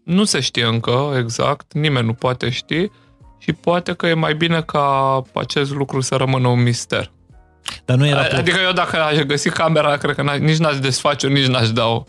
nu 0.04 0.24
se 0.24 0.40
știe 0.40 0.64
încă 0.64 1.14
exact, 1.18 1.72
nimeni 1.72 2.06
nu 2.06 2.12
poate 2.12 2.50
ști 2.50 2.90
și 3.38 3.52
poate 3.52 3.92
că 3.92 4.06
e 4.06 4.14
mai 4.14 4.34
bine 4.34 4.62
ca 4.62 5.22
acest 5.34 5.74
lucru 5.74 6.00
să 6.00 6.14
rămână 6.14 6.48
un 6.48 6.62
mister. 6.62 7.10
Dar 7.84 7.96
nu 7.96 8.06
era... 8.06 8.20
Adică 8.20 8.58
eu 8.64 8.72
dacă 8.72 9.02
aș 9.02 9.16
găsi 9.16 9.50
camera, 9.50 9.96
cred 9.96 10.14
că 10.14 10.22
nici 10.22 10.56
n-aș 10.56 10.78
desface 10.78 11.28
nici 11.28 11.46
n-aș 11.46 11.70
da 11.70 12.02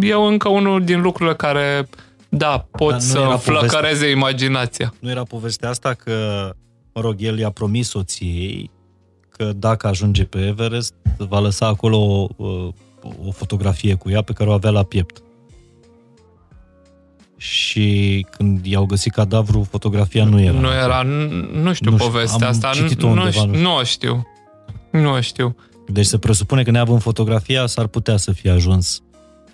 Eu 0.00 0.26
încă 0.26 0.48
unul 0.48 0.84
din 0.84 1.00
lucrurile 1.00 1.34
care, 1.34 1.88
da, 2.28 2.66
pot 2.70 3.00
să 3.00 3.38
flăcăreze 3.40 3.78
povestea... 3.78 4.08
imaginația. 4.08 4.94
Nu 5.00 5.10
era 5.10 5.22
povestea 5.22 5.68
asta 5.68 5.94
că, 5.94 6.50
mă 6.92 7.00
rog, 7.00 7.14
el 7.18 7.38
i-a 7.38 7.50
promis 7.50 7.88
soției 7.88 8.70
că 9.28 9.52
dacă 9.56 9.86
ajunge 9.86 10.24
pe 10.24 10.46
Everest, 10.46 10.94
va 11.18 11.40
lăsa 11.40 11.66
acolo 11.66 11.98
o, 11.98 12.26
o 13.26 13.30
fotografie 13.30 13.94
cu 13.94 14.10
ea 14.10 14.22
pe 14.22 14.32
care 14.32 14.50
o 14.50 14.52
avea 14.52 14.70
la 14.70 14.82
piept. 14.82 15.22
Și 17.36 18.26
când 18.30 18.66
i-au 18.66 18.86
găsit 18.86 19.12
cadavru, 19.12 19.66
fotografia 19.70 20.24
nu 20.24 20.40
era. 20.40 20.58
Nu 20.58 20.72
era, 20.72 21.02
nu 21.52 21.72
știu 21.72 21.90
nu 21.90 21.96
povestea 21.96 22.48
asta. 22.48 22.70
Nu, 22.98 23.08
undeva, 23.08 23.44
nu, 23.44 23.58
nu 23.58 23.84
știu. 23.84 24.26
Nu 24.90 25.20
știu. 25.20 25.56
Deci 25.88 26.06
se 26.06 26.18
presupune 26.18 26.62
că 26.62 26.70
neavând 26.70 27.00
fotografia 27.00 27.66
s-ar 27.66 27.86
putea 27.86 28.16
să 28.16 28.32
fie 28.32 28.50
ajuns 28.50 29.02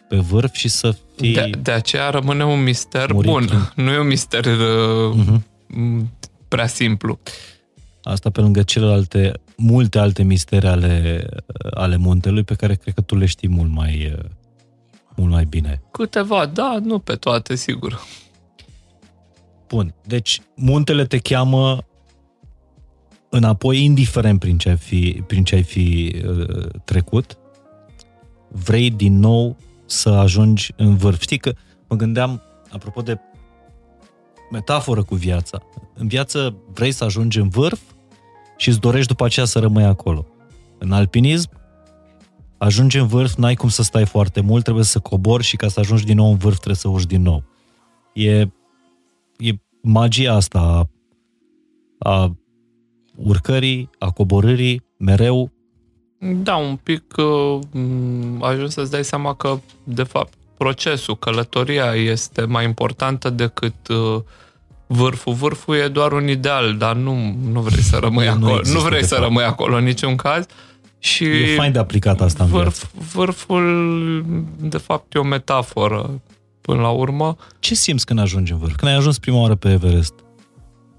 pe 0.08 0.16
vârf 0.16 0.54
și 0.54 0.68
să 0.68 0.96
fie... 1.16 1.32
De, 1.32 1.50
de 1.62 1.70
aceea 1.70 2.10
rămâne 2.10 2.44
un 2.44 2.62
mister 2.62 3.12
murit. 3.12 3.30
bun. 3.30 3.48
Nu 3.84 3.90
e 3.90 3.98
un 3.98 4.06
mister 4.06 4.44
uh, 4.44 5.14
uh-huh. 5.14 5.40
prea 6.48 6.66
simplu. 6.66 7.18
Asta 8.02 8.30
pe 8.30 8.40
lângă 8.40 8.62
celelalte, 8.62 9.32
multe 9.60 9.98
alte 9.98 10.22
mistere 10.22 10.68
ale, 10.68 11.26
ale 11.70 11.96
muntelui 11.96 12.42
pe 12.42 12.54
care 12.54 12.74
cred 12.74 12.94
că 12.94 13.00
tu 13.00 13.16
le 13.16 13.26
știi 13.26 13.48
mult 13.48 13.70
mai, 13.70 14.12
uh, 14.16 14.24
mult 15.16 15.30
mai 15.30 15.44
bine. 15.44 15.82
Câteva, 15.90 16.46
da, 16.46 16.78
nu 16.82 16.98
pe 16.98 17.14
toate, 17.14 17.54
sigur. 17.54 18.00
Bun, 19.68 19.94
deci 20.06 20.40
muntele 20.54 21.04
te 21.04 21.18
cheamă 21.18 21.84
înapoi, 23.28 23.84
indiferent 23.84 24.40
prin 24.40 24.58
ce 24.58 24.68
ai 24.68 24.76
fi, 24.76 25.22
prin 25.26 25.44
ce 25.44 25.54
ai 25.54 25.62
fi 25.62 26.16
uh, 26.26 26.66
trecut, 26.84 27.38
vrei 28.48 28.90
din 28.90 29.18
nou 29.18 29.56
să 29.86 30.08
ajungi 30.08 30.72
în 30.76 30.96
vârf. 30.96 31.20
Știi 31.20 31.38
că 31.38 31.52
mă 31.88 31.96
gândeam, 31.96 32.42
apropo 32.70 33.00
de 33.00 33.18
metaforă 34.50 35.02
cu 35.02 35.14
viața, 35.14 35.62
în 35.94 36.08
viață 36.08 36.56
vrei 36.72 36.92
să 36.92 37.04
ajungi 37.04 37.38
în 37.38 37.48
vârf 37.48 37.80
și 38.60 38.68
îți 38.68 38.80
dorești 38.80 39.08
după 39.08 39.24
aceea 39.24 39.46
să 39.46 39.58
rămâi 39.58 39.84
acolo. 39.84 40.26
În 40.78 40.92
alpinism, 40.92 41.50
ajungi 42.58 42.98
în 42.98 43.06
vârf, 43.06 43.34
n-ai 43.34 43.54
cum 43.54 43.68
să 43.68 43.82
stai 43.82 44.06
foarte 44.06 44.40
mult, 44.40 44.62
trebuie 44.62 44.84
să 44.84 44.98
cobori 44.98 45.42
și 45.42 45.56
ca 45.56 45.68
să 45.68 45.80
ajungi 45.80 46.04
din 46.04 46.16
nou 46.16 46.30
în 46.30 46.36
vârf 46.36 46.56
trebuie 46.56 46.76
să 46.76 46.88
urci 46.88 47.06
din 47.06 47.22
nou. 47.22 47.44
E, 48.12 48.40
e 49.36 49.52
magia 49.82 50.34
asta 50.34 50.88
a, 51.98 52.10
a 52.10 52.36
urcării, 53.16 53.90
a 53.98 54.10
coborârii, 54.10 54.82
mereu? 54.96 55.50
Da, 56.18 56.56
un 56.56 56.76
pic 56.76 57.14
uh, 57.16 57.58
ajuns 58.40 58.72
să-ți 58.72 58.90
dai 58.90 59.04
seama 59.04 59.34
că, 59.34 59.60
de 59.84 60.02
fapt, 60.02 60.32
procesul, 60.56 61.18
călătoria 61.18 61.94
este 61.94 62.44
mai 62.44 62.64
importantă 62.64 63.30
decât 63.30 63.88
uh, 63.88 64.22
vârful. 64.92 65.32
Vârful 65.32 65.74
e 65.74 65.88
doar 65.88 66.12
un 66.12 66.28
ideal, 66.28 66.76
dar 66.76 66.96
nu, 66.96 67.36
nu 67.50 67.60
vrei 67.60 67.82
să 67.82 67.96
rămâi 67.96 68.26
nu 68.26 68.32
acolo. 68.32 68.60
Nu 68.72 68.80
vrei 68.80 69.04
să 69.04 69.16
rămâi 69.20 69.44
acolo 69.44 69.76
în 69.76 69.84
niciun 69.84 70.16
caz. 70.16 70.46
Și 70.98 71.24
e 71.24 71.54
fain 71.56 71.72
de 71.72 71.78
aplicat 71.78 72.20
asta 72.20 72.44
vârf, 72.44 72.84
în 72.94 73.04
Vârful, 73.12 74.24
de 74.60 74.78
fapt, 74.78 75.14
e 75.14 75.18
o 75.18 75.22
metaforă 75.22 76.20
până 76.60 76.80
la 76.80 76.88
urmă. 76.88 77.36
Ce 77.58 77.74
simți 77.74 78.06
când 78.06 78.18
ajungi 78.18 78.52
în 78.52 78.58
vârf? 78.58 78.74
Când 78.76 78.90
ai 78.90 78.96
ajuns 78.96 79.18
prima 79.18 79.40
oară 79.40 79.54
pe 79.54 79.70
Everest? 79.70 80.14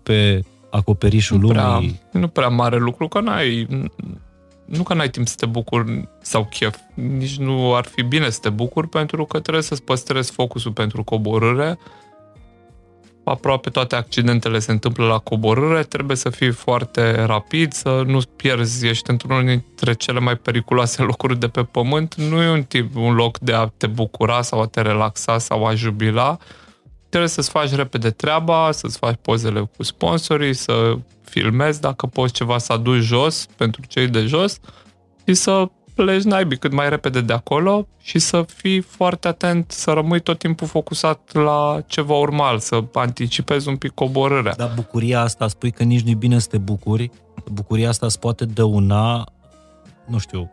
Pe 0.03 0.43
acoperișul 0.69 1.39
nu 1.39 1.47
prea, 1.47 1.73
lumii. 1.73 2.01
Nu 2.11 2.27
prea 2.27 2.47
mare 2.47 2.77
lucru, 2.77 3.07
că 3.07 3.19
n-ai, 3.19 3.67
nu 4.65 4.83
că 4.83 4.93
n-ai 4.93 5.09
timp 5.09 5.27
să 5.27 5.35
te 5.37 5.45
bucuri 5.45 6.07
sau 6.21 6.47
chef, 6.49 6.77
nici 6.93 7.37
nu 7.37 7.75
ar 7.75 7.85
fi 7.85 8.01
bine 8.01 8.29
să 8.29 8.39
te 8.41 8.49
bucuri 8.49 8.87
pentru 8.87 9.25
că 9.25 9.39
trebuie 9.39 9.63
să-ți 9.63 9.83
păstrezi 9.83 10.31
focusul 10.31 10.71
pentru 10.71 11.03
coborâre. 11.03 11.79
Aproape 13.23 13.69
toate 13.69 13.95
accidentele 13.95 14.59
se 14.59 14.71
întâmplă 14.71 15.05
la 15.05 15.17
coborâre, 15.17 15.83
trebuie 15.83 16.17
să 16.17 16.29
fii 16.29 16.51
foarte 16.51 17.23
rapid, 17.25 17.73
să 17.73 18.03
nu 18.05 18.19
pierzi, 18.35 18.87
ești 18.87 19.09
într-unul 19.09 19.45
dintre 19.45 19.93
cele 19.93 20.19
mai 20.19 20.35
periculoase 20.35 21.01
locuri 21.11 21.39
de 21.39 21.47
pe 21.47 21.63
pământ. 21.63 22.15
Nu 22.15 22.41
e 22.41 22.49
un 22.49 22.63
tip, 22.63 22.95
un 22.95 23.13
loc 23.13 23.39
de 23.39 23.53
a 23.53 23.65
te 23.65 23.87
bucura 23.87 24.41
sau 24.41 24.61
a 24.61 24.67
te 24.67 24.81
relaxa 24.81 25.37
sau 25.37 25.65
a 25.65 25.73
jubila, 25.73 26.37
trebuie 27.09 27.29
să-ți 27.29 27.49
faci 27.49 27.71
repede 27.71 28.09
treaba, 28.09 28.71
să-ți 28.71 28.97
faci 28.97 29.17
pozele 29.21 29.69
cu 29.77 29.83
sponsorii, 29.83 30.53
să 30.53 30.97
filmezi 31.23 31.81
dacă 31.81 32.05
poți 32.05 32.33
ceva 32.33 32.57
să 32.57 32.73
aduci 32.73 33.01
jos 33.01 33.45
pentru 33.57 33.81
cei 33.87 34.07
de 34.07 34.25
jos 34.25 34.59
și 35.25 35.33
să 35.33 35.69
pleci 36.03 36.23
naibii 36.23 36.57
cât 36.57 36.71
mai 36.71 36.89
repede 36.89 37.21
de 37.21 37.33
acolo 37.33 37.87
și 38.01 38.19
să 38.19 38.45
fii 38.47 38.81
foarte 38.81 39.27
atent, 39.27 39.71
să 39.71 39.91
rămâi 39.91 40.19
tot 40.19 40.39
timpul 40.39 40.67
focusat 40.67 41.33
la 41.33 41.81
ce 41.87 42.01
va 42.01 42.15
urma, 42.15 42.55
să 42.57 42.83
anticipezi 42.93 43.67
un 43.67 43.75
pic 43.75 43.91
coborârea. 43.91 44.53
Dar 44.57 44.71
bucuria 44.75 45.21
asta, 45.21 45.47
spui 45.47 45.71
că 45.71 45.83
nici 45.83 46.01
nu-i 46.01 46.15
bine 46.15 46.39
să 46.39 46.47
te 46.47 46.57
bucuri, 46.57 47.11
bucuria 47.51 47.89
asta 47.89 48.05
îți 48.05 48.19
poate 48.19 48.45
dăuna, 48.45 49.31
nu 50.07 50.17
știu, 50.17 50.51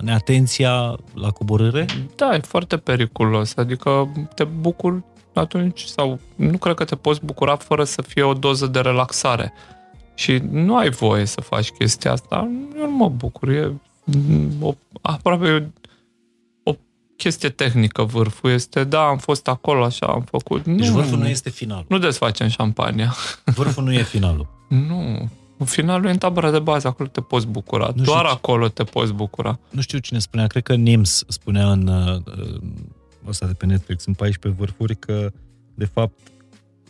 neatenția 0.00 0.96
la 1.14 1.30
coborâre? 1.30 1.86
Da, 2.16 2.34
e 2.34 2.38
foarte 2.38 2.76
periculos, 2.76 3.56
adică 3.56 4.12
te 4.34 4.44
bucuri 4.44 5.02
atunci, 5.34 5.80
sau 5.80 6.18
nu 6.36 6.58
cred 6.58 6.74
că 6.74 6.84
te 6.84 6.96
poți 6.96 7.24
bucura 7.24 7.56
fără 7.56 7.84
să 7.84 8.02
fie 8.02 8.22
o 8.22 8.32
doză 8.32 8.66
de 8.66 8.80
relaxare. 8.80 9.52
Și 10.14 10.42
nu 10.50 10.76
ai 10.76 10.90
voie 10.90 11.24
să 11.24 11.40
faci 11.40 11.70
chestia 11.70 12.12
asta. 12.12 12.50
Eu 12.78 12.90
nu 12.90 12.96
mă 12.96 13.08
bucur. 13.08 13.48
E 13.48 13.72
o, 14.60 14.74
aproape 15.00 15.72
o 16.62 16.74
chestie 17.16 17.48
tehnică 17.48 18.02
vârful. 18.02 18.50
Este, 18.50 18.84
da, 18.84 19.06
am 19.06 19.18
fost 19.18 19.48
acolo, 19.48 19.84
așa, 19.84 20.06
am 20.06 20.22
făcut. 20.22 20.64
Deci 20.64 20.86
nu, 20.86 20.92
vârful 20.92 21.18
nu 21.18 21.28
este 21.28 21.50
finalul. 21.50 21.84
Nu 21.88 21.98
desfacem 21.98 22.48
șampania. 22.48 23.14
Vârful 23.56 23.84
nu 23.84 23.92
e 23.92 24.02
finalul. 24.02 24.46
nu. 24.68 25.28
Finalul 25.64 26.06
e 26.06 26.10
în 26.10 26.18
tabăra 26.18 26.50
de 26.50 26.58
bază, 26.58 26.88
acolo 26.88 27.08
te 27.08 27.20
poți 27.20 27.46
bucura. 27.46 27.92
Nu 27.94 28.02
Doar 28.02 28.24
acolo 28.24 28.68
te 28.68 28.84
poți 28.84 29.12
bucura. 29.12 29.58
Nu 29.70 29.80
știu 29.80 29.98
cine 29.98 30.18
spunea, 30.18 30.46
cred 30.46 30.62
că 30.62 30.74
Nims 30.74 31.24
spunea 31.28 31.70
în 31.70 31.86
uh, 31.86 32.60
ăsta 33.28 33.46
de 33.46 33.52
pe 33.52 33.66
Netflix, 33.66 34.04
în 34.04 34.14
14 34.14 34.60
vârfuri, 34.60 34.96
că, 34.96 35.32
de 35.74 35.84
fapt, 35.84 36.18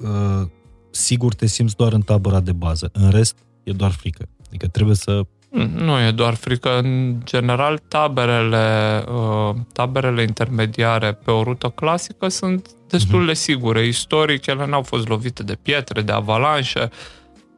uh, 0.01 0.49
sigur 0.91 1.35
te 1.35 1.47
simți 1.47 1.77
doar 1.77 1.93
în 1.93 2.03
tabăra 2.03 2.41
de 2.41 2.53
bază. 2.53 2.91
În 2.93 3.11
rest, 3.11 3.37
e 3.63 3.73
doar 3.73 3.91
frică. 3.91 4.29
Adică 4.47 4.69
trebuie 4.69 4.97
să... 4.97 5.27
Mm, 5.51 5.71
nu 5.77 6.01
e 6.01 6.11
doar 6.11 6.35
frică. 6.35 6.79
În 6.79 7.15
general, 7.25 7.81
taberele, 7.89 9.05
uh, 9.09 9.55
taberele 9.73 10.23
intermediare 10.23 11.13
pe 11.13 11.31
o 11.31 11.43
rută 11.43 11.69
clasică 11.69 12.29
sunt 12.29 12.71
destul 12.89 13.23
uh-huh. 13.23 13.27
de 13.27 13.35
sigure. 13.35 13.87
Istoric, 13.87 14.47
ele 14.47 14.67
n-au 14.67 14.83
fost 14.83 15.09
lovite 15.09 15.43
de 15.43 15.59
pietre, 15.63 16.01
de 16.01 16.13
avalanșe. 16.13 16.89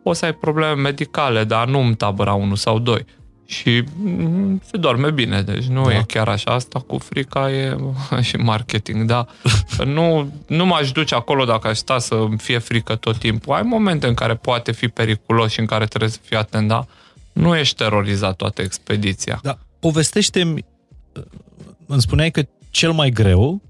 O 0.03 0.13
să 0.13 0.25
ai 0.25 0.33
probleme 0.33 0.81
medicale, 0.81 1.45
dar 1.45 1.69
nu 1.69 1.81
în 1.81 1.95
tabăra 1.95 2.33
1 2.33 2.55
sau 2.55 2.79
2 2.79 3.05
și 3.53 3.85
mm, 3.97 4.61
se 4.65 4.77
doarme 4.77 5.11
bine, 5.11 5.43
deci 5.43 5.65
nu 5.65 5.85
da. 5.85 5.95
e 5.95 6.03
chiar 6.07 6.29
așa. 6.29 6.51
Asta 6.51 6.79
cu 6.79 6.99
frica 6.99 7.51
e 7.51 7.77
și 8.29 8.37
marketing, 8.37 9.05
da. 9.05 9.27
nu, 9.85 10.33
nu 10.47 10.67
m-aș 10.67 10.93
duce 10.93 11.15
acolo 11.15 11.45
dacă 11.45 11.69
aș 11.69 11.77
sta 11.77 11.99
să 11.99 12.27
fie 12.37 12.59
frică 12.59 12.95
tot 12.95 13.17
timpul. 13.17 13.55
Ai 13.55 13.63
momente 13.63 14.07
în 14.07 14.15
care 14.15 14.35
poate 14.35 14.73
fi 14.73 14.89
periculos 14.89 15.53
și 15.53 15.61
în 15.61 15.67
care 15.67 15.85
trebuie 15.85 16.11
să 16.11 16.19
fii 16.23 16.37
atent, 16.37 16.69
da? 16.69 16.87
Nu 17.33 17.57
ești 17.57 17.77
terorizat 17.77 18.37
toată 18.37 18.63
expediția. 18.63 19.41
Da. 19.43 19.59
Povestește-mi, 19.79 20.65
îmi 21.87 22.01
spuneai 22.01 22.31
că 22.31 22.43
cel 22.71 22.93
mai 22.93 23.11
greu, 23.11 23.63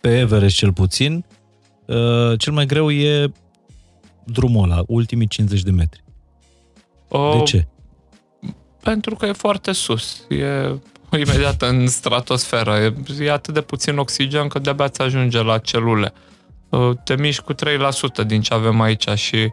pe 0.00 0.18
Everest 0.18 0.56
cel 0.56 0.72
puțin, 0.72 1.24
uh, 1.86 2.38
cel 2.38 2.52
mai 2.52 2.66
greu 2.66 2.90
e 2.90 3.32
drumul 4.24 4.70
ăla, 4.70 4.82
ultimii 4.86 5.26
50 5.26 5.62
de 5.62 5.70
metri. 5.70 6.04
De 7.08 7.42
ce? 7.44 7.66
Pentru 8.82 9.14
că 9.14 9.26
e 9.26 9.32
foarte 9.32 9.72
sus. 9.72 10.26
E 10.28 10.78
imediat 11.18 11.62
în 11.62 11.86
stratosferă. 11.86 12.76
E, 12.76 12.94
e 13.24 13.30
atât 13.30 13.54
de 13.54 13.60
puțin 13.60 13.98
oxigen 13.98 14.48
că 14.48 14.58
de-abia 14.58 14.88
ți 14.88 15.02
ajunge 15.02 15.42
la 15.42 15.58
celule. 15.58 16.12
Uh, 16.68 16.90
te 17.04 17.16
miști 17.16 17.42
cu 17.42 17.52
3% 17.54 17.56
din 18.26 18.40
ce 18.40 18.54
avem 18.54 18.80
aici 18.80 19.08
și 19.08 19.52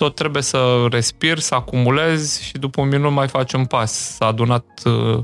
tot 0.00 0.14
trebuie 0.14 0.42
să 0.42 0.86
respiri, 0.90 1.40
să 1.40 1.54
acumulezi 1.54 2.44
și 2.44 2.52
după 2.52 2.80
un 2.80 2.88
minut 2.88 3.12
mai 3.12 3.28
faci 3.28 3.52
un 3.52 3.64
pas. 3.64 3.92
S-a 3.92 4.26
adunat 4.26 4.82
uh, 4.84 5.18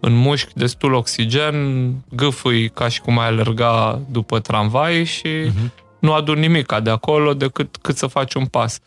în 0.00 0.14
mușchi 0.14 0.54
destul 0.54 0.92
oxigen, 0.92 1.56
gâfâi 2.14 2.68
ca 2.68 2.88
și 2.88 3.00
cum 3.00 3.18
ai 3.18 3.26
alerga 3.26 4.00
după 4.10 4.40
tramvai 4.40 5.04
și 5.04 5.28
uh-huh. 5.28 5.70
nu 6.00 6.12
adun 6.12 6.38
nimic 6.38 6.74
de 6.82 6.90
acolo 6.90 7.34
decât 7.34 7.76
cât 7.76 7.96
să 7.96 8.06
faci 8.06 8.34
un 8.34 8.46
pas. 8.46 8.80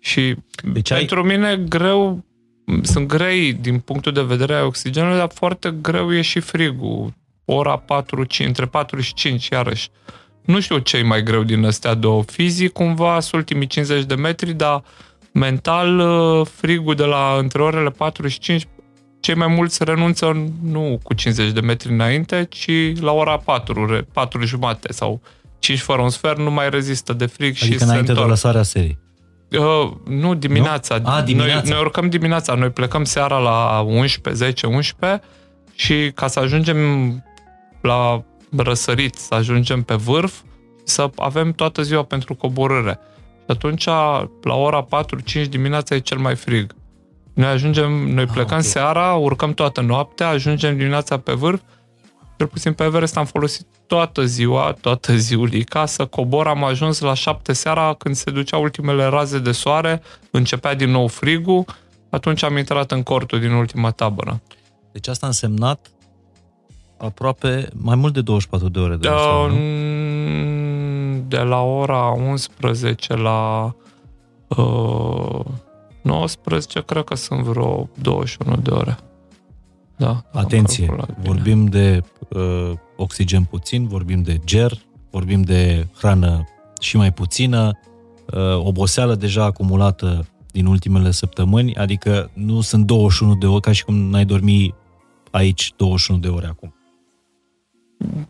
Și 0.00 0.34
deci 0.72 0.88
pentru 0.88 1.20
ai... 1.20 1.36
mine 1.36 1.56
greu 1.56 2.24
sunt 2.82 3.06
grei 3.06 3.52
din 3.52 3.78
punctul 3.78 4.12
de 4.12 4.22
vedere 4.22 4.54
al 4.54 4.64
oxigenului, 4.64 5.18
dar 5.18 5.30
foarte 5.34 5.74
greu 5.82 6.14
e 6.14 6.20
și 6.20 6.40
frigul. 6.40 7.12
Ora 7.44 7.76
4, 7.76 8.24
5, 8.24 8.48
între 8.48 8.66
4 8.66 9.00
și 9.00 9.14
5, 9.14 9.48
iarăși. 9.48 9.88
Nu 10.46 10.60
știu 10.60 10.78
ce 10.78 10.96
e 10.96 11.02
mai 11.02 11.22
greu 11.22 11.42
din 11.42 11.64
astea 11.64 11.94
două. 11.94 12.22
Fizic, 12.22 12.72
cumva, 12.72 13.20
sunt 13.20 13.34
ultimii 13.34 13.66
50 13.66 14.04
de 14.04 14.14
metri, 14.14 14.52
dar 14.52 14.82
mental, 15.32 15.98
uh, 15.98 16.46
frigul 16.56 16.94
de 16.94 17.04
la 17.04 17.36
între 17.38 17.62
orele 17.62 17.90
4 17.90 18.28
și 18.28 18.38
5, 18.38 18.66
cei 19.20 19.34
mai 19.34 19.46
mulți 19.46 19.84
renunță 19.84 20.50
nu 20.62 21.00
cu 21.02 21.14
50 21.14 21.52
de 21.52 21.60
metri 21.60 21.92
înainte, 21.92 22.46
ci 22.50 23.00
la 23.00 23.12
ora 23.12 23.36
4, 23.36 24.06
4 24.12 24.44
jumate 24.44 24.92
sau 24.92 25.20
5 25.58 25.80
fără 25.80 26.02
un 26.02 26.10
sfert, 26.10 26.38
nu 26.38 26.50
mai 26.50 26.70
rezistă 26.70 27.12
de 27.12 27.26
frig 27.26 27.56
adică 27.60 27.64
și 27.64 27.82
înainte 27.82 27.96
se 27.96 28.02
de 28.02 28.10
întorc. 28.10 28.28
lăsarea 28.28 28.62
serii. 28.62 28.98
Uh, 29.50 29.90
nu, 30.08 30.34
dimineața. 30.34 30.98
Nu? 30.98 31.08
A, 31.08 31.22
dimineața. 31.22 31.60
Noi, 31.60 31.70
noi 31.70 31.80
urcăm 31.80 32.08
dimineața, 32.08 32.54
noi 32.54 32.70
plecăm 32.70 33.04
seara 33.04 33.38
la 33.38 33.80
11, 33.80 34.44
10, 34.44 34.66
11 34.66 35.22
și 35.74 36.10
ca 36.14 36.26
să 36.26 36.40
ajungem 36.40 36.78
la 37.80 38.24
răsărit, 38.58 39.14
să 39.14 39.34
ajungem 39.34 39.82
pe 39.82 39.94
vârf, 39.94 40.40
să 40.84 41.10
avem 41.16 41.52
toată 41.52 41.82
ziua 41.82 42.02
pentru 42.02 42.34
coborâre. 42.34 42.98
Și 43.38 43.46
atunci, 43.46 43.84
la 44.42 44.54
ora 44.54 44.86
4-5 45.44 45.48
dimineața 45.48 45.94
e 45.94 45.98
cel 45.98 46.18
mai 46.18 46.36
frig. 46.36 46.74
Noi 47.34 47.48
ajungem, 47.48 47.90
noi 47.92 48.24
plecăm 48.24 48.42
ok. 48.42 48.50
okay. 48.50 48.62
seara, 48.62 49.14
urcăm 49.14 49.54
toată 49.54 49.80
noaptea, 49.80 50.28
ajungem 50.28 50.76
dimineața 50.76 51.18
pe 51.18 51.32
vârf, 51.32 51.60
cel 52.36 52.46
puțin 52.46 52.72
pe 52.72 52.84
Everest 52.84 53.16
am 53.16 53.24
folosit 53.24 53.66
toată 53.86 54.24
ziua, 54.24 54.76
toată 54.80 55.16
ziulica, 55.16 55.86
să 55.86 56.06
cobor, 56.06 56.46
am 56.46 56.64
ajuns 56.64 57.00
la 57.00 57.14
7 57.14 57.52
seara 57.52 57.94
când 57.98 58.14
se 58.14 58.30
duceau 58.30 58.62
ultimele 58.62 59.04
raze 59.04 59.38
de 59.38 59.52
soare, 59.52 60.02
începea 60.30 60.74
din 60.74 60.90
nou 60.90 61.06
frigul, 61.06 61.64
atunci 62.10 62.42
am 62.42 62.56
intrat 62.56 62.92
în 62.92 63.02
cortul 63.02 63.40
din 63.40 63.50
ultima 63.50 63.90
tabără. 63.90 64.40
Deci 64.92 65.08
asta 65.08 65.26
a 65.26 65.28
însemnat 65.28 65.90
aproape 66.98 67.68
mai 67.74 67.96
mult 67.96 68.12
de 68.14 68.20
24 68.20 68.68
de 68.68 68.78
ore 68.78 68.96
de 68.96 68.96
De, 68.96 69.08
răsare, 69.08 69.52
nu? 69.52 71.24
de 71.28 71.38
la 71.38 71.60
ora 71.62 72.08
11 72.10 73.16
la 73.16 73.74
uh, 74.48 75.44
19, 76.02 76.82
cred 76.82 77.04
că 77.04 77.14
sunt 77.14 77.40
vreo 77.42 77.88
21 78.02 78.56
de 78.56 78.70
ore. 78.70 78.96
Da, 79.96 80.08
am 80.08 80.24
Atenție, 80.32 80.86
calculat 80.86 81.20
bine. 81.20 81.34
vorbim 81.34 81.64
de 81.66 82.02
uh, 82.28 82.72
oxigen 82.96 83.44
puțin, 83.44 83.86
vorbim 83.86 84.22
de 84.22 84.40
ger, 84.44 84.72
vorbim 85.10 85.42
de 85.42 85.86
hrană 85.98 86.44
și 86.80 86.96
mai 86.96 87.12
puțină, 87.12 87.70
uh, 88.34 88.56
oboseală 88.56 89.14
deja 89.14 89.44
acumulată 89.44 90.26
din 90.52 90.66
ultimele 90.66 91.10
săptămâni, 91.10 91.74
adică 91.76 92.30
nu 92.32 92.60
sunt 92.60 92.86
21 92.86 93.34
de 93.34 93.46
ore, 93.46 93.60
ca 93.60 93.72
și 93.72 93.84
cum 93.84 93.94
n-ai 93.94 94.24
dormi 94.24 94.74
aici 95.30 95.72
21 95.76 96.18
de 96.20 96.28
ore 96.28 96.46
acum. 96.46 96.74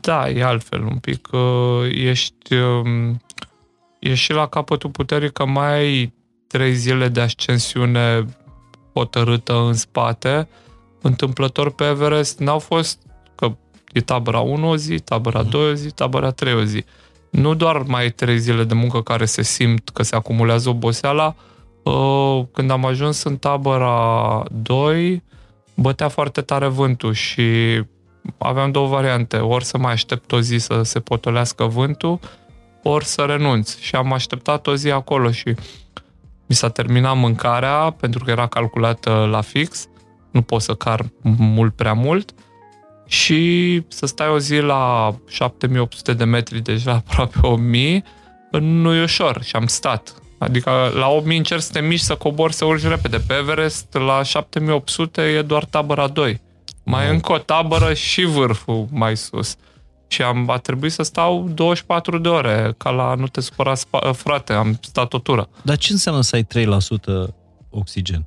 Da, 0.01 0.31
e 0.31 0.45
altfel 0.45 0.83
un 0.83 0.99
pic. 0.99 1.29
uh, 1.33 1.91
Ești, 1.91 2.55
um, 2.55 3.21
ești 3.99 4.25
și 4.25 4.33
la 4.33 4.47
capătul 4.49 4.91
puterii 4.91 5.33
că 5.33 5.45
mai 5.45 5.73
ai 5.73 6.13
trei 6.47 6.75
zile 6.75 7.09
de 7.09 7.21
ascensiune 7.21 8.25
hotărâtă 8.93 9.59
în 9.59 9.73
spate. 9.73 10.49
Întâmplător 11.03 11.71
pe 11.71 11.85
Everest 11.85 12.39
n-au 12.39 12.59
fost 12.59 12.99
că 13.35 13.57
e 13.93 14.01
tabăra 14.01 14.41
1 14.41 14.69
o 14.69 14.77
zi, 14.77 14.99
tabăra 14.99 15.43
2 15.43 15.71
o 15.71 15.73
zi, 15.75 15.91
tabăra 15.91 16.31
3 16.31 16.55
o 16.55 16.65
zi. 16.65 16.85
Nu 17.31 17.55
doar 17.55 17.83
mai 17.83 18.03
ai 18.03 18.11
trei 18.11 18.39
zile 18.39 18.65
de 18.65 18.75
muncă 18.75 19.03
care 19.03 19.25
se 19.25 19.43
simt 19.43 19.89
că 19.89 20.03
se 20.03 20.17
acumulează 20.17 20.69
oboseala, 20.69 21.35
uh, 21.83 22.45
când 22.53 22.71
am 22.71 22.85
ajuns 22.85 23.23
în 23.23 23.37
tabăra 23.37 24.43
2, 24.53 25.23
bătea 25.75 26.09
foarte 26.09 26.41
tare 26.41 26.67
vântul 26.67 27.13
și 27.13 27.43
aveam 28.39 28.71
două 28.71 28.89
variante. 28.89 29.37
Ori 29.37 29.65
să 29.65 29.79
mai 29.79 29.93
aștept 29.93 30.33
o 30.33 30.41
zi 30.41 30.57
să 30.59 30.83
se 30.83 31.01
potolească 31.01 31.65
vântul, 31.65 32.19
ori 32.83 33.05
să 33.05 33.23
renunț. 33.23 33.79
Și 33.79 33.95
am 33.95 34.13
așteptat 34.13 34.67
o 34.67 34.75
zi 34.75 34.91
acolo 34.91 35.31
și 35.31 35.55
mi 36.47 36.55
s-a 36.55 36.69
terminat 36.69 37.17
mâncarea, 37.17 37.91
pentru 37.91 38.25
că 38.25 38.31
era 38.31 38.47
calculată 38.47 39.29
la 39.31 39.41
fix. 39.41 39.89
Nu 40.31 40.43
pot 40.43 40.63
să 40.63 40.75
car 40.75 41.05
mult 41.39 41.75
prea 41.75 41.93
mult. 41.93 42.35
Și 43.07 43.83
să 43.89 44.07
stai 44.07 44.29
o 44.29 44.39
zi 44.39 44.57
la 44.57 45.15
7800 45.29 46.13
de 46.13 46.25
metri, 46.25 46.61
deci 46.61 46.85
la 46.85 46.95
aproape 46.95 47.39
1000, 47.43 48.03
nu 48.61 48.95
e 48.95 49.03
ușor. 49.03 49.43
Și 49.43 49.57
am 49.57 49.67
stat. 49.67 50.15
Adică 50.39 50.93
la 50.95 51.09
8000 51.09 51.37
încerc 51.37 51.61
să 51.61 51.73
te 51.73 51.81
miști, 51.81 52.07
să 52.07 52.15
cobori, 52.15 52.53
să 52.53 52.65
urci 52.65 52.87
repede. 52.87 53.19
Pe 53.27 53.35
Everest, 53.35 53.95
la 53.95 54.23
7800 54.23 55.23
e 55.23 55.43
doar 55.43 55.65
tabăra 55.65 56.09
2. 56.09 56.41
Mai 56.89 57.05
Wow. 57.05 57.13
încă 57.15 57.33
o 57.33 57.39
tabără 57.39 57.95
și 57.95 58.25
vârful 58.25 58.87
mai 58.91 59.17
sus. 59.17 59.57
Și 60.09 60.23
am, 60.23 60.51
a 60.51 60.57
trebuit 60.57 60.93
să 60.93 61.03
stau 61.03 61.49
24 61.55 62.19
de 62.19 62.29
ore, 62.29 62.75
ca 62.77 62.91
la 62.91 63.15
nu 63.15 63.27
te 63.27 63.41
supăra 63.41 63.73
spa- 63.75 64.11
frate, 64.13 64.53
am 64.53 64.79
stat 64.83 65.13
o 65.13 65.19
tură. 65.19 65.49
Dar 65.63 65.77
ce 65.77 65.93
înseamnă 65.93 66.21
să 66.21 66.37
ai 66.37 66.43
3% 66.43 67.35
oxigen? 67.71 68.27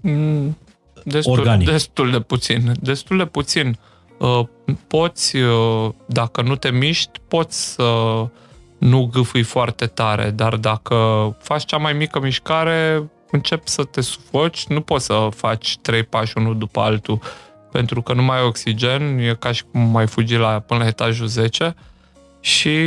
Mm, 0.00 0.56
Destul, 1.04 1.32
Organic. 1.38 1.68
destul 1.68 2.10
de 2.10 2.20
puțin. 2.20 2.72
Destul 2.80 3.16
de 3.16 3.24
puțin. 3.24 3.78
Uh, 4.18 4.40
Poți, 4.86 5.36
uh, 5.36 5.90
dacă 6.06 6.42
nu 6.42 6.56
te 6.56 6.70
miști, 6.70 7.10
poți 7.28 7.72
să 7.72 7.92
nu 8.78 9.04
gâfâi 9.12 9.42
foarte 9.42 9.86
tare, 9.86 10.30
dar 10.30 10.56
dacă 10.56 10.96
faci 11.42 11.64
cea 11.64 11.76
mai 11.76 11.92
mică 11.92 12.20
mișcare, 12.20 13.10
începi 13.30 13.68
să 13.68 13.84
te 13.84 14.00
sufoci, 14.00 14.66
nu 14.66 14.80
poți 14.80 15.04
să 15.04 15.28
faci 15.36 15.78
trei 15.82 16.02
pași 16.02 16.32
unul 16.36 16.58
după 16.58 16.80
altul, 16.80 17.18
pentru 17.72 18.02
că 18.02 18.12
nu 18.12 18.22
mai 18.22 18.38
ai 18.38 18.44
oxigen, 18.44 19.18
e 19.18 19.36
ca 19.38 19.52
și 19.52 19.64
cum 19.72 19.80
mai 19.80 20.06
fugi 20.06 20.36
la, 20.36 20.58
până 20.58 20.80
la 20.80 20.86
etajul 20.86 21.26
10 21.26 21.74
și 22.40 22.78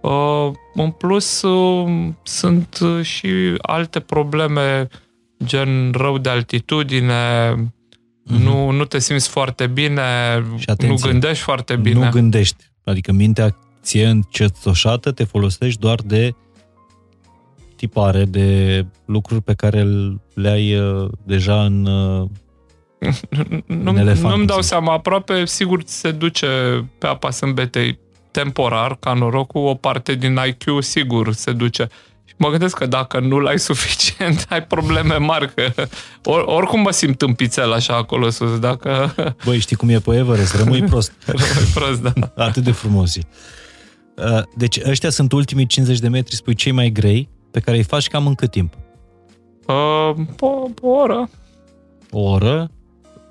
uh, 0.00 0.50
în 0.74 0.90
plus 0.90 1.42
uh, 1.42 2.08
sunt 2.22 2.78
uh, 2.82 3.02
și 3.04 3.28
alte 3.62 4.00
probleme 4.00 4.88
gen 5.44 5.92
rău 5.92 6.18
de 6.18 6.28
altitudine, 6.28 7.54
Mhm. 8.24 8.42
nu, 8.42 8.70
nu 8.70 8.84
te 8.84 8.98
simți 8.98 9.28
foarte 9.28 9.66
bine, 9.66 10.02
Și 10.56 10.70
atenție, 10.70 10.88
nu 11.06 11.12
gândești 11.12 11.42
foarte 11.42 11.76
bine. 11.76 12.04
Nu 12.04 12.10
gândești. 12.10 12.64
Adică 12.84 13.12
mintea 13.12 13.56
ție 13.82 14.06
încetoșată 14.06 15.12
te 15.12 15.24
folosești 15.24 15.80
doar 15.80 16.00
de 16.04 16.34
tipare, 17.76 18.24
de 18.24 18.86
lucruri 19.04 19.42
pe 19.42 19.54
care 19.54 19.86
le 20.34 20.48
ai 20.48 20.78
uh, 20.78 21.10
deja 21.24 21.64
în... 21.64 21.88
uh, 23.02 23.58
nu, 23.66 23.90
în 23.90 23.96
elefant, 23.96 24.34
nu-mi 24.34 24.46
dau 24.46 24.56
puțin. 24.56 24.70
seama, 24.70 24.92
aproape 24.92 25.46
sigur 25.46 25.82
ți 25.82 25.98
se 25.98 26.10
duce 26.10 26.46
pe 26.98 27.06
apa 27.06 27.30
sâmbetei 27.30 27.98
temporar, 28.30 28.96
ca 29.00 29.12
norocul, 29.12 29.66
o 29.66 29.74
parte 29.74 30.14
din 30.14 30.38
IQ 30.46 30.82
sigur 30.82 31.32
se 31.32 31.52
duce. 31.52 31.88
Și 32.24 32.34
mă 32.36 32.48
gândesc 32.48 32.76
că 32.76 32.86
dacă 32.86 33.20
nu-l 33.20 33.46
ai 33.46 33.58
suficient, 33.70 34.46
ai 34.48 34.62
probleme 34.62 35.16
mari, 35.16 35.54
că 35.54 35.72
or, 36.24 36.42
oricum 36.46 36.80
mă 36.80 36.90
simt 36.90 37.22
în 37.22 37.34
pițel 37.34 37.72
așa 37.72 37.96
acolo 37.96 38.30
sus, 38.30 38.58
dacă 38.58 39.14
Băi, 39.44 39.58
știi 39.58 39.76
cum 39.76 39.88
e 39.88 39.98
pe 39.98 40.16
Everest? 40.16 40.54
Rămâi 40.54 40.82
prost. 40.82 41.12
rămâi 41.26 41.70
prost, 41.74 42.02
da. 42.02 42.12
Atât 42.36 42.62
de 42.62 42.72
frumos 42.72 43.16
e. 43.16 43.20
Uh, 44.16 44.42
Deci 44.56 44.80
ăștia 44.86 45.10
sunt 45.10 45.32
ultimii 45.32 45.66
50 45.66 45.98
de 45.98 46.08
metri, 46.08 46.34
spui, 46.34 46.54
cei 46.54 46.72
mai 46.72 46.90
grei, 46.90 47.28
pe 47.50 47.60
care 47.60 47.76
îi 47.76 47.82
faci 47.82 48.08
cam 48.08 48.26
în 48.26 48.34
cât 48.34 48.50
timp? 48.50 48.74
Uh, 49.66 50.14
o, 50.40 50.68
o 50.80 50.88
oră. 50.88 51.28
O 52.10 52.20
oră, 52.20 52.70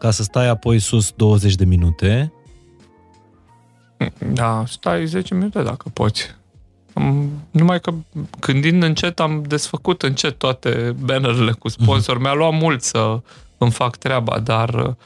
ca 0.02 0.12
să 0.12 0.24
stai 0.24 0.48
apoi 0.48 0.80
sus 0.80 1.12
20 1.16 1.56
de 1.56 1.66
minute. 1.66 2.34
Da, 4.34 4.64
stai 4.68 5.06
10 5.06 5.34
minute 5.34 5.62
dacă 5.62 5.90
poți. 5.94 6.36
Am, 6.94 7.30
numai 7.52 7.80
că 7.80 7.94
gândind 8.40 8.84
încet 8.84 9.20
am 9.20 9.44
desfăcut 9.48 10.02
încet 10.02 10.38
toate 10.38 10.96
bannerele 11.00 11.52
cu 11.52 11.68
sponsor. 11.68 12.20
Mi-a 12.20 12.34
luat 12.34 12.54
mult 12.54 12.82
să 12.82 13.20
îmi 13.58 13.72
fac 13.72 13.96
treaba, 13.96 14.40
dar 14.40 14.98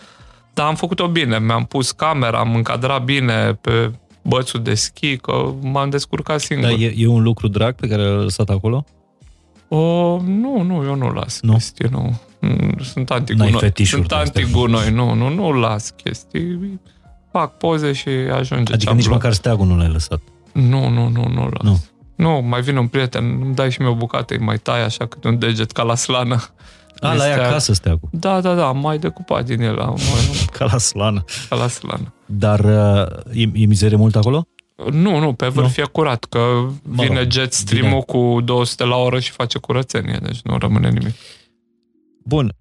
da, 0.53 0.67
am 0.67 0.75
făcut-o 0.75 1.07
bine. 1.07 1.39
Mi-am 1.39 1.65
pus 1.65 1.91
camera, 1.91 2.39
am 2.39 2.55
încadrat 2.55 3.03
bine 3.03 3.53
pe 3.53 3.91
bățul 4.21 4.61
de 4.61 4.73
schi, 4.73 5.17
că 5.17 5.53
m-am 5.61 5.89
descurcat 5.89 6.39
singur. 6.39 6.69
Dar 6.69 6.79
e, 6.79 6.93
e 6.97 7.07
un 7.07 7.23
lucru 7.23 7.47
drag 7.47 7.75
pe 7.75 7.87
care 7.87 8.01
l-ai 8.01 8.23
lăsat 8.23 8.49
acolo? 8.49 8.85
O, 9.67 9.77
nu, 10.21 10.61
nu, 10.61 10.83
eu 10.83 10.95
nu 10.95 11.11
las 11.11 11.41
Nu? 11.41 11.53
chestii, 11.53 11.87
nu. 11.91 12.19
Mm, 12.47 12.75
Sunt 12.83 13.09
N-ai 13.09 13.17
antigunoi. 13.19 13.51
fetișuri 13.59 13.97
Sunt 14.01 14.07
de 14.07 14.15
astea. 14.15 14.41
antigunoi, 14.43 14.89
nu, 14.91 15.13
nu, 15.13 15.29
nu 15.29 15.51
las 15.51 15.89
chestii. 16.03 16.79
Fac 17.31 17.57
poze 17.57 17.91
și 17.93 18.09
ajunge 18.09 18.53
Adică 18.73 18.77
ce-am 18.77 18.95
nici 18.95 19.05
luat. 19.05 19.17
măcar 19.17 19.33
steagul 19.33 19.65
nu 19.67 19.77
l-ai 19.77 19.87
lăsat. 19.89 20.21
Nu, 20.53 20.89
nu, 20.89 21.07
nu, 21.07 21.27
nu 21.33 21.43
las. 21.49 21.61
Nu. 21.63 21.83
Nu, 22.15 22.41
mai 22.47 22.61
vine 22.61 22.79
un 22.79 22.87
prieten, 22.87 23.39
îmi 23.41 23.55
dai 23.55 23.71
și 23.71 23.81
mie 23.81 23.89
o 23.89 23.95
bucată, 23.95 24.33
îi 24.33 24.39
mai 24.39 24.57
tai 24.57 24.83
așa 24.83 25.05
câte 25.05 25.27
un 25.27 25.39
deget 25.39 25.71
ca 25.71 25.83
la 25.83 25.95
slană. 25.95 26.43
A, 26.99 27.13
la 27.13 27.23
ai 27.23 27.29
Este- 27.29 27.41
acasă 27.41 27.73
steagul. 27.73 28.09
Da, 28.11 28.41
da, 28.41 28.53
da, 28.53 28.67
am 28.67 28.77
mai 28.77 28.97
decupat 28.97 29.45
din 29.45 29.61
el, 29.61 29.79
am 29.79 29.97
mai, 30.11 30.45
Ca 30.57 30.65
la 30.65 30.77
slană. 30.77 31.23
ca 31.49 31.55
la 31.55 31.67
slană. 31.67 32.13
Dar 32.25 32.59
uh, 32.59 33.35
e, 33.41 33.49
e 33.53 33.65
mizerie 33.65 33.97
mult 33.97 34.15
acolo? 34.15 34.47
Nu, 34.91 35.19
nu, 35.19 35.33
pe 35.33 35.47
vârf 35.47 35.77
e 35.77 35.81
curat, 35.91 36.23
că 36.23 36.39
Mă 36.83 37.03
vine 37.03 37.19
rog, 37.19 37.31
jet 37.31 37.53
stream-ul 37.53 38.01
cu 38.01 38.41
200 38.43 38.83
la 38.85 38.95
oră 38.95 39.19
și 39.19 39.31
face 39.31 39.57
curățenie, 39.57 40.19
deci 40.21 40.39
nu 40.43 40.57
rămâne 40.57 40.89
nimic. 40.89 41.15
Bun. 42.27 42.55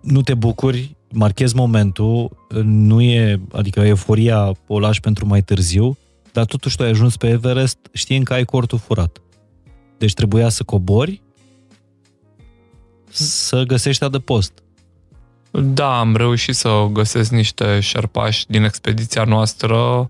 Nu 0.00 0.22
te 0.22 0.34
bucuri, 0.34 0.96
marchezi 1.12 1.56
momentul, 1.56 2.46
nu 2.64 3.00
e, 3.00 3.40
adică 3.52 3.80
euforia 3.80 4.52
o 4.66 4.78
lași 4.78 5.00
pentru 5.00 5.26
mai 5.26 5.42
târziu, 5.42 5.96
dar 6.32 6.44
totuși 6.44 6.76
tu 6.76 6.82
ai 6.82 6.88
ajuns 6.88 7.16
pe 7.16 7.28
Everest 7.28 7.78
știind 7.92 8.24
că 8.24 8.32
ai 8.32 8.44
cortul 8.44 8.78
furat. 8.78 9.22
Deci 9.98 10.14
trebuia 10.14 10.48
să 10.48 10.62
cobori, 10.62 11.22
să 13.08 13.62
găsești 13.62 14.04
adăpost. 14.04 14.62
Da, 15.50 15.98
am 15.98 16.16
reușit 16.16 16.54
să 16.54 16.88
găsesc 16.92 17.30
niște 17.30 17.80
șerpași 17.80 18.46
din 18.46 18.62
expediția 18.62 19.24
noastră 19.24 20.08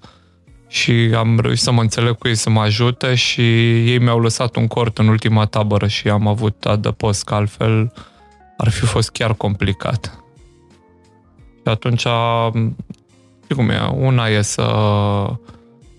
și 0.69 0.93
am 1.17 1.41
reușit 1.41 1.63
să 1.63 1.73
mă 1.73 1.81
înțeleg 1.81 2.19
cu 2.19 2.29
ei 2.29 2.35
să 2.35 2.51
mă 2.51 2.61
ajute 2.61 3.15
și 3.15 3.43
ei 3.91 3.99
mi-au 3.99 4.21
lăsat 4.21 4.57
un 4.57 4.67
cort 4.67 4.99
în 4.99 5.09
ultima 5.09 5.45
tabără 5.45 5.87
și 5.87 6.09
am 6.09 6.27
avut 6.27 6.65
adăpost, 6.65 7.25
că 7.25 7.35
altfel 7.35 7.93
ar 8.57 8.69
fi 8.69 8.85
fost 8.85 9.11
chiar 9.11 9.35
complicat. 9.35 10.25
Și 11.55 11.71
atunci, 11.71 12.07
știi 13.43 13.55
cum 13.55 13.69
e, 13.69 13.79
una 13.95 14.27
e 14.27 14.43
să... 14.43 14.63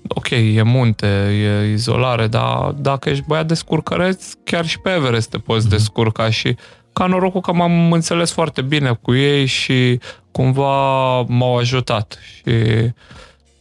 Ok, 0.08 0.30
e 0.30 0.62
munte, 0.62 1.08
e 1.08 1.72
izolare, 1.72 2.28
dar 2.28 2.72
dacă 2.78 3.10
ești 3.10 3.24
băiat 3.28 3.48
de 3.48 3.54
scurcăreț, 3.54 4.34
chiar 4.44 4.66
și 4.66 4.80
pe 4.80 4.90
Everest 4.90 5.30
te 5.30 5.38
poți 5.38 5.66
mm-hmm. 5.66 5.70
descurca 5.70 6.30
și 6.30 6.56
ca 6.94 7.06
norocul 7.06 7.42
că 7.42 7.54
m-am 7.54 7.92
înțeles 7.92 8.32
foarte 8.32 8.62
bine 8.62 9.00
cu 9.02 9.14
ei 9.14 9.46
și 9.46 10.00
cumva 10.32 11.22
m-au 11.22 11.58
ajutat. 11.58 12.20
Și 12.36 12.52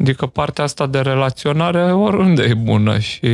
adică 0.01 0.27
partea 0.27 0.65
asta 0.65 0.87
de 0.87 1.01
relaționare 1.01 1.93
oriunde 1.93 2.43
e 2.43 2.55
bună 2.55 2.99
și 2.99 3.27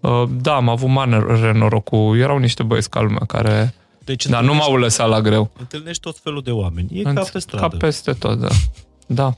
uh, 0.00 0.22
da, 0.40 0.54
am 0.54 0.68
avut 0.68 0.88
mare 0.88 1.52
norocul. 1.52 2.18
Erau 2.18 2.38
niște 2.38 2.62
băieți 2.62 2.90
ca 2.90 3.00
lumea 3.00 3.24
care 3.26 3.74
deci, 4.04 4.26
Dar 4.26 4.42
nu 4.42 4.54
m-au 4.54 4.76
lăsat 4.76 5.08
la 5.08 5.20
greu. 5.20 5.50
Întâlnești 5.58 6.02
tot 6.02 6.18
felul 6.18 6.42
de 6.42 6.50
oameni. 6.50 6.88
E 6.92 7.02
Înț- 7.02 7.14
ca 7.14 7.28
pe 7.32 7.38
stradă. 7.38 7.68
Ca 7.68 7.76
peste 7.76 8.12
tot, 8.12 8.38
da. 8.40 8.48
Da. 9.06 9.36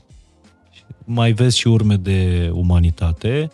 Mai 1.05 1.31
vezi 1.31 1.57
și 1.57 1.67
urme 1.67 1.95
de 1.95 2.49
umanitate, 2.53 3.51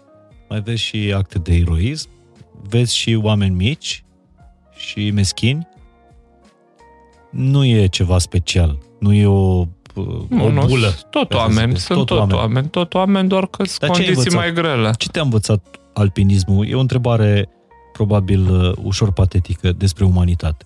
mai 0.50 0.62
vezi 0.62 0.82
și 0.82 1.14
acte 1.16 1.40
de 1.40 1.54
eroism, 1.54 2.10
vezi 2.70 2.96
și 2.96 3.20
oameni 3.22 3.56
mici 3.56 4.04
și 4.76 5.12
meschini. 5.12 5.68
Nu 7.30 7.66
e 7.66 7.88
ceva 7.88 8.18
special. 8.18 8.78
Nu 9.00 9.14
e 9.14 9.26
o 9.26 9.66
nu, 10.28 10.46
o 10.46 10.66
bulă. 10.66 10.94
Tot 11.10 11.34
oameni, 11.34 11.78
sunt 11.78 11.98
tot, 11.98 12.08
tot 12.08 12.18
oameni. 12.18 12.38
oameni. 12.40 12.68
Tot 12.68 12.94
oameni, 12.94 13.28
doar 13.28 13.48
că 13.48 13.64
sunt 13.64 13.92
condiții 13.92 14.36
mai 14.36 14.54
grele. 14.54 14.92
Ce 14.98 15.08
te-a 15.10 15.22
învățat 15.22 15.80
alpinismul? 15.94 16.68
E 16.68 16.76
o 16.76 16.80
întrebare 16.80 17.50
probabil 17.94 18.50
uh, 18.50 18.72
ușor 18.84 19.12
patetică 19.12 19.72
despre 19.72 20.06
umanitate. 20.06 20.66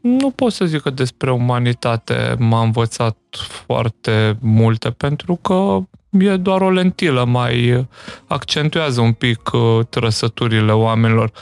nu 0.00 0.30
pot 0.30 0.52
să 0.52 0.64
zic 0.64 0.80
că 0.80 0.90
despre 0.90 1.32
umanitate 1.32 2.36
m-a 2.38 2.62
învățat 2.62 3.16
foarte 3.30 4.36
multe, 4.40 4.90
pentru 4.90 5.34
că 5.34 5.78
e 6.10 6.36
doar 6.36 6.60
o 6.60 6.70
lentilă, 6.70 7.24
mai 7.24 7.86
accentuează 8.26 9.00
un 9.00 9.12
pic 9.12 9.50
uh, 9.52 9.86
trăsăturile 9.88 10.72
oamenilor. 10.72 11.32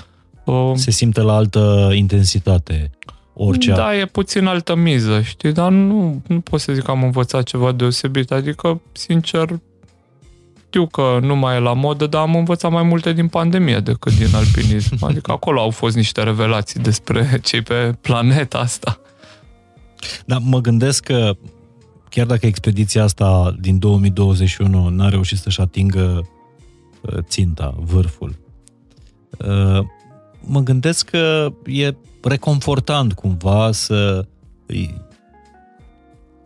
Uh, 0.44 0.72
Se 0.74 0.90
simte 0.90 1.20
la 1.20 1.34
altă 1.34 1.90
intensitate 1.94 2.90
orice. 3.38 3.72
Da, 3.72 3.96
e 3.96 4.06
puțin 4.06 4.46
altă 4.46 4.74
miză, 4.74 5.20
știi, 5.20 5.52
dar 5.52 5.70
nu, 5.70 6.22
nu 6.26 6.40
pot 6.40 6.60
să 6.60 6.72
zic 6.72 6.82
că 6.82 6.90
am 6.90 7.02
învățat 7.02 7.42
ceva 7.42 7.72
deosebit, 7.72 8.30
adică, 8.30 8.80
sincer, 8.92 9.58
știu 10.66 10.86
că 10.86 11.18
nu 11.22 11.36
mai 11.36 11.56
e 11.56 11.58
la 11.58 11.72
modă, 11.72 12.06
dar 12.06 12.22
am 12.22 12.36
învățat 12.36 12.70
mai 12.70 12.82
multe 12.82 13.12
din 13.12 13.28
pandemie 13.28 13.78
decât 13.78 14.16
din 14.16 14.34
alpinism. 14.34 14.96
Adică 15.08 15.32
acolo 15.32 15.60
au 15.60 15.70
fost 15.70 15.96
niște 15.96 16.22
revelații 16.22 16.80
despre 16.80 17.40
cei 17.42 17.62
pe 17.62 17.94
planeta 18.00 18.58
asta. 18.58 19.00
Da, 20.26 20.38
mă 20.38 20.60
gândesc 20.60 21.04
că 21.04 21.36
chiar 22.08 22.26
dacă 22.26 22.46
expediția 22.46 23.02
asta 23.02 23.56
din 23.60 23.78
2021 23.78 24.88
n-a 24.88 25.08
reușit 25.08 25.38
să-și 25.38 25.60
atingă 25.60 26.28
uh, 27.00 27.18
ținta, 27.22 27.74
vârful, 27.78 28.38
uh, 29.38 29.84
mă 30.40 30.60
gândesc 30.60 31.10
că 31.10 31.52
e 31.66 31.94
reconfortant 32.22 33.12
cumva 33.12 33.72
să 33.72 34.26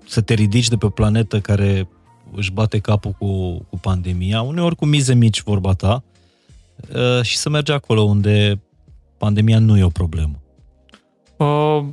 să 0.06 0.20
te 0.20 0.34
ridici 0.34 0.68
de 0.68 0.76
pe 0.76 0.86
o 0.86 0.90
planetă 0.90 1.40
care 1.40 1.88
își 2.34 2.52
bate 2.52 2.78
capul 2.78 3.10
cu, 3.10 3.58
cu 3.70 3.78
pandemia, 3.78 4.42
uneori 4.42 4.76
cu 4.76 4.86
mize 4.86 5.14
mici, 5.14 5.42
vorba 5.42 5.72
ta, 5.72 6.02
uh, 6.94 7.22
și 7.22 7.36
să 7.36 7.48
merge 7.48 7.72
acolo 7.72 8.02
unde 8.02 8.60
pandemia 9.18 9.58
nu 9.58 9.78
e 9.78 9.84
o 9.84 9.88
problemă. 9.88 10.42
Uh, 11.36 11.84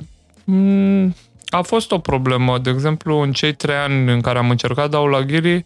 mm, 0.44 1.14
a 1.46 1.62
fost 1.62 1.90
o 1.90 1.98
problemă. 1.98 2.58
De 2.58 2.70
exemplu, 2.70 3.20
în 3.20 3.32
cei 3.32 3.54
trei 3.54 3.76
ani 3.76 4.12
în 4.12 4.20
care 4.20 4.38
am 4.38 4.50
încercat 4.50 4.90
Daulaghiri, 4.90 5.64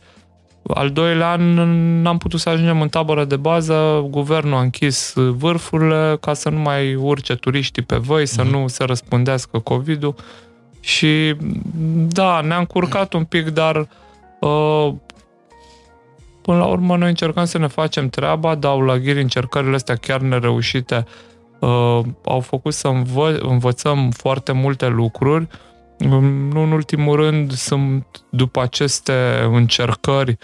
al 0.69 0.91
doilea 0.91 1.31
an 1.31 1.55
n-am 2.03 2.19
putut 2.19 2.41
să 2.41 2.49
ajungem 2.49 2.81
în 2.81 2.89
tabără 2.89 3.25
de 3.25 3.37
bază, 3.37 4.07
guvernul 4.11 4.55
a 4.55 4.61
închis 4.61 5.13
vârfurile 5.15 6.17
ca 6.21 6.35
să 6.35 6.49
nu 6.49 6.59
mai 6.59 6.95
urce 6.95 7.35
turiștii 7.35 7.83
pe 7.83 7.97
voi, 7.97 8.27
să 8.27 8.43
mm-hmm. 8.43 8.51
nu 8.51 8.69
se 8.69 8.85
răspândească 8.85 9.59
COVID-ul 9.59 10.15
și 10.81 11.37
da, 12.09 12.41
ne-am 12.41 12.65
curcat 12.65 13.13
un 13.13 13.25
pic, 13.25 13.49
dar 13.49 13.77
uh, 13.77 13.87
Uh, 14.45 14.95
până 16.43 16.59
la 16.59 16.65
urmă, 16.65 16.97
noi 16.97 17.09
încercăm 17.09 17.45
să 17.45 17.59
ne 17.59 17.67
facem 17.67 18.09
treaba, 18.09 18.55
dar 18.55 18.77
la 18.77 18.99
ghiri 18.99 19.21
încercările 19.21 19.75
astea 19.75 19.95
chiar 19.95 20.21
nereușite 20.21 21.05
uh, 21.59 22.01
au 22.25 22.41
făcut 22.41 22.75
să 22.75 22.89
învă- 22.89 23.39
învățăm 23.39 24.11
foarte 24.11 24.53
multe 24.53 24.89
lucruri. 24.89 25.47
Nu 26.09 26.63
în 26.63 26.73
ultimul 26.73 27.17
rând, 27.17 27.53
sunt 27.53 28.07
după 28.31 28.63
aceste 28.63 29.49
încercări, 29.51 30.37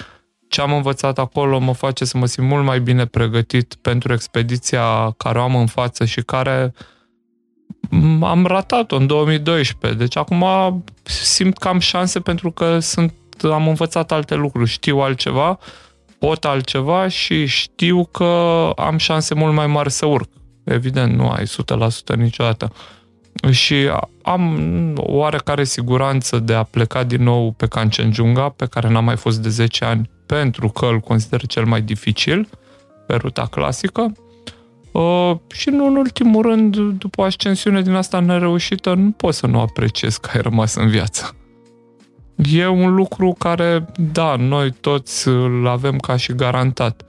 ce 0.48 0.60
am 0.60 0.72
învățat 0.72 1.18
acolo 1.18 1.58
mă 1.58 1.72
face 1.72 2.04
să 2.04 2.18
mă 2.18 2.26
simt 2.26 2.46
mult 2.46 2.64
mai 2.64 2.80
bine 2.80 3.06
pregătit 3.06 3.74
pentru 3.74 4.12
expediția 4.12 5.10
care 5.16 5.38
o 5.38 5.42
am 5.42 5.56
în 5.56 5.66
față 5.66 6.04
și 6.04 6.20
care 6.20 6.72
am 8.20 8.46
ratat-o 8.46 8.96
în 8.96 9.06
2012. 9.06 9.98
Deci 9.98 10.16
acum 10.16 10.44
simt 11.02 11.58
că 11.58 11.68
am 11.68 11.78
șanse 11.78 12.20
pentru 12.20 12.50
că 12.50 12.78
sunt 12.78 13.14
am 13.42 13.68
învățat 13.68 14.12
alte 14.12 14.34
lucruri, 14.34 14.70
știu 14.70 14.98
altceva, 14.98 15.58
pot 16.18 16.44
altceva 16.44 17.08
și 17.08 17.46
știu 17.46 18.04
că 18.04 18.72
am 18.76 18.96
șanse 18.96 19.34
mult 19.34 19.54
mai 19.54 19.66
mari 19.66 19.90
să 19.90 20.06
urc. 20.06 20.28
Evident, 20.64 21.14
nu 21.14 21.28
ai 21.28 21.44
100% 22.14 22.16
niciodată. 22.16 22.72
Și 23.50 23.74
am 24.30 24.92
oarecare 24.96 25.64
siguranță 25.64 26.38
de 26.38 26.54
a 26.54 26.62
pleca 26.62 27.04
din 27.04 27.22
nou 27.22 27.52
pe 27.56 27.66
Kanchenjunga, 27.66 28.48
pe 28.48 28.66
care 28.66 28.88
n-am 28.88 29.04
mai 29.04 29.16
fost 29.16 29.42
de 29.42 29.48
10 29.48 29.84
ani, 29.84 30.10
pentru 30.26 30.68
că 30.68 30.86
îl 30.86 30.98
consider 30.98 31.46
cel 31.46 31.64
mai 31.64 31.82
dificil, 31.82 32.48
pe 33.06 33.14
ruta 33.14 33.46
clasică. 33.50 34.12
Uh, 34.92 35.36
și 35.52 35.68
nu 35.68 35.86
în 35.86 35.96
ultimul 35.96 36.42
rând, 36.42 36.76
după 36.76 37.20
o 37.20 37.24
ascensiune 37.24 37.82
din 37.82 37.94
asta 37.94 38.20
nereușită, 38.20 38.94
nu 38.94 39.10
pot 39.10 39.34
să 39.34 39.46
nu 39.46 39.60
apreciez 39.60 40.16
că 40.16 40.30
ai 40.34 40.40
rămas 40.40 40.74
în 40.74 40.88
viață. 40.88 41.34
E 42.52 42.66
un 42.66 42.94
lucru 42.94 43.34
care, 43.38 43.86
da, 44.12 44.36
noi 44.36 44.70
toți 44.70 45.28
îl 45.28 45.66
avem 45.66 45.98
ca 45.98 46.16
și 46.16 46.32
garantat. 46.32 47.04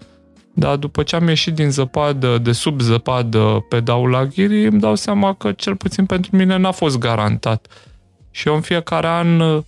Dar 0.54 0.76
după 0.76 1.04
ce 1.04 1.16
am 1.16 1.28
ieșit 1.28 1.54
din 1.54 1.70
zăpadă, 1.70 2.38
de 2.38 2.52
sub 2.52 2.82
zăpadă 2.82 3.66
pe 3.70 3.80
Daulaghiri, 3.80 4.68
îmi 4.68 4.80
dau 4.80 4.96
seama 4.96 5.34
că 5.34 5.52
cel 5.52 5.76
puțin 5.76 6.06
pentru 6.06 6.36
mine 6.36 6.58
n-a 6.58 6.72
fost 6.72 6.98
garantat. 6.98 7.68
Și 8.32 8.48
eu 8.48 8.56
în 8.56 8.62
fiecare 8.62 9.08
an, 9.08 9.64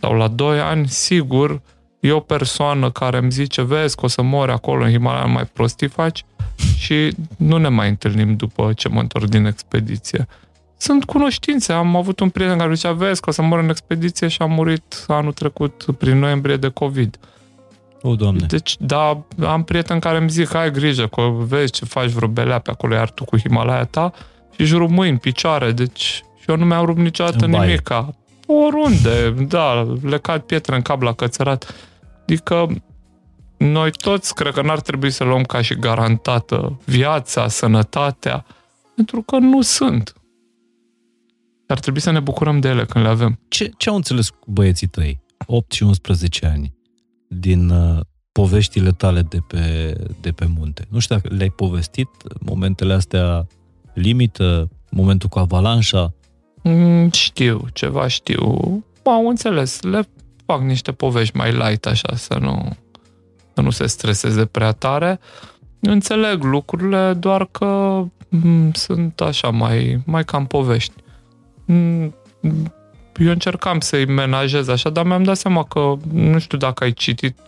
sau 0.00 0.16
la 0.16 0.28
2 0.28 0.60
ani, 0.60 0.88
sigur, 0.88 1.60
e 2.00 2.12
o 2.12 2.20
persoană 2.20 2.90
care 2.90 3.18
îmi 3.18 3.30
zice, 3.30 3.62
vezi 3.62 3.96
că 3.96 4.04
o 4.04 4.08
să 4.08 4.22
mori 4.22 4.52
acolo 4.52 4.84
în 4.84 4.90
Himalaya, 4.90 5.24
mai 5.24 5.44
prostii 5.44 5.88
faci 5.88 6.24
și 6.76 7.16
nu 7.36 7.56
ne 7.56 7.68
mai 7.68 7.88
întâlnim 7.88 8.36
după 8.36 8.72
ce 8.72 8.88
mă 8.88 9.00
întorc 9.00 9.24
din 9.24 9.44
expediție 9.44 10.26
sunt 10.82 11.04
cunoștințe. 11.04 11.72
Am 11.72 11.96
avut 11.96 12.20
un 12.20 12.30
prieten 12.30 12.58
care 12.58 12.74
zicea, 12.74 12.92
vezi 12.92 13.20
că 13.20 13.30
o 13.30 13.32
să 13.32 13.42
mor 13.42 13.58
în 13.58 13.68
expediție 13.68 14.28
și 14.28 14.42
am 14.42 14.50
murit 14.50 15.04
anul 15.06 15.32
trecut 15.32 15.86
prin 15.98 16.18
noiembrie 16.18 16.56
de 16.56 16.68
COVID. 16.68 17.18
O, 18.02 18.14
Doamne. 18.14 18.46
Deci, 18.46 18.76
da, 18.78 19.24
am 19.46 19.64
prieten 19.64 19.98
care 19.98 20.18
îmi 20.18 20.30
zic, 20.30 20.54
ai 20.54 20.70
grijă, 20.70 21.06
că 21.06 21.22
vezi 21.22 21.72
ce 21.72 21.84
faci 21.84 22.10
vreo 22.10 22.28
belea 22.28 22.58
pe 22.58 22.70
acolo, 22.70 22.94
iar 22.94 23.10
tu 23.10 23.24
cu 23.24 23.38
Himalaya 23.38 23.84
ta 23.84 24.12
și 24.56 24.64
jurul 24.64 24.88
mâini, 24.88 25.18
picioare, 25.18 25.72
deci 25.72 26.24
și 26.40 26.50
eu 26.50 26.56
nu 26.56 26.64
mi-am 26.64 26.84
rupt 26.84 26.98
niciodată 26.98 27.46
nimica. 27.46 28.14
Oriunde, 28.46 29.30
da, 29.30 29.96
lecat 30.02 30.44
pietre 30.44 30.74
în 30.74 30.82
cap 30.82 31.02
la 31.02 31.12
cățărat. 31.12 31.74
Adică 32.22 32.66
noi 33.56 33.90
toți 33.90 34.34
cred 34.34 34.52
că 34.52 34.62
n-ar 34.62 34.80
trebui 34.80 35.10
să 35.10 35.24
luăm 35.24 35.42
ca 35.42 35.62
și 35.62 35.74
garantată 35.74 36.80
viața, 36.84 37.48
sănătatea, 37.48 38.44
pentru 38.94 39.22
că 39.22 39.36
nu 39.38 39.60
sunt. 39.60 40.12
Ar 41.66 41.78
trebui 41.78 42.00
să 42.00 42.10
ne 42.10 42.20
bucurăm 42.20 42.60
de 42.60 42.68
ele 42.68 42.84
când 42.84 43.04
le 43.04 43.10
avem. 43.10 43.38
Ce, 43.48 43.70
ce 43.76 43.88
au 43.88 43.94
înțeles 43.94 44.30
băieții 44.46 44.86
tăi, 44.86 45.20
8 45.46 45.72
și 45.72 45.82
11 45.82 46.46
ani, 46.46 46.74
din 47.38 47.68
uh, 47.68 48.00
poveștile 48.32 48.90
tale 48.90 49.22
de 49.22 49.38
pe, 49.46 49.94
de 50.20 50.30
pe 50.30 50.46
munte? 50.56 50.84
Nu 50.88 50.98
știu 50.98 51.16
dacă 51.16 51.34
le-ai 51.34 51.50
povestit, 51.50 52.08
momentele 52.40 52.92
astea 52.92 53.46
limită, 53.94 54.68
momentul 54.90 55.28
cu 55.28 55.38
avalanșa? 55.38 56.12
Mm, 56.62 57.10
știu, 57.10 57.64
ceva 57.72 58.06
știu. 58.06 58.46
Au 59.02 59.28
înțeles. 59.28 59.82
Le 59.82 60.08
fac 60.46 60.60
niște 60.60 60.92
povești 60.92 61.36
mai 61.36 61.52
light 61.52 61.86
așa, 61.86 62.16
să 62.16 62.38
nu, 62.40 62.76
să 63.54 63.60
nu 63.60 63.70
se 63.70 63.86
streseze 63.86 64.44
prea 64.44 64.72
tare. 64.72 65.20
Înțeleg 65.80 66.42
lucrurile, 66.42 67.12
doar 67.12 67.46
că 67.46 68.02
m- 68.36 68.72
sunt 68.72 69.20
așa 69.20 69.50
mai, 69.50 70.02
mai 70.06 70.24
cam 70.24 70.46
povești. 70.46 70.92
M- 71.72 72.12
eu 73.18 73.30
încercam 73.30 73.80
să-i 73.80 74.04
menajez 74.04 74.68
așa, 74.68 74.90
dar 74.90 75.04
mi-am 75.04 75.22
dat 75.22 75.36
seama 75.36 75.64
că 75.64 75.94
nu 76.12 76.38
știu 76.38 76.58
dacă 76.58 76.84
ai 76.84 76.92
citit 76.92 77.38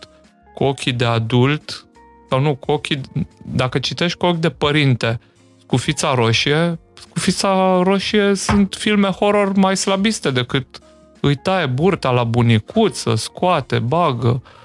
cu 0.53 0.63
ochii 0.63 0.91
de 0.91 1.05
adult 1.05 1.85
sau 2.29 2.39
nu, 2.39 2.55
cu 2.55 2.71
ochii, 2.71 3.01
dacă 3.45 3.79
citești 3.79 4.17
cu 4.17 4.25
ochi 4.25 4.37
de 4.39 4.49
părinte, 4.49 5.19
Scufița 5.61 6.13
Roșie, 6.13 6.79
Scufița 6.93 7.81
Roșie 7.83 8.33
sunt 8.35 8.75
filme 8.77 9.07
horror 9.07 9.53
mai 9.53 9.77
slabiste 9.77 10.31
decât 10.31 10.79
îi 11.19 11.35
taie 11.35 11.65
burta 11.65 12.11
la 12.11 12.23
bunicuță, 12.23 13.15
scoate, 13.15 13.79
bagă. 13.79 14.27
Uh, 14.27 14.64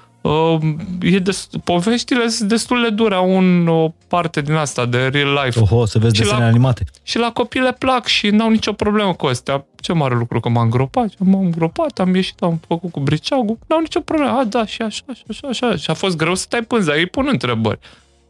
e 1.01 1.19
dest- 1.19 1.49
poveștile 1.63 2.27
sunt 2.27 2.49
destul 2.49 2.81
de 2.81 2.89
dure, 2.89 3.15
au 3.15 3.35
un, 3.35 3.67
o 3.67 3.93
parte 4.07 4.41
din 4.41 4.53
asta 4.53 4.85
de 4.85 4.97
real 5.07 5.39
life. 5.45 5.59
Oho, 5.59 5.85
să 5.85 5.99
vezi 5.99 6.15
Și 6.15 6.21
desene 6.21 6.39
la- 6.39 6.45
animate. 6.45 6.83
Și 7.03 7.17
la 7.17 7.31
copii 7.31 7.61
le 7.61 7.75
plac 7.79 8.05
și 8.05 8.27
n-au 8.29 8.49
nicio 8.49 8.73
problemă 8.73 9.13
cu 9.13 9.25
astea. 9.25 9.65
Ce 9.79 9.93
mare 9.93 10.15
lucru 10.15 10.39
că 10.39 10.49
m-am 10.49 10.63
îngropat. 10.63 11.09
M-am 11.17 11.41
îngropat, 11.43 11.99
am 11.99 12.15
ieșit, 12.15 12.41
am 12.41 12.59
făcut 12.67 12.91
cu 12.91 12.99
briceagul. 12.99 13.57
N-au 13.67 13.79
nicio 13.79 13.99
problemă. 13.99 14.31
A, 14.31 14.43
da, 14.43 14.65
și 14.65 14.81
așa, 14.81 15.03
și 15.13 15.23
așa, 15.29 15.51
și 15.51 15.63
așa. 15.63 15.75
Și 15.75 15.89
a 15.89 15.93
fost 15.93 16.15
greu 16.17 16.35
să 16.35 16.45
tai 16.49 16.61
pânza. 16.61 16.97
Ei 16.97 17.05
pun 17.05 17.27
întrebări. 17.31 17.79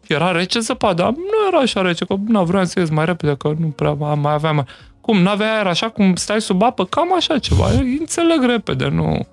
Și 0.06 0.14
era 0.14 0.32
rece 0.32 0.60
zăpada. 0.60 1.04
Nu 1.10 1.48
era 1.48 1.58
așa 1.58 1.82
rece, 1.82 2.06
că 2.06 2.16
nu 2.28 2.44
vreau 2.44 2.66
să 2.66 2.80
ies 2.80 2.90
mai 2.90 3.06
repede, 3.06 3.36
că 3.36 3.54
nu 3.60 3.68
prea 3.68 3.92
mai 3.94 4.34
aveam. 4.34 4.68
Cum, 5.02 5.18
n-avea 5.22 5.56
aer 5.56 5.66
așa 5.68 5.90
cum 5.90 6.16
stai 6.16 6.42
sub 6.42 6.62
apă? 6.64 6.86
Cam 6.86 7.16
așa 7.16 7.38
ceva. 7.40 7.72
Eu 7.74 7.80
înțeleg 8.00 8.44
repede, 8.46 8.88
nu... 8.88 9.28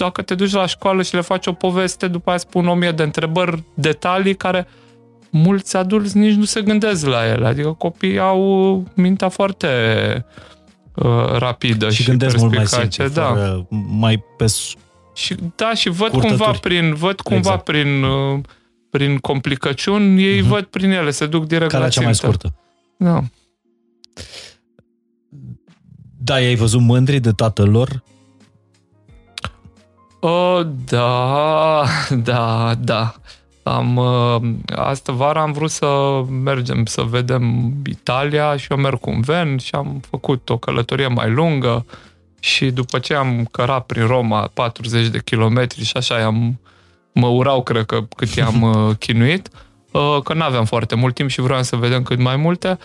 Dacă 0.00 0.22
te 0.22 0.34
duci 0.34 0.52
la 0.52 0.66
școală 0.66 1.02
și 1.02 1.14
le 1.14 1.20
faci 1.20 1.46
o 1.46 1.52
poveste, 1.52 2.08
după 2.08 2.28
aia 2.30 2.38
spun 2.38 2.68
o 2.68 2.74
mie 2.74 2.90
de 2.90 3.02
întrebări, 3.02 3.62
detalii 3.74 4.34
care 4.36 4.66
mulți 5.30 5.76
adulți 5.76 6.16
nici 6.16 6.34
nu 6.34 6.44
se 6.44 6.62
gândesc 6.62 7.06
la 7.06 7.26
ele. 7.28 7.46
Adică 7.46 7.72
copiii 7.78 8.18
au 8.18 8.84
mintea 8.94 9.28
foarte 9.28 9.66
uh, 10.94 11.24
rapidă 11.38 11.90
și, 11.90 12.02
Și 12.02 12.08
gândesc 12.08 12.36
mult 12.36 12.48
mai 12.50 12.58
perspicace. 12.58 13.02
simplu, 13.02 13.22
da. 13.22 13.28
fără, 13.28 13.66
mai 13.98 14.24
pe 14.36 14.46
s- 14.46 14.74
Și, 15.14 15.34
da, 15.56 15.74
și 15.74 15.88
văd 15.88 16.10
Curtături. 16.10 16.38
cumva 16.38 16.58
prin, 16.60 16.94
văd 16.94 17.20
cumva 17.20 17.38
Exact. 17.38 17.64
prin, 17.64 18.02
uh, 18.02 18.40
prin 18.90 19.18
complicăciuni, 19.18 20.22
ei 20.24 20.40
Mhm. 20.40 20.48
văd 20.48 20.64
prin 20.64 20.90
ele, 20.90 21.10
se 21.10 21.26
duc 21.26 21.46
direct 21.46 21.70
calea 21.70 21.86
la 21.86 21.92
cea 21.92 22.00
mai 22.00 22.12
țintă. 22.12 22.26
scurtă. 22.36 22.54
Da. 22.96 23.20
Da, 26.22 26.34
ai 26.34 26.54
văzut 26.54 26.80
mândri 26.80 27.20
de 27.20 27.30
tatăl 27.30 27.70
lor? 27.70 28.02
O, 30.20 30.62
da, 30.84 31.84
da, 32.10 32.74
da. 32.78 33.14
Am, 33.62 33.96
uh, 33.96 34.40
astă 34.76 35.12
vară 35.12 35.38
am 35.38 35.52
vrut 35.52 35.70
să 35.70 36.20
mergem 36.42 36.84
să 36.84 37.02
vedem 37.02 37.72
Italia 37.86 38.56
și 38.56 38.66
eu 38.70 38.76
merg 38.76 39.00
cu 39.00 39.10
un 39.10 39.20
ven 39.20 39.58
și 39.58 39.74
am 39.74 40.00
făcut 40.10 40.48
o 40.48 40.58
călătorie 40.58 41.06
mai 41.06 41.30
lungă 41.30 41.86
și 42.40 42.70
după 42.70 42.98
ce 42.98 43.14
am 43.14 43.44
cărat 43.44 43.86
prin 43.86 44.06
Roma 44.06 44.50
40 44.54 45.06
de 45.06 45.20
kilometri 45.24 45.84
și 45.84 45.96
așa 45.96 46.24
am, 46.24 46.60
mă 47.12 47.26
urau, 47.26 47.62
cred 47.62 47.84
că, 47.84 48.00
cât 48.16 48.28
i-am 48.28 48.62
uh, 48.72 48.96
chinuit, 48.98 49.48
uh, 49.92 50.18
că 50.24 50.34
nu 50.34 50.42
aveam 50.42 50.64
foarte 50.64 50.94
mult 50.94 51.14
timp 51.14 51.28
și 51.28 51.40
vreau 51.40 51.62
să 51.62 51.76
vedem 51.76 52.02
cât 52.02 52.18
mai 52.18 52.36
multe. 52.36 52.78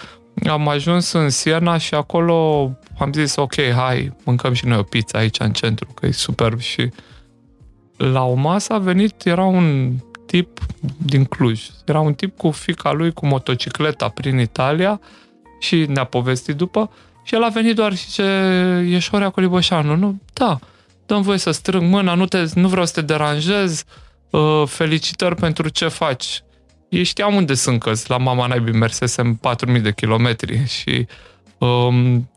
Am 0.49 0.67
ajuns 0.67 1.11
în 1.11 1.29
Siena 1.29 1.77
și 1.77 1.93
acolo 1.93 2.71
am 2.99 3.13
zis, 3.13 3.35
ok, 3.35 3.53
hai, 3.75 4.13
mâncăm 4.23 4.53
și 4.53 4.65
noi 4.65 4.77
o 4.77 4.83
pizza 4.83 5.17
aici 5.17 5.39
în 5.39 5.51
centru, 5.51 5.87
că 5.93 6.05
e 6.05 6.11
superb 6.11 6.59
și 6.59 6.91
la 7.97 8.23
o 8.23 8.34
masă 8.34 8.73
a 8.73 8.77
venit, 8.77 9.26
era 9.26 9.43
un 9.43 9.91
tip 10.26 10.59
din 10.97 11.26
Cluj. 11.26 11.69
Era 11.85 11.99
un 11.99 12.13
tip 12.13 12.38
cu 12.38 12.51
fica 12.51 12.91
lui 12.91 13.13
cu 13.13 13.26
motocicleta 13.26 14.09
prin 14.09 14.39
Italia 14.39 14.99
și 15.59 15.85
ne-a 15.85 16.03
povestit 16.03 16.55
după 16.55 16.91
și 17.23 17.35
el 17.35 17.43
a 17.43 17.49
venit 17.49 17.76
doar 17.76 17.95
și 17.95 18.11
ce 18.11 18.23
e 18.89 18.99
Șorea 18.99 19.30
Coliboșanu, 19.30 19.95
nu? 19.95 20.22
Da, 20.34 20.59
dăm 21.05 21.22
voie 21.22 21.38
să 21.38 21.51
strâng 21.51 21.89
mâna, 21.89 22.13
nu, 22.13 22.26
te, 22.26 22.45
nu 22.53 22.67
vreau 22.67 22.85
să 22.85 22.93
te 22.93 23.01
deranjez, 23.01 23.84
uh, 24.30 24.63
felicitări 24.65 25.35
pentru 25.35 25.69
ce 25.69 25.88
faci. 25.88 26.43
Ei 26.89 27.03
știam 27.03 27.35
unde 27.35 27.53
sunt, 27.53 27.80
că 27.80 27.91
la 28.07 28.17
mama 28.17 28.47
naibii 28.47 28.73
mersesem 28.73 29.39
4.000 29.76 29.81
de 29.81 29.93
kilometri 29.93 30.67
și 30.67 31.07
um, 31.57 32.30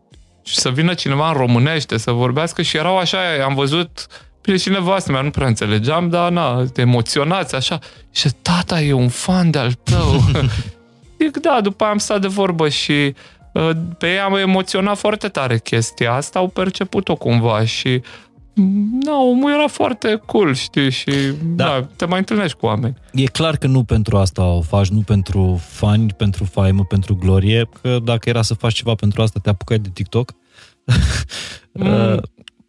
și 0.43 0.55
să 0.55 0.71
vină 0.71 0.95
cineva 0.95 1.29
în 1.29 1.37
românește 1.37 1.97
să 1.97 2.11
vorbească 2.11 2.63
și 2.63 2.77
erau 2.77 2.99
așa, 2.99 3.19
am 3.45 3.55
văzut 3.55 3.89
bine 3.89 4.28
și 4.57 4.69
nevastă 4.69 5.13
mea, 5.13 5.21
nu 5.21 5.31
prea 5.31 5.47
înțelegeam, 5.47 6.09
dar 6.09 6.31
na, 6.31 6.65
emoționați 6.77 7.55
așa. 7.55 7.79
Și 8.11 8.29
tata 8.43 8.81
e 8.81 8.93
un 8.93 9.09
fan 9.09 9.51
de-al 9.51 9.73
tău. 9.73 10.21
Zic, 11.21 11.37
da, 11.37 11.61
după 11.63 11.83
aia 11.83 11.93
am 11.93 11.99
stat 11.99 12.21
de 12.21 12.27
vorbă 12.27 12.69
și 12.69 13.15
uh, 13.53 13.71
pe 13.99 14.11
ei 14.11 14.19
am 14.19 14.35
emoționat 14.35 14.99
foarte 14.99 15.29
tare 15.29 15.59
chestia 15.59 16.13
asta, 16.13 16.39
au 16.39 16.49
perceput-o 16.49 17.17
cumva 17.17 17.65
și 17.65 18.01
mm, 18.55 18.99
na, 19.03 19.21
omul 19.21 19.53
era 19.53 19.67
foarte 19.67 20.23
cool, 20.27 20.55
știi, 20.55 20.91
și 20.91 21.11
da. 21.43 21.65
Da. 21.65 21.65
da, 21.65 21.89
te 21.97 22.05
mai 22.05 22.19
întâlnești 22.19 22.57
cu 22.57 22.67
oameni. 22.67 22.95
E 23.13 23.25
clar 23.25 23.57
că 23.57 23.67
nu 23.67 23.85
pentru 23.85 24.17
asta 24.17 24.45
o 24.45 24.61
faci, 24.61 24.89
nu 24.89 25.01
pentru 25.01 25.61
fani, 25.69 26.13
pentru 26.17 26.45
faimă, 26.45 26.85
pentru 26.85 27.17
glorie, 27.17 27.69
că 27.83 27.99
dacă 28.05 28.29
era 28.29 28.43
să 28.43 28.55
faci 28.55 28.75
ceva 28.75 28.95
pentru 28.95 29.23
asta, 29.23 29.41
te 29.43 29.49
apucai 29.49 29.79
de 29.79 29.89
TikTok. 29.93 30.33
Mm, 31.73 32.21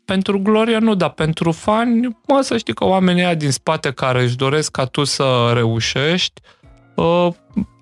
pentru 0.10 0.40
gloria 0.40 0.80
nu, 0.80 0.96
dar 0.96 1.10
pentru 1.10 1.52
fani, 1.52 2.18
mă, 2.28 2.42
să 2.42 2.58
știi 2.58 2.74
că 2.74 2.86
oamenii 2.86 3.24
ăia 3.24 3.34
din 3.36 3.52
spate 3.52 3.92
care 3.92 4.24
își 4.24 4.36
doresc 4.36 4.72
ca 4.72 4.86
tu 4.86 5.04
să 5.04 5.52
reușești, 5.54 6.42
uh, 6.96 7.28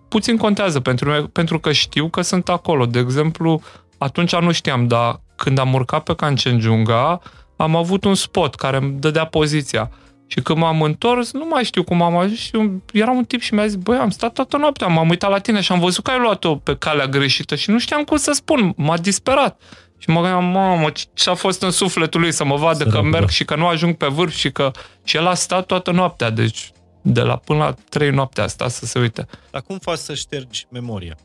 puțin 0.08 0.38
contează 0.38 0.80
pentru 0.80 1.10
mine, 1.10 1.22
pentru 1.22 1.60
că 1.60 1.72
știu 1.72 2.10
că 2.10 2.22
sunt 2.22 2.50
acolo. 2.50 2.86
De 2.86 3.00
exemplu, 3.00 3.62
atunci 3.98 4.36
nu 4.36 4.52
știam, 4.52 4.88
dar 4.88 5.22
când 5.36 5.58
am 5.60 5.74
urcat 5.74 6.04
pe 6.04 6.16
Canchenjunga, 6.16 7.20
am 7.58 7.76
avut 7.76 8.04
un 8.04 8.16
spot 8.16 8.56
care 8.56 8.78
îmi 8.78 8.92
dădea 9.00 9.26
poziția. 9.26 9.92
Și 10.28 10.42
când 10.42 10.60
m-am 10.60 10.82
întors, 10.82 11.32
nu 11.34 11.46
mai 11.50 11.64
știu 11.64 11.84
cum 11.84 12.02
am 12.02 12.18
ajuns 12.18 12.40
și 12.40 12.56
un- 12.56 12.82
era 12.94 13.12
un 13.12 13.24
tip 13.24 13.42
și 13.42 13.54
mi-a 13.54 13.68
zis, 13.68 13.76
băi, 13.76 13.98
am 13.98 14.10
stat 14.10 14.34
toată 14.34 14.58
noaptea, 14.58 14.88
m-am 14.88 15.10
uitat 15.10 15.30
la 15.30 15.40
tine 15.40 15.62
și 15.62 15.72
am 15.72 15.80
văzut 15.80 16.04
că 16.04 16.12
ai 16.12 16.20
luat-o 16.20 16.56
pe 16.56 16.76
calea 16.76 17.08
greșită 17.08 17.56
și 17.56 17.70
nu 17.70 17.80
știam 17.80 18.04
cum 18.04 18.18
să 18.18 18.32
spun, 18.32 18.74
m-a 18.78 18.98
disperat. 18.98 19.62
Și 19.98 20.10
mă 20.10 20.22
gândeam, 20.22 20.46
mamă, 20.46 20.88
ce 21.14 21.30
a 21.30 21.34
fost 21.34 21.62
în 21.62 21.72
sufletul 21.72 22.20
lui 22.22 22.32
să 22.32 22.46
mă 22.46 22.56
vadă 22.56 22.84
că 22.84 22.90
Săracul, 22.90 23.10
merg 23.10 23.26
da. 23.26 23.32
și 23.32 23.46
că 23.46 23.56
nu 23.56 23.66
ajung 23.68 23.96
pe 23.96 24.08
vârf 24.08 24.34
și 24.36 24.52
că... 24.52 24.72
Și 25.04 25.16
el 25.18 25.28
a 25.28 25.34
stat 25.34 25.66
toată 25.66 25.92
noaptea, 25.92 26.30
deci 26.30 26.72
de 27.02 27.22
la 27.22 27.36
până 27.36 27.60
la 27.60 27.74
trei 27.90 28.10
noaptea 28.10 28.44
a 28.44 28.48
stat 28.48 28.70
să 28.72 28.86
se 28.86 29.00
uite. 29.00 29.26
Dar 29.52 29.62
cum 29.62 29.78
faci 29.78 29.98
să 29.98 30.14
ștergi 30.14 30.66
memoria? 30.72 31.16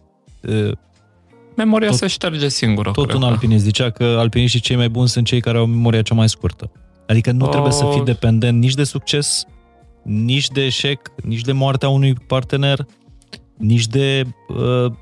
Memoria 1.56 1.88
Tot- 1.88 1.96
se 1.98 2.06
șterge 2.06 2.48
singură, 2.48 2.90
Tot 2.90 3.04
cred 3.04 3.16
un 3.16 3.22
că. 3.22 3.26
alpinist 3.28 3.64
zicea 3.64 3.90
că 3.90 4.04
alpiniștii 4.04 4.60
cei 4.60 4.76
mai 4.76 4.88
buni 4.88 5.08
sunt 5.08 5.26
cei 5.26 5.40
care 5.40 5.58
au 5.58 5.66
memoria 5.66 6.02
cea 6.02 6.14
mai 6.14 6.28
scurtă. 6.28 6.70
Adică 7.06 7.30
nu 7.30 7.46
trebuie 7.46 7.72
să 7.72 7.84
fii 7.90 7.98
Oh. 7.98 8.04
dependent 8.04 8.58
nici 8.58 8.74
de 8.74 8.84
succes, 8.84 9.44
nici 10.02 10.48
de 10.48 10.64
eșec, 10.64 11.00
nici 11.24 11.40
de 11.40 11.52
moartea 11.52 11.88
unui 11.88 12.14
partener, 12.26 12.86
nici 13.56 13.86
de 13.86 14.22
uh, 14.48 14.92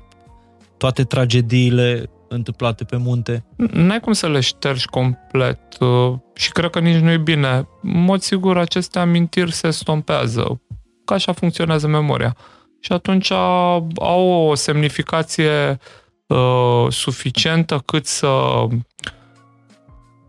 toate 0.77 1.03
tragediile 1.03 2.09
întâmplate 2.33 2.83
pe 2.83 2.97
munte. 2.97 3.43
N-ai 3.55 3.99
cum 3.99 4.13
să 4.13 4.27
le 4.27 4.39
ștergi 4.39 4.87
complet 4.87 5.59
uh, 5.79 6.13
și 6.33 6.51
cred 6.51 6.69
că 6.69 6.79
nici 6.79 7.01
nu 7.01 7.11
e 7.11 7.17
bine. 7.17 7.67
În 7.81 8.03
mod 8.03 8.21
sigur, 8.21 8.57
aceste 8.57 8.99
amintiri 8.99 9.51
se 9.51 9.69
stompează. 9.69 10.61
Ca 11.05 11.15
așa 11.15 11.31
funcționează 11.31 11.87
memoria. 11.87 12.35
Și 12.79 12.91
atunci 12.91 13.31
au 13.31 14.29
o 14.49 14.55
semnificație 14.55 15.79
uh, 16.27 16.85
suficientă 16.89 17.81
cât 17.85 18.05
să 18.05 18.67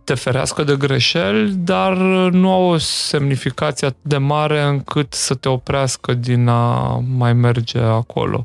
te 0.04 0.14
ferească 0.14 0.62
de 0.62 0.76
greșeli, 0.76 1.52
dar 1.54 1.96
nu 2.30 2.52
au 2.52 2.62
o 2.62 2.76
semnificație 2.78 3.86
atât 3.86 4.02
de 4.02 4.16
mare 4.16 4.62
încât 4.62 5.12
să 5.12 5.34
te 5.34 5.48
oprească 5.48 6.14
din 6.14 6.48
a 6.48 7.02
mai 7.16 7.32
merge 7.32 7.78
acolo. 7.78 8.44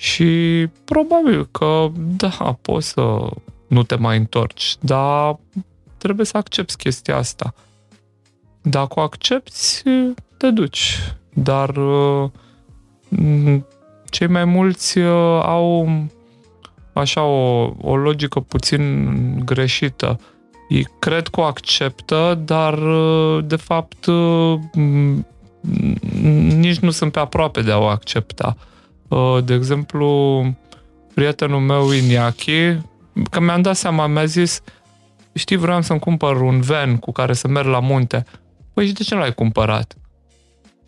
Și 0.00 0.66
probabil 0.84 1.48
că, 1.50 1.88
da, 1.96 2.58
poți 2.62 2.88
să 2.88 3.30
nu 3.66 3.82
te 3.82 3.94
mai 3.94 4.16
întorci, 4.16 4.76
dar 4.80 5.38
trebuie 5.96 6.26
să 6.26 6.36
accepti 6.36 6.76
chestia 6.76 7.16
asta. 7.16 7.54
Dacă 8.62 9.00
o 9.00 9.00
accepti, 9.00 9.82
te 10.36 10.50
duci. 10.50 10.98
Dar 11.32 11.76
uh, 11.76 12.30
m, 13.08 13.66
cei 14.10 14.26
mai 14.26 14.44
mulți 14.44 14.98
uh, 14.98 15.40
au 15.42 15.88
așa 16.92 17.22
o, 17.22 17.74
o 17.80 17.96
logică 17.96 18.40
puțin 18.40 19.42
greșită. 19.44 20.20
Ei 20.68 20.86
cred 20.98 21.28
că 21.28 21.40
o 21.40 21.44
acceptă, 21.44 22.40
dar 22.44 22.78
uh, 22.78 23.44
de 23.44 23.56
fapt 23.56 24.06
uh, 24.06 24.58
m, 24.74 25.26
nici 26.58 26.78
nu 26.78 26.90
sunt 26.90 27.12
pe 27.12 27.18
aproape 27.18 27.62
de 27.62 27.70
a 27.70 27.78
o 27.78 27.86
accepta. 27.86 28.56
Uh, 29.10 29.44
De 29.44 29.54
exemplu, 29.54 30.44
prietenul 31.14 31.60
meu 31.60 31.90
Iniachi, 31.90 32.78
că 33.30 33.40
mi-am 33.40 33.62
dat 33.62 33.76
seama, 33.76 34.06
mi-a 34.06 34.24
zis 34.24 34.62
știi, 35.32 35.56
vreau 35.56 35.82
să-mi 35.82 35.98
cumpăr 35.98 36.40
un 36.40 36.60
van 36.60 36.96
cu 36.96 37.12
care 37.12 37.32
să 37.32 37.48
merg 37.48 37.66
la 37.66 37.80
munte. 37.80 38.24
Păi 38.74 38.86
și 38.86 38.92
de 38.92 39.02
ce 39.02 39.14
nu 39.14 39.20
l-ai 39.20 39.34
cumpărat? 39.34 39.94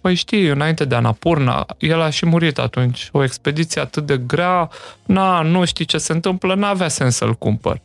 Păi 0.01 0.15
știi, 0.15 0.47
înainte 0.47 0.85
de 0.85 0.95
Anapurna, 0.95 1.67
el 1.79 2.01
a 2.01 2.11
și 2.11 2.27
murit 2.27 2.59
atunci. 2.59 3.09
O 3.13 3.23
expediție 3.23 3.81
atât 3.81 4.07
de 4.07 4.17
grea, 4.17 4.71
na, 5.07 5.43
nu 5.43 5.65
știi 5.65 5.85
ce 5.85 5.99
se 5.99 6.13
întâmplă, 6.13 6.55
n-avea 6.55 6.89
sens 6.89 7.17
să-l 7.17 7.35
cumpăr. 7.35 7.81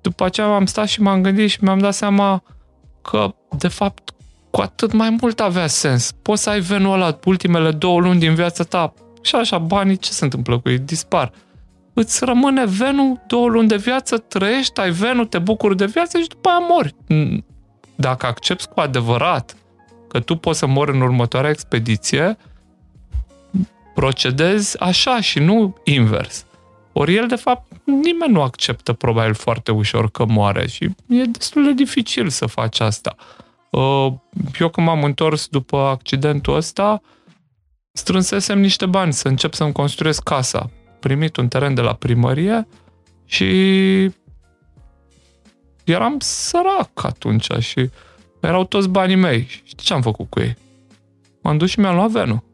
După 0.00 0.24
aceea 0.24 0.54
am 0.54 0.66
stat 0.66 0.86
și 0.86 1.02
m-am 1.02 1.22
gândit 1.22 1.50
și 1.50 1.58
mi-am 1.60 1.78
dat 1.78 1.94
seama 1.94 2.42
că, 3.02 3.34
de 3.58 3.68
fapt, 3.68 4.10
cu 4.50 4.60
atât 4.60 4.92
mai 4.92 5.16
mult 5.20 5.40
avea 5.40 5.66
sens. 5.66 6.12
Poți 6.22 6.42
să 6.42 6.50
ai 6.50 6.60
venul 6.60 6.92
ăla 6.92 7.18
ultimele 7.24 7.70
două 7.70 8.00
luni 8.00 8.18
din 8.18 8.34
viața 8.34 8.64
ta 8.64 8.94
și 9.26 9.34
așa, 9.34 9.58
banii, 9.58 9.96
ce 9.96 10.10
se 10.10 10.24
întâmplă 10.24 10.58
cu 10.58 10.68
ei? 10.68 10.78
Dispar. 10.78 11.32
Îți 11.92 12.24
rămâne 12.24 12.66
venul 12.66 13.20
două 13.26 13.48
luni 13.48 13.68
de 13.68 13.76
viață, 13.76 14.18
trăiești, 14.18 14.80
ai 14.80 14.90
venul, 14.90 15.26
te 15.26 15.38
bucuri 15.38 15.76
de 15.76 15.86
viață 15.86 16.18
și 16.18 16.28
după 16.28 16.48
aia 16.48 16.66
mori. 16.68 16.94
Dacă 17.94 18.26
accepti 18.26 18.66
cu 18.66 18.80
adevărat 18.80 19.56
că 20.08 20.20
tu 20.20 20.36
poți 20.36 20.58
să 20.58 20.66
mori 20.66 20.94
în 20.94 21.00
următoarea 21.00 21.50
expediție, 21.50 22.36
procedezi 23.94 24.80
așa 24.80 25.20
și 25.20 25.38
nu 25.38 25.76
invers. 25.84 26.46
Ori 26.92 27.14
el, 27.14 27.26
de 27.26 27.36
fapt, 27.36 27.72
nimeni 27.84 28.32
nu 28.32 28.42
acceptă 28.42 28.92
probabil 28.92 29.34
foarte 29.34 29.72
ușor 29.72 30.10
că 30.10 30.24
moare 30.24 30.66
și 30.66 30.84
e 31.08 31.22
destul 31.22 31.64
de 31.64 31.72
dificil 31.72 32.28
să 32.28 32.46
faci 32.46 32.80
asta. 32.80 33.14
Uh, 33.70 34.12
eu 34.60 34.68
când 34.68 34.86
m-am 34.86 35.04
întors 35.04 35.46
după 35.46 35.76
accidentul 35.76 36.56
ăsta, 36.56 37.00
strânsesem 37.96 38.58
niște 38.60 38.86
bani 38.86 39.12
să 39.12 39.28
încep 39.28 39.54
să-mi 39.54 39.72
construiesc 39.72 40.22
casa. 40.22 40.70
Primit 41.00 41.36
un 41.36 41.48
teren 41.48 41.74
de 41.74 41.80
la 41.80 41.92
primărie 41.92 42.68
și 43.24 43.44
eram 45.84 46.16
sărac 46.18 47.04
atunci 47.04 47.46
și 47.58 47.90
erau 48.40 48.64
toți 48.64 48.88
banii 48.88 49.16
mei. 49.16 49.46
Și 49.64 49.74
ce 49.74 49.92
am 49.92 50.02
făcut 50.02 50.30
cu 50.30 50.40
ei? 50.40 50.56
M-am 51.42 51.56
dus 51.58 51.70
și 51.70 51.80
mi-am 51.80 51.94
luat 51.94 52.10
venul. 52.10 52.44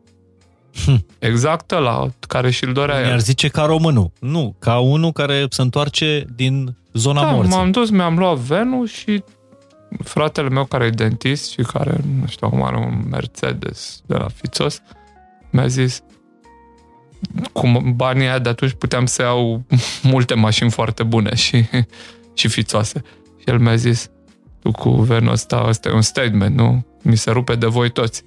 Hm. 0.84 1.06
Exact 1.18 1.70
la 1.70 2.08
care 2.28 2.50
și-l 2.50 2.72
dorea 2.72 2.98
Mi-ar 3.00 3.12
el. 3.12 3.18
zice 3.18 3.48
ca 3.48 3.64
românul. 3.64 4.10
Nu, 4.20 4.54
ca 4.58 4.78
unul 4.78 5.12
care 5.12 5.46
se 5.50 5.62
întoarce 5.62 6.24
din 6.36 6.76
zona 6.92 7.22
Da, 7.22 7.30
morții. 7.30 7.54
m-am 7.54 7.70
dus, 7.70 7.90
mi-am 7.90 8.18
luat 8.18 8.36
venul 8.36 8.86
și 8.86 9.22
fratele 10.04 10.48
meu 10.48 10.64
care 10.64 10.84
e 10.84 10.90
dentist 10.90 11.50
și 11.50 11.62
care, 11.62 12.00
nu 12.20 12.26
știu, 12.26 12.46
acum 12.46 12.62
are 12.62 12.76
un 12.76 13.02
Mercedes 13.10 14.00
de 14.06 14.14
la 14.16 14.26
Fițos, 14.34 14.82
mi-a 15.52 15.66
zis 15.66 16.02
cu 17.52 17.92
banii 17.94 18.26
aia 18.26 18.38
de 18.38 18.48
atunci 18.48 18.72
puteam 18.72 19.06
să 19.06 19.22
iau 19.22 19.64
multe 20.12 20.34
mașini 20.34 20.70
foarte 20.70 21.02
bune 21.02 21.34
și, 21.34 21.64
și 22.34 22.48
fițoase. 22.48 23.02
Și 23.38 23.44
el 23.44 23.58
mi-a 23.58 23.74
zis, 23.74 24.10
tu 24.62 24.70
cu 24.70 24.90
venul 24.90 25.32
ăsta, 25.32 25.64
ăsta 25.68 25.88
e 25.88 25.92
un 25.92 26.02
statement, 26.02 26.56
nu? 26.56 26.86
Mi 27.02 27.16
se 27.16 27.30
rupe 27.30 27.54
de 27.54 27.66
voi 27.66 27.90
toți. 27.90 28.24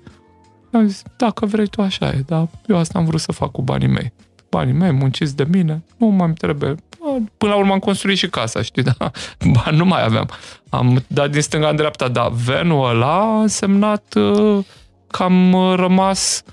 Am 0.72 0.88
zis, 0.88 1.04
dacă 1.18 1.46
vrei 1.46 1.68
tu 1.68 1.82
așa 1.82 2.08
e, 2.08 2.24
dar 2.26 2.48
eu 2.68 2.78
asta 2.78 3.00
am 3.00 3.06
vrut 3.06 3.20
să 3.20 3.32
fac 3.32 3.52
cu 3.52 3.62
banii 3.62 3.88
mei. 3.88 4.14
Banii 4.50 4.74
mei 4.74 4.92
munciți 4.92 5.36
de 5.36 5.46
mine, 5.52 5.84
nu 5.98 6.08
mai 6.08 6.34
trebuie. 6.34 6.76
Până 7.38 7.52
la 7.52 7.58
urmă 7.58 7.74
am 7.74 7.80
construit 7.80 8.18
și 8.18 8.28
casa, 8.28 8.62
știi, 8.62 8.84
da? 8.98 9.12
Bani 9.52 9.78
nu 9.78 9.86
mai 9.86 10.04
aveam. 10.04 10.30
Am 10.70 11.04
dat 11.08 11.32
din 11.32 11.42
stânga 11.42 11.70
în 11.70 11.76
dreapta, 11.76 12.08
dar 12.08 12.32
venul 12.32 12.90
ăla 12.90 13.20
a 13.20 13.40
însemnat 13.40 14.14
uh, 14.16 14.66
că 15.08 15.24
am 15.24 15.56
rămas 15.76 16.44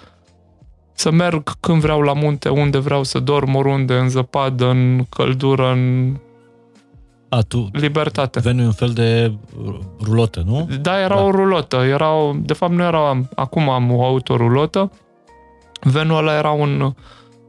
să 1.02 1.10
merg 1.10 1.52
când 1.60 1.80
vreau 1.80 2.00
la 2.00 2.12
munte, 2.12 2.48
unde 2.48 2.78
vreau 2.78 3.02
să 3.02 3.18
dorm, 3.18 3.54
oriunde, 3.54 3.94
în 3.94 4.08
zăpadă, 4.08 4.68
în 4.68 5.04
căldură, 5.08 5.70
în 5.70 6.14
A, 7.28 7.40
tu, 7.40 7.68
libertate. 7.72 8.40
venul 8.40 8.62
e 8.62 8.66
un 8.66 8.72
fel 8.72 8.88
de 8.92 9.32
rulotă, 10.02 10.42
nu? 10.46 10.68
Da, 10.80 11.00
era 11.00 11.14
Da. 11.14 11.22
o 11.22 11.30
rulotă. 11.30 11.76
Era 11.76 12.12
o, 12.14 12.32
de 12.36 12.52
fapt, 12.52 12.72
nu 12.72 12.82
era... 12.82 13.20
Acum 13.34 13.68
am 13.68 13.92
o 13.92 14.04
autorulotă. 14.04 14.90
Venul 15.80 16.16
ăla 16.16 16.36
era 16.36 16.50
un, 16.50 16.80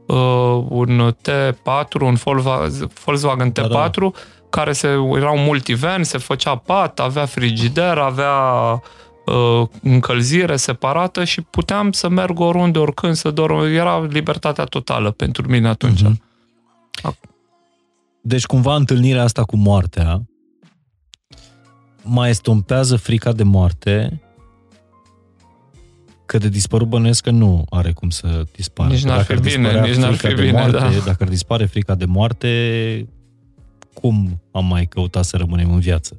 uh, 0.07 0.63
un 0.69 1.13
T4, 1.21 2.01
un 2.01 2.15
Volkswagen- 2.15 2.87
Volkswagen 3.05 3.51
Da, 3.53 3.63
T4, 3.63 3.91
da. 3.99 4.11
care 4.49 4.71
se, 4.71 4.87
era 5.15 5.31
un 5.31 5.43
multivan, 5.43 6.03
se 6.03 6.17
făcea 6.17 6.55
pat, 6.55 6.99
avea 6.99 7.25
frigider, 7.25 7.97
avea 7.97 8.33
uh, 8.73 8.79
încălzire 9.81 10.55
separată 10.55 11.23
și 11.23 11.41
puteam 11.41 11.91
să 11.91 12.09
merg 12.09 12.39
oriunde, 12.39 12.79
oricând, 12.79 13.15
să 13.15 13.31
dorm. 13.31 13.55
Era 13.59 14.03
libertatea 14.03 14.63
totală 14.63 15.11
pentru 15.11 15.49
mine 15.49 15.67
atunci. 15.67 16.01
Mhm. 16.01 16.21
Ac- 17.11 17.29
Deci 18.21 18.45
cumva 18.45 18.75
întâlnirea 18.75 19.23
asta 19.23 19.43
cu 19.43 19.55
moartea 19.55 20.21
mai 22.03 22.29
estompează 22.29 22.95
frica 22.95 23.31
de 23.31 23.43
moarte 23.43 24.21
că 26.25 26.37
de 26.37 26.49
dispărut 26.49 26.87
bănuiesc 26.87 27.23
că 27.23 27.31
nu 27.31 27.65
are 27.69 27.91
cum 27.91 28.09
să 28.09 28.43
dispară. 28.55 28.89
Nici 28.89 29.03
n-ar 29.03 29.17
Dacă 29.17 29.25
fi 29.25 29.31
ar 29.33 29.39
bine, 29.39 29.55
dispărea 29.57 29.83
nici 29.85 29.95
n-ar 29.95 30.13
frica 30.13 30.27
fi 30.29 30.35
de 30.35 30.41
bine, 30.41 30.57
moarte, 30.57 30.77
da. 30.77 30.89
Dacă 31.05 31.23
ar 31.23 31.29
dispare 31.29 31.65
frica 31.65 31.95
de 31.95 32.05
moarte, 32.05 33.07
cum 33.93 34.41
am 34.51 34.65
mai 34.65 34.85
căutat 34.85 35.25
să 35.25 35.37
rămânem 35.37 35.71
în 35.73 35.79
viață? 35.79 36.17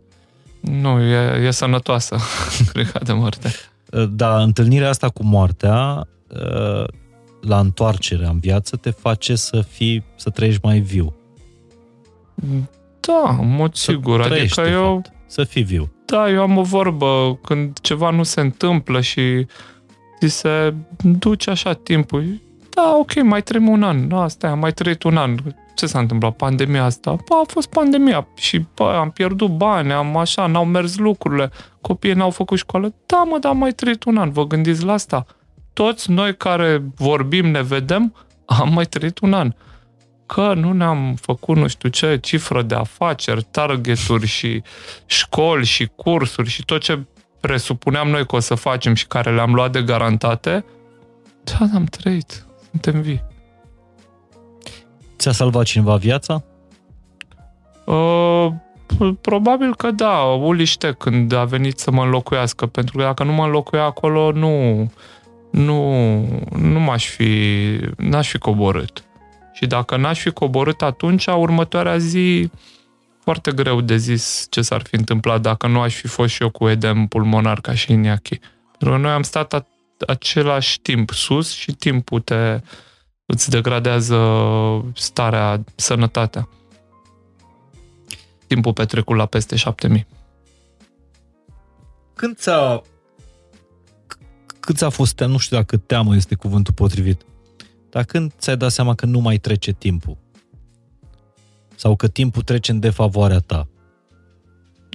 Nu, 0.70 1.00
e, 1.00 1.46
e 1.46 1.50
sănătoasă 1.50 2.16
frica 2.72 2.98
de 2.98 3.12
moarte. 3.12 3.50
Dar 4.10 4.40
întâlnirea 4.42 4.88
asta 4.88 5.08
cu 5.08 5.24
moartea, 5.24 6.06
uh, 6.28 6.84
la 7.40 7.58
întoarcerea 7.58 8.28
în 8.28 8.38
viață, 8.38 8.76
te 8.76 8.90
face 8.90 9.34
să 9.34 9.60
fii, 9.60 10.04
să 10.16 10.30
trăiești 10.30 10.60
mai 10.62 10.78
viu. 10.78 11.14
Da, 13.00 13.36
în 13.40 13.54
mod 13.54 13.74
Să 13.74 13.90
sigur. 13.90 14.22
trăiești, 14.22 14.60
Adică 14.60 14.74
de 14.76 14.82
eu, 14.82 14.92
fapt. 14.94 15.12
Să 15.26 15.44
fii 15.44 15.62
viu. 15.62 15.92
da, 16.04 16.30
eu 16.30 16.42
am 16.42 16.56
o 16.56 16.62
vorbă, 16.62 17.38
când 17.42 17.78
ceva 17.80 18.10
nu 18.10 18.22
se 18.22 18.40
întâmplă 18.40 19.00
și 19.00 19.46
ți 20.20 20.28
se 20.28 20.74
duce 21.02 21.50
așa 21.50 21.72
timpul, 21.72 22.40
da, 22.70 22.96
ok, 22.98 23.22
mai 23.22 23.42
trăim 23.42 23.68
un 23.68 23.82
an, 23.82 24.08
da, 24.08 24.28
stai, 24.28 24.50
am 24.50 24.58
mai 24.58 24.72
trăit 24.72 25.02
un 25.02 25.16
an. 25.16 25.36
Ce 25.74 25.86
s-a 25.86 25.98
întâmplat? 25.98 26.36
Pandemia 26.36 26.84
asta? 26.84 27.10
Bă, 27.10 27.34
a 27.34 27.44
fost 27.46 27.68
pandemia 27.68 28.26
și 28.36 28.64
bă, 28.74 28.84
am 28.84 29.10
pierdut 29.10 29.50
bani, 29.50 29.92
am 29.92 30.16
așa, 30.16 30.46
n-au 30.46 30.64
mers 30.64 30.96
lucrurile, 30.96 31.50
copiii 31.80 32.14
n-au 32.14 32.30
făcut 32.30 32.58
școală. 32.58 32.94
Da, 33.06 33.22
mă, 33.22 33.38
dar 33.38 33.50
am 33.50 33.58
mai 33.58 33.72
trăit 33.72 34.04
un 34.04 34.16
an, 34.16 34.30
vă 34.30 34.46
gândiți 34.46 34.84
la 34.84 34.92
asta? 34.92 35.26
Toți 35.72 36.10
noi 36.10 36.36
care 36.36 36.82
vorbim, 36.96 37.46
ne 37.46 37.62
vedem, 37.62 38.14
am 38.44 38.72
mai 38.72 38.84
trăit 38.84 39.18
un 39.18 39.32
an 39.32 39.52
că 40.26 40.54
nu 40.54 40.72
ne-am 40.72 41.14
făcut 41.20 41.56
nu 41.56 41.66
știu 41.66 41.88
ce 41.88 42.18
cifră 42.22 42.62
de 42.62 42.74
afaceri, 42.74 43.46
targeturi 43.50 44.26
și 44.26 44.62
școli 45.06 45.64
și 45.64 45.90
cursuri 45.96 46.48
și 46.48 46.64
tot 46.64 46.80
ce 46.80 47.06
presupuneam 47.40 48.08
noi 48.08 48.26
că 48.26 48.36
o 48.36 48.40
să 48.40 48.54
facem 48.54 48.94
și 48.94 49.06
care 49.06 49.34
le-am 49.34 49.54
luat 49.54 49.72
de 49.72 49.82
garantate, 49.82 50.64
da, 51.44 51.66
am 51.74 51.84
trăit. 51.84 52.46
Suntem 52.70 53.00
vii. 53.00 53.33
Ți-a 55.18 55.32
salvat 55.32 55.64
cineva 55.64 55.96
viața? 55.96 56.44
Uh, 57.84 58.48
probabil 59.20 59.76
că 59.76 59.90
da, 59.90 60.18
uliște 60.22 60.94
când 60.98 61.32
a 61.32 61.44
venit 61.44 61.78
să 61.78 61.90
mă 61.90 62.02
înlocuiască, 62.02 62.66
pentru 62.66 62.96
că 62.96 63.02
dacă 63.02 63.24
nu 63.24 63.32
mă 63.32 63.44
înlocuia 63.44 63.84
acolo, 63.84 64.32
nu, 64.32 64.90
nu, 65.50 66.20
nu 66.58 66.80
m-aș 66.80 67.06
fi, 67.06 67.30
n-aș 67.96 68.28
fi 68.28 68.38
coborât. 68.38 69.04
Și 69.52 69.66
dacă 69.66 69.96
n-aș 69.96 70.20
fi 70.20 70.30
coborât 70.30 70.82
atunci, 70.82 71.26
următoarea 71.26 71.96
zi, 71.96 72.50
foarte 73.20 73.52
greu 73.52 73.80
de 73.80 73.96
zis 73.96 74.46
ce 74.50 74.62
s-ar 74.62 74.82
fi 74.82 74.94
întâmplat 74.94 75.40
dacă 75.40 75.66
nu 75.66 75.80
aș 75.80 75.94
fi 75.94 76.06
fost 76.06 76.32
și 76.32 76.42
eu 76.42 76.50
cu 76.50 76.68
edem 76.68 77.06
pulmonar 77.06 77.60
ca 77.60 77.74
și 77.74 77.92
Iniachi. 77.92 78.38
Pentru 78.78 78.90
că 78.90 78.96
noi 78.96 79.10
am 79.10 79.22
stat 79.22 79.52
a, 79.52 79.66
același 80.06 80.80
timp 80.80 81.10
sus 81.10 81.52
și 81.52 81.72
timpul 81.72 82.20
te, 82.20 82.60
îți 83.26 83.50
degradează 83.50 84.18
starea, 84.94 85.64
sănătatea. 85.74 86.48
Timpul 88.46 88.72
petrecut 88.72 89.16
la 89.16 89.26
peste 89.26 89.56
7000. 89.56 90.06
Când 92.14 92.36
ți-a... 92.36 92.82
Cât 94.60 94.76
ți-a 94.76 94.88
fost 94.88 95.14
teamă, 95.14 95.32
nu 95.32 95.38
știu 95.38 95.56
dacă 95.56 95.76
teamă 95.76 96.16
este 96.16 96.34
cuvântul 96.34 96.74
potrivit, 96.74 97.22
dar 97.90 98.04
când 98.04 98.32
ți-ai 98.38 98.56
dat 98.56 98.70
seama 98.70 98.94
că 98.94 99.06
nu 99.06 99.18
mai 99.18 99.36
trece 99.36 99.72
timpul? 99.72 100.16
Sau 101.74 101.96
că 101.96 102.08
timpul 102.08 102.42
trece 102.42 102.72
în 102.72 102.80
defavoarea 102.80 103.38
ta? 103.38 103.68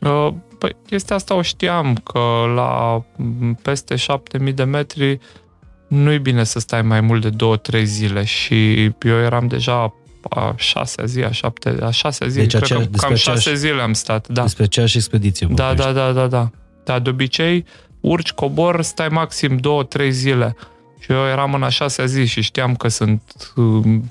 Uh, 0.02 0.34
Păi, 0.60 0.76
chestia 0.86 1.16
asta 1.16 1.34
o 1.34 1.42
știam, 1.42 1.96
că 1.96 2.20
la 2.56 3.04
m, 3.18 3.54
peste 3.54 3.96
7000 3.96 4.54
de 4.54 4.64
metri 4.64 5.20
nu-i 5.90 6.18
bine 6.20 6.44
să 6.44 6.60
stai 6.60 6.82
mai 6.82 7.02
mult 7.02 7.22
de 7.22 7.30
2-3 7.80 7.84
zile 7.84 8.24
și 8.24 8.84
eu 8.84 9.18
eram 9.24 9.48
deja 9.48 9.94
a 10.30 10.54
șasea 10.58 11.06
zi, 11.06 11.24
a 11.24 11.32
șapte, 11.32 11.76
a 11.82 11.90
șasea 11.90 12.28
zi, 12.28 12.38
Deci 12.38 12.50
cred 12.50 12.62
acea- 12.64 12.76
că 12.76 12.82
despre 12.82 13.08
cam 13.08 13.16
șase 13.16 13.38
aceeași- 13.40 13.62
zile 13.62 13.82
am 13.82 13.94
stat, 13.94 14.28
da. 14.28 14.42
Despre 14.42 14.64
aceeași 14.64 14.98
expediție 14.98 15.48
Da, 15.52 15.66
vorbești. 15.68 15.92
da, 15.94 16.04
da, 16.06 16.12
da, 16.12 16.28
da. 16.28 16.50
Dar 16.84 17.00
de 17.00 17.10
obicei, 17.10 17.66
urci, 18.00 18.32
cobor, 18.32 18.82
stai 18.82 19.08
maxim 19.08 19.58
2-3 19.58 20.12
zile. 20.12 20.56
Și 21.00 21.12
eu 21.12 21.26
eram 21.28 21.54
în 21.54 21.64
a 21.64 21.70
șasea 21.70 22.06
zi 22.06 22.26
și 22.26 22.42
știam 22.42 22.76
că 22.76 22.88
sunt... 22.88 23.22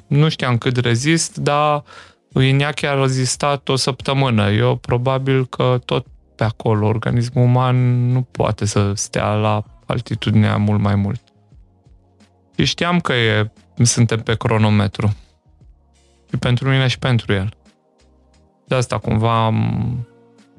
Nu 0.07 0.29
știam 0.29 0.59
cât 0.59 0.77
rezist, 0.77 1.37
dar 1.37 1.83
Iniachi 2.41 2.87
a 2.87 3.01
rezistat 3.01 3.69
o 3.69 3.77
săptămână. 3.77 4.51
Eu 4.51 4.77
probabil 4.77 5.47
că 5.47 5.79
tot 5.85 6.07
pe 6.37 6.45
acolo. 6.45 6.87
Organismul 6.87 7.45
uman 7.45 8.11
nu 8.13 8.23
poate 8.31 8.65
să 8.67 8.93
stea 8.95 9.33
la 9.33 9.65
altitudinea 9.87 10.57
mult 10.57 10.81
mai 10.81 10.95
mult. 10.95 11.21
Și 12.59 12.65
știam 12.65 13.01
că 13.01 13.13
e, 13.13 13.51
suntem 13.83 14.21
pe 14.21 14.37
cronometru. 14.37 15.17
Și 16.31 16.37
pentru 16.37 16.69
mine 16.69 16.87
și 16.87 16.99
pentru 16.99 17.33
el. 17.33 17.55
De 18.67 18.75
asta 18.75 18.99
cumva 18.99 19.45
am, 19.45 20.09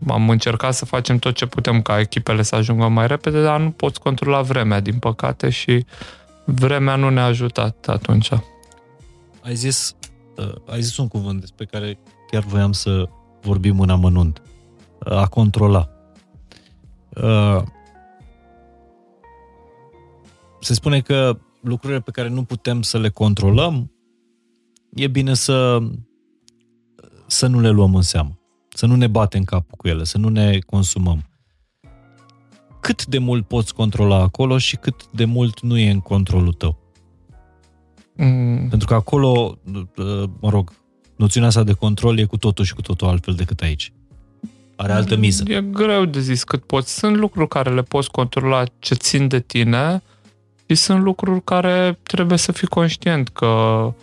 am 0.08 0.30
încercat 0.30 0.74
să 0.74 0.86
facem 0.86 1.18
tot 1.18 1.36
ce 1.36 1.46
putem 1.46 1.82
ca 1.82 2.00
echipele 2.00 2.42
să 2.42 2.56
ajungă 2.56 2.88
mai 2.88 3.08
repede, 3.08 3.44
dar 3.44 3.60
nu 3.60 3.72
poți 3.72 4.00
controla 4.00 4.42
vremea, 4.42 4.80
din 4.80 5.00
păcate, 5.00 5.50
și 5.50 5.86
vremea 6.46 6.96
nu 6.96 7.10
ne-a 7.10 7.26
ajutat 7.26 7.88
atunci. 7.88 8.30
Ai 9.42 9.56
zis, 9.56 9.96
uh, 10.38 10.56
ai 10.70 10.82
zis 10.82 10.98
un 10.98 11.08
cuvânt 11.08 11.40
despre 11.40 11.66
care 11.66 12.00
chiar 12.32 12.44
voiam 12.44 12.72
să 12.72 13.10
vorbim 13.42 13.80
în 13.80 13.90
amănunt. 13.90 14.42
Uh, 15.06 15.18
a 15.18 15.28
controla. 15.28 15.90
Uh, 17.10 17.62
se 20.60 20.74
spune 20.74 21.02
că 21.02 21.38
lucrurile 21.62 22.00
pe 22.00 22.12
care 22.12 22.30
nu 22.30 22.44
putem 22.44 22.82
să 22.82 23.00
le 23.00 23.10
controlăm, 23.10 23.92
e 24.94 25.08
bine 25.08 25.34
să, 25.34 25.80
să 27.28 27.48
nu 27.48 27.60
le 27.60 27.70
luăm 27.70 27.96
în 27.96 28.02
seamă. 28.02 28.40
Să 28.70 28.86
nu 28.86 28.96
ne 28.96 29.08
batem 29.08 29.44
capul 29.44 29.78
cu 29.78 29.88
ele, 29.88 30.04
să 30.04 30.18
nu 30.18 30.30
ne 30.30 30.60
consumăm. 30.60 31.24
Cât 32.80 33.06
de 33.06 33.18
mult 33.18 33.48
poți 33.48 33.74
controla 33.74 34.16
acolo 34.16 34.58
și 34.58 34.76
cât 34.76 35.08
de 35.12 35.26
mult 35.26 35.62
nu 35.62 35.78
e 35.78 35.92
în 35.92 36.00
controlul 36.00 36.54
tău? 36.54 36.78
Mm. 38.16 38.68
Pentru 38.70 38.88
că 38.88 38.94
acolo, 38.94 39.60
mă 40.40 40.50
rog, 40.50 40.74
noțiunea 41.16 41.50
asta 41.50 41.64
de 41.64 41.74
control 41.74 42.18
e 42.18 42.26
cu 42.26 42.38
totul 42.38 42.66
și 42.66 42.74
cu 42.74 42.82
totul 42.82 43.08
altfel 43.08 43.34
decât 43.34 43.62
aici. 43.62 43.94
Are 44.76 44.92
altă 44.92 45.16
miză. 45.16 45.44
E 45.48 45.62
greu 45.62 46.06
de 46.06 46.20
zis 46.20 46.44
cât 46.44 46.64
poți. 46.64 46.98
Sunt 46.98 47.16
lucruri 47.16 47.48
care 47.48 47.74
le 47.74 47.82
poți 47.82 48.12
controla 48.12 48.64
ce 48.80 48.94
țin 48.94 49.28
de 49.28 49.40
tine 49.40 50.02
și 50.70 50.76
sunt 50.76 51.04
lucruri 51.04 51.44
care 51.44 52.00
trebuie 52.04 52.38
să 52.38 52.52
fii 52.52 52.68
conștient 52.68 53.30
că 53.30 53.94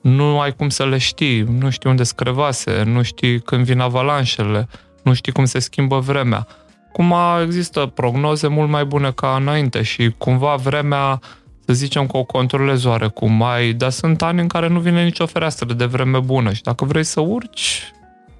nu 0.00 0.40
ai 0.40 0.54
cum 0.56 0.68
să 0.68 0.86
le 0.86 0.98
știi, 0.98 1.40
nu 1.40 1.70
știi 1.70 1.90
unde 1.90 2.02
screvase, 2.02 2.82
nu 2.82 3.02
știi 3.02 3.40
când 3.40 3.64
vin 3.64 3.80
avalanșele, 3.80 4.68
nu 5.02 5.14
știi 5.14 5.32
cum 5.32 5.44
se 5.44 5.58
schimbă 5.58 5.98
vremea. 5.98 6.46
Cum 6.92 7.14
există 7.42 7.86
prognoze 7.86 8.46
mult 8.46 8.68
mai 8.70 8.84
bune 8.84 9.12
ca 9.12 9.36
înainte 9.40 9.82
și 9.82 10.14
cumva 10.18 10.54
vremea 10.54 11.20
să 11.66 11.72
zicem 11.72 12.06
că 12.06 12.16
o 12.16 12.24
controlezi 12.24 12.86
oarecum 12.86 13.32
mai, 13.32 13.72
dar 13.72 13.90
sunt 13.90 14.22
ani 14.22 14.40
în 14.40 14.48
care 14.48 14.68
nu 14.68 14.80
vine 14.80 15.04
nicio 15.04 15.26
fereastră 15.26 15.72
de 15.72 15.84
vreme 15.84 16.18
bună 16.18 16.52
și 16.52 16.62
dacă 16.62 16.84
vrei 16.84 17.04
să 17.04 17.20
urci, 17.20 17.92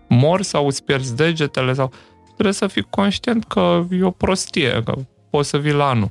mori 0.08 0.44
sau 0.44 0.66
îți 0.66 0.84
pierzi 0.84 1.16
degetele 1.16 1.72
sau 1.72 1.92
trebuie 2.24 2.54
să 2.54 2.66
fii 2.66 2.86
conștient 2.90 3.44
că 3.44 3.84
e 3.90 4.02
o 4.02 4.10
prostie, 4.10 4.82
că 4.84 4.94
poți 5.30 5.48
să 5.48 5.58
vii 5.58 5.72
la 5.72 5.88
anul. 5.88 6.10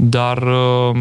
Dar 0.00 0.42
uh, 0.42 0.96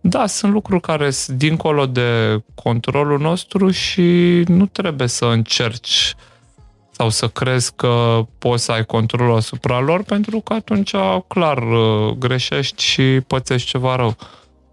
da, 0.00 0.26
sunt 0.26 0.52
lucruri 0.52 0.80
care 0.80 1.10
sunt 1.10 1.38
dincolo 1.38 1.86
de 1.86 2.42
controlul 2.54 3.18
nostru 3.18 3.70
și 3.70 4.42
nu 4.46 4.66
trebuie 4.66 5.08
să 5.08 5.24
încerci 5.24 6.14
sau 6.90 7.08
să 7.08 7.28
crezi 7.28 7.72
că 7.76 8.22
poți 8.38 8.64
să 8.64 8.72
ai 8.72 8.84
controlul 8.84 9.36
asupra 9.36 9.80
lor, 9.80 10.02
pentru 10.02 10.40
că 10.40 10.52
atunci, 10.52 10.94
clar, 11.28 11.58
uh, 11.58 12.14
greșești 12.18 12.82
și 12.82 13.20
pățești 13.26 13.68
ceva 13.68 13.96
rău. 13.96 14.16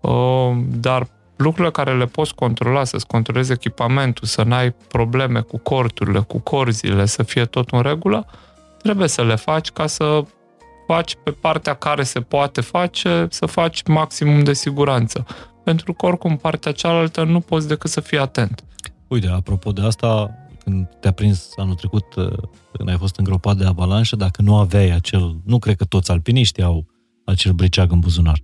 Uh, 0.02 0.64
dar 0.68 1.08
lucrurile 1.36 1.72
care 1.72 1.98
le 1.98 2.06
poți 2.06 2.36
controla, 2.36 2.84
să-ți 2.84 3.08
controlezi 3.08 3.52
echipamentul, 3.52 4.28
să 4.28 4.44
n-ai 4.44 4.72
probleme 4.88 5.40
cu 5.40 5.58
corturile, 5.58 6.20
cu 6.20 6.40
corzile, 6.40 7.06
să 7.06 7.24
fie 7.24 7.46
tot 7.46 7.70
în 7.70 7.82
regulă, 7.82 8.26
trebuie 8.82 9.08
să 9.08 9.24
le 9.24 9.36
faci 9.36 9.70
ca 9.72 9.88
să 9.88 10.24
faci 10.94 11.16
pe 11.24 11.32
partea 11.32 11.74
care 11.74 12.04
se 12.04 12.20
poate 12.20 12.62
face, 12.62 13.28
să 13.30 13.46
faci 13.46 13.84
maximum 13.84 14.44
de 14.44 14.54
siguranță. 14.54 15.26
Pentru 15.64 15.94
că 15.94 16.06
oricum 16.06 16.38
partea 16.38 16.72
cealaltă 16.72 17.24
nu 17.24 17.40
poți 17.40 17.68
decât 17.68 17.90
să 17.90 18.02
fii 18.02 18.18
atent. 18.18 18.64
Uite, 19.08 19.28
apropo 19.28 19.72
de 19.72 19.82
asta, 19.82 20.32
când 20.64 20.88
te-a 21.00 21.12
prins 21.12 21.50
anul 21.56 21.76
trecut, 21.76 22.16
uh, 22.16 22.32
când 22.72 22.90
ai 22.90 22.98
fost 22.98 23.18
îngropat 23.18 23.58
de 23.58 23.66
avalanșă, 23.66 24.16
dacă 24.16 24.42
nu 24.42 24.58
aveai 24.58 24.90
acel... 24.90 25.36
Nu 25.46 25.60
cred 25.60 25.76
că 25.76 25.86
toți 25.86 26.12
alpiniștii 26.12 26.64
au 26.64 26.86
acel 27.26 27.52
briceag 27.52 27.92
în 27.92 28.00
buzunar. 28.00 28.42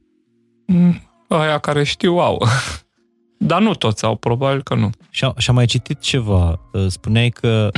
Mm, 0.68 1.02
aia 1.28 1.58
care 1.58 1.84
știu 1.84 2.18
au. 2.18 2.48
Dar 3.50 3.62
nu 3.62 3.74
toți 3.74 4.06
au, 4.06 4.16
probabil 4.16 4.64
că 4.64 4.76
nu. 4.76 4.90
Și, 5.10 5.32
și 5.38 5.50
am 5.50 5.56
mai 5.56 5.66
citit 5.66 6.00
ceva. 6.00 6.60
Uh, 6.74 6.86
spuneai 6.88 7.30
că 7.30 7.70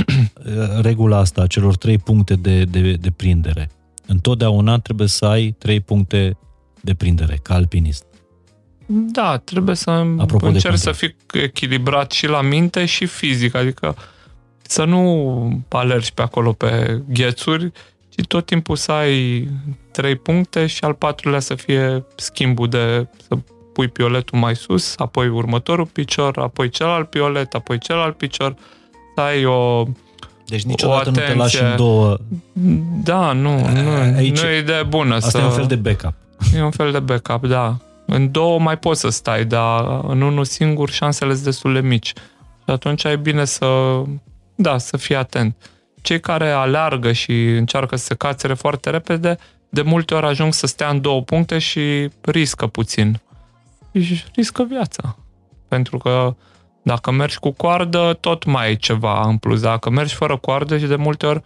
uh, 0.46 0.80
regula 0.90 1.18
asta 1.18 1.42
a 1.42 1.48
celor 1.48 1.76
trei 1.76 1.98
puncte 1.98 2.36
de, 2.36 2.64
de, 2.64 2.94
de 2.94 3.12
prindere 3.12 3.72
întotdeauna 4.08 4.80
trebuie 4.80 5.08
să 5.08 5.26
ai 5.26 5.56
trei 5.58 5.80
puncte 5.80 6.38
de 6.82 6.94
prindere, 6.94 7.40
ca 7.42 7.54
alpinist. 7.54 8.06
Da, 8.88 9.38
trebuie 9.38 9.76
să 9.76 9.90
Apropo 10.18 10.46
încerci 10.46 10.78
să 10.78 10.92
fii 10.92 11.16
echilibrat 11.32 12.12
și 12.12 12.28
la 12.28 12.42
minte 12.42 12.86
și 12.86 13.06
fizic, 13.06 13.56
adică 13.56 13.96
să 14.62 14.84
nu 14.84 15.64
alergi 15.70 16.14
pe 16.14 16.22
acolo 16.22 16.52
pe 16.52 17.02
ghețuri, 17.10 17.72
ci 18.10 18.28
tot 18.28 18.46
timpul 18.46 18.76
să 18.76 18.92
ai 18.92 19.50
trei 19.92 20.16
puncte 20.16 20.66
și 20.66 20.84
al 20.84 20.94
patrulea 20.94 21.40
să 21.40 21.56
fie 21.56 22.06
schimbul 22.16 22.70
de 22.70 23.08
să 23.28 23.38
pui 23.74 23.88
pioletul 23.88 24.40
mai 24.40 24.56
sus, 24.56 24.94
apoi 24.98 25.28
următorul 25.28 25.86
picior, 25.86 26.38
apoi 26.38 26.70
celălalt 26.70 27.10
piolet, 27.10 27.54
apoi 27.54 27.78
celălalt 27.78 28.18
picior, 28.18 28.56
să 29.16 29.22
ai 29.22 29.46
o 29.46 29.84
deci 30.48 30.64
niciodată 30.64 31.10
nu 31.10 31.16
te 31.16 31.34
lași 31.34 31.62
în 31.62 31.76
două... 31.76 32.18
Da, 33.04 33.32
nu, 33.32 33.70
nu, 33.70 33.90
Aici, 34.16 34.42
nu 34.42 34.48
e 34.48 34.58
idee 34.58 34.84
bună. 34.84 35.16
Asta 35.16 35.30
să... 35.30 35.38
e 35.38 35.44
un 35.44 35.52
fel 35.52 35.66
de 35.66 35.76
backup. 35.76 36.14
E 36.56 36.64
un 36.64 36.72
fel 36.72 36.92
de 36.92 37.00
backup, 37.00 37.48
da. 37.48 37.78
În 38.06 38.32
două 38.32 38.60
mai 38.60 38.78
poți 38.78 39.00
să 39.00 39.10
stai, 39.10 39.46
dar 39.46 40.00
în 40.08 40.22
unul 40.22 40.46
singur 40.46 40.90
șansele 40.90 41.32
sunt 41.32 41.44
destul 41.44 41.74
de 41.74 41.80
mici. 41.80 42.14
Și 42.64 42.74
atunci 42.74 43.04
e 43.04 43.16
bine 43.16 43.46
să, 43.46 44.02
da, 44.56 44.78
să 44.78 44.98
fii 44.98 45.16
atent. 45.16 45.56
Cei 46.02 46.20
care 46.20 46.50
aleargă 46.50 47.12
și 47.12 47.46
încearcă 47.46 47.96
să 47.96 48.06
se 48.06 48.16
cațere 48.16 48.54
foarte 48.54 48.90
repede, 48.90 49.38
de 49.70 49.82
multe 49.82 50.14
ori 50.14 50.26
ajung 50.26 50.54
să 50.54 50.68
stea 50.68 50.90
în 50.90 51.02
două 51.02 51.22
puncte 51.22 51.58
și 51.58 52.10
riscă 52.22 52.68
puțin. 52.68 53.20
Și 54.02 54.24
riscă 54.36 54.64
viața. 54.64 55.16
Pentru 55.68 55.98
că 55.98 56.36
dacă 56.88 57.12
mergi 57.12 57.40
cu 57.40 57.52
coardă, 57.52 58.18
tot 58.20 58.44
mai 58.44 58.72
e 58.72 58.76
ceva 58.76 59.22
în 59.22 59.38
plus. 59.38 59.62
Dacă 59.62 59.90
mergi 59.90 60.14
fără 60.14 60.38
coardă 60.38 60.78
și 60.78 60.86
de 60.86 60.96
multe 60.96 61.26
ori 61.26 61.42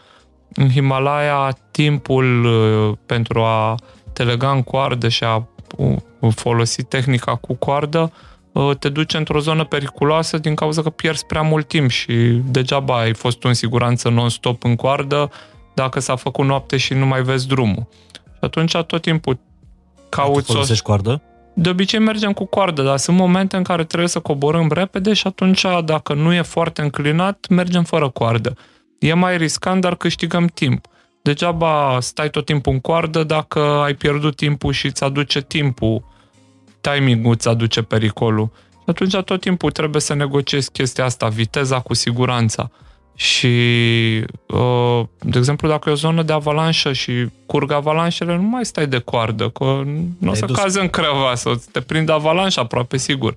în 0.53 0.69
Himalaya 0.69 1.57
timpul 1.71 2.45
uh, 2.45 2.97
pentru 3.05 3.39
a 3.39 3.75
te 4.13 4.23
lega 4.23 4.51
în 4.51 4.63
coardă 4.63 5.09
și 5.09 5.23
a 5.23 5.47
uh, 5.77 5.97
folosi 6.35 6.83
tehnica 6.83 7.35
cu 7.35 7.53
coardă 7.53 8.11
uh, 8.51 8.77
te 8.79 8.89
duce 8.89 9.17
într-o 9.17 9.39
zonă 9.39 9.63
periculoasă 9.63 10.37
din 10.37 10.55
cauza 10.55 10.81
că 10.81 10.89
pierzi 10.89 11.25
prea 11.25 11.41
mult 11.41 11.67
timp 11.67 11.89
și 11.89 12.41
degeaba 12.45 12.99
ai 12.99 13.13
fost 13.13 13.43
în 13.43 13.53
siguranță 13.53 14.09
non-stop 14.09 14.63
în 14.63 14.75
coardă 14.75 15.29
dacă 15.73 15.99
s-a 15.99 16.15
făcut 16.15 16.45
noapte 16.45 16.77
și 16.77 16.93
nu 16.93 17.05
mai 17.05 17.21
vezi 17.21 17.47
drumul. 17.47 17.87
Și 18.13 18.39
atunci 18.39 18.71
tot 18.71 19.01
timpul 19.01 19.39
cauți... 20.09 20.45
Tu 20.45 20.51
folosești 20.51 20.83
coardă? 20.83 21.21
De 21.53 21.69
obicei 21.69 21.99
mergem 21.99 22.33
cu 22.33 22.45
coardă, 22.45 22.81
dar 22.81 22.97
sunt 22.97 23.17
momente 23.17 23.57
în 23.57 23.63
care 23.63 23.83
trebuie 23.83 24.09
să 24.09 24.19
coborâm 24.19 24.71
repede 24.71 25.13
și 25.13 25.27
atunci, 25.27 25.65
dacă 25.85 26.13
nu 26.13 26.33
e 26.33 26.41
foarte 26.41 26.81
înclinat, 26.81 27.45
mergem 27.49 27.83
fără 27.83 28.09
coardă. 28.09 28.57
E 28.99 29.13
mai 29.13 29.37
riscant, 29.37 29.81
dar 29.81 29.95
câștigăm 29.95 30.45
timp. 30.45 30.85
Degeaba 31.21 31.97
stai 32.01 32.29
tot 32.29 32.45
timpul 32.45 32.73
în 32.73 32.79
coardă 32.79 33.23
dacă 33.23 33.59
ai 33.59 33.93
pierdut 33.93 34.35
timpul 34.35 34.73
și 34.73 34.85
îți 34.85 35.03
aduce 35.03 35.41
timpul, 35.41 36.03
timingul 36.81 37.31
îți 37.31 37.47
aduce 37.47 37.81
pericolul. 37.81 38.51
Și 38.53 38.83
atunci 38.85 39.15
tot 39.15 39.41
timpul 39.41 39.71
trebuie 39.71 40.01
să 40.01 40.13
negociezi 40.13 40.71
chestia 40.71 41.05
asta, 41.05 41.27
viteza 41.27 41.79
cu 41.79 41.93
siguranța. 41.93 42.71
Și, 43.15 43.47
uh, 44.47 45.05
de 45.19 45.37
exemplu, 45.37 45.67
dacă 45.67 45.89
e 45.89 45.91
o 45.91 45.95
zonă 45.95 46.23
de 46.23 46.33
avalanșă 46.33 46.93
și 46.93 47.11
curg 47.45 47.71
avalanșele, 47.71 48.35
nu 48.35 48.41
mai 48.41 48.65
stai 48.65 48.87
de 48.87 48.97
coardă, 48.97 49.49
că 49.49 49.83
nu 50.17 50.31
o 50.31 50.33
să 50.33 50.45
dus. 50.45 50.57
cazi 50.57 50.79
în 50.79 50.87
creva, 50.87 51.35
să 51.35 51.53
te 51.71 51.81
prinde 51.81 52.11
avalanșă 52.11 52.59
aproape 52.59 52.97
sigur. 52.97 53.35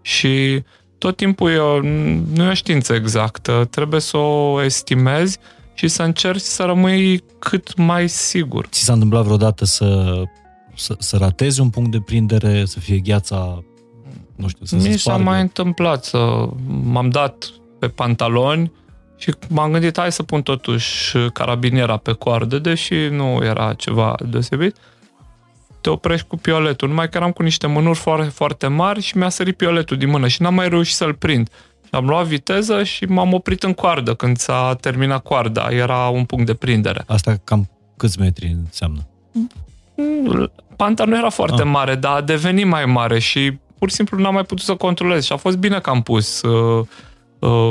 Și 0.00 0.62
tot 0.98 1.16
timpul 1.16 1.50
e 1.50 1.58
o, 1.58 1.80
nu 2.34 2.44
e 2.44 2.48
o 2.48 2.54
știință 2.54 2.94
exactă, 2.94 3.68
trebuie 3.70 4.00
să 4.00 4.16
o 4.16 4.62
estimezi 4.62 5.38
și 5.74 5.88
să 5.88 6.02
încerci 6.02 6.40
să 6.40 6.62
rămâi 6.62 7.22
cât 7.38 7.76
mai 7.76 8.08
sigur. 8.08 8.66
Ți 8.66 8.84
s-a 8.84 8.92
întâmplat 8.92 9.24
vreodată 9.24 9.64
să, 9.64 10.22
să, 10.74 10.96
să 10.98 11.16
ratezi 11.16 11.60
un 11.60 11.70
punct 11.70 11.90
de 11.90 12.00
prindere, 12.00 12.64
să 12.64 12.80
fie 12.80 12.98
gheața, 12.98 13.62
nu 14.36 14.48
știu, 14.48 14.64
să 14.64 14.74
Mi 14.74 14.82
se 14.82 14.96
s-a 14.96 15.16
mai 15.16 15.40
întâmplat 15.40 16.04
să 16.04 16.48
m-am 16.82 17.10
dat 17.10 17.50
pe 17.78 17.88
pantaloni, 17.88 18.72
și 19.18 19.34
m-am 19.48 19.72
gândit, 19.72 19.98
hai 19.98 20.12
să 20.12 20.22
pun 20.22 20.42
totuși 20.42 21.16
carabiniera 21.32 21.96
pe 21.96 22.12
coardă, 22.12 22.58
deși 22.58 22.94
nu 22.94 23.40
era 23.42 23.74
ceva 23.74 24.14
deosebit. 24.30 24.76
Te 25.80 25.90
oprești 25.90 26.26
cu 26.26 26.36
pioletul, 26.36 26.88
numai 26.88 27.08
că 27.08 27.16
eram 27.16 27.30
cu 27.30 27.42
niște 27.42 27.66
mânuri 27.66 27.98
foarte, 27.98 28.28
foarte 28.28 28.66
mari 28.66 29.00
și 29.00 29.16
mi-a 29.16 29.28
sărit 29.28 29.56
pioletul 29.56 29.96
din 29.96 30.08
mână 30.08 30.28
și 30.28 30.42
n-am 30.42 30.54
mai 30.54 30.68
reușit 30.68 30.94
să-l 30.94 31.14
prind. 31.14 31.50
Am 31.90 32.06
luat 32.06 32.26
viteză 32.26 32.82
și 32.82 33.04
m-am 33.04 33.32
oprit 33.32 33.62
în 33.62 33.72
coardă 33.72 34.14
când 34.14 34.36
s-a 34.36 34.76
terminat 34.80 35.22
coarda. 35.22 35.68
Era 35.70 36.08
un 36.08 36.24
punct 36.24 36.46
de 36.46 36.54
prindere. 36.54 37.04
Asta 37.06 37.40
cam 37.44 37.70
câți 37.96 38.20
metri 38.20 38.56
înseamnă? 38.64 39.06
Panta 40.76 41.04
nu 41.04 41.16
era 41.16 41.28
foarte 41.28 41.62
ah. 41.62 41.68
mare, 41.72 41.94
dar 41.94 42.16
a 42.16 42.20
devenit 42.20 42.66
mai 42.66 42.84
mare 42.84 43.18
și 43.18 43.58
pur 43.78 43.88
și 43.88 43.94
simplu 43.94 44.18
n-am 44.18 44.34
mai 44.34 44.44
putut 44.44 44.64
să 44.64 44.74
controlez 44.74 45.24
și 45.24 45.32
a 45.32 45.36
fost 45.36 45.56
bine 45.56 45.78
că 45.80 45.90
am 45.90 46.02
pus 46.02 46.42
uh, 46.42 46.78
uh, 46.78 46.86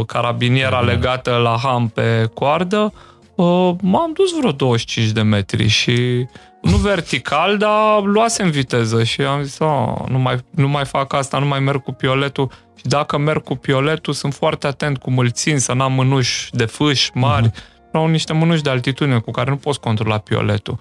carabiniera 0.05 0.79
mm. 0.79 0.85
legată 0.85 1.35
la 1.35 1.57
ham 1.63 1.87
pe 1.87 2.29
coardă. 2.33 2.93
Uh, 3.35 3.71
m-am 3.81 4.11
dus 4.13 4.37
vreo 4.37 4.51
25 4.51 5.11
de 5.11 5.21
metri 5.21 5.67
și 5.67 6.27
nu 6.61 6.77
vertical, 6.77 7.57
dar 7.63 8.03
luasem 8.03 8.49
viteză 8.49 9.03
și 9.03 9.21
am 9.21 9.41
zis, 9.43 9.59
oh, 9.59 9.93
nu, 10.09 10.19
mai, 10.19 10.37
nu 10.49 10.67
mai 10.67 10.85
fac 10.85 11.13
asta, 11.13 11.39
nu 11.39 11.45
mai 11.45 11.59
merg 11.59 11.83
cu 11.83 11.91
pioletul 11.91 12.51
și 12.75 12.85
dacă 12.85 13.17
merg 13.17 13.43
cu 13.43 13.55
pioletul 13.55 14.13
sunt 14.13 14.33
foarte 14.33 14.67
atent 14.67 14.97
cum 14.97 15.17
îl 15.17 15.31
țin, 15.31 15.59
să 15.59 15.73
n-am 15.73 15.93
mânuși 15.93 16.51
de 16.51 16.65
fâși 16.65 17.11
mari, 17.13 17.49
mm-hmm. 17.49 17.91
au 17.91 18.07
niște 18.07 18.33
mânuși 18.33 18.61
de 18.61 18.69
altitudine 18.69 19.19
cu 19.19 19.31
care 19.31 19.49
nu 19.49 19.57
poți 19.57 19.79
controla 19.79 20.17
pioletul. 20.17 20.77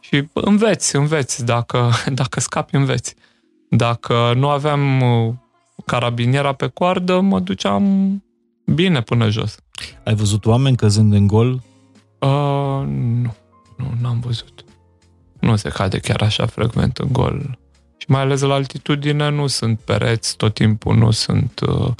Și 0.00 0.28
înveți, 0.32 0.96
înveți, 0.96 1.44
dacă, 1.44 1.90
dacă 2.20 2.40
scapi, 2.40 2.74
înveți. 2.74 3.14
Dacă 3.68 4.32
nu 4.36 4.48
aveam 4.48 5.00
uh, 5.00 5.34
carabiniera 5.86 6.52
pe 6.52 6.66
coardă, 6.66 7.20
mă 7.20 7.40
duceam 7.40 7.84
bine 8.64 9.02
până 9.02 9.28
jos. 9.28 9.56
Ai 10.04 10.14
văzut 10.14 10.46
oameni 10.46 10.76
căzând 10.76 11.12
în 11.12 11.26
gol? 11.26 11.62
Uh, 12.18 12.82
nu, 12.86 13.34
nu, 13.76 13.92
n-am 14.00 14.20
văzut. 14.20 14.64
Nu 15.40 15.56
se 15.56 15.68
cade 15.68 15.98
chiar 15.98 16.22
așa 16.22 16.46
frecvent 16.46 16.98
în 16.98 17.12
gol. 17.12 17.58
Și 17.96 18.06
mai 18.08 18.20
ales 18.20 18.40
la 18.40 18.54
altitudine 18.54 19.30
nu 19.30 19.46
sunt 19.46 19.80
pereți 19.80 20.36
tot 20.36 20.54
timpul, 20.54 20.96
nu 20.96 21.10
sunt... 21.10 21.60
Uh, 21.60 21.92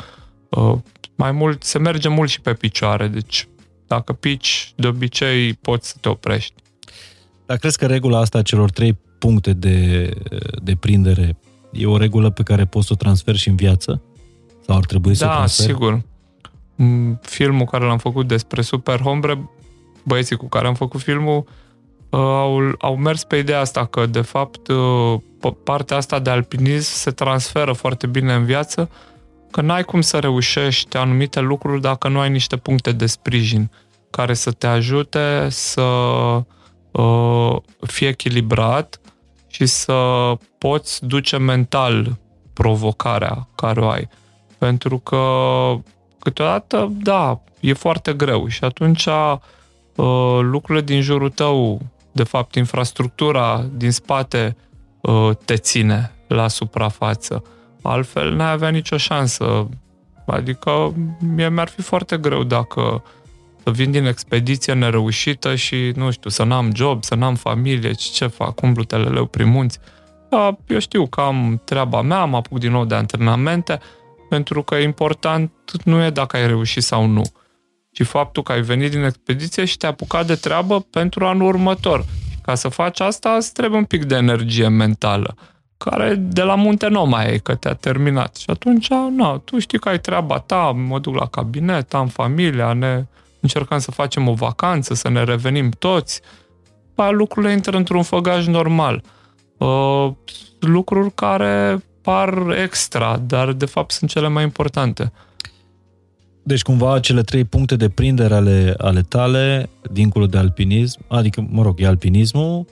uh, 0.49 0.79
mai 1.15 1.33
mult, 1.33 1.63
se 1.63 1.79
merge 1.79 2.09
mult 2.09 2.31
și 2.31 2.41
pe 2.41 2.55
picioare, 2.55 3.09
deci 3.09 3.49
dacă 3.87 4.13
pici, 4.13 4.73
de 4.77 4.87
obicei 4.87 5.55
poți 5.55 5.89
să 5.89 5.97
te 6.01 6.09
oprești. 6.09 6.55
Dar 7.47 7.57
crezi 7.57 7.79
că 7.79 7.87
regula 7.87 8.19
asta 8.19 8.39
a 8.39 8.43
celor 8.43 8.71
trei 8.71 8.99
puncte 9.19 9.53
de, 9.53 10.11
de 10.63 10.75
prindere 10.75 11.37
e 11.73 11.87
o 11.87 11.97
regulă 11.97 12.31
pe 12.31 12.43
care 12.43 12.65
poți 12.65 12.87
să 12.87 12.93
o 12.93 12.97
transferi 12.97 13.39
și 13.39 13.49
în 13.49 13.57
viață? 13.57 14.03
Sau 14.67 14.77
ar 14.77 14.85
trebui 14.85 15.15
să 15.15 15.25
da, 15.25 15.31
o 15.31 15.35
transferi? 15.35 15.69
Da, 15.69 15.75
sigur. 15.75 16.03
Mm, 16.83 17.19
filmul 17.23 17.67
care 17.67 17.85
l-am 17.85 17.99
făcut 17.99 18.27
despre 18.27 18.63
Super 18.63 19.01
Hombre, 19.01 19.51
băieții 20.03 20.37
cu 20.37 20.49
care 20.49 20.67
am 20.67 20.75
făcut 20.75 21.01
filmul, 21.01 21.45
uh, 22.11 22.21
au, 22.21 22.59
au 22.79 22.97
mers 22.97 23.25
pe 23.25 23.37
ideea 23.37 23.61
asta 23.61 23.87
că, 23.87 24.07
de 24.07 24.21
fapt, 24.21 24.69
uh, 24.69 25.53
partea 25.65 25.97
asta 25.97 26.19
de 26.19 26.31
alpinism 26.31 26.93
se 26.93 27.11
transferă 27.11 27.73
foarte 27.73 28.07
bine 28.07 28.35
în 28.35 28.45
viață, 28.45 28.91
că 29.51 29.61
n-ai 29.61 29.85
cum 29.85 30.01
să 30.01 30.19
reușești 30.19 30.97
anumite 30.97 31.41
lucruri 31.41 31.81
dacă 31.81 32.09
nu 32.09 32.19
ai 32.19 32.31
niște 32.31 32.57
puncte 32.57 32.93
de 32.93 33.07
sprijin 33.07 33.71
care 34.11 34.35
să 34.35 34.51
te 34.51 34.67
ajute 34.67 35.47
să 35.51 35.83
uh, 36.91 37.57
fii 37.81 38.07
echilibrat 38.07 39.01
și 39.47 39.67
să 39.67 40.33
poți 40.59 41.07
duce 41.07 41.37
mental 41.37 42.19
provocarea 42.53 43.49
care 43.55 43.81
o 43.81 43.89
ai. 43.89 44.09
Pentru 44.59 44.99
că 44.99 45.19
câteodată, 46.21 46.93
da, 47.03 47.41
e 47.61 47.73
foarte 47.73 48.13
greu 48.13 48.49
și 48.49 48.65
atunci 48.65 49.07
uh, 49.07 50.39
lucrurile 50.41 50.85
din 50.85 51.01
jurul 51.01 51.31
tău, 51.31 51.81
de 52.13 52.23
fapt 52.23 52.55
infrastructura 52.55 53.67
din 53.77 53.91
spate 53.91 54.57
uh, 55.01 55.31
te 55.45 55.57
ține 55.57 56.13
la 56.27 56.49
suprafață. 56.49 57.45
Altfel 57.83 58.35
n-ai 58.35 58.51
avea 58.51 58.69
nicio 58.69 58.97
șansă. 58.97 59.69
Adică 60.27 60.95
mie 61.35 61.49
mi-ar 61.49 61.69
fi 61.69 61.83
foarte 61.83 62.17
greu 62.17 62.43
dacă 62.43 63.03
să 63.63 63.71
vin 63.71 63.91
din 63.91 64.07
expediție 64.07 64.73
nereușită 64.73 65.55
și, 65.55 65.93
nu 65.97 66.11
știu, 66.11 66.31
să 66.31 66.45
n-am 66.45 66.71
job, 66.75 67.05
să 67.05 67.15
n-am 67.15 67.35
familie, 67.35 67.93
ce 67.93 68.27
fac, 68.27 68.63
umblu 68.63 68.85
teleleu 68.85 69.27
prin 69.27 69.49
munți. 69.49 69.79
Da, 70.31 70.57
eu 70.67 70.79
știu 70.79 71.07
că 71.07 71.21
am 71.21 71.61
treaba 71.65 72.03
mea, 72.03 72.21
am 72.21 72.35
apuc 72.35 72.59
din 72.59 72.71
nou 72.71 72.85
de 72.85 72.95
antrenamente, 72.95 73.81
pentru 74.31 74.63
că 74.63 74.75
important 74.75 75.53
nu 75.85 76.05
e 76.05 76.11
dacă 76.11 76.37
ai 76.37 76.47
reușit 76.47 76.83
sau 76.83 77.07
nu, 77.07 77.23
ci 77.93 78.03
faptul 78.03 78.43
că 78.43 78.53
ai 78.53 78.63
venit 78.63 78.91
din 78.91 79.03
expediție 79.03 79.65
și 79.65 79.77
te-ai 79.77 79.93
apucat 79.93 80.27
de 80.27 80.35
treabă 80.35 80.81
pentru 80.81 81.25
anul 81.27 81.47
următor. 81.47 82.05
Ca 82.43 82.55
să 82.55 82.69
faci 82.69 83.01
asta, 83.01 83.31
îți 83.31 83.53
trebuie 83.53 83.79
un 83.79 83.85
pic 83.85 84.05
de 84.05 84.15
energie 84.15 84.69
mentală, 84.69 85.35
care 85.77 86.15
de 86.15 86.43
la 86.43 86.55
munte 86.55 86.89
nu 86.89 87.05
mai 87.05 87.33
e, 87.33 87.39
că 87.39 87.55
te-a 87.55 87.75
terminat. 87.75 88.37
Și 88.37 88.51
atunci, 88.51 88.89
nu, 88.89 89.39
tu 89.39 89.59
știi 89.59 89.79
că 89.79 89.89
ai 89.89 90.01
treaba 90.01 90.39
ta, 90.39 90.73
mă 90.89 90.99
duc 90.99 91.15
la 91.15 91.27
cabinet, 91.27 91.95
am 91.95 92.07
familia, 92.09 92.73
ne 92.73 93.05
încercăm 93.41 93.79
să 93.79 93.91
facem 93.91 94.29
o 94.29 94.33
vacanță, 94.33 94.95
să 94.95 95.09
ne 95.09 95.25
revenim 95.25 95.71
toți, 95.71 96.21
pa, 96.95 97.11
lucrurile 97.11 97.53
intră 97.53 97.77
într-un 97.77 98.03
făgaj 98.03 98.47
normal. 98.47 99.03
Uh, 99.59 100.11
lucruri 100.61 101.13
care 101.15 101.83
par 102.03 102.57
extra, 102.63 103.17
dar 103.27 103.53
de 103.53 103.67
fapt 103.67 103.91
sunt 103.91 104.11
cele 104.11 104.29
mai 104.29 104.43
importante. 104.43 105.13
Deci 106.43 106.63
cumva 106.63 107.01
cele 107.01 107.23
trei 107.23 107.45
puncte 107.45 107.77
de 107.77 107.89
prindere 107.89 108.35
ale, 108.35 108.75
ale 108.79 109.01
tale, 109.01 109.71
dincolo 109.93 110.27
de 110.27 110.39
alpinism, 110.39 111.01
adică, 111.09 111.47
mă 111.51 111.63
rog, 111.63 111.81
e 111.81 111.87
alpinismul, 111.87 112.67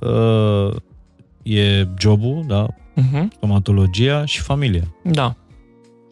uh, 0.00 0.76
e 1.42 1.86
jobul, 1.98 2.44
da, 2.46 2.66
uh-huh. 2.66 3.26
stomatologia 3.36 4.24
și 4.24 4.40
familia. 4.40 4.94
Da 5.02 5.36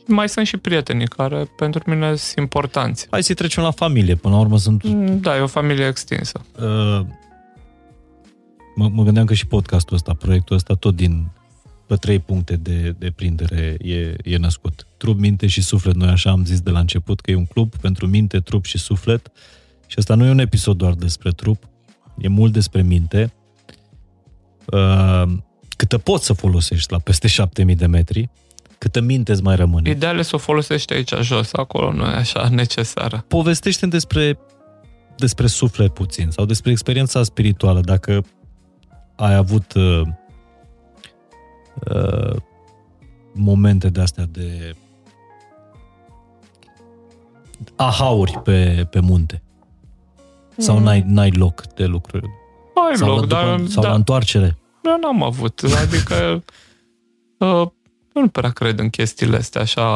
mai 0.07 0.29
sunt 0.29 0.47
și 0.47 0.57
prietenii 0.57 1.07
care 1.07 1.51
pentru 1.57 1.83
mine 1.87 2.15
sunt 2.15 2.39
importanți. 2.39 3.07
Hai 3.11 3.23
să 3.23 3.35
trecem 3.35 3.63
la 3.63 3.71
familie, 3.71 4.15
până 4.15 4.35
la 4.35 4.41
urmă 4.41 4.59
sunt... 4.59 4.83
Mm, 4.85 5.21
da, 5.21 5.37
e 5.37 5.41
o 5.41 5.47
familie 5.47 5.87
extinsă. 5.87 6.41
Uh, 6.61 7.07
mă, 8.75 8.89
mă 8.93 9.03
gândeam 9.03 9.27
că 9.27 9.35
și 9.35 9.47
podcastul 9.47 9.97
ăsta, 9.97 10.15
proiectul 10.15 10.57
ăsta, 10.57 10.75
tot 10.75 10.97
din 10.97 11.29
pe 11.87 11.95
trei 11.95 12.19
puncte 12.19 12.57
de, 12.57 12.95
de 12.99 13.11
prindere 13.11 13.77
e, 13.81 14.15
e 14.25 14.37
născut. 14.37 14.87
Trup, 14.97 15.19
minte 15.19 15.47
și 15.47 15.63
suflet. 15.63 15.95
Noi 15.95 16.09
așa 16.09 16.31
am 16.31 16.45
zis 16.45 16.61
de 16.61 16.71
la 16.71 16.79
început 16.79 17.21
că 17.21 17.31
e 17.31 17.35
un 17.35 17.47
club 17.47 17.77
pentru 17.77 18.07
minte, 18.07 18.41
trup 18.41 18.65
și 18.65 18.79
suflet. 18.79 19.31
Și 19.87 19.99
asta 19.99 20.15
nu 20.15 20.25
e 20.25 20.31
un 20.31 20.39
episod 20.39 20.77
doar 20.77 20.93
despre 20.93 21.31
trup, 21.31 21.69
e 22.19 22.29
mult 22.29 22.53
despre 22.53 22.83
minte. 22.83 23.33
Uh, 24.65 25.23
câtă 25.77 25.99
poți 25.99 26.25
să 26.25 26.33
folosești 26.33 26.93
la 26.93 26.99
peste 26.99 27.29
7000 27.29 27.75
de 27.75 27.87
metri, 27.87 28.31
Câtă 28.79 29.01
minte 29.01 29.33
îți 29.33 29.43
mai 29.43 29.57
rămâne? 29.57 29.91
Ideal 29.91 30.23
să 30.23 30.35
o 30.35 30.39
folosești 30.39 30.93
aici 30.93 31.13
jos, 31.21 31.49
acolo 31.53 31.93
nu 31.93 32.05
e 32.05 32.15
așa 32.15 32.49
necesară. 32.49 33.25
povestește 33.29 33.87
despre, 33.87 34.39
despre 35.17 35.47
suflet 35.47 35.95
puțin 35.95 36.31
sau 36.31 36.45
despre 36.45 36.71
experiența 36.71 37.23
spirituală, 37.23 37.81
dacă 37.81 38.25
ai 39.17 39.35
avut 39.35 39.75
uh, 41.91 42.31
uh, 42.31 42.37
momente 43.33 43.89
de 43.89 44.01
astea 44.01 44.27
de 44.31 44.77
ahauri 47.77 48.41
pe, 48.45 48.87
pe 48.91 49.01
munte. 49.01 49.43
Sau 50.57 50.77
mm. 50.77 50.83
n-ai, 50.83 51.05
n-ai 51.07 51.31
loc 51.31 51.63
de 51.75 51.85
lucruri? 51.85 52.27
Ai 52.89 52.97
sau 52.97 53.09
loc, 53.09 53.21
la, 53.21 53.27
dar... 53.27 53.61
Sau 53.69 53.83
da, 53.83 53.89
la 53.89 53.95
întoarcere? 53.95 54.59
Eu 54.83 54.99
n-am 55.01 55.23
avut. 55.23 55.63
Adică 55.83 56.15
uh, 57.39 57.67
eu 58.15 58.23
nu 58.23 58.29
prea 58.29 58.51
cred 58.51 58.79
în 58.79 58.91
chestiile 58.91 59.37
astea 59.37 59.61
așa, 59.61 59.95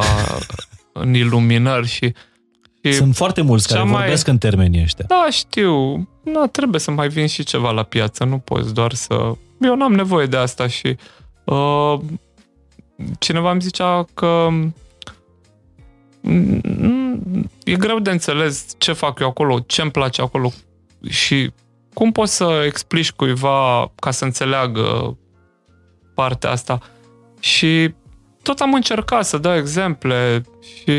în 0.93 1.15
iluminări 1.15 1.87
și... 1.87 2.13
și 2.83 2.93
Sunt 2.93 3.15
foarte 3.15 3.41
mulți 3.41 3.69
care 3.69 3.83
mai... 3.83 4.01
vorbesc 4.01 4.27
în 4.27 4.39
termenii 4.39 4.83
ăștia. 4.83 5.05
Da, 5.09 5.27
știu. 5.31 5.97
Nu, 6.25 6.47
trebuie 6.47 6.81
să 6.81 6.91
mai 6.91 7.09
vin 7.09 7.27
și 7.27 7.45
ceva 7.45 7.71
la 7.71 7.83
piață. 7.83 8.25
Nu 8.25 8.39
poți 8.39 8.75
doar 8.75 8.93
să... 8.93 9.15
Eu 9.61 9.77
n-am 9.77 9.93
nevoie 9.93 10.27
de 10.27 10.37
asta 10.37 10.67
și... 10.67 10.87
Uh, 10.87 10.97
cineva 13.19 13.51
îmi 13.51 13.61
zicea 13.61 14.07
că 14.15 14.49
e 17.65 17.77
greu 17.77 17.99
de 17.99 18.11
înțeles 18.11 18.75
ce 18.79 18.93
fac 18.93 19.19
eu 19.19 19.29
acolo, 19.29 19.59
ce 19.59 19.83
îmi 19.83 19.91
place 19.91 20.23
acolo 20.23 20.53
și 21.09 21.53
cum 21.95 22.13
poți 22.13 22.37
să 22.37 22.63
explici 22.67 23.13
cuiva 23.13 23.91
ca 24.01 24.11
să 24.11 24.25
înțeleagă 24.25 25.19
partea 26.15 26.51
asta. 26.51 26.79
Și 27.41 27.95
tot 28.43 28.61
am 28.61 28.75
încercat 28.75 29.25
să 29.25 29.39
dau 29.39 29.57
exemple 29.57 30.43
și 30.61 30.91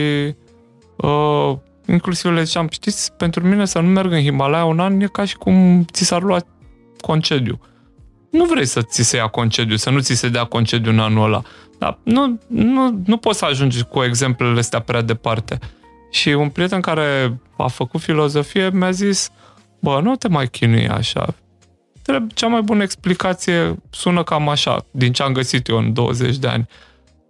uh, 0.95 1.57
inclusiv 1.87 2.31
le 2.31 2.43
ziceam, 2.43 2.67
știți, 2.69 3.13
pentru 3.13 3.47
mine 3.47 3.65
să 3.65 3.79
nu 3.79 3.87
merg 3.87 4.11
în 4.11 4.21
Himalaya 4.21 4.65
un 4.65 4.79
an 4.79 4.99
e 4.99 5.05
ca 5.05 5.25
și 5.25 5.35
cum 5.35 5.85
ți 5.91 6.03
s-ar 6.03 6.21
lua 6.21 6.39
concediu. 7.01 7.59
Nu 8.31 8.45
vrei 8.45 8.65
să 8.65 8.81
ți 8.81 9.03
se 9.03 9.17
ia 9.17 9.27
concediu, 9.27 9.75
să 9.75 9.89
nu 9.89 9.99
ți 9.99 10.13
se 10.13 10.29
dea 10.29 10.43
concediu 10.43 10.91
în 10.91 10.99
anul 10.99 11.23
ăla. 11.23 11.41
Dar 11.79 11.97
nu, 12.03 12.39
nu, 12.47 13.01
nu 13.05 13.17
poți 13.17 13.37
să 13.37 13.45
ajungi 13.45 13.83
cu 13.83 14.03
exemplele 14.03 14.59
astea 14.59 14.79
prea 14.79 15.01
departe. 15.01 15.59
Și 16.11 16.29
un 16.29 16.49
prieten 16.49 16.81
care 16.81 17.39
a 17.57 17.67
făcut 17.67 18.01
filozofie 18.01 18.69
mi-a 18.69 18.91
zis, 18.91 19.29
bă, 19.79 19.99
nu 20.03 20.15
te 20.15 20.27
mai 20.27 20.47
chinui 20.47 20.87
așa. 20.87 21.27
Cea 22.33 22.47
mai 22.47 22.61
bună 22.61 22.83
explicație 22.83 23.75
sună 23.89 24.23
cam 24.23 24.49
așa, 24.49 24.85
din 24.91 25.11
ce 25.11 25.23
am 25.23 25.33
găsit 25.33 25.67
eu 25.67 25.77
în 25.77 25.93
20 25.93 26.37
de 26.37 26.47
ani 26.47 26.67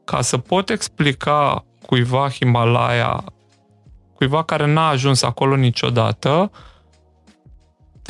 ca 0.04 0.22
să 0.22 0.38
pot 0.38 0.70
explica 0.70 1.66
cuiva 1.86 2.30
Himalaya, 2.30 3.24
cuiva 4.16 4.44
care 4.44 4.66
n-a 4.66 4.88
ajuns 4.88 5.22
acolo 5.22 5.56
niciodată, 5.56 6.52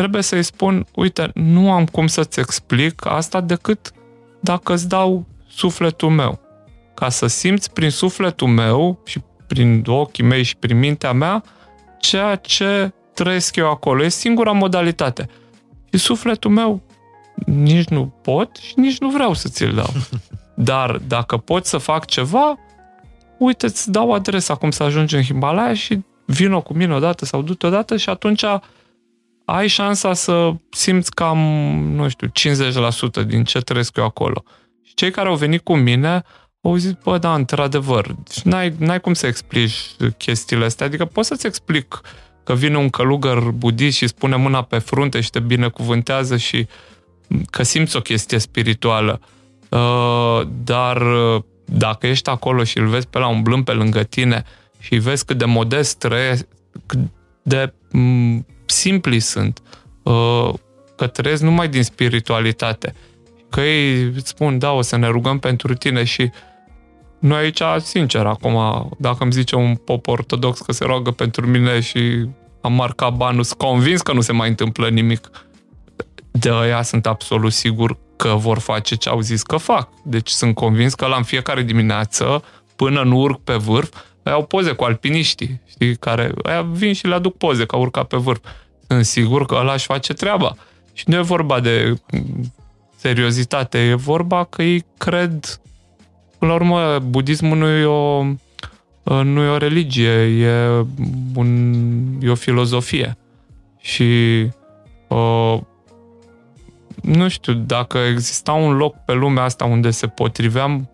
trebuie 0.01 0.21
să-i 0.21 0.43
spun, 0.43 0.85
uite, 0.95 1.31
nu 1.33 1.71
am 1.71 1.85
cum 1.85 2.07
să-ți 2.07 2.39
explic 2.39 3.05
asta 3.05 3.41
decât 3.41 3.91
dacă 4.39 4.73
îți 4.73 4.87
dau 4.87 5.25
sufletul 5.49 6.09
meu. 6.09 6.39
Ca 6.93 7.09
să 7.09 7.27
simți 7.27 7.73
prin 7.73 7.89
sufletul 7.89 8.47
meu 8.47 9.01
și 9.05 9.21
prin 9.47 9.83
ochii 9.87 10.23
mei 10.23 10.43
și 10.43 10.57
prin 10.57 10.79
mintea 10.79 11.11
mea 11.11 11.43
ceea 11.99 12.35
ce 12.35 12.93
trăiesc 13.13 13.55
eu 13.55 13.69
acolo. 13.69 14.03
E 14.03 14.09
singura 14.09 14.51
modalitate. 14.51 15.29
Și 15.93 15.99
sufletul 15.99 16.51
meu 16.51 16.81
nici 17.45 17.87
nu 17.87 18.13
pot 18.21 18.55
și 18.55 18.73
nici 18.75 18.99
nu 18.99 19.09
vreau 19.09 19.33
să 19.33 19.47
ți-l 19.49 19.73
dau. 19.73 19.89
Dar 20.69 20.97
dacă 21.07 21.37
pot 21.37 21.65
să 21.65 21.77
fac 21.77 22.05
ceva, 22.05 22.57
uite, 23.37 23.65
îți 23.65 23.91
dau 23.91 24.11
adresa 24.11 24.55
cum 24.55 24.71
să 24.71 24.83
ajungi 24.83 25.15
în 25.15 25.23
Himalaya 25.23 25.73
și 25.73 25.99
vină 26.25 26.59
cu 26.59 26.73
mine 26.73 26.93
odată 26.93 27.25
sau 27.25 27.41
du-te 27.41 27.67
odată 27.67 27.97
și 27.97 28.09
atunci 28.09 28.43
ai 29.51 29.67
șansa 29.67 30.13
să 30.13 30.51
simți 30.69 31.11
cam, 31.11 31.37
nu 31.95 32.09
știu, 32.09 32.27
50% 32.27 33.25
din 33.25 33.43
ce 33.43 33.59
trăiesc 33.59 33.97
eu 33.97 34.03
acolo. 34.03 34.43
Și 34.83 34.93
cei 34.93 35.11
care 35.11 35.27
au 35.27 35.35
venit 35.35 35.63
cu 35.63 35.75
mine 35.75 36.23
au 36.61 36.75
zis, 36.75 36.91
bă, 37.03 37.17
da, 37.17 37.33
într-adevăr, 37.33 38.15
n-ai, 38.43 38.73
n-ai 38.77 38.99
cum 39.01 39.13
să 39.13 39.27
explici 39.27 39.75
chestiile 40.17 40.65
astea. 40.65 40.85
Adică 40.85 41.05
pot 41.05 41.25
să-ți 41.25 41.47
explic 41.47 42.01
că 42.43 42.53
vine 42.53 42.77
un 42.77 42.89
călugăr 42.89 43.39
budist 43.39 43.97
și 43.97 44.07
spune 44.07 44.35
mâna 44.35 44.61
pe 44.61 44.77
frunte 44.77 45.21
și 45.21 45.29
te 45.29 45.39
binecuvântează 45.39 46.37
și 46.37 46.67
că 47.49 47.63
simți 47.63 47.95
o 47.95 48.01
chestie 48.01 48.37
spirituală. 48.37 49.21
Uh, 49.69 50.41
dar 50.63 51.01
uh, 51.01 51.43
dacă 51.65 52.07
ești 52.07 52.29
acolo 52.29 52.63
și 52.63 52.77
îl 52.77 52.87
vezi 52.87 53.07
pe 53.07 53.19
la 53.19 53.27
umblând 53.27 53.65
pe 53.65 53.71
lângă 53.71 54.03
tine 54.03 54.43
și 54.79 54.95
vezi 54.95 55.25
cât 55.25 55.37
de 55.37 55.45
modest 55.45 55.97
trăiesc, 55.97 56.45
cât 56.85 56.99
de 57.43 57.73
m- 57.87 58.45
simpli 58.72 59.19
sunt, 59.19 59.61
uh, 60.03 60.53
că 60.95 61.07
trăiesc 61.07 61.41
numai 61.41 61.69
din 61.69 61.84
spiritualitate, 61.84 62.93
că 63.49 63.61
ei 63.61 64.11
îți 64.15 64.30
spun, 64.30 64.60
da, 64.60 64.72
o 64.72 64.81
să 64.81 64.95
ne 64.95 65.07
rugăm 65.07 65.39
pentru 65.39 65.73
tine 65.73 66.03
și 66.03 66.31
noi 67.19 67.39
aici, 67.39 67.61
sincer, 67.84 68.26
acum, 68.26 68.89
dacă 68.98 69.23
îmi 69.23 69.31
zice 69.31 69.56
un 69.56 69.76
pop 69.76 70.07
ortodox 70.07 70.60
că 70.60 70.72
se 70.72 70.84
roagă 70.84 71.11
pentru 71.11 71.48
mine 71.48 71.80
și 71.80 72.27
am 72.61 72.73
marcat 72.73 73.14
banul, 73.14 73.43
sunt 73.43 73.60
convins 73.60 74.02
că 74.02 74.14
nu 74.14 74.22
se 74.22 74.31
mai 74.31 74.49
întâmplă 74.49 74.89
nimic. 74.89 75.30
De 76.31 76.49
aia 76.52 76.81
sunt 76.81 77.06
absolut 77.06 77.52
sigur 77.52 77.98
că 78.15 78.27
vor 78.27 78.60
face 78.60 78.95
ce 78.95 79.10
au 79.10 79.19
zis 79.19 79.43
că 79.43 79.57
fac. 79.57 79.89
Deci 80.03 80.30
sunt 80.30 80.56
convins 80.56 80.93
că 80.93 81.06
la 81.06 81.15
în 81.15 81.23
fiecare 81.23 81.61
dimineață, 81.61 82.43
până 82.76 83.03
nu 83.03 83.18
urc 83.18 83.39
pe 83.39 83.53
vârf, 83.53 83.95
au 84.23 84.45
poze 84.45 84.72
cu 84.72 84.84
alpiniștii, 84.84 85.61
știi, 85.69 85.95
care 85.95 86.31
aia 86.43 86.61
vin 86.61 86.93
și 86.93 87.07
le 87.07 87.14
aduc 87.14 87.38
poze 87.38 87.65
că 87.65 87.77
urca 87.77 88.03
pe 88.03 88.18
vârf. 88.18 88.43
Sunt 88.88 89.06
sigur 89.06 89.45
că 89.45 89.56
ăla 89.56 89.73
își 89.73 89.85
face 89.85 90.14
treaba. 90.14 90.56
Și 90.93 91.03
nu 91.07 91.15
e 91.15 91.22
vorba 91.22 91.60
de 91.60 91.93
seriozitate, 92.95 93.80
e 93.80 93.93
vorba 93.93 94.43
că 94.43 94.64
ei 94.64 94.85
cred 94.98 95.61
Până 96.41 96.53
la 96.53 96.60
urmă, 96.60 96.99
budismul 96.99 97.57
nu 97.57 97.68
e 97.68 97.85
o, 97.85 98.23
nu 99.23 99.41
e 99.41 99.48
o 99.48 99.57
religie, 99.57 100.11
e, 100.45 100.85
un, 101.35 101.73
e 102.22 102.30
o 102.30 102.35
filozofie. 102.35 103.18
Și 103.80 104.03
uh, 105.07 105.60
nu 107.02 107.27
știu, 107.27 107.53
dacă 107.53 107.98
exista 107.98 108.52
un 108.52 108.73
loc 108.73 108.95
pe 109.06 109.14
lumea 109.14 109.43
asta 109.43 109.65
unde 109.65 109.89
se 109.89 110.07
potriveam 110.07 110.89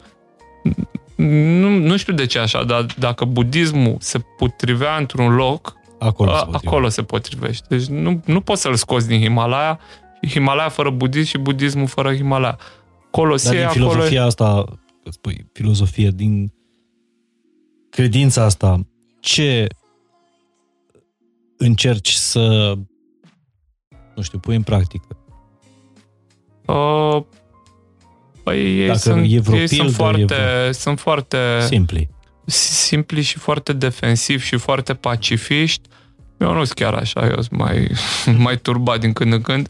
nu, 1.18 1.70
nu 1.70 1.98
știu 1.98 2.14
de 2.14 2.26
ce 2.26 2.40
așa, 2.40 2.64
dar 2.64 2.86
dacă 2.98 3.26
budismul 3.26 3.96
se 4.00 4.20
potrivea 4.38 4.98
într-un 4.98 5.36
loc, 5.36 5.76
acolo, 6.00 6.32
a, 6.32 6.38
se, 6.38 6.46
acolo 6.52 6.90
se 6.90 7.04
potrivește. 7.04 7.66
Deci 7.70 7.86
nu, 7.86 8.22
nu 8.26 8.42
poți 8.42 8.62
să-l 8.62 8.76
scoți 8.76 9.08
din 9.08 9.22
Himalaya, 9.22 9.80
Himalaya 10.30 10.70
fără 10.70 10.90
budism 10.90 11.28
și 11.28 11.38
budismul 11.38 11.88
fără 11.88 12.16
Himalaya. 12.16 12.58
Colosie, 13.12 13.60
Dar 13.60 13.72
din 13.72 13.82
filozofia 13.82 14.08
acolo... 14.08 14.28
asta 14.28 14.64
că 15.04 15.10
spui 15.10 15.48
filozofie, 15.54 16.10
din 16.10 16.54
credința 17.90 18.44
asta, 18.44 18.88
ce 19.20 19.68
încerci 21.58 22.12
să, 22.12 22.74
nu 24.16 24.22
știu, 24.22 24.40
pui 24.40 24.56
în 24.56 24.64
practică? 24.64 25.18
Uh, 26.66 27.24
păi 28.48 28.80
ei 28.80 28.88
Dacă 28.88 28.98
sunt, 28.98 29.26
e 29.30 29.40
vreo 29.40 29.58
ei 29.58 29.68
pildă, 29.68 29.84
sunt 29.84 29.96
foarte, 29.96 30.24
vreo... 30.24 30.72
sunt 30.72 31.00
foarte 31.00 31.38
simpli. 31.60 32.10
simpli 32.46 33.22
și 33.22 33.38
foarte 33.38 33.74
defensivi 33.74 34.46
și 34.46 34.58
foarte 34.58 34.94
pacifiști. 34.94 35.82
Eu 36.38 36.54
nu 36.54 36.64
sunt 36.64 36.78
chiar 36.78 36.94
așa, 36.94 37.26
eu 37.26 37.42
sunt 37.42 37.60
mai, 37.60 37.92
mai 38.46 38.58
turbat 38.58 39.00
din 39.00 39.14
când 39.14 39.34
în 39.34 39.42
când. 39.42 39.70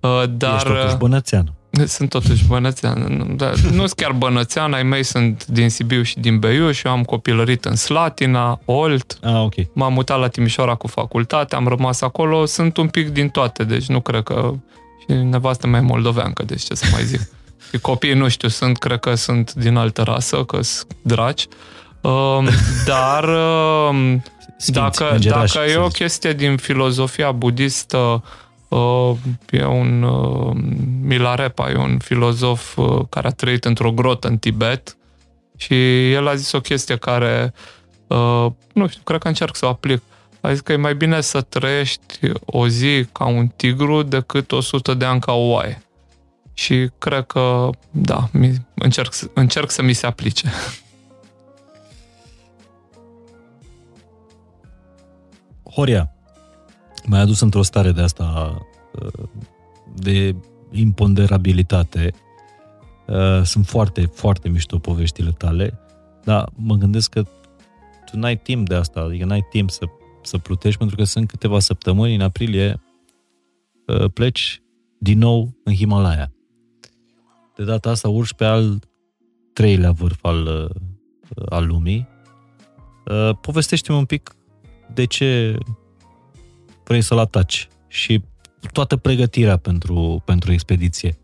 Uh, 0.00 0.22
dar, 0.30 0.54
Ești 0.54 0.68
totuși 0.68 0.96
bănățean. 0.96 1.52
Sunt 1.86 2.08
totuși 2.08 2.44
bănățean. 2.46 2.98
Nu, 2.98 3.34
da, 3.34 3.50
nu 3.50 3.76
sunt 3.76 3.92
chiar 3.92 4.12
bănățean, 4.12 4.72
ai 4.72 4.82
mei 4.82 5.02
sunt 5.02 5.46
din 5.46 5.70
Sibiu 5.70 6.02
și 6.02 6.18
din 6.18 6.38
Beiuș, 6.38 6.82
eu 6.82 6.92
am 6.92 7.02
copilărit 7.02 7.64
în 7.64 7.76
Slatina, 7.76 8.60
Olt, 8.64 9.18
ah, 9.22 9.34
okay. 9.34 9.70
m-am 9.72 9.92
mutat 9.92 10.18
la 10.18 10.28
Timișoara 10.28 10.74
cu 10.74 10.86
facultate, 10.86 11.54
am 11.54 11.68
rămas 11.68 12.00
acolo, 12.00 12.44
sunt 12.44 12.76
un 12.76 12.88
pic 12.88 13.08
din 13.08 13.28
toate, 13.28 13.64
deci 13.64 13.86
nu 13.86 14.00
cred 14.00 14.22
că... 14.22 14.52
Și 15.00 15.16
nevastă 15.16 15.66
mea 15.66 15.80
e 15.80 15.82
moldoveancă, 15.82 16.44
deci 16.44 16.62
ce 16.62 16.74
să 16.74 16.86
mai 16.92 17.04
zic. 17.04 17.20
Și 17.70 17.78
copiii, 17.78 18.14
nu 18.14 18.28
știu, 18.28 18.48
sunt, 18.48 18.78
cred 18.78 19.00
că 19.00 19.14
sunt 19.14 19.54
din 19.54 19.76
altă 19.76 20.02
rasă, 20.02 20.44
că 20.44 20.62
sunt 20.62 20.96
draci. 21.02 21.46
Uh, 22.00 22.38
dar 22.86 23.24
uh, 23.24 24.16
Sfinți, 24.58 24.72
dacă, 24.72 25.18
dacă 25.20 25.58
e 25.68 25.76
o 25.76 25.88
chestie 25.88 26.32
din 26.32 26.56
filozofia 26.56 27.32
budistă 27.32 28.22
Uh, 28.68 29.16
e 29.50 29.64
un 29.64 30.02
uh, 30.02 30.56
Milarepa, 31.02 31.70
e 31.70 31.74
un 31.74 31.98
filozof 31.98 32.76
uh, 32.76 33.00
care 33.08 33.26
a 33.26 33.30
trăit 33.30 33.64
într-o 33.64 33.92
grotă 33.92 34.28
în 34.28 34.38
Tibet 34.38 34.96
și 35.56 36.10
el 36.12 36.28
a 36.28 36.34
zis 36.34 36.52
o 36.52 36.60
chestie 36.60 36.96
care, 36.96 37.52
nu 38.72 38.88
știu, 38.88 39.00
cred 39.04 39.20
că 39.20 39.28
încerc 39.28 39.56
să 39.56 39.66
o 39.66 39.68
aplic. 39.68 40.02
A 40.40 40.50
zis 40.50 40.60
că 40.60 40.72
e 40.72 40.76
mai 40.76 40.94
bine 40.94 41.20
să 41.20 41.40
trăiești 41.40 42.30
o 42.44 42.68
zi 42.68 43.04
ca 43.12 43.26
un 43.26 43.46
tigru 43.46 44.02
decât 44.02 44.52
100 44.52 44.94
de 44.94 45.04
ani 45.04 45.20
ca 45.20 45.32
o 45.32 45.48
oaie. 45.48 45.82
Și 46.58 46.90
cred 46.98 47.24
că, 47.24 47.70
da, 47.90 48.30
încerc, 48.74 49.14
încerc 49.34 49.70
să 49.70 49.82
mi 49.82 49.92
se 49.92 50.06
aplice. 50.06 50.50
Horia, 55.70 56.14
m-ai 57.06 57.20
adus 57.20 57.40
într-o 57.40 57.62
stare 57.62 57.92
de 57.92 58.00
asta 58.00 58.58
uh, 58.92 59.28
de 59.94 60.36
imponderabilitate. 60.70 62.10
Uh, 63.06 63.42
sunt 63.42 63.66
foarte, 63.66 64.10
foarte 64.14 64.48
mișto 64.48 64.78
poveștile 64.78 65.30
tale, 65.30 65.78
dar 66.24 66.50
mă 66.54 66.74
gândesc 66.74 67.10
că 67.10 67.22
tu 68.10 68.16
n-ai 68.16 68.36
timp 68.36 68.68
de 68.68 68.74
asta, 68.74 69.00
adică 69.00 69.24
n-ai 69.24 69.46
timp 69.50 69.70
să, 69.70 69.84
să 70.22 70.38
plutești, 70.38 70.78
pentru 70.78 70.96
că 70.96 71.04
sunt 71.04 71.28
câteva 71.28 71.58
săptămâni, 71.58 72.14
în 72.14 72.20
aprilie, 72.20 72.80
uh, 73.86 74.10
pleci 74.12 74.62
din 74.98 75.18
nou 75.18 75.56
în 75.64 75.74
Himalaya. 75.74 76.32
De 77.58 77.64
data 77.64 77.90
asta 77.90 78.08
urci 78.08 78.32
pe 78.32 78.44
al 78.44 78.78
treilea 79.52 79.90
vârf 79.90 80.24
al, 80.24 80.70
al 81.48 81.66
lumii. 81.66 82.08
Povestește-mi 83.40 83.98
un 83.98 84.04
pic 84.04 84.34
de 84.94 85.04
ce 85.04 85.58
vrei 86.84 87.00
să-l 87.00 87.18
ataci 87.18 87.68
și 87.88 88.22
toată 88.72 88.96
pregătirea 88.96 89.56
pentru, 89.56 90.22
pentru 90.24 90.52
expediție, 90.52 91.18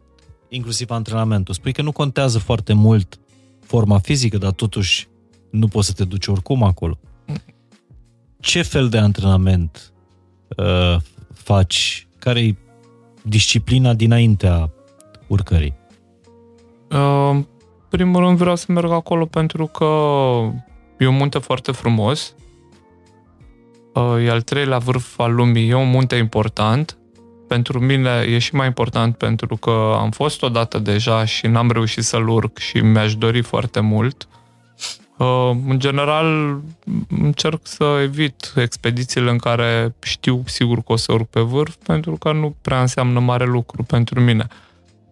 inclusiv 0.48 0.90
antrenamentul. 0.90 1.54
Spui 1.54 1.72
că 1.72 1.82
nu 1.82 1.92
contează 1.92 2.38
foarte 2.38 2.72
mult 2.72 3.20
forma 3.60 3.98
fizică, 3.98 4.38
dar 4.38 4.52
totuși 4.52 5.08
nu 5.50 5.68
poți 5.68 5.86
să 5.86 5.92
te 5.92 6.04
duci 6.04 6.26
oricum 6.26 6.62
acolo. 6.62 6.98
Ce 8.40 8.62
fel 8.62 8.88
de 8.88 8.98
antrenament 8.98 9.92
uh, 10.56 10.96
faci? 11.32 12.06
Care 12.18 12.44
e 12.44 12.56
disciplina 13.22 13.94
dinaintea 13.94 14.72
urcării? 15.26 15.74
Uh, 16.90 17.38
primul 17.88 18.20
rând 18.20 18.38
vreau 18.38 18.56
să 18.56 18.66
merg 18.68 18.90
acolo 18.90 19.26
pentru 19.26 19.66
că 19.66 19.84
e 20.98 21.06
un 21.06 21.16
munte 21.16 21.38
foarte 21.38 21.72
frumos 21.72 22.34
e 24.00 24.30
al 24.30 24.42
treilea 24.42 24.78
vârf 24.78 25.18
al 25.18 25.34
lumii, 25.34 25.68
e 25.68 25.74
un 25.74 25.90
munte 25.90 26.16
important. 26.16 26.96
Pentru 27.48 27.80
mine 27.80 28.24
e 28.28 28.38
și 28.38 28.54
mai 28.54 28.66
important 28.66 29.16
pentru 29.16 29.56
că 29.56 29.96
am 29.98 30.10
fost 30.10 30.42
odată 30.42 30.78
deja 30.78 31.24
și 31.24 31.46
n-am 31.46 31.70
reușit 31.70 32.04
să-l 32.04 32.28
urc 32.28 32.58
și 32.58 32.78
mi-aș 32.78 33.14
dori 33.14 33.42
foarte 33.42 33.80
mult. 33.80 34.28
În 35.68 35.78
general, 35.78 36.60
încerc 37.08 37.60
să 37.62 37.98
evit 38.02 38.52
expedițiile 38.56 39.30
în 39.30 39.38
care 39.38 39.94
știu 40.02 40.42
sigur 40.46 40.82
că 40.82 40.92
o 40.92 40.96
să 40.96 41.12
urc 41.12 41.26
pe 41.26 41.40
vârf, 41.40 41.74
pentru 41.86 42.16
că 42.16 42.32
nu 42.32 42.56
prea 42.62 42.80
înseamnă 42.80 43.20
mare 43.20 43.44
lucru 43.44 43.82
pentru 43.82 44.20
mine. 44.20 44.46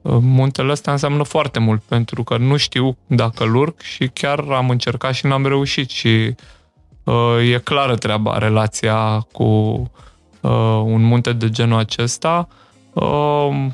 Muntele 0.02 0.70
ăsta 0.70 0.90
înseamnă 0.90 1.22
foarte 1.22 1.58
mult, 1.58 1.82
pentru 1.82 2.22
că 2.24 2.36
nu 2.36 2.56
știu 2.56 2.96
dacă-l 3.06 3.54
urc 3.54 3.80
și 3.80 4.10
chiar 4.12 4.38
am 4.38 4.70
încercat 4.70 5.14
și 5.14 5.26
n-am 5.26 5.46
reușit 5.46 5.90
și 5.90 6.08
uh, 6.08 6.34
Uh, 7.04 7.52
e 7.52 7.58
clară 7.58 7.94
treaba, 7.94 8.38
relația 8.38 9.26
cu 9.32 9.44
uh, 10.40 10.82
un 10.84 11.02
munte 11.02 11.32
de 11.32 11.50
genul 11.50 11.78
acesta. 11.78 12.48
Uh, 12.92 13.66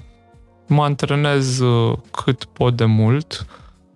mă 0.67 0.83
antrenez 0.83 1.59
uh, 1.59 1.97
cât 2.11 2.45
pot 2.45 2.77
de 2.77 2.85
mult. 2.85 3.47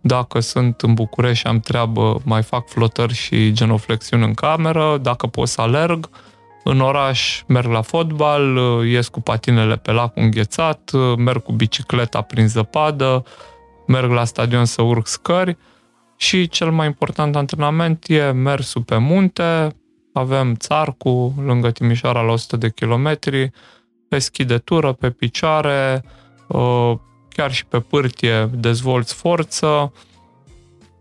Dacă 0.01 0.41
sunt 0.41 0.81
în 0.81 0.95
București 0.95 1.39
și 1.39 1.47
am 1.47 1.61
treabă, 1.61 2.21
mai 2.25 2.43
fac 2.43 2.69
flotări 2.69 3.15
și 3.15 3.53
genoflexiuni 3.53 4.25
în 4.25 4.35
cameră. 4.35 4.99
Dacă 5.03 5.27
pot 5.27 5.49
să 5.49 5.61
alerg, 5.61 6.09
în 6.65 6.81
oraș 6.81 7.43
merg 7.47 7.71
la 7.71 7.81
fotbal, 7.81 8.57
uh, 8.57 8.89
ies 8.91 9.09
cu 9.09 9.21
patinele 9.21 9.77
pe 9.77 9.93
lac 9.93 10.17
înghețat, 10.17 10.91
uh, 10.93 11.17
merg 11.17 11.43
cu 11.43 11.53
bicicleta 11.53 12.21
prin 12.21 12.49
zăpadă, 12.49 13.25
merg 13.87 14.11
la 14.11 14.25
stadion 14.25 14.65
să 14.65 14.83
urc 14.83 15.07
scări 15.07 15.57
și 16.17 16.49
cel 16.49 16.71
mai 16.71 16.87
important 16.87 17.37
antrenament 17.37 18.05
e 18.09 18.31
mersul 18.31 18.83
pe 18.83 18.97
munte, 18.97 19.77
avem 20.13 20.55
țarcu 20.55 21.35
lângă 21.45 21.71
Timișoara 21.71 22.21
la 22.21 22.33
100 22.33 22.57
de 22.57 22.71
kilometri, 22.71 23.51
pe 24.09 24.19
schidetură, 24.19 24.93
pe 24.93 25.11
picioare, 25.11 26.05
uh, 26.47 26.93
chiar 27.29 27.53
și 27.53 27.67
pe 27.67 27.81
pârtie 27.81 28.51
dezvolți 28.55 29.15
forță. 29.15 29.93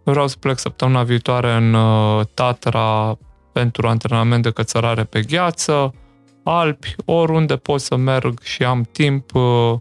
Vreau 0.04 0.28
să 0.28 0.36
plec 0.40 0.58
săptămâna 0.58 1.04
viitoare 1.04 1.52
în 1.52 1.76
Tatra 2.34 3.18
pentru 3.52 3.88
antrenament 3.88 4.44
de 4.44 4.52
cățărare 4.52 5.04
pe 5.04 5.22
gheață, 5.22 5.94
Alpi, 6.44 6.96
oriunde 7.06 7.56
pot 7.56 7.82
să 7.82 7.96
merg 7.96 8.42
și 8.42 8.64
am 8.64 8.88
timp, 8.92 9.34
uh, 9.34 9.74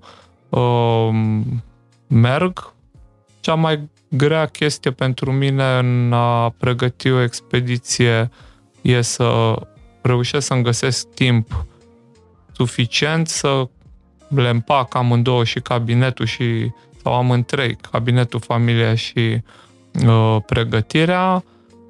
uh, 0.49 1.09
merg. 2.07 2.75
Cea 3.41 3.55
mai 3.55 3.89
grea 4.09 4.47
chestie 4.47 4.91
pentru 4.91 5.33
mine 5.33 5.79
în 5.79 6.13
a 6.13 6.49
pregăti 6.49 7.11
o 7.11 7.23
expediție 7.23 8.31
e 8.81 9.01
să 9.01 9.55
reușesc 10.03 10.47
să-mi 10.47 10.63
găsesc 10.63 11.09
timp 11.09 11.67
suficient 12.53 13.29
să 13.29 13.69
le 14.29 14.49
împac 14.49 14.95
amândouă 14.95 15.45
și 15.45 15.61
cabinetul 15.61 16.27
și 16.27 16.71
sau 17.03 17.15
am 17.15 17.31
în 17.31 17.45
trei, 17.45 17.77
cabinetul, 17.91 18.41
familia 18.41 18.95
și 18.95 19.43
uh, 20.07 20.37
pregătirea. 20.47 21.45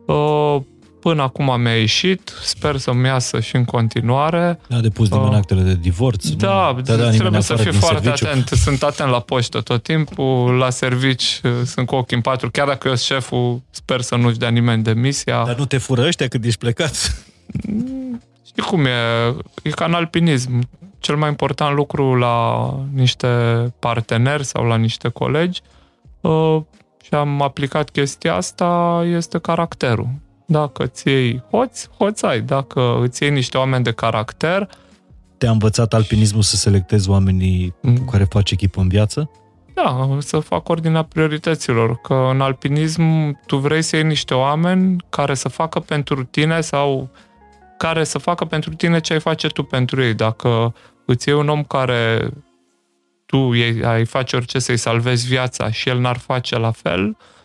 Uh, 0.07 0.57
Până 1.01 1.23
acum 1.23 1.61
mi-a 1.61 1.77
ieșit, 1.77 2.33
sper 2.43 2.77
să-mi 2.77 3.07
iasă 3.07 3.41
și 3.41 3.57
în 3.57 3.65
continuare. 3.65 4.61
A 4.71 4.81
depus 4.81 5.09
uh, 5.09 5.17
nimeni 5.17 5.35
actele 5.35 5.63
de 5.63 5.75
divorț? 5.75 6.29
Da, 6.29 6.73
nu? 6.77 6.81
da 6.81 7.11
trebuie 7.11 7.41
să 7.41 7.55
fiu 7.55 7.73
foarte 7.73 8.03
serviciu. 8.03 8.27
atent. 8.27 8.49
Sunt 8.49 8.83
atent 8.83 9.11
la 9.11 9.21
poștă 9.21 9.61
tot 9.61 9.83
timpul, 9.83 10.53
la 10.53 10.71
servici 10.71 11.41
uh, 11.43 11.51
sunt 11.65 11.87
cu 11.87 11.95
ochii 11.95 12.17
în 12.17 12.23
patru. 12.23 12.51
Chiar 12.51 12.67
dacă 12.67 12.89
eu 12.89 12.95
sunt 12.95 13.19
șeful, 13.21 13.63
sper 13.71 14.01
să 14.01 14.17
nu-și 14.17 14.39
dea 14.39 14.49
nimeni 14.49 14.83
demisia. 14.83 15.43
Dar 15.45 15.57
nu 15.57 15.65
te 15.65 15.79
fură 15.79 16.07
ăștia 16.07 16.29
când 16.29 16.45
ești 16.45 16.59
plecat? 16.59 17.25
Mm, 17.69 18.23
știi 18.47 18.63
cum 18.63 18.85
e? 18.85 18.91
E 19.63 19.71
ca 19.71 19.85
în 19.85 19.95
alpinism. 19.95 20.69
Cel 20.99 21.17
mai 21.17 21.29
important 21.29 21.77
lucru 21.77 22.15
la 22.15 22.69
niște 22.93 23.29
parteneri 23.79 24.45
sau 24.45 24.65
la 24.65 24.77
niște 24.77 25.09
colegi 25.09 25.61
uh, 26.21 26.61
și 27.03 27.15
am 27.15 27.43
aplicat 27.43 27.91
chestia 27.91 28.35
asta 28.35 29.03
este 29.07 29.39
caracterul 29.39 30.09
dacă 30.51 30.83
îți 30.83 31.09
iei 31.09 31.43
hoți, 31.51 31.89
hoți 31.99 32.25
ai. 32.25 32.41
Dacă 32.41 33.01
îți 33.03 33.23
iei 33.23 33.33
niște 33.33 33.59
oameni 33.59 33.85
de 33.85 33.93
caracter... 33.93 34.69
Te-a 35.39 35.51
învățat 35.51 35.95
alpinismul 35.95 36.43
să 36.43 36.57
selectezi 36.57 37.11
oamenii 37.11 37.75
mm. 37.83 37.97
cu 37.97 38.11
care 38.11 38.25
faci 38.25 38.51
echipă 38.51 38.81
în 38.81 38.89
viață? 38.89 39.31
Da, 39.75 40.09
să 40.19 40.39
fac 40.39 40.69
ordinea 40.69 41.03
priorităților. 41.03 41.97
Că 41.97 42.29
în 42.31 42.41
alpinism 42.41 43.03
tu 43.47 43.57
vrei 43.57 43.83
să 43.83 43.97
iei 43.97 44.05
niște 44.05 44.35
oameni 44.35 44.97
care 45.09 45.35
să 45.35 45.49
facă 45.49 45.81
pentru 45.81 46.25
tine 46.25 46.61
sau 46.61 47.11
care 47.79 48.05
să 48.05 48.19
facă 48.19 48.45
pentru 48.45 48.75
tine 48.75 49.01
ce 49.01 49.13
ai 49.13 49.21
face 49.21 49.49
tu 49.49 49.63
pentru 49.63 50.03
ei. 50.03 50.15
Dacă 50.15 50.75
îți 51.07 51.29
iei 51.29 51.39
un 51.39 51.49
om 51.49 51.65
care 51.65 52.31
tu 53.27 53.51
ai 53.85 54.05
face 54.05 54.37
orice 54.37 54.59
să-i 54.59 54.77
salvezi 54.77 55.27
viața 55.27 55.71
și 55.71 55.89
el 55.89 55.99
n-ar 55.99 56.19
face 56.19 56.59
la 56.59 56.71
fel, 56.71 57.07
uh, 57.07 57.15
Uh, 57.15 57.40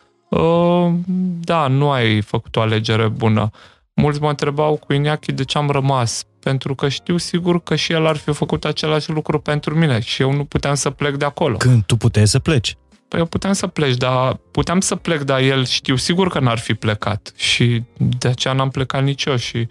da, 1.40 1.68
nu 1.68 1.92
ai 1.92 2.22
făcut 2.22 2.56
o 2.56 2.62
alegere 2.62 3.08
bună. 3.08 3.50
Mulți 3.94 4.22
mă 4.22 4.30
întrebau 4.30 4.76
cu 4.76 4.94
Iniachi 4.94 5.32
de 5.32 5.44
ce 5.44 5.58
am 5.58 5.70
rămas, 5.70 6.24
pentru 6.40 6.76
că 6.76 6.90
știu 6.90 7.18
sigur 7.18 7.64
că 7.64 7.76
și 7.76 7.92
el 7.92 8.06
ar 8.06 8.16
fi 8.16 8.32
făcut 8.32 8.66
același 8.66 9.12
lucru 9.12 9.40
pentru 9.40 9.76
mine 9.78 10.00
și 10.00 10.22
eu 10.22 10.34
nu 10.34 10.46
puteam 10.46 10.76
să 10.76 10.90
plec 10.90 11.16
de 11.16 11.26
acolo. 11.26 11.58
Când 11.58 11.84
tu 11.84 11.96
puteai 11.96 12.28
să 12.28 12.40
pleci? 12.40 12.78
Păi 13.08 13.20
eu 13.20 13.26
puteam 13.26 13.54
să 13.54 13.68
pleci, 13.68 13.96
dar 13.96 14.40
puteam 14.52 14.80
să 14.80 14.96
plec, 14.96 15.22
dar 15.22 15.40
el 15.40 15.66
știu 15.66 15.96
sigur 15.96 16.30
că 16.30 16.40
n-ar 16.40 16.58
fi 16.58 16.74
plecat 16.74 17.32
și 17.36 17.84
de 17.98 18.28
aceea 18.28 18.54
n-am 18.54 18.70
plecat 18.70 19.04
nici 19.04 19.24
eu 19.24 19.36
și 19.36 19.68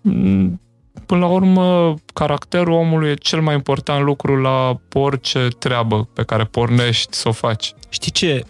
mm, 0.00 0.60
până 1.06 1.20
la 1.20 1.26
urmă 1.26 1.94
caracterul 2.12 2.72
omului 2.72 3.10
e 3.10 3.14
cel 3.14 3.40
mai 3.40 3.54
important 3.54 4.04
lucru 4.04 4.40
la 4.40 4.80
orice 4.92 5.48
treabă 5.58 6.08
pe 6.12 6.22
care 6.22 6.44
pornești 6.44 7.16
să 7.16 7.28
o 7.28 7.32
faci. 7.32 7.74
Știi 7.88 8.10
ce? 8.10 8.44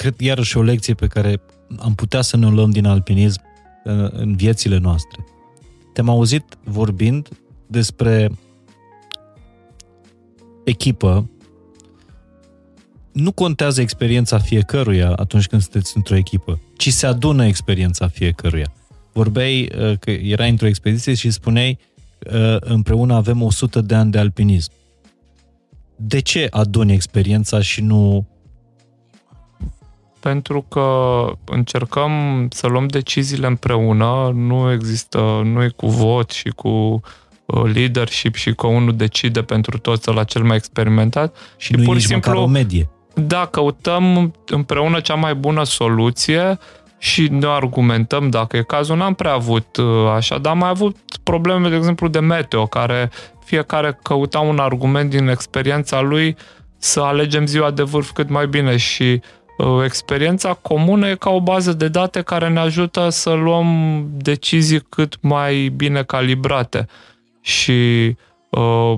Cred 0.00 0.20
iarăși 0.20 0.56
o 0.56 0.62
lecție 0.62 0.94
pe 0.94 1.06
care 1.06 1.40
am 1.78 1.94
putea 1.94 2.20
să 2.20 2.36
ne 2.36 2.46
o 2.46 2.50
luăm 2.50 2.70
din 2.70 2.86
alpinism 2.86 3.40
uh, 3.84 3.92
în 4.10 4.36
viețile 4.36 4.78
noastre. 4.78 5.24
Te-am 5.92 6.08
auzit 6.08 6.44
vorbind 6.64 7.28
despre 7.66 8.30
echipă. 10.64 11.30
Nu 13.12 13.32
contează 13.32 13.80
experiența 13.80 14.38
fiecăruia 14.38 15.12
atunci 15.12 15.46
când 15.46 15.62
sunteți 15.62 15.96
într-o 15.96 16.16
echipă, 16.16 16.60
ci 16.76 16.88
se 16.88 17.06
adună 17.06 17.46
experiența 17.46 18.08
fiecăruia. 18.08 18.72
Vorbeai 19.12 19.70
uh, 19.78 19.98
că 19.98 20.10
erai 20.10 20.50
într-o 20.50 20.66
expediție 20.66 21.14
și 21.14 21.30
spuneai 21.30 21.78
uh, 22.32 22.56
împreună 22.60 23.14
avem 23.14 23.42
100 23.42 23.80
de 23.80 23.94
ani 23.94 24.10
de 24.10 24.18
alpinism. 24.18 24.72
De 25.96 26.20
ce 26.20 26.46
aduni 26.50 26.92
experiența 26.92 27.60
și 27.60 27.80
nu 27.80 28.28
pentru 30.20 30.64
că 30.68 31.26
încercăm 31.44 32.12
să 32.50 32.66
luăm 32.66 32.86
deciziile 32.86 33.46
împreună, 33.46 34.32
nu 34.34 34.72
există, 34.72 35.40
nu 35.44 35.62
e 35.62 35.68
cu 35.76 35.86
vot 35.86 36.30
și 36.30 36.48
cu 36.48 36.68
uh, 37.46 37.72
leadership 37.74 38.34
și 38.34 38.54
că 38.54 38.66
unul 38.66 38.96
decide 38.96 39.42
pentru 39.42 39.78
toți 39.78 40.12
la 40.12 40.24
cel 40.24 40.42
mai 40.42 40.56
experimentat. 40.56 41.36
Și 41.56 41.74
nu 41.74 41.82
pur 41.82 41.98
și 41.98 42.06
simplu 42.06 42.40
o 42.40 42.46
medie. 42.46 42.88
Da, 43.14 43.46
căutăm 43.46 44.34
împreună 44.46 45.00
cea 45.00 45.14
mai 45.14 45.34
bună 45.34 45.64
soluție 45.64 46.58
și 46.98 47.28
ne 47.28 47.46
argumentăm 47.46 48.30
dacă 48.30 48.56
e 48.56 48.62
cazul. 48.62 48.96
N-am 48.96 49.14
prea 49.14 49.32
avut 49.32 49.76
uh, 49.76 49.86
așa, 50.14 50.38
dar 50.38 50.52
am 50.52 50.58
mai 50.58 50.68
avut 50.68 50.96
probleme, 51.22 51.68
de 51.68 51.76
exemplu, 51.76 52.08
de 52.08 52.20
meteo, 52.20 52.66
care 52.66 53.10
fiecare 53.44 53.98
căuta 54.02 54.38
un 54.38 54.58
argument 54.58 55.10
din 55.10 55.28
experiența 55.28 56.00
lui 56.00 56.36
să 56.78 57.00
alegem 57.00 57.46
ziua 57.46 57.70
de 57.70 57.82
vârf 57.82 58.10
cât 58.10 58.28
mai 58.28 58.46
bine 58.46 58.76
și 58.76 59.04
Uh, 59.12 59.39
experiența 59.84 60.54
comună 60.54 61.08
e 61.08 61.14
ca 61.14 61.30
o 61.30 61.40
bază 61.40 61.72
de 61.72 61.88
date 61.88 62.22
care 62.22 62.48
ne 62.48 62.60
ajută 62.60 63.08
să 63.08 63.32
luăm 63.32 64.00
decizii 64.16 64.80
cât 64.80 65.18
mai 65.20 65.68
bine 65.68 66.02
calibrate. 66.02 66.86
Și 67.40 68.16
uh, 68.50 68.96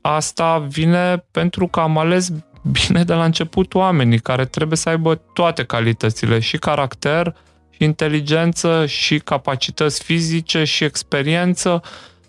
asta 0.00 0.58
vine 0.58 1.24
pentru 1.30 1.66
că 1.66 1.80
am 1.80 1.98
ales 1.98 2.32
bine 2.70 3.04
de 3.04 3.14
la 3.14 3.24
început 3.24 3.74
oamenii 3.74 4.18
care 4.18 4.44
trebuie 4.44 4.76
să 4.76 4.88
aibă 4.88 5.14
toate 5.14 5.64
calitățile, 5.64 6.38
și 6.38 6.56
caracter, 6.56 7.34
și 7.70 7.84
inteligență, 7.84 8.86
și 8.86 9.18
capacități 9.18 10.02
fizice, 10.02 10.64
și 10.64 10.84
experiență. 10.84 11.82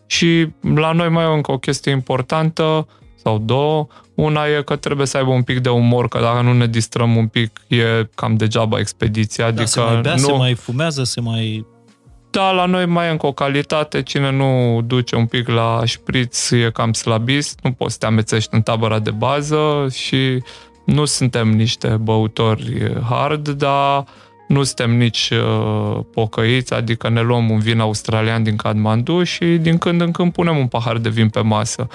Și 0.06 0.48
la 0.76 0.92
noi 0.92 1.10
mai 1.10 1.24
e 1.24 1.34
încă 1.34 1.52
o 1.52 1.58
chestie 1.58 1.92
importantă, 1.92 2.88
sau 3.24 3.38
două. 3.38 3.88
Una 4.16 4.46
e 4.46 4.62
că 4.62 4.76
trebuie 4.76 5.08
să 5.08 5.18
aibă 5.18 5.30
un 5.30 5.44
pic 5.44 5.60
de 5.60 5.70
umor, 5.70 6.08
că 6.08 6.20
dacă 6.20 6.42
nu 6.42 6.54
ne 6.54 6.68
distrăm 6.68 7.16
un 7.16 7.28
pic, 7.28 7.62
e 7.68 7.84
cam 8.16 8.36
degeaba 8.36 8.80
expediția. 8.80 9.44
Da, 9.44 9.50
adică 9.50 9.66
se 9.66 9.80
mai 9.80 10.02
bea, 10.02 10.16
nu... 10.16 10.18
se 10.18 10.32
mai 10.32 10.54
fumează, 10.54 11.04
se 11.04 11.22
mai... 11.22 11.66
Da, 12.32 12.52
la 12.52 12.66
noi 12.66 12.86
mai 12.86 13.08
e 13.08 13.12
încă 13.12 13.26
o 13.26 13.32
calitate. 13.32 14.02
Cine 14.02 14.32
nu 14.32 14.82
duce 14.82 15.16
un 15.16 15.26
pic 15.26 15.48
la 15.48 15.82
șpriț 15.86 16.52
e 16.52 16.70
cam 16.74 16.94
slabist. 16.94 17.60
Nu 17.64 17.72
poți 17.72 17.92
să 17.92 18.00
te 18.00 18.06
amețești 18.06 18.50
în 18.52 18.62
tabăra 18.62 19.00
de 19.00 19.12
bază 19.12 19.88
și 19.92 20.44
nu 20.86 21.06
suntem 21.06 21.50
niște 21.50 21.88
băutori 21.88 22.94
hard, 23.10 23.50
dar 23.50 24.04
nu 24.48 24.64
suntem 24.64 24.98
nici 24.98 25.30
uh, 25.30 26.00
pocăiți, 26.14 26.74
adică 26.74 27.10
ne 27.10 27.22
luăm 27.22 27.50
un 27.50 27.60
vin 27.60 27.80
australian 27.80 28.44
din 28.44 28.56
Kathmandu 28.56 29.24
și 29.24 29.46
din 29.46 29.78
când 29.78 30.02
în 30.02 30.12
când 30.12 30.32
punem 30.32 30.58
un 30.58 30.68
pahar 30.68 30.98
de 30.98 31.10
vin 31.10 31.30
pe 31.30 31.42
masă. 31.42 31.88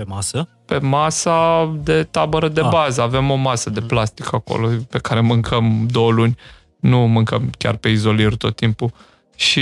Pe 0.00 0.10
masă? 0.10 0.48
Pe 0.64 0.78
masa 0.78 1.72
de 1.82 2.02
tabără 2.02 2.48
de 2.48 2.60
ah. 2.60 2.68
bază. 2.70 3.02
Avem 3.02 3.30
o 3.30 3.34
masă 3.34 3.70
de 3.70 3.80
plastic 3.80 4.32
acolo 4.32 4.68
pe 4.90 4.98
care 4.98 5.20
mâncăm 5.20 5.86
două 5.90 6.10
luni. 6.10 6.36
Nu 6.76 6.98
mâncăm 6.98 7.50
chiar 7.58 7.76
pe 7.76 7.88
izolier 7.88 8.34
tot 8.34 8.56
timpul. 8.56 8.90
Și 9.36 9.60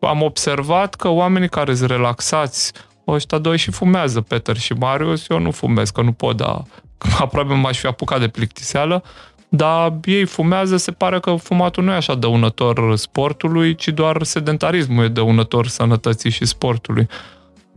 am 0.00 0.22
observat 0.22 0.94
că 0.94 1.08
oamenii 1.08 1.48
care 1.48 1.74
sunt 1.74 1.90
relaxați, 1.90 2.72
ăștia 3.06 3.38
doi 3.38 3.56
și 3.56 3.70
fumează, 3.70 4.20
Peter 4.20 4.56
și 4.56 4.72
Marius, 4.72 5.28
eu 5.28 5.38
nu 5.38 5.50
fumez, 5.50 5.90
că 5.90 6.02
nu 6.02 6.12
pot 6.12 6.36
da, 6.36 6.62
aproape 7.24 7.54
m-aș 7.54 7.78
fi 7.78 7.86
apucat 7.86 8.20
de 8.20 8.28
plictiseală, 8.28 9.02
dar 9.48 9.92
ei 10.04 10.24
fumează, 10.24 10.76
se 10.76 10.90
pare 10.90 11.20
că 11.20 11.34
fumatul 11.34 11.84
nu 11.84 11.90
e 11.90 11.94
așa 11.94 12.14
dăunător 12.14 12.96
sportului, 12.96 13.74
ci 13.74 13.88
doar 13.88 14.22
sedentarismul 14.22 15.04
e 15.04 15.08
dăunător 15.08 15.66
sănătății 15.66 16.30
și 16.30 16.44
sportului. 16.44 17.08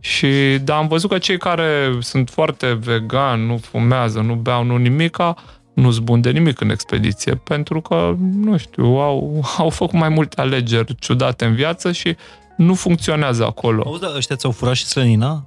Și 0.04 0.58
da, 0.64 0.76
am 0.76 0.88
văzut 0.88 1.10
că 1.10 1.18
cei 1.18 1.38
care 1.38 1.98
sunt 2.00 2.30
foarte 2.30 2.78
vegan, 2.80 3.46
nu 3.46 3.56
fumează, 3.56 4.20
nu 4.20 4.34
beau, 4.34 4.64
nu 4.64 4.76
nimica, 4.76 5.34
nu 5.74 5.96
bun 6.02 6.20
de 6.20 6.30
nimic 6.30 6.60
în 6.60 6.70
expediție, 6.70 7.34
pentru 7.34 7.80
că, 7.80 8.14
nu 8.18 8.56
știu, 8.56 8.84
au, 8.84 9.42
au 9.58 9.70
făcut 9.70 9.98
mai 9.98 10.08
multe 10.08 10.40
alegeri 10.40 10.94
ciudate 10.94 11.44
în 11.44 11.54
viață 11.54 11.92
și 11.92 12.16
nu 12.56 12.74
funcționează 12.74 13.44
acolo. 13.44 13.82
Auzi, 13.86 14.00
da, 14.00 14.12
ăștia 14.16 14.36
ți-au 14.36 14.52
furat 14.52 14.74
și 14.74 14.86
slănina? 14.86 15.44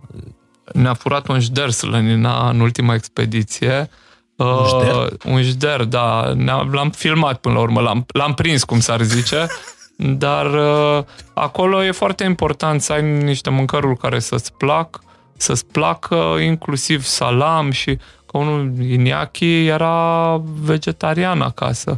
Ne-a 0.73 0.93
furat 0.93 1.27
un 1.27 1.39
jder 1.39 1.69
slănina 1.69 2.49
în 2.49 2.59
ultima 2.59 2.93
expediție. 2.93 3.89
Un 4.35 4.65
jder? 4.67 4.95
Uh, 4.95 5.07
un 5.25 5.41
jder, 5.41 5.83
da. 5.83 6.33
L-am 6.71 6.89
filmat 6.89 7.37
până 7.37 7.53
la 7.55 7.61
urmă, 7.61 7.81
l-am, 7.81 8.05
l-am 8.07 8.33
prins, 8.33 8.63
cum 8.63 8.79
s-ar 8.79 9.01
zice. 9.01 9.47
Dar 9.95 10.53
uh, 10.53 11.03
acolo 11.33 11.83
e 11.83 11.91
foarte 11.91 12.23
important 12.23 12.81
să 12.81 12.93
ai 12.93 13.21
niște 13.23 13.49
mâncăruri 13.49 13.97
care 13.97 14.19
să-ți 14.19 14.53
plac, 14.53 14.99
să-ți 15.37 15.65
placă 15.65 16.37
inclusiv 16.41 17.03
salam 17.03 17.71
și 17.71 17.97
că 18.25 18.37
unul 18.37 18.71
Iniachi 18.81 19.65
era 19.65 20.37
vegetarian 20.61 21.41
acasă. 21.41 21.97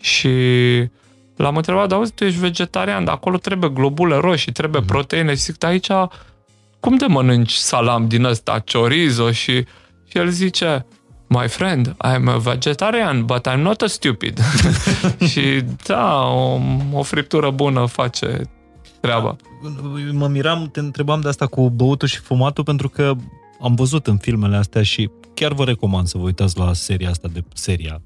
Și 0.00 0.28
l-am 1.36 1.56
întrebat, 1.56 1.88
dar 1.88 1.98
auzi, 1.98 2.12
tu 2.12 2.24
ești 2.24 2.38
vegetarian, 2.38 3.04
dar 3.04 3.14
acolo 3.14 3.36
trebuie 3.36 3.70
globule 3.70 4.16
roșii, 4.16 4.52
trebuie 4.52 4.82
mm-hmm. 4.82 4.86
proteine. 4.86 5.34
Și 5.34 5.42
zic, 5.42 5.64
aici 5.64 5.90
cum 6.80 6.96
de 6.96 7.06
mănânci 7.06 7.52
salam 7.52 8.08
din 8.08 8.24
ăsta, 8.24 8.62
chorizo? 8.72 9.30
Și, 9.30 9.64
și 10.08 10.18
el 10.18 10.28
zice, 10.28 10.86
my 11.40 11.48
friend, 11.48 11.94
I'm 12.04 12.28
a 12.28 12.38
vegetarian, 12.38 13.24
but 13.24 13.46
I'm 13.46 13.62
not 13.62 13.82
a 13.82 13.86
stupid. 13.86 14.40
și 15.30 15.62
da, 15.86 16.22
o, 16.22 16.60
o 16.92 17.02
friptură 17.02 17.50
bună 17.50 17.86
face 17.86 18.40
treaba. 19.00 19.36
Mă 20.12 20.28
miram, 20.28 20.68
te 20.72 20.80
întrebam 20.80 21.20
de 21.20 21.28
asta 21.28 21.46
cu 21.46 21.70
băutul 21.70 22.08
și 22.08 22.18
fumatul, 22.18 22.64
pentru 22.64 22.88
că 22.88 23.14
am 23.60 23.74
văzut 23.74 24.06
în 24.06 24.16
filmele 24.16 24.56
astea 24.56 24.82
și 24.82 25.10
chiar 25.34 25.52
vă 25.52 25.64
recomand 25.64 26.06
să 26.06 26.18
vă 26.18 26.24
uitați 26.24 26.58
la 26.58 26.72
seria 26.72 27.10
asta 27.10 27.28
de 27.32 27.44
seria, 27.54 28.02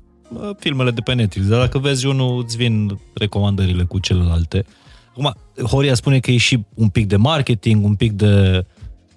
filmele 0.59 0.91
de 0.91 1.01
pe 1.01 1.15
Netflix, 1.15 1.47
dar 1.47 1.61
dacă 1.61 1.79
vezi 1.79 2.07
unul, 2.07 2.43
îți 2.43 2.57
vin 2.57 2.99
recomandările 3.15 3.83
cu 3.83 3.99
celelalte. 3.99 4.65
Acum, 5.11 5.35
Horia 5.63 5.95
spune 5.95 6.19
că 6.19 6.31
e 6.31 6.37
și 6.37 6.65
un 6.75 6.89
pic 6.89 7.07
de 7.07 7.17
marketing, 7.17 7.85
un 7.85 7.95
pic 7.95 8.13
de 8.13 8.67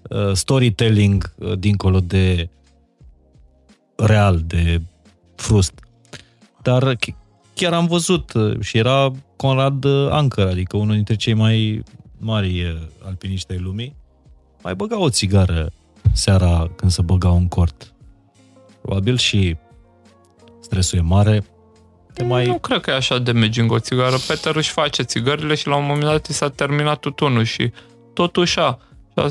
uh, 0.10 0.32
storytelling, 0.34 1.34
uh, 1.38 1.58
dincolo 1.58 2.00
de 2.00 2.50
real, 3.96 4.42
de 4.46 4.82
frust. 5.36 5.74
Dar 6.62 6.96
chiar 7.54 7.74
am 7.74 7.86
văzut 7.86 8.34
uh, 8.34 8.60
și 8.60 8.78
era 8.78 9.12
Conrad 9.36 9.84
uh, 9.84 10.08
Anker, 10.10 10.48
adică 10.48 10.78
unul 10.78 10.96
dintre 10.96 11.16
cei 11.16 11.34
mai 11.34 11.84
mari 12.18 12.64
uh, 12.64 12.78
alpiniști 13.06 13.52
ai 13.52 13.58
lumii, 13.58 13.96
mai 14.64 14.76
băga 14.76 15.00
o 15.00 15.10
țigară 15.10 15.72
seara 16.14 16.72
când 16.76 16.92
se 16.92 17.02
băga 17.02 17.30
un 17.30 17.48
cort. 17.48 17.94
Probabil 18.82 19.18
și 19.18 19.58
stresul 20.62 20.98
e 20.98 21.02
mare, 21.02 21.44
te 22.14 22.24
mai... 22.24 22.46
Nu 22.46 22.60
cred 22.60 22.82
că 22.82 22.90
e 22.90 22.94
așa 22.94 23.20
de 23.20 23.32
merging 23.32 23.72
o 23.72 23.80
țigară. 23.80 24.16
Peter 24.28 24.56
își 24.56 24.72
face 24.72 25.02
țigările 25.02 25.56
și 25.56 25.68
la 25.68 25.76
un 25.76 25.86
moment 25.86 26.04
dat 26.04 26.28
i 26.28 26.34
s-a 26.34 26.50
terminat 26.50 27.00
tutunul 27.00 27.44
și 27.44 27.72
totuși 28.14 28.60
a 28.60 28.80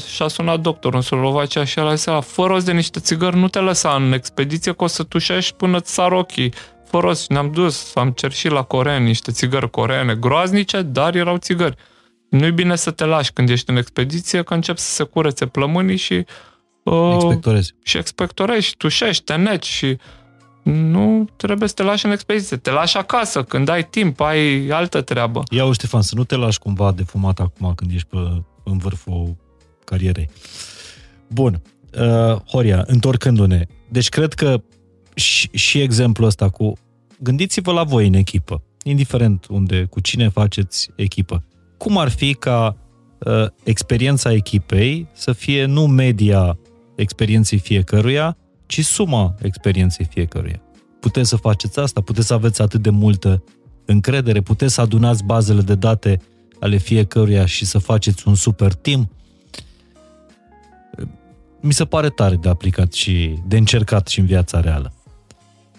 și-a 0.07 0.29
sunat 0.29 0.61
doctorul 0.61 0.97
în 0.97 1.03
Slovacia 1.03 1.65
și 1.65 1.79
el 1.79 1.87
a 1.87 1.95
zis, 1.95 2.13
fă 2.21 2.47
rost 2.47 2.65
de 2.65 2.73
niște 2.73 3.01
țigări, 3.01 3.37
nu 3.37 3.49
te 3.49 3.59
lăsa 3.59 3.95
în 3.95 4.13
expediție 4.13 4.73
că 4.73 4.85
o 4.85 4.87
să 4.87 5.03
tușești 5.03 5.55
până 5.55 5.81
ți 5.81 5.93
sar 5.93 6.13
ochii. 6.13 6.53
Fă 6.85 6.99
rost. 6.99 7.29
Ne-am 7.29 7.51
dus, 7.53 7.95
am 7.95 8.11
cerșit 8.11 8.51
la 8.51 8.63
coreeni 8.63 9.05
niște 9.05 9.31
țigări 9.33 9.71
coreene 9.71 10.15
groaznice, 10.15 10.83
dar 10.83 11.15
erau 11.15 11.37
țigări. 11.37 11.77
Nu-i 12.31 12.53
bine 12.53 12.77
să 12.77 12.91
te 12.91 13.05
lași 13.05 13.33
când 13.33 13.49
ești 13.49 13.71
în 13.71 13.77
expediție, 13.77 14.43
că 14.43 14.55
încep 14.55 14.79
să 14.79 14.91
se 14.91 15.03
curețe 15.03 15.47
plămânii 15.47 15.97
și... 15.97 16.25
Uh, 16.83 17.15
expectorezi. 17.15 17.75
Și 17.83 17.97
expectorezi, 17.97 18.75
tușești, 18.77 19.25
te 19.25 19.35
neci 19.35 19.67
și 19.67 19.97
nu 20.63 21.29
trebuie 21.37 21.69
să 21.69 21.75
te 21.75 21.83
lași 21.83 22.07
în 22.07 22.13
expediție. 22.13 22.57
Te 22.57 22.71
lași 22.71 22.97
acasă, 22.97 23.43
când 23.43 23.69
ai 23.69 23.85
timp, 23.85 24.21
ai 24.21 24.69
altă 24.69 25.01
treabă. 25.01 25.43
Ia 25.51 25.73
Ștefan, 25.73 26.03
să 26.03 26.15
nu 26.15 26.25
te 26.25 26.37
lași 26.37 26.59
cumva 26.59 26.93
defumat 26.93 27.39
acum 27.39 27.73
când 27.75 27.91
ești 27.95 28.09
pe, 28.09 28.17
în 28.65 28.79
vârful 28.79 29.37
carierei. 29.91 30.29
Bun. 31.29 31.63
Uh, 31.99 32.37
Horia, 32.47 32.85
întorcându-ne. 32.87 33.67
Deci 33.89 34.09
cred 34.09 34.33
că 34.33 34.63
și, 35.15 35.49
și 35.53 35.81
exemplul 35.81 36.27
ăsta 36.27 36.49
cu... 36.49 36.73
Gândiți-vă 37.19 37.73
la 37.73 37.85
voi 37.85 38.07
în 38.07 38.15
echipă, 38.15 38.63
indiferent 38.83 39.47
unde, 39.47 39.87
cu 39.91 40.01
cine 40.01 40.29
faceți 40.29 40.91
echipă. 40.97 41.45
Cum 41.79 41.99
ar 41.99 42.09
fi 42.09 42.35
ca 42.35 42.77
uh, 43.19 43.47
experiența 43.63 44.33
echipei 44.33 45.07
să 45.13 45.33
fie 45.33 45.65
nu 45.65 45.87
media 45.87 46.59
experienței 46.97 47.59
fiecăruia, 47.59 48.37
ci 48.67 48.85
suma 48.85 49.35
experienței 49.43 50.07
fiecăruia. 50.11 50.63
Puteți 51.01 51.29
să 51.29 51.37
faceți 51.37 51.79
asta, 51.79 52.01
puteți 52.01 52.27
să 52.27 52.35
aveți 52.35 52.63
atât 52.63 52.83
de 52.83 52.91
multă 52.91 53.43
încredere, 53.85 54.41
puteți 54.41 54.75
să 54.75 54.81
adunați 54.81 55.25
bazele 55.25 55.61
de 55.61 55.75
date 55.75 56.21
ale 56.61 56.77
fiecăruia 56.77 57.47
și 57.47 57.65
să 57.65 57.79
faceți 57.79 58.29
un 58.29 58.35
super 58.35 58.73
team. 58.73 59.11
Mi 61.61 61.73
se 61.73 61.85
pare 61.85 62.09
tare 62.09 62.37
de 62.37 62.49
aplicat 62.49 62.93
și 62.93 63.39
de 63.47 63.57
încercat 63.57 64.09
și 64.09 64.19
în 64.19 64.27
viața 64.27 64.61
reală. 64.61 64.93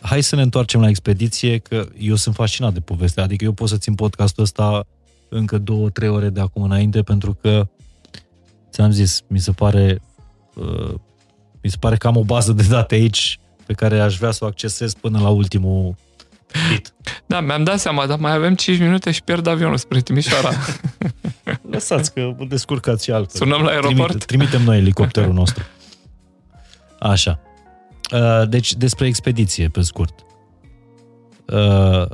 Hai 0.02 0.22
să 0.24 0.36
ne 0.36 0.42
întoarcem 0.42 0.82
la 0.82 0.90
expediție, 0.90 1.58
că 1.58 1.88
eu 1.98 2.16
sunt 2.16 2.36
fascinat 2.36 2.74
de 2.74 2.80
poveste. 2.80 3.22
Adică 3.22 3.44
eu 3.44 3.52
pot 3.52 3.70
să 3.70 3.78
țin 3.78 3.96
podcastul 3.96 4.44
ăsta 4.44 4.88
încă 5.30 5.58
două, 5.58 5.90
trei 5.90 6.10
ore 6.10 6.30
de 6.30 6.40
acum 6.40 6.64
înainte, 6.64 7.02
pentru 7.02 7.34
că, 7.34 7.68
ți-am 8.72 8.92
zis, 8.92 9.22
mi 9.28 9.40
se 9.40 9.52
pare 9.52 10.02
uh, 10.56 10.94
mi 11.64 11.70
se 11.70 11.78
pare 11.80 11.96
că 11.96 12.08
am 12.08 12.16
o 12.16 12.24
bază 12.24 12.54
de 12.54 12.64
date 12.70 12.96
aici 12.96 13.40
pe 13.66 13.74
care 13.74 14.00
aș 14.00 14.18
vrea 14.18 14.32
să 14.32 14.44
o 14.44 14.48
accesez 14.48 14.94
până 14.94 15.20
la 15.20 15.30
ultimul 15.30 15.96
bit. 16.70 16.94
Da, 17.26 17.42
mi-am 17.42 17.64
dat 17.64 17.80
seama, 17.80 18.06
dar 18.06 18.20
mai 18.20 18.34
avem 18.34 18.56
5 18.56 18.80
minute 18.80 19.12
și 19.12 19.24
pierd 19.24 19.48
avionul 19.48 19.78
spre 19.78 20.00
Timișoara. 20.00 20.50
Lăsați 21.72 22.14
că 22.14 22.34
vă 22.38 22.46
descurcați 22.46 23.04
și 23.04 23.12
altfel. 23.12 23.40
Sunăm 23.40 23.62
la 23.62 23.70
aeroport? 23.70 23.96
Trimite, 23.96 24.26
trimitem 24.26 24.62
noi 24.62 24.78
elicopterul 24.78 25.34
nostru. 25.34 25.64
Așa. 27.00 27.40
Uh, 28.14 28.50
deci, 28.50 28.74
despre 28.74 29.08
expediție, 29.08 29.68
pe 29.68 29.82
scurt. 29.82 30.26
Uh, 31.46 32.06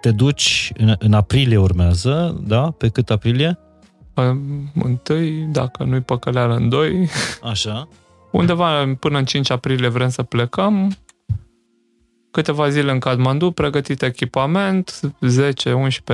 te 0.00 0.10
duci, 0.10 0.72
în, 0.76 0.94
în 0.98 1.12
aprilie 1.12 1.56
urmează, 1.56 2.40
da? 2.46 2.70
Pe 2.70 2.88
cât 2.88 3.10
aprilie? 3.10 3.58
Întâi, 4.74 5.30
dacă 5.30 5.84
nu-i 5.84 6.00
păcăleală 6.00 6.54
în 6.54 6.68
doi. 6.68 7.08
Așa. 7.42 7.88
Undeva 8.32 8.94
până 9.00 9.18
în 9.18 9.24
5 9.24 9.50
aprilie 9.50 9.88
vrem 9.88 10.08
să 10.08 10.22
plecăm. 10.22 10.96
Câteva 12.36 12.68
zile 12.68 12.90
în 12.90 12.98
Kathmandu, 12.98 13.50
pregătit 13.50 14.02
echipament, 14.02 15.00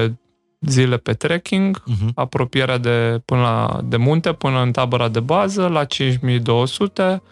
10-11 0.00 0.12
zile 0.60 0.96
pe 0.96 1.12
trekking, 1.12 1.82
uh-huh. 1.82 2.14
apropierea 2.14 2.78
de, 2.78 3.20
până 3.24 3.40
la, 3.40 3.80
de 3.84 3.96
munte, 3.96 4.32
până 4.32 4.62
în 4.62 4.72
tabăra 4.72 5.08
de 5.08 5.20
bază, 5.20 5.66
la 5.66 5.84
5200, 5.84 7.22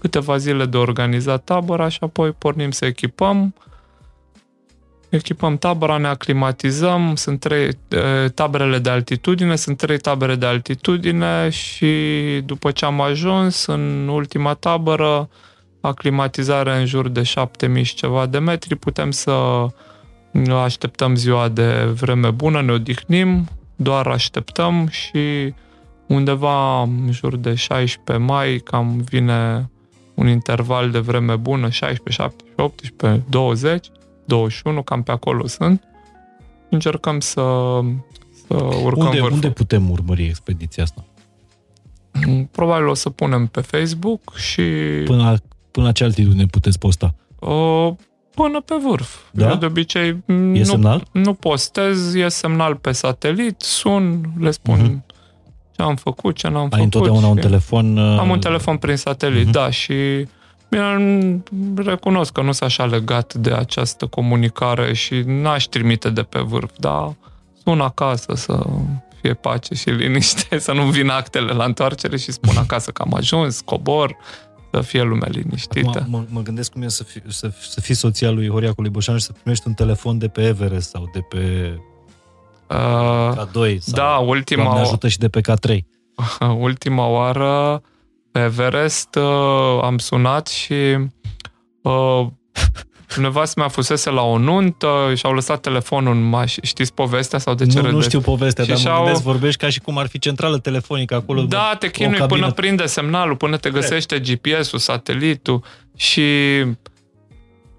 câteva 0.00 0.36
zile 0.36 0.64
de 0.64 0.76
organizat 0.76 1.44
tabăra 1.44 1.88
și 1.88 1.98
apoi 2.00 2.30
pornim 2.30 2.70
să 2.70 2.84
echipăm 2.84 3.54
echipăm 5.08 5.58
tabăra, 5.58 5.96
ne 5.96 6.06
aclimatizăm, 6.06 7.14
sunt 7.16 7.40
trei 7.40 7.68
taberele 8.34 8.78
de 8.78 8.90
altitudine, 8.90 9.56
sunt 9.56 9.76
trei 9.76 9.98
tabere 9.98 10.34
de 10.34 10.46
altitudine 10.46 11.48
și 11.48 11.92
după 12.44 12.70
ce 12.70 12.84
am 12.84 13.00
ajuns 13.00 13.66
în 13.66 14.08
ultima 14.08 14.54
tabără, 14.54 15.28
aclimatizare 15.86 16.78
în 16.78 16.86
jur 16.86 17.08
de 17.08 17.22
7000 17.22 17.82
și 17.82 17.94
ceva 17.94 18.26
de 18.26 18.38
metri, 18.38 18.76
putem 18.76 19.10
să 19.10 19.66
așteptăm 20.62 21.14
ziua 21.14 21.48
de 21.48 21.84
vreme 21.84 22.30
bună, 22.30 22.62
ne 22.62 22.72
odihnim, 22.72 23.48
doar 23.76 24.06
așteptăm 24.06 24.88
și 24.88 25.54
undeva 26.06 26.82
în 26.82 27.08
jur 27.10 27.36
de 27.36 27.54
16 27.54 28.24
mai 28.24 28.60
cam 28.64 29.04
vine 29.08 29.70
un 30.14 30.28
interval 30.28 30.90
de 30.90 30.98
vreme 30.98 31.36
bună, 31.36 31.68
16, 31.68 32.22
17, 32.22 32.62
18, 32.62 33.24
20 33.28 33.90
21, 34.24 34.82
cam 34.82 35.02
pe 35.02 35.10
acolo 35.10 35.46
sunt. 35.46 35.82
Încercăm 36.68 37.20
să, 37.20 37.80
să 38.46 38.54
urcăm 38.82 39.06
unde, 39.06 39.20
unde 39.20 39.50
putem 39.50 39.90
urmări 39.90 40.24
expediția 40.24 40.82
asta? 40.82 41.04
Probabil 42.50 42.86
o 42.86 42.94
să 42.94 43.10
punem 43.10 43.46
pe 43.46 43.60
Facebook 43.60 44.36
și... 44.36 44.62
Până 45.04 45.22
la, 45.22 45.34
până 45.74 45.86
la 45.86 45.92
ce 45.92 46.04
altitudine 46.04 46.46
puteți 46.46 46.78
posta? 46.78 47.14
O, 47.38 47.94
până 48.34 48.60
pe 48.64 48.74
vârf. 48.88 49.16
Da? 49.30 49.48
Eu 49.48 49.56
de 49.56 49.66
obicei 49.66 50.08
e 50.08 50.22
nu, 50.32 50.64
semnal? 50.64 51.06
nu 51.12 51.34
postez, 51.34 52.14
e 52.14 52.28
semnal 52.28 52.74
pe 52.74 52.92
satelit, 52.92 53.60
sun, 53.60 54.20
le 54.38 54.50
spun 54.50 54.78
uh-huh. 54.78 55.14
ce 55.76 55.82
am 55.82 55.96
făcut, 55.96 56.36
ce 56.36 56.48
n-am 56.48 56.56
Ai 56.56 56.62
făcut. 56.62 56.78
Ai 56.78 56.84
întotdeauna 56.84 57.26
un 57.26 57.36
telefon? 57.36 57.98
Am 57.98 58.28
un 58.28 58.36
uh, 58.36 58.42
telefon 58.42 58.76
prin 58.76 58.96
satelit, 58.96 59.48
uh-huh. 59.48 59.52
da, 59.52 59.70
și 59.70 59.94
Bine, 60.68 61.42
recunosc 61.76 62.32
că 62.32 62.40
nu 62.40 62.52
sunt 62.52 62.70
așa 62.70 62.84
legat 62.84 63.34
de 63.34 63.52
această 63.52 64.06
comunicare 64.06 64.94
și 64.94 65.22
n-aș 65.26 65.64
trimite 65.64 66.10
de 66.10 66.22
pe 66.22 66.38
vârf, 66.38 66.70
dar 66.78 67.14
sun 67.64 67.80
acasă 67.80 68.32
să 68.34 68.66
fie 69.20 69.34
pace 69.34 69.74
și 69.74 69.90
liniște, 69.90 70.58
să 70.66 70.72
nu 70.72 70.82
vină 70.82 71.12
actele 71.12 71.52
la 71.52 71.64
întoarcere 71.64 72.16
și 72.16 72.32
spun 72.32 72.56
acasă 72.64 72.90
că 72.90 73.02
am 73.02 73.14
ajuns, 73.14 73.60
cobor, 73.60 74.16
să 74.74 74.80
fie 74.80 75.02
lumea 75.02 75.28
liniștită. 75.30 75.98
Acum, 75.98 76.10
mă, 76.10 76.24
mă 76.28 76.42
gândesc 76.42 76.72
cum 76.72 76.82
e 76.82 76.88
să, 76.88 77.04
fi, 77.04 77.20
să, 77.26 77.52
să 77.68 77.80
fii 77.80 77.94
soția 77.94 78.30
lui 78.30 78.48
Horia 78.48 78.72
Coliboșanu 78.72 79.18
și 79.18 79.24
să 79.24 79.32
primești 79.32 79.66
un 79.66 79.74
telefon 79.74 80.18
de 80.18 80.28
pe 80.28 80.42
Everest 80.42 80.88
sau 80.88 81.10
de 81.12 81.20
pe 81.20 81.74
uh, 82.68 83.32
K2 83.32 83.78
sau 83.78 83.94
da, 83.94 84.16
ultima, 84.16 84.80
ajută 84.80 85.08
și 85.08 85.18
de 85.18 85.28
pe 85.28 85.40
K3. 85.40 85.78
ultima 86.68 87.06
oară 87.06 87.82
pe 88.32 88.40
Everest 88.40 89.14
uh, 89.14 89.82
am 89.82 89.98
sunat 89.98 90.46
și 90.46 90.96
uh, 91.82 92.26
nevastă 93.20 93.60
mea 93.60 93.68
fusese 93.68 94.10
la 94.10 94.22
o 94.22 94.38
nuntă 94.38 95.12
și 95.14 95.26
au 95.26 95.32
lăsat 95.32 95.60
telefonul 95.60 96.14
în 96.14 96.32
maș- 96.36 96.62
Știți 96.62 96.94
povestea 96.94 97.38
sau 97.38 97.54
de 97.54 97.66
ce 97.66 97.80
Nu, 97.80 97.90
nu 97.90 98.00
știu 98.00 98.20
povestea, 98.20 98.64
și 98.64 98.70
dar 98.84 98.92
mă 98.92 98.98
gândesc, 99.04 99.22
vorbești 99.22 99.60
ca 99.60 99.68
și 99.68 99.80
cum 99.80 99.98
ar 99.98 100.06
fi 100.06 100.18
centrală 100.18 100.58
telefonică 100.58 101.14
acolo. 101.14 101.42
Da, 101.42 101.76
te 101.78 101.90
chinui 101.90 102.18
până 102.26 102.50
prinde 102.52 102.86
semnalul, 102.86 103.36
până 103.36 103.56
te 103.56 103.70
găsește 103.70 104.18
GPS-ul, 104.18 104.78
satelitul 104.78 105.62
și 105.96 106.22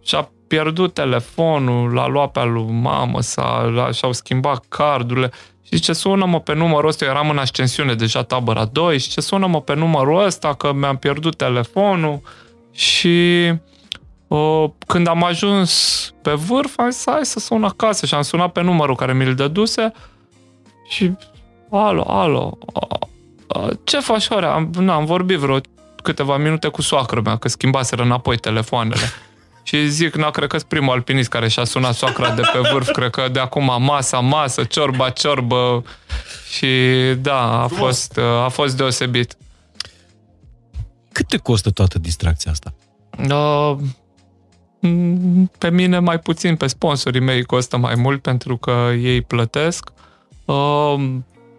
și-a 0.03 0.29
pierdut 0.47 0.93
telefonul, 0.93 1.93
l-a 1.93 2.07
luat 2.07 2.31
pe 2.31 2.43
lui 2.43 2.71
mamă, 2.71 3.21
s-a, 3.21 3.71
și-au 3.93 4.11
schimbat 4.13 4.63
cardurile. 4.67 5.31
Și 5.61 5.75
zice, 5.75 5.93
sună-mă 5.93 6.39
pe 6.39 6.53
numărul 6.53 6.89
ăsta, 6.89 7.05
eu 7.05 7.11
eram 7.11 7.29
în 7.29 7.37
ascensiune 7.37 7.93
deja 7.93 8.23
tabăra 8.23 8.65
2, 8.65 8.99
și 8.99 9.09
ce 9.09 9.21
sună-mă 9.21 9.61
pe 9.61 9.75
numărul 9.75 10.25
ăsta 10.25 10.53
că 10.53 10.73
mi-am 10.73 10.97
pierdut 10.97 11.35
telefonul 11.37 12.21
și 12.71 13.07
uh, 13.51 13.57
când 14.87 15.07
am 15.07 15.23
ajuns 15.23 16.13
pe 16.21 16.31
vârf, 16.31 16.77
am 16.77 16.89
zis, 16.89 17.03
hai 17.05 17.25
să 17.25 17.39
sun 17.39 17.63
acasă 17.63 18.05
și 18.05 18.13
am 18.13 18.21
sunat 18.21 18.51
pe 18.51 18.61
numărul 18.61 18.95
care 18.95 19.13
mi-l 19.13 19.35
dăduse 19.35 19.91
și 20.87 21.11
alo, 21.71 22.03
alo, 22.07 22.57
uh, 23.47 23.69
ce 23.83 23.99
faci, 23.99 24.27
ore? 24.29 24.45
Am, 24.45 24.69
na, 24.79 24.93
am 24.93 25.05
vorbit 25.05 25.37
vreo 25.37 25.59
câteva 26.03 26.37
minute 26.37 26.67
cu 26.67 26.81
soacră 26.81 27.21
mea, 27.23 27.37
că 27.37 27.47
schimbaseră 27.47 28.03
înapoi 28.03 28.37
telefoanele. 28.37 29.01
Și 29.67 29.87
zic, 29.87 30.15
nu, 30.15 30.31
cred 30.31 30.49
că 30.49 30.57
sunt 30.57 30.69
primul 30.69 30.93
alpinist 30.93 31.29
care 31.29 31.47
și-a 31.47 31.63
sunat 31.63 31.95
soacra 31.95 32.31
de 32.31 32.41
pe 32.53 32.59
vârf, 32.71 32.91
cred 32.91 33.09
că 33.09 33.27
de 33.31 33.39
acum 33.39 33.83
masa, 33.83 34.19
masă, 34.19 34.63
ciorba, 34.63 35.09
ciorbă. 35.09 35.83
Și 36.49 36.67
da, 37.17 37.61
a 37.61 37.67
fost, 37.67 38.19
a 38.43 38.47
fost 38.49 38.77
deosebit. 38.77 39.37
Cât 41.11 41.27
te 41.27 41.37
costă 41.37 41.69
toată 41.69 41.99
distracția 41.99 42.51
asta? 42.51 42.73
Uh, 43.29 43.77
pe 45.57 45.69
mine 45.69 45.99
mai 45.99 46.19
puțin, 46.19 46.55
pe 46.55 46.67
sponsorii 46.67 47.21
mei 47.21 47.43
costă 47.43 47.77
mai 47.77 47.95
mult 47.95 48.21
pentru 48.21 48.57
că 48.57 48.89
ei 49.01 49.21
plătesc. 49.21 49.89
Uh, 50.45 50.95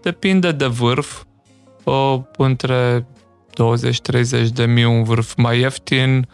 depinde 0.02 0.52
de 0.52 0.66
vârf. 0.66 1.22
Uh, 1.84 2.18
între 2.36 3.06
20-30 4.42 4.48
de 4.52 4.64
mii 4.64 4.84
un 4.84 5.02
vârf 5.02 5.34
mai 5.36 5.58
ieftin, 5.58 6.28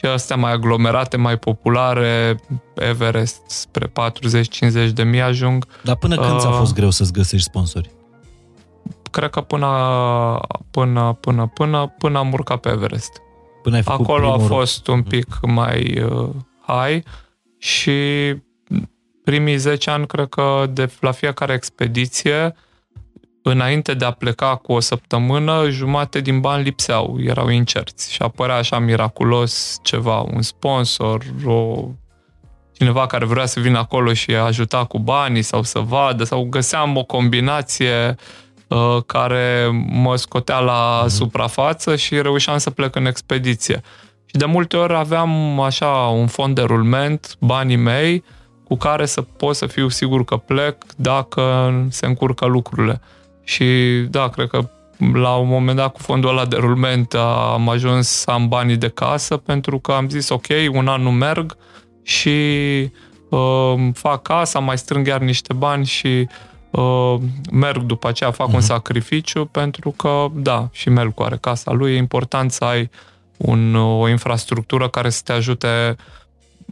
și 0.00 0.06
astea 0.06 0.36
mai 0.36 0.52
aglomerate, 0.52 1.16
mai 1.16 1.36
populare, 1.36 2.40
Everest 2.74 3.40
spre 3.46 3.92
40-50 4.88 4.92
de 4.92 5.02
mii 5.02 5.20
ajung. 5.20 5.66
Dar 5.84 5.96
până 5.96 6.16
când 6.16 6.30
uh, 6.30 6.38
ți-a 6.38 6.50
fost 6.50 6.74
greu 6.74 6.90
să-ți 6.90 7.12
găsești 7.12 7.46
sponsori? 7.46 7.90
Cred 9.10 9.30
că 9.30 9.40
până, 9.40 9.66
până, 10.70 11.18
până, 11.20 11.50
până, 11.54 11.94
până 11.98 12.18
am 12.18 12.32
urcat 12.32 12.60
pe 12.60 12.68
Everest. 12.68 13.20
Până 13.62 13.76
ai 13.76 13.82
Acolo 13.84 14.32
a 14.32 14.38
fost 14.38 14.86
un 14.86 15.02
pic 15.02 15.26
mai 15.42 16.02
uh, 16.02 16.28
high 16.66 17.04
și 17.58 18.34
primii 19.24 19.56
10 19.56 19.90
ani, 19.90 20.06
cred 20.06 20.28
că 20.28 20.66
de 20.72 20.90
la 21.00 21.10
fiecare 21.10 21.52
expediție, 21.52 22.54
înainte 23.42 23.94
de 23.94 24.04
a 24.04 24.10
pleca 24.10 24.56
cu 24.56 24.72
o 24.72 24.80
săptămână, 24.80 25.70
jumate 25.70 26.20
din 26.20 26.40
bani 26.40 26.62
lipseau, 26.62 27.18
erau 27.20 27.48
incerți 27.48 28.12
și 28.12 28.22
apărea 28.22 28.56
așa 28.56 28.78
miraculos 28.78 29.78
ceva, 29.82 30.20
un 30.20 30.42
sponsor, 30.42 31.24
o, 31.44 31.84
cineva 32.72 33.06
care 33.06 33.24
vrea 33.24 33.46
să 33.46 33.60
vină 33.60 33.78
acolo 33.78 34.12
și 34.12 34.34
ajuta 34.34 34.84
cu 34.84 34.98
banii 34.98 35.42
sau 35.42 35.62
să 35.62 35.78
vadă, 35.78 36.24
sau 36.24 36.44
găseam 36.44 36.96
o 36.96 37.04
combinație. 37.04 38.08
uh, 38.08 38.14
care 39.06 39.68
mă 39.90 40.16
scotea 40.16 40.58
la 40.58 41.02
mm-hmm. 41.04 41.08
suprafață 41.08 41.96
și 41.96 42.22
reușeam 42.22 42.58
să 42.58 42.70
plec 42.70 42.96
în 42.96 43.06
expediție. 43.06 43.80
Și 44.24 44.36
de 44.36 44.44
multe 44.44 44.76
ori 44.76 44.94
aveam 44.94 45.60
așa 45.60 45.86
un 45.88 46.26
fond 46.26 46.54
de 46.54 46.62
rulment, 46.62 47.36
banii 47.40 47.76
mei, 47.76 48.24
cu 48.64 48.76
care 48.76 49.06
să 49.06 49.22
pot 49.22 49.56
să 49.56 49.66
fiu 49.66 49.88
sigur 49.88 50.24
că 50.24 50.36
plec 50.36 50.76
dacă 50.96 51.72
se 51.88 52.06
încurcă 52.06 52.46
lucrurile. 52.46 53.00
Și 53.44 53.64
da, 54.10 54.28
cred 54.28 54.48
că 54.48 54.70
la 55.12 55.34
un 55.34 55.48
moment 55.48 55.76
dat 55.76 55.92
cu 55.92 55.98
fondul 56.02 56.30
ăla 56.30 56.46
de 56.46 56.56
rulment 56.56 57.14
am 57.52 57.68
ajuns 57.68 58.08
să 58.08 58.30
am 58.30 58.48
banii 58.48 58.76
de 58.76 58.88
casă 58.88 59.36
pentru 59.36 59.78
că 59.78 59.92
am 59.92 60.08
zis 60.08 60.28
ok, 60.28 60.46
un 60.72 60.88
an 60.88 61.02
nu 61.02 61.10
merg 61.10 61.56
și 62.02 62.30
uh, 63.28 63.74
fac 63.92 64.22
casa, 64.22 64.58
mai 64.58 64.78
strâng 64.78 65.06
iar 65.06 65.20
niște 65.20 65.52
bani 65.52 65.84
și 65.84 66.06
uh, 66.06 66.28
merg 67.50 67.82
după 67.82 68.08
aceea, 68.08 68.30
fac 68.30 68.46
uh-huh. 68.46 68.50
un 68.50 68.56
mhm. 68.56 68.66
sacrificiu 68.66 69.44
pentru 69.44 69.90
că, 69.90 70.26
da, 70.34 70.68
și 70.72 70.88
Melcu 70.88 71.22
are 71.22 71.36
casa 71.36 71.72
lui, 71.72 71.92
e 71.92 71.96
important 71.96 72.52
să 72.52 72.64
ai 72.64 72.90
un, 73.36 73.74
o 73.74 74.08
infrastructură 74.08 74.88
care 74.88 75.10
să 75.10 75.20
te 75.24 75.32
ajute 75.32 75.96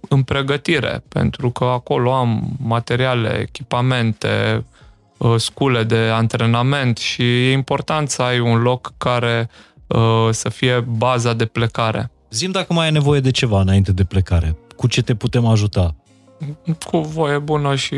în 0.08 0.22
pregătire, 0.22 1.02
pentru 1.08 1.50
că 1.50 1.64
acolo 1.64 2.12
am 2.12 2.56
materiale, 2.58 3.38
echipamente, 3.40 4.64
Uh, 5.18 5.34
scule 5.36 5.84
de 5.84 5.96
antrenament 5.96 6.96
și 6.96 7.22
e 7.22 7.52
important 7.52 8.10
să 8.10 8.22
ai 8.22 8.38
un 8.38 8.62
loc 8.62 8.92
care 8.96 9.50
uh, 9.86 10.28
să 10.30 10.48
fie 10.48 10.84
baza 10.88 11.32
de 11.32 11.44
plecare. 11.44 12.10
Zim 12.30 12.50
dacă 12.50 12.72
mai 12.72 12.84
ai 12.84 12.92
nevoie 12.92 13.20
de 13.20 13.30
ceva 13.30 13.60
înainte 13.60 13.92
de 13.92 14.04
plecare. 14.04 14.56
Cu 14.76 14.86
ce 14.86 15.02
te 15.02 15.14
putem 15.14 15.46
ajuta? 15.46 15.94
Cu 16.86 16.98
voie 16.98 17.38
bună 17.38 17.74
și 17.74 17.96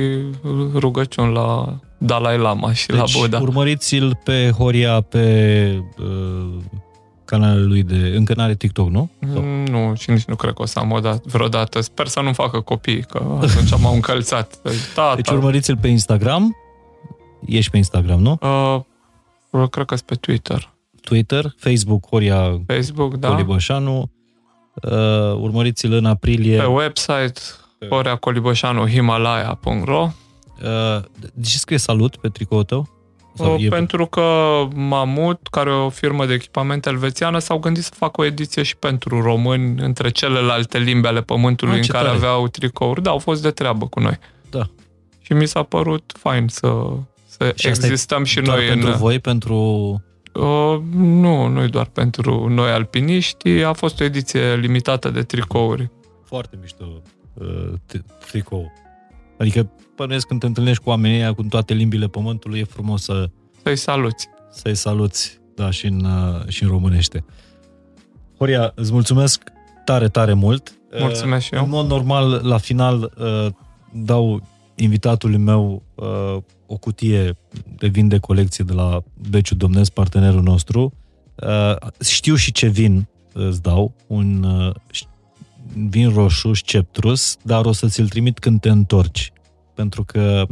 rugăciuni 0.74 1.32
la 1.32 1.78
Dalai 1.98 2.38
Lama 2.38 2.72
și 2.72 2.86
deci, 2.86 2.96
la 2.96 3.04
Buddha. 3.18 3.40
urmăriți-l 3.40 4.18
pe 4.24 4.50
Horia 4.58 5.00
pe 5.00 5.84
uh, 5.98 6.54
canalul 7.24 7.68
lui 7.68 7.82
de... 7.82 8.12
Încă 8.16 8.34
n-are 8.34 8.54
TikTok, 8.54 8.88
nu? 8.88 9.10
Sau? 9.32 9.42
Mm, 9.42 9.64
nu, 9.64 9.94
și 9.94 10.10
nici 10.10 10.24
nu 10.24 10.36
cred 10.36 10.52
că 10.54 10.62
o 10.62 10.66
să 10.66 10.78
am 10.78 10.90
o 10.90 11.00
dat, 11.00 11.24
vreodată. 11.24 11.80
Sper 11.80 12.06
să 12.06 12.20
nu 12.20 12.32
facă 12.32 12.60
copii, 12.60 13.02
că 13.02 13.38
atunci 13.40 13.80
m-au 13.80 13.94
încălțat. 13.94 14.58
Tata. 14.94 15.14
Deci 15.14 15.28
urmăriți-l 15.28 15.76
pe 15.76 15.88
Instagram, 15.88 16.54
Ești 17.46 17.70
pe 17.70 17.76
Instagram, 17.76 18.20
nu? 18.20 18.38
Uh, 19.50 19.68
cred 19.70 19.86
că 19.86 19.94
pe 20.06 20.14
Twitter. 20.14 20.74
Twitter, 21.00 21.54
Facebook, 21.56 22.08
Horia 22.08 22.60
Facebook, 22.66 23.16
da. 23.16 23.28
Coliboșanu. 23.28 24.10
Uh, 24.82 24.92
urmăriți-l 25.40 25.92
în 25.92 26.04
aprilie. 26.04 26.58
Pe 26.58 26.64
website, 26.64 27.40
Horia 27.88 28.16
Coliboșanu, 28.16 28.86
himalaya.ro. 28.86 30.08
Uh, 30.62 31.02
de 31.34 31.46
ce 31.46 31.58
scrie 31.58 31.78
salut 31.78 32.16
pe 32.16 32.28
tricoul 32.28 32.64
tău? 32.64 32.88
Sau 33.34 33.54
uh, 33.54 33.68
pentru 33.68 34.06
că 34.06 34.22
Mamut, 34.74 35.48
care 35.50 35.70
e 35.70 35.72
o 35.72 35.88
firmă 35.88 36.26
de 36.26 36.34
echipament 36.34 36.86
elvețiană, 36.86 37.38
s-au 37.38 37.58
gândit 37.58 37.82
să 37.82 37.90
facă 37.94 38.20
o 38.20 38.24
ediție 38.24 38.62
și 38.62 38.76
pentru 38.76 39.22
români, 39.22 39.82
între 39.82 40.10
celelalte 40.10 40.78
limbi 40.78 41.06
ale 41.06 41.20
pământului 41.20 41.74
ah, 41.74 41.80
în 41.80 41.86
care 41.86 42.04
tare. 42.04 42.16
aveau 42.16 42.48
tricouri. 42.48 43.02
Da, 43.02 43.10
au 43.10 43.18
fost 43.18 43.42
de 43.42 43.50
treabă 43.50 43.86
cu 43.86 44.00
noi. 44.00 44.18
Da. 44.50 44.66
Și 45.20 45.32
mi 45.32 45.46
s-a 45.46 45.62
părut 45.62 46.12
fain 46.18 46.48
să 46.48 46.86
să 47.26 47.52
și 47.54 47.66
existăm 47.66 48.24
și 48.24 48.40
noi 48.40 48.66
pentru 48.66 48.90
în... 48.90 48.96
voi, 48.96 49.18
pentru... 49.18 49.54
Uh, 50.32 50.78
nu, 50.94 51.46
nu 51.46 51.68
doar 51.68 51.86
pentru 51.86 52.48
noi 52.48 52.70
alpiniști, 52.70 53.62
a 53.62 53.72
fost 53.72 54.00
o 54.00 54.04
ediție 54.04 54.56
limitată 54.56 55.10
de 55.10 55.22
tricouri. 55.22 55.90
Foarte 56.24 56.58
mișto 56.60 56.84
uh, 56.84 57.00
tricou. 58.26 58.72
Adică, 59.38 59.70
pănuiesc 59.94 60.26
când 60.26 60.40
te 60.40 60.46
întâlnești 60.46 60.82
cu 60.82 60.88
oamenii 60.88 61.34
cu 61.34 61.42
toate 61.42 61.74
limbile 61.74 62.06
pământului, 62.06 62.58
e 62.58 62.64
frumos 62.64 63.02
să... 63.02 63.30
Să-i 63.62 63.76
saluți. 63.76 64.28
Să-i 64.50 64.74
saluți, 64.74 65.40
da, 65.54 65.70
și 65.70 65.86
în, 65.86 66.04
uh, 66.04 66.48
și 66.48 66.62
în 66.62 66.68
românește. 66.68 67.24
Horia, 68.38 68.72
îți 68.74 68.92
mulțumesc 68.92 69.42
tare, 69.84 70.08
tare 70.08 70.32
mult. 70.32 70.74
Mulțumesc 70.98 71.44
și 71.44 71.54
eu. 71.54 71.62
În 71.62 71.68
mod 71.68 71.86
normal, 71.86 72.40
la 72.44 72.58
final, 72.58 73.12
uh, 73.18 73.46
dau 73.92 74.42
invitatului 74.74 75.38
meu 75.38 75.82
uh, 75.94 76.36
o 76.66 76.76
cutie 76.76 77.36
de 77.76 77.86
vin 77.86 78.08
de 78.08 78.18
colecție 78.18 78.64
de 78.64 78.72
la 78.72 79.02
Beciu 79.30 79.54
Domnesc, 79.54 79.92
partenerul 79.92 80.42
nostru. 80.42 80.92
Uh, 81.34 81.76
știu 82.00 82.34
și 82.34 82.52
ce 82.52 82.66
vin 82.66 83.08
îți 83.32 83.62
dau, 83.62 83.94
un 84.06 84.42
uh, 84.42 84.74
vin 85.74 86.14
roșu, 86.14 86.52
sceptrus, 86.52 87.36
dar 87.42 87.64
o 87.64 87.72
să 87.72 87.86
ți-l 87.86 88.08
trimit 88.08 88.38
când 88.38 88.60
te 88.60 88.68
întorci. 88.68 89.32
Pentru 89.74 90.04
că 90.04 90.46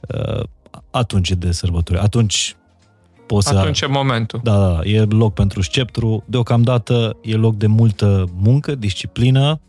uh, 0.00 0.42
atunci 0.90 1.30
e 1.30 1.34
de 1.34 1.52
sărbători. 1.52 1.98
Atunci 1.98 2.56
poți 3.26 3.54
Atunci 3.56 3.76
să... 3.76 3.84
e 3.84 3.88
momentul. 3.88 4.40
Da, 4.42 4.58
da, 4.58 4.80
e 4.84 5.00
loc 5.00 5.34
pentru 5.34 5.62
sceptru. 5.62 6.24
Deocamdată 6.26 7.16
e 7.22 7.34
loc 7.34 7.56
de 7.56 7.66
multă 7.66 8.24
muncă, 8.36 8.74
disciplină 8.74 9.60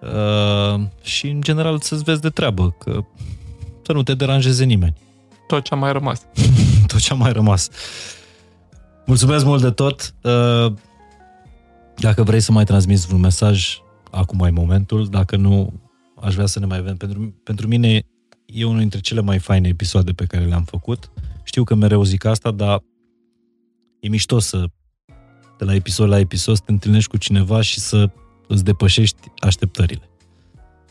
uh, 0.00 0.80
și, 1.02 1.26
în 1.26 1.40
general, 1.40 1.80
să-ți 1.80 2.02
vezi 2.02 2.20
de 2.20 2.28
treabă, 2.28 2.74
că 2.78 3.04
să 3.82 3.92
nu 3.92 4.02
te 4.02 4.14
deranjeze 4.14 4.64
nimeni. 4.64 4.94
Tot 5.46 5.62
ce 5.62 5.74
a 5.74 5.76
mai 5.76 5.92
rămas. 5.92 6.26
tot 6.86 7.00
ce 7.00 7.12
a 7.12 7.16
mai 7.16 7.32
rămas. 7.32 7.68
Mulțumesc 9.06 9.44
mult 9.44 9.62
de 9.62 9.70
tot. 9.70 10.14
Uh, 10.22 10.72
Dacă 12.00 12.22
vrei 12.22 12.40
să 12.40 12.52
mai 12.52 12.64
transmiți 12.64 13.06
vreun 13.06 13.20
mesaj, 13.20 13.78
acum 14.10 14.42
ai 14.42 14.50
momentul. 14.50 15.06
Dacă 15.08 15.36
nu, 15.36 15.72
aș 16.20 16.34
vrea 16.34 16.46
să 16.46 16.58
ne 16.58 16.66
mai 16.66 16.80
vedem. 16.80 16.96
Pentru, 16.96 17.34
pentru 17.42 17.66
mine 17.66 18.02
e 18.46 18.64
unul 18.64 18.78
dintre 18.78 19.00
cele 19.00 19.20
mai 19.20 19.38
faine 19.38 19.68
episoade 19.68 20.12
pe 20.12 20.24
care 20.24 20.44
le-am 20.44 20.64
făcut. 20.64 21.10
Știu 21.42 21.64
că 21.64 21.74
mereu 21.74 22.02
zic 22.02 22.24
asta, 22.24 22.50
dar 22.50 22.82
e 24.00 24.08
mișto 24.08 24.38
să 24.38 24.64
de 25.58 25.64
la 25.64 25.74
episod 25.74 26.08
la 26.08 26.18
episod 26.18 26.56
să 26.56 26.62
te 26.64 26.72
întâlnești 26.72 27.10
cu 27.10 27.16
cineva 27.16 27.60
și 27.60 27.80
să 27.80 28.10
îți 28.48 28.64
depășești 28.64 29.32
așteptările. 29.38 30.10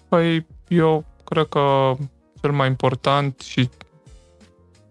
Păi 0.10 0.45
eu 0.68 1.06
cred 1.23 1.45
că 1.45 1.95
cel 2.41 2.52
mai 2.52 2.68
important 2.68 3.40
și 3.40 3.69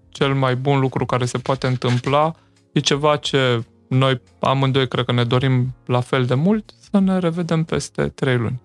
cel 0.09 0.35
mai 0.35 0.57
bun 0.57 0.81
lucru 0.81 1.07
care 1.07 1.25
se 1.25 1.39
poate 1.39 1.67
întâmpla 1.67 2.35
e 2.73 2.81
ceva 2.81 3.17
ce 3.17 3.65
noi 3.89 4.21
amândoi 4.39 4.89
cred 4.89 5.05
că 5.05 5.13
ne 5.13 5.25
dorim 5.25 5.75
la 5.87 6.01
fel 6.01 6.25
de 6.25 6.35
mult, 6.35 6.75
să 6.91 6.99
ne 6.99 7.19
revedem 7.19 7.65
peste 7.65 8.09
trei 8.09 8.37
luni. 8.37 8.61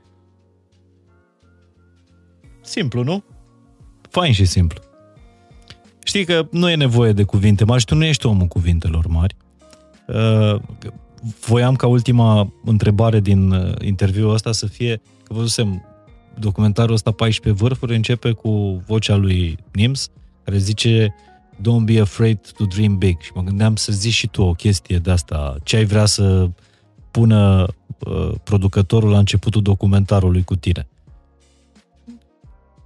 Simplu, 2.62 3.04
nu? 3.04 3.24
Fain 4.10 4.34
și 4.34 4.46
simplu. 4.46 4.82
Știi 6.04 6.26
că 6.26 6.48
nu 6.52 6.70
e 6.70 6.76
nevoie 6.76 7.12
de 7.12 7.24
cuvinte 7.24 7.66
mari 7.66 7.80
și 7.80 7.86
tu 7.86 7.96
nu 7.96 8.04
ești 8.04 8.26
omul 8.26 8.48
cuvintelor 8.48 9.08
mari. 9.08 9.36
Uh, 10.08 10.62
voiam 11.46 11.76
ca 11.76 11.88
ultima 11.88 12.54
întrebare 12.66 13.20
din 13.20 13.52
uh, 13.52 13.74
interviul 13.82 14.34
ăsta 14.34 14.52
să 14.52 14.66
fie, 14.66 15.02
că 15.24 15.34
văzusem 15.34 15.84
documentarul 16.40 16.94
ăsta 16.94 17.12
14 17.12 17.64
vârfuri, 17.64 17.96
începe 17.96 18.32
cu 18.32 18.84
vocea 18.88 19.16
lui 19.16 19.58
Nims, 19.72 20.10
care 20.44 20.58
zice 20.58 21.16
Don't 21.62 21.86
be 21.86 22.00
afraid 22.00 22.52
to 22.58 22.66
dream 22.66 22.98
big. 22.98 23.22
Și 23.22 23.32
mă 23.34 23.42
gândeam 23.42 23.76
să 23.76 23.92
zici 23.92 24.14
și 24.14 24.28
tu 24.28 24.42
o 24.42 24.54
chestie 24.54 24.98
de 24.98 25.12
asta. 25.12 25.56
Ce 25.64 25.76
ai 25.76 25.86
vrea 25.86 26.06
să 26.06 26.50
pună 27.12 27.68
uh, 28.00 28.32
producătorul 28.44 29.10
la 29.10 29.18
începutul 29.18 29.62
documentarului 29.62 30.44
cu 30.44 30.56
tine? 30.56 30.88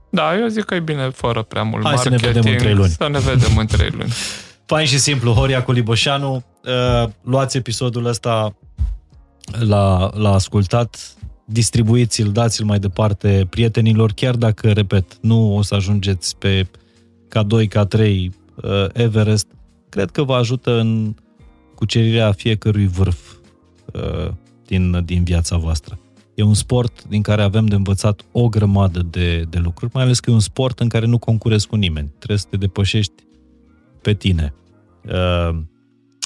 Da, 0.09 0.37
eu 0.37 0.47
zic 0.47 0.63
că 0.63 0.75
e 0.75 0.79
bine 0.79 1.09
fără 1.09 1.41
prea 1.41 1.63
mult 1.63 1.83
Hai 1.83 1.97
să 1.97 2.09
ne 2.09 2.15
marketing, 2.15 2.43
vedem 2.43 2.51
în 2.51 2.57
trei 2.57 2.73
luni. 2.73 2.89
Să 2.89 3.07
ne 3.11 3.19
vedem 3.19 3.57
în 3.57 3.65
trei 3.65 3.89
luni. 3.89 4.11
Fain 4.65 4.85
și 4.85 4.97
simplu, 4.99 5.31
Horia 5.31 5.63
Coliboșanu, 5.63 6.33
uh, 6.33 7.09
luați 7.21 7.57
episodul 7.57 8.05
ăsta 8.05 8.55
la, 9.59 10.09
la 10.13 10.33
ascultat, 10.33 11.15
distribuiți-l, 11.45 12.31
dați-l 12.31 12.65
mai 12.65 12.79
departe 12.79 13.47
prietenilor, 13.49 14.11
chiar 14.11 14.35
dacă, 14.35 14.71
repet, 14.71 15.17
nu 15.21 15.55
o 15.55 15.61
să 15.61 15.75
ajungeți 15.75 16.37
pe 16.37 16.67
K2, 17.27 17.67
K3 17.67 17.99
uh, 17.99 18.27
Everest, 18.93 19.47
cred 19.89 20.09
că 20.11 20.23
vă 20.23 20.33
ajută 20.33 20.79
în 20.79 21.15
cucerirea 21.75 22.31
fiecărui 22.31 22.87
vârf 22.87 23.33
uh, 23.93 24.31
din, 24.65 25.05
din 25.05 25.23
viața 25.23 25.57
voastră. 25.57 25.99
E 26.35 26.43
un 26.43 26.53
sport 26.53 27.03
din 27.03 27.21
care 27.21 27.41
avem 27.41 27.65
de 27.65 27.75
învățat 27.75 28.25
o 28.31 28.49
grămadă 28.49 29.01
de, 29.01 29.41
de 29.49 29.57
lucruri, 29.57 29.91
mai 29.93 30.03
ales 30.03 30.19
că 30.19 30.29
e 30.29 30.33
un 30.33 30.39
sport 30.39 30.79
în 30.79 30.89
care 30.89 31.05
nu 31.05 31.17
concurezi 31.17 31.67
cu 31.67 31.75
nimeni. 31.75 32.11
Trebuie 32.17 32.37
să 32.37 32.47
te 32.49 32.57
depășești 32.57 33.13
pe 34.01 34.13
tine 34.13 34.53
uh, 35.05 35.59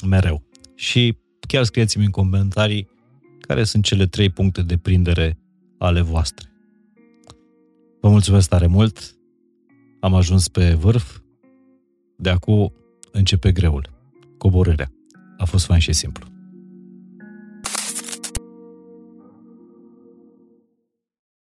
mereu. 0.06 0.42
Și 0.74 1.16
chiar 1.48 1.64
scrieți-mi 1.64 2.04
în 2.04 2.10
comentarii 2.10 2.88
care 3.40 3.64
sunt 3.64 3.84
cele 3.84 4.06
trei 4.06 4.30
puncte 4.30 4.62
de 4.62 4.76
prindere 4.76 5.38
ale 5.78 6.00
voastre. 6.00 6.52
Vă 8.00 8.08
mulțumesc 8.08 8.48
tare 8.48 8.66
mult, 8.66 9.16
am 10.00 10.14
ajuns 10.14 10.48
pe 10.48 10.74
vârf, 10.74 11.18
de 12.22 12.30
acum 12.30 12.72
începe 13.12 13.52
greul, 13.52 13.90
coborârea. 14.38 14.92
A 15.38 15.44
fost 15.44 15.64
fain 15.64 15.80
și 15.80 15.92
simplu. 15.92 16.31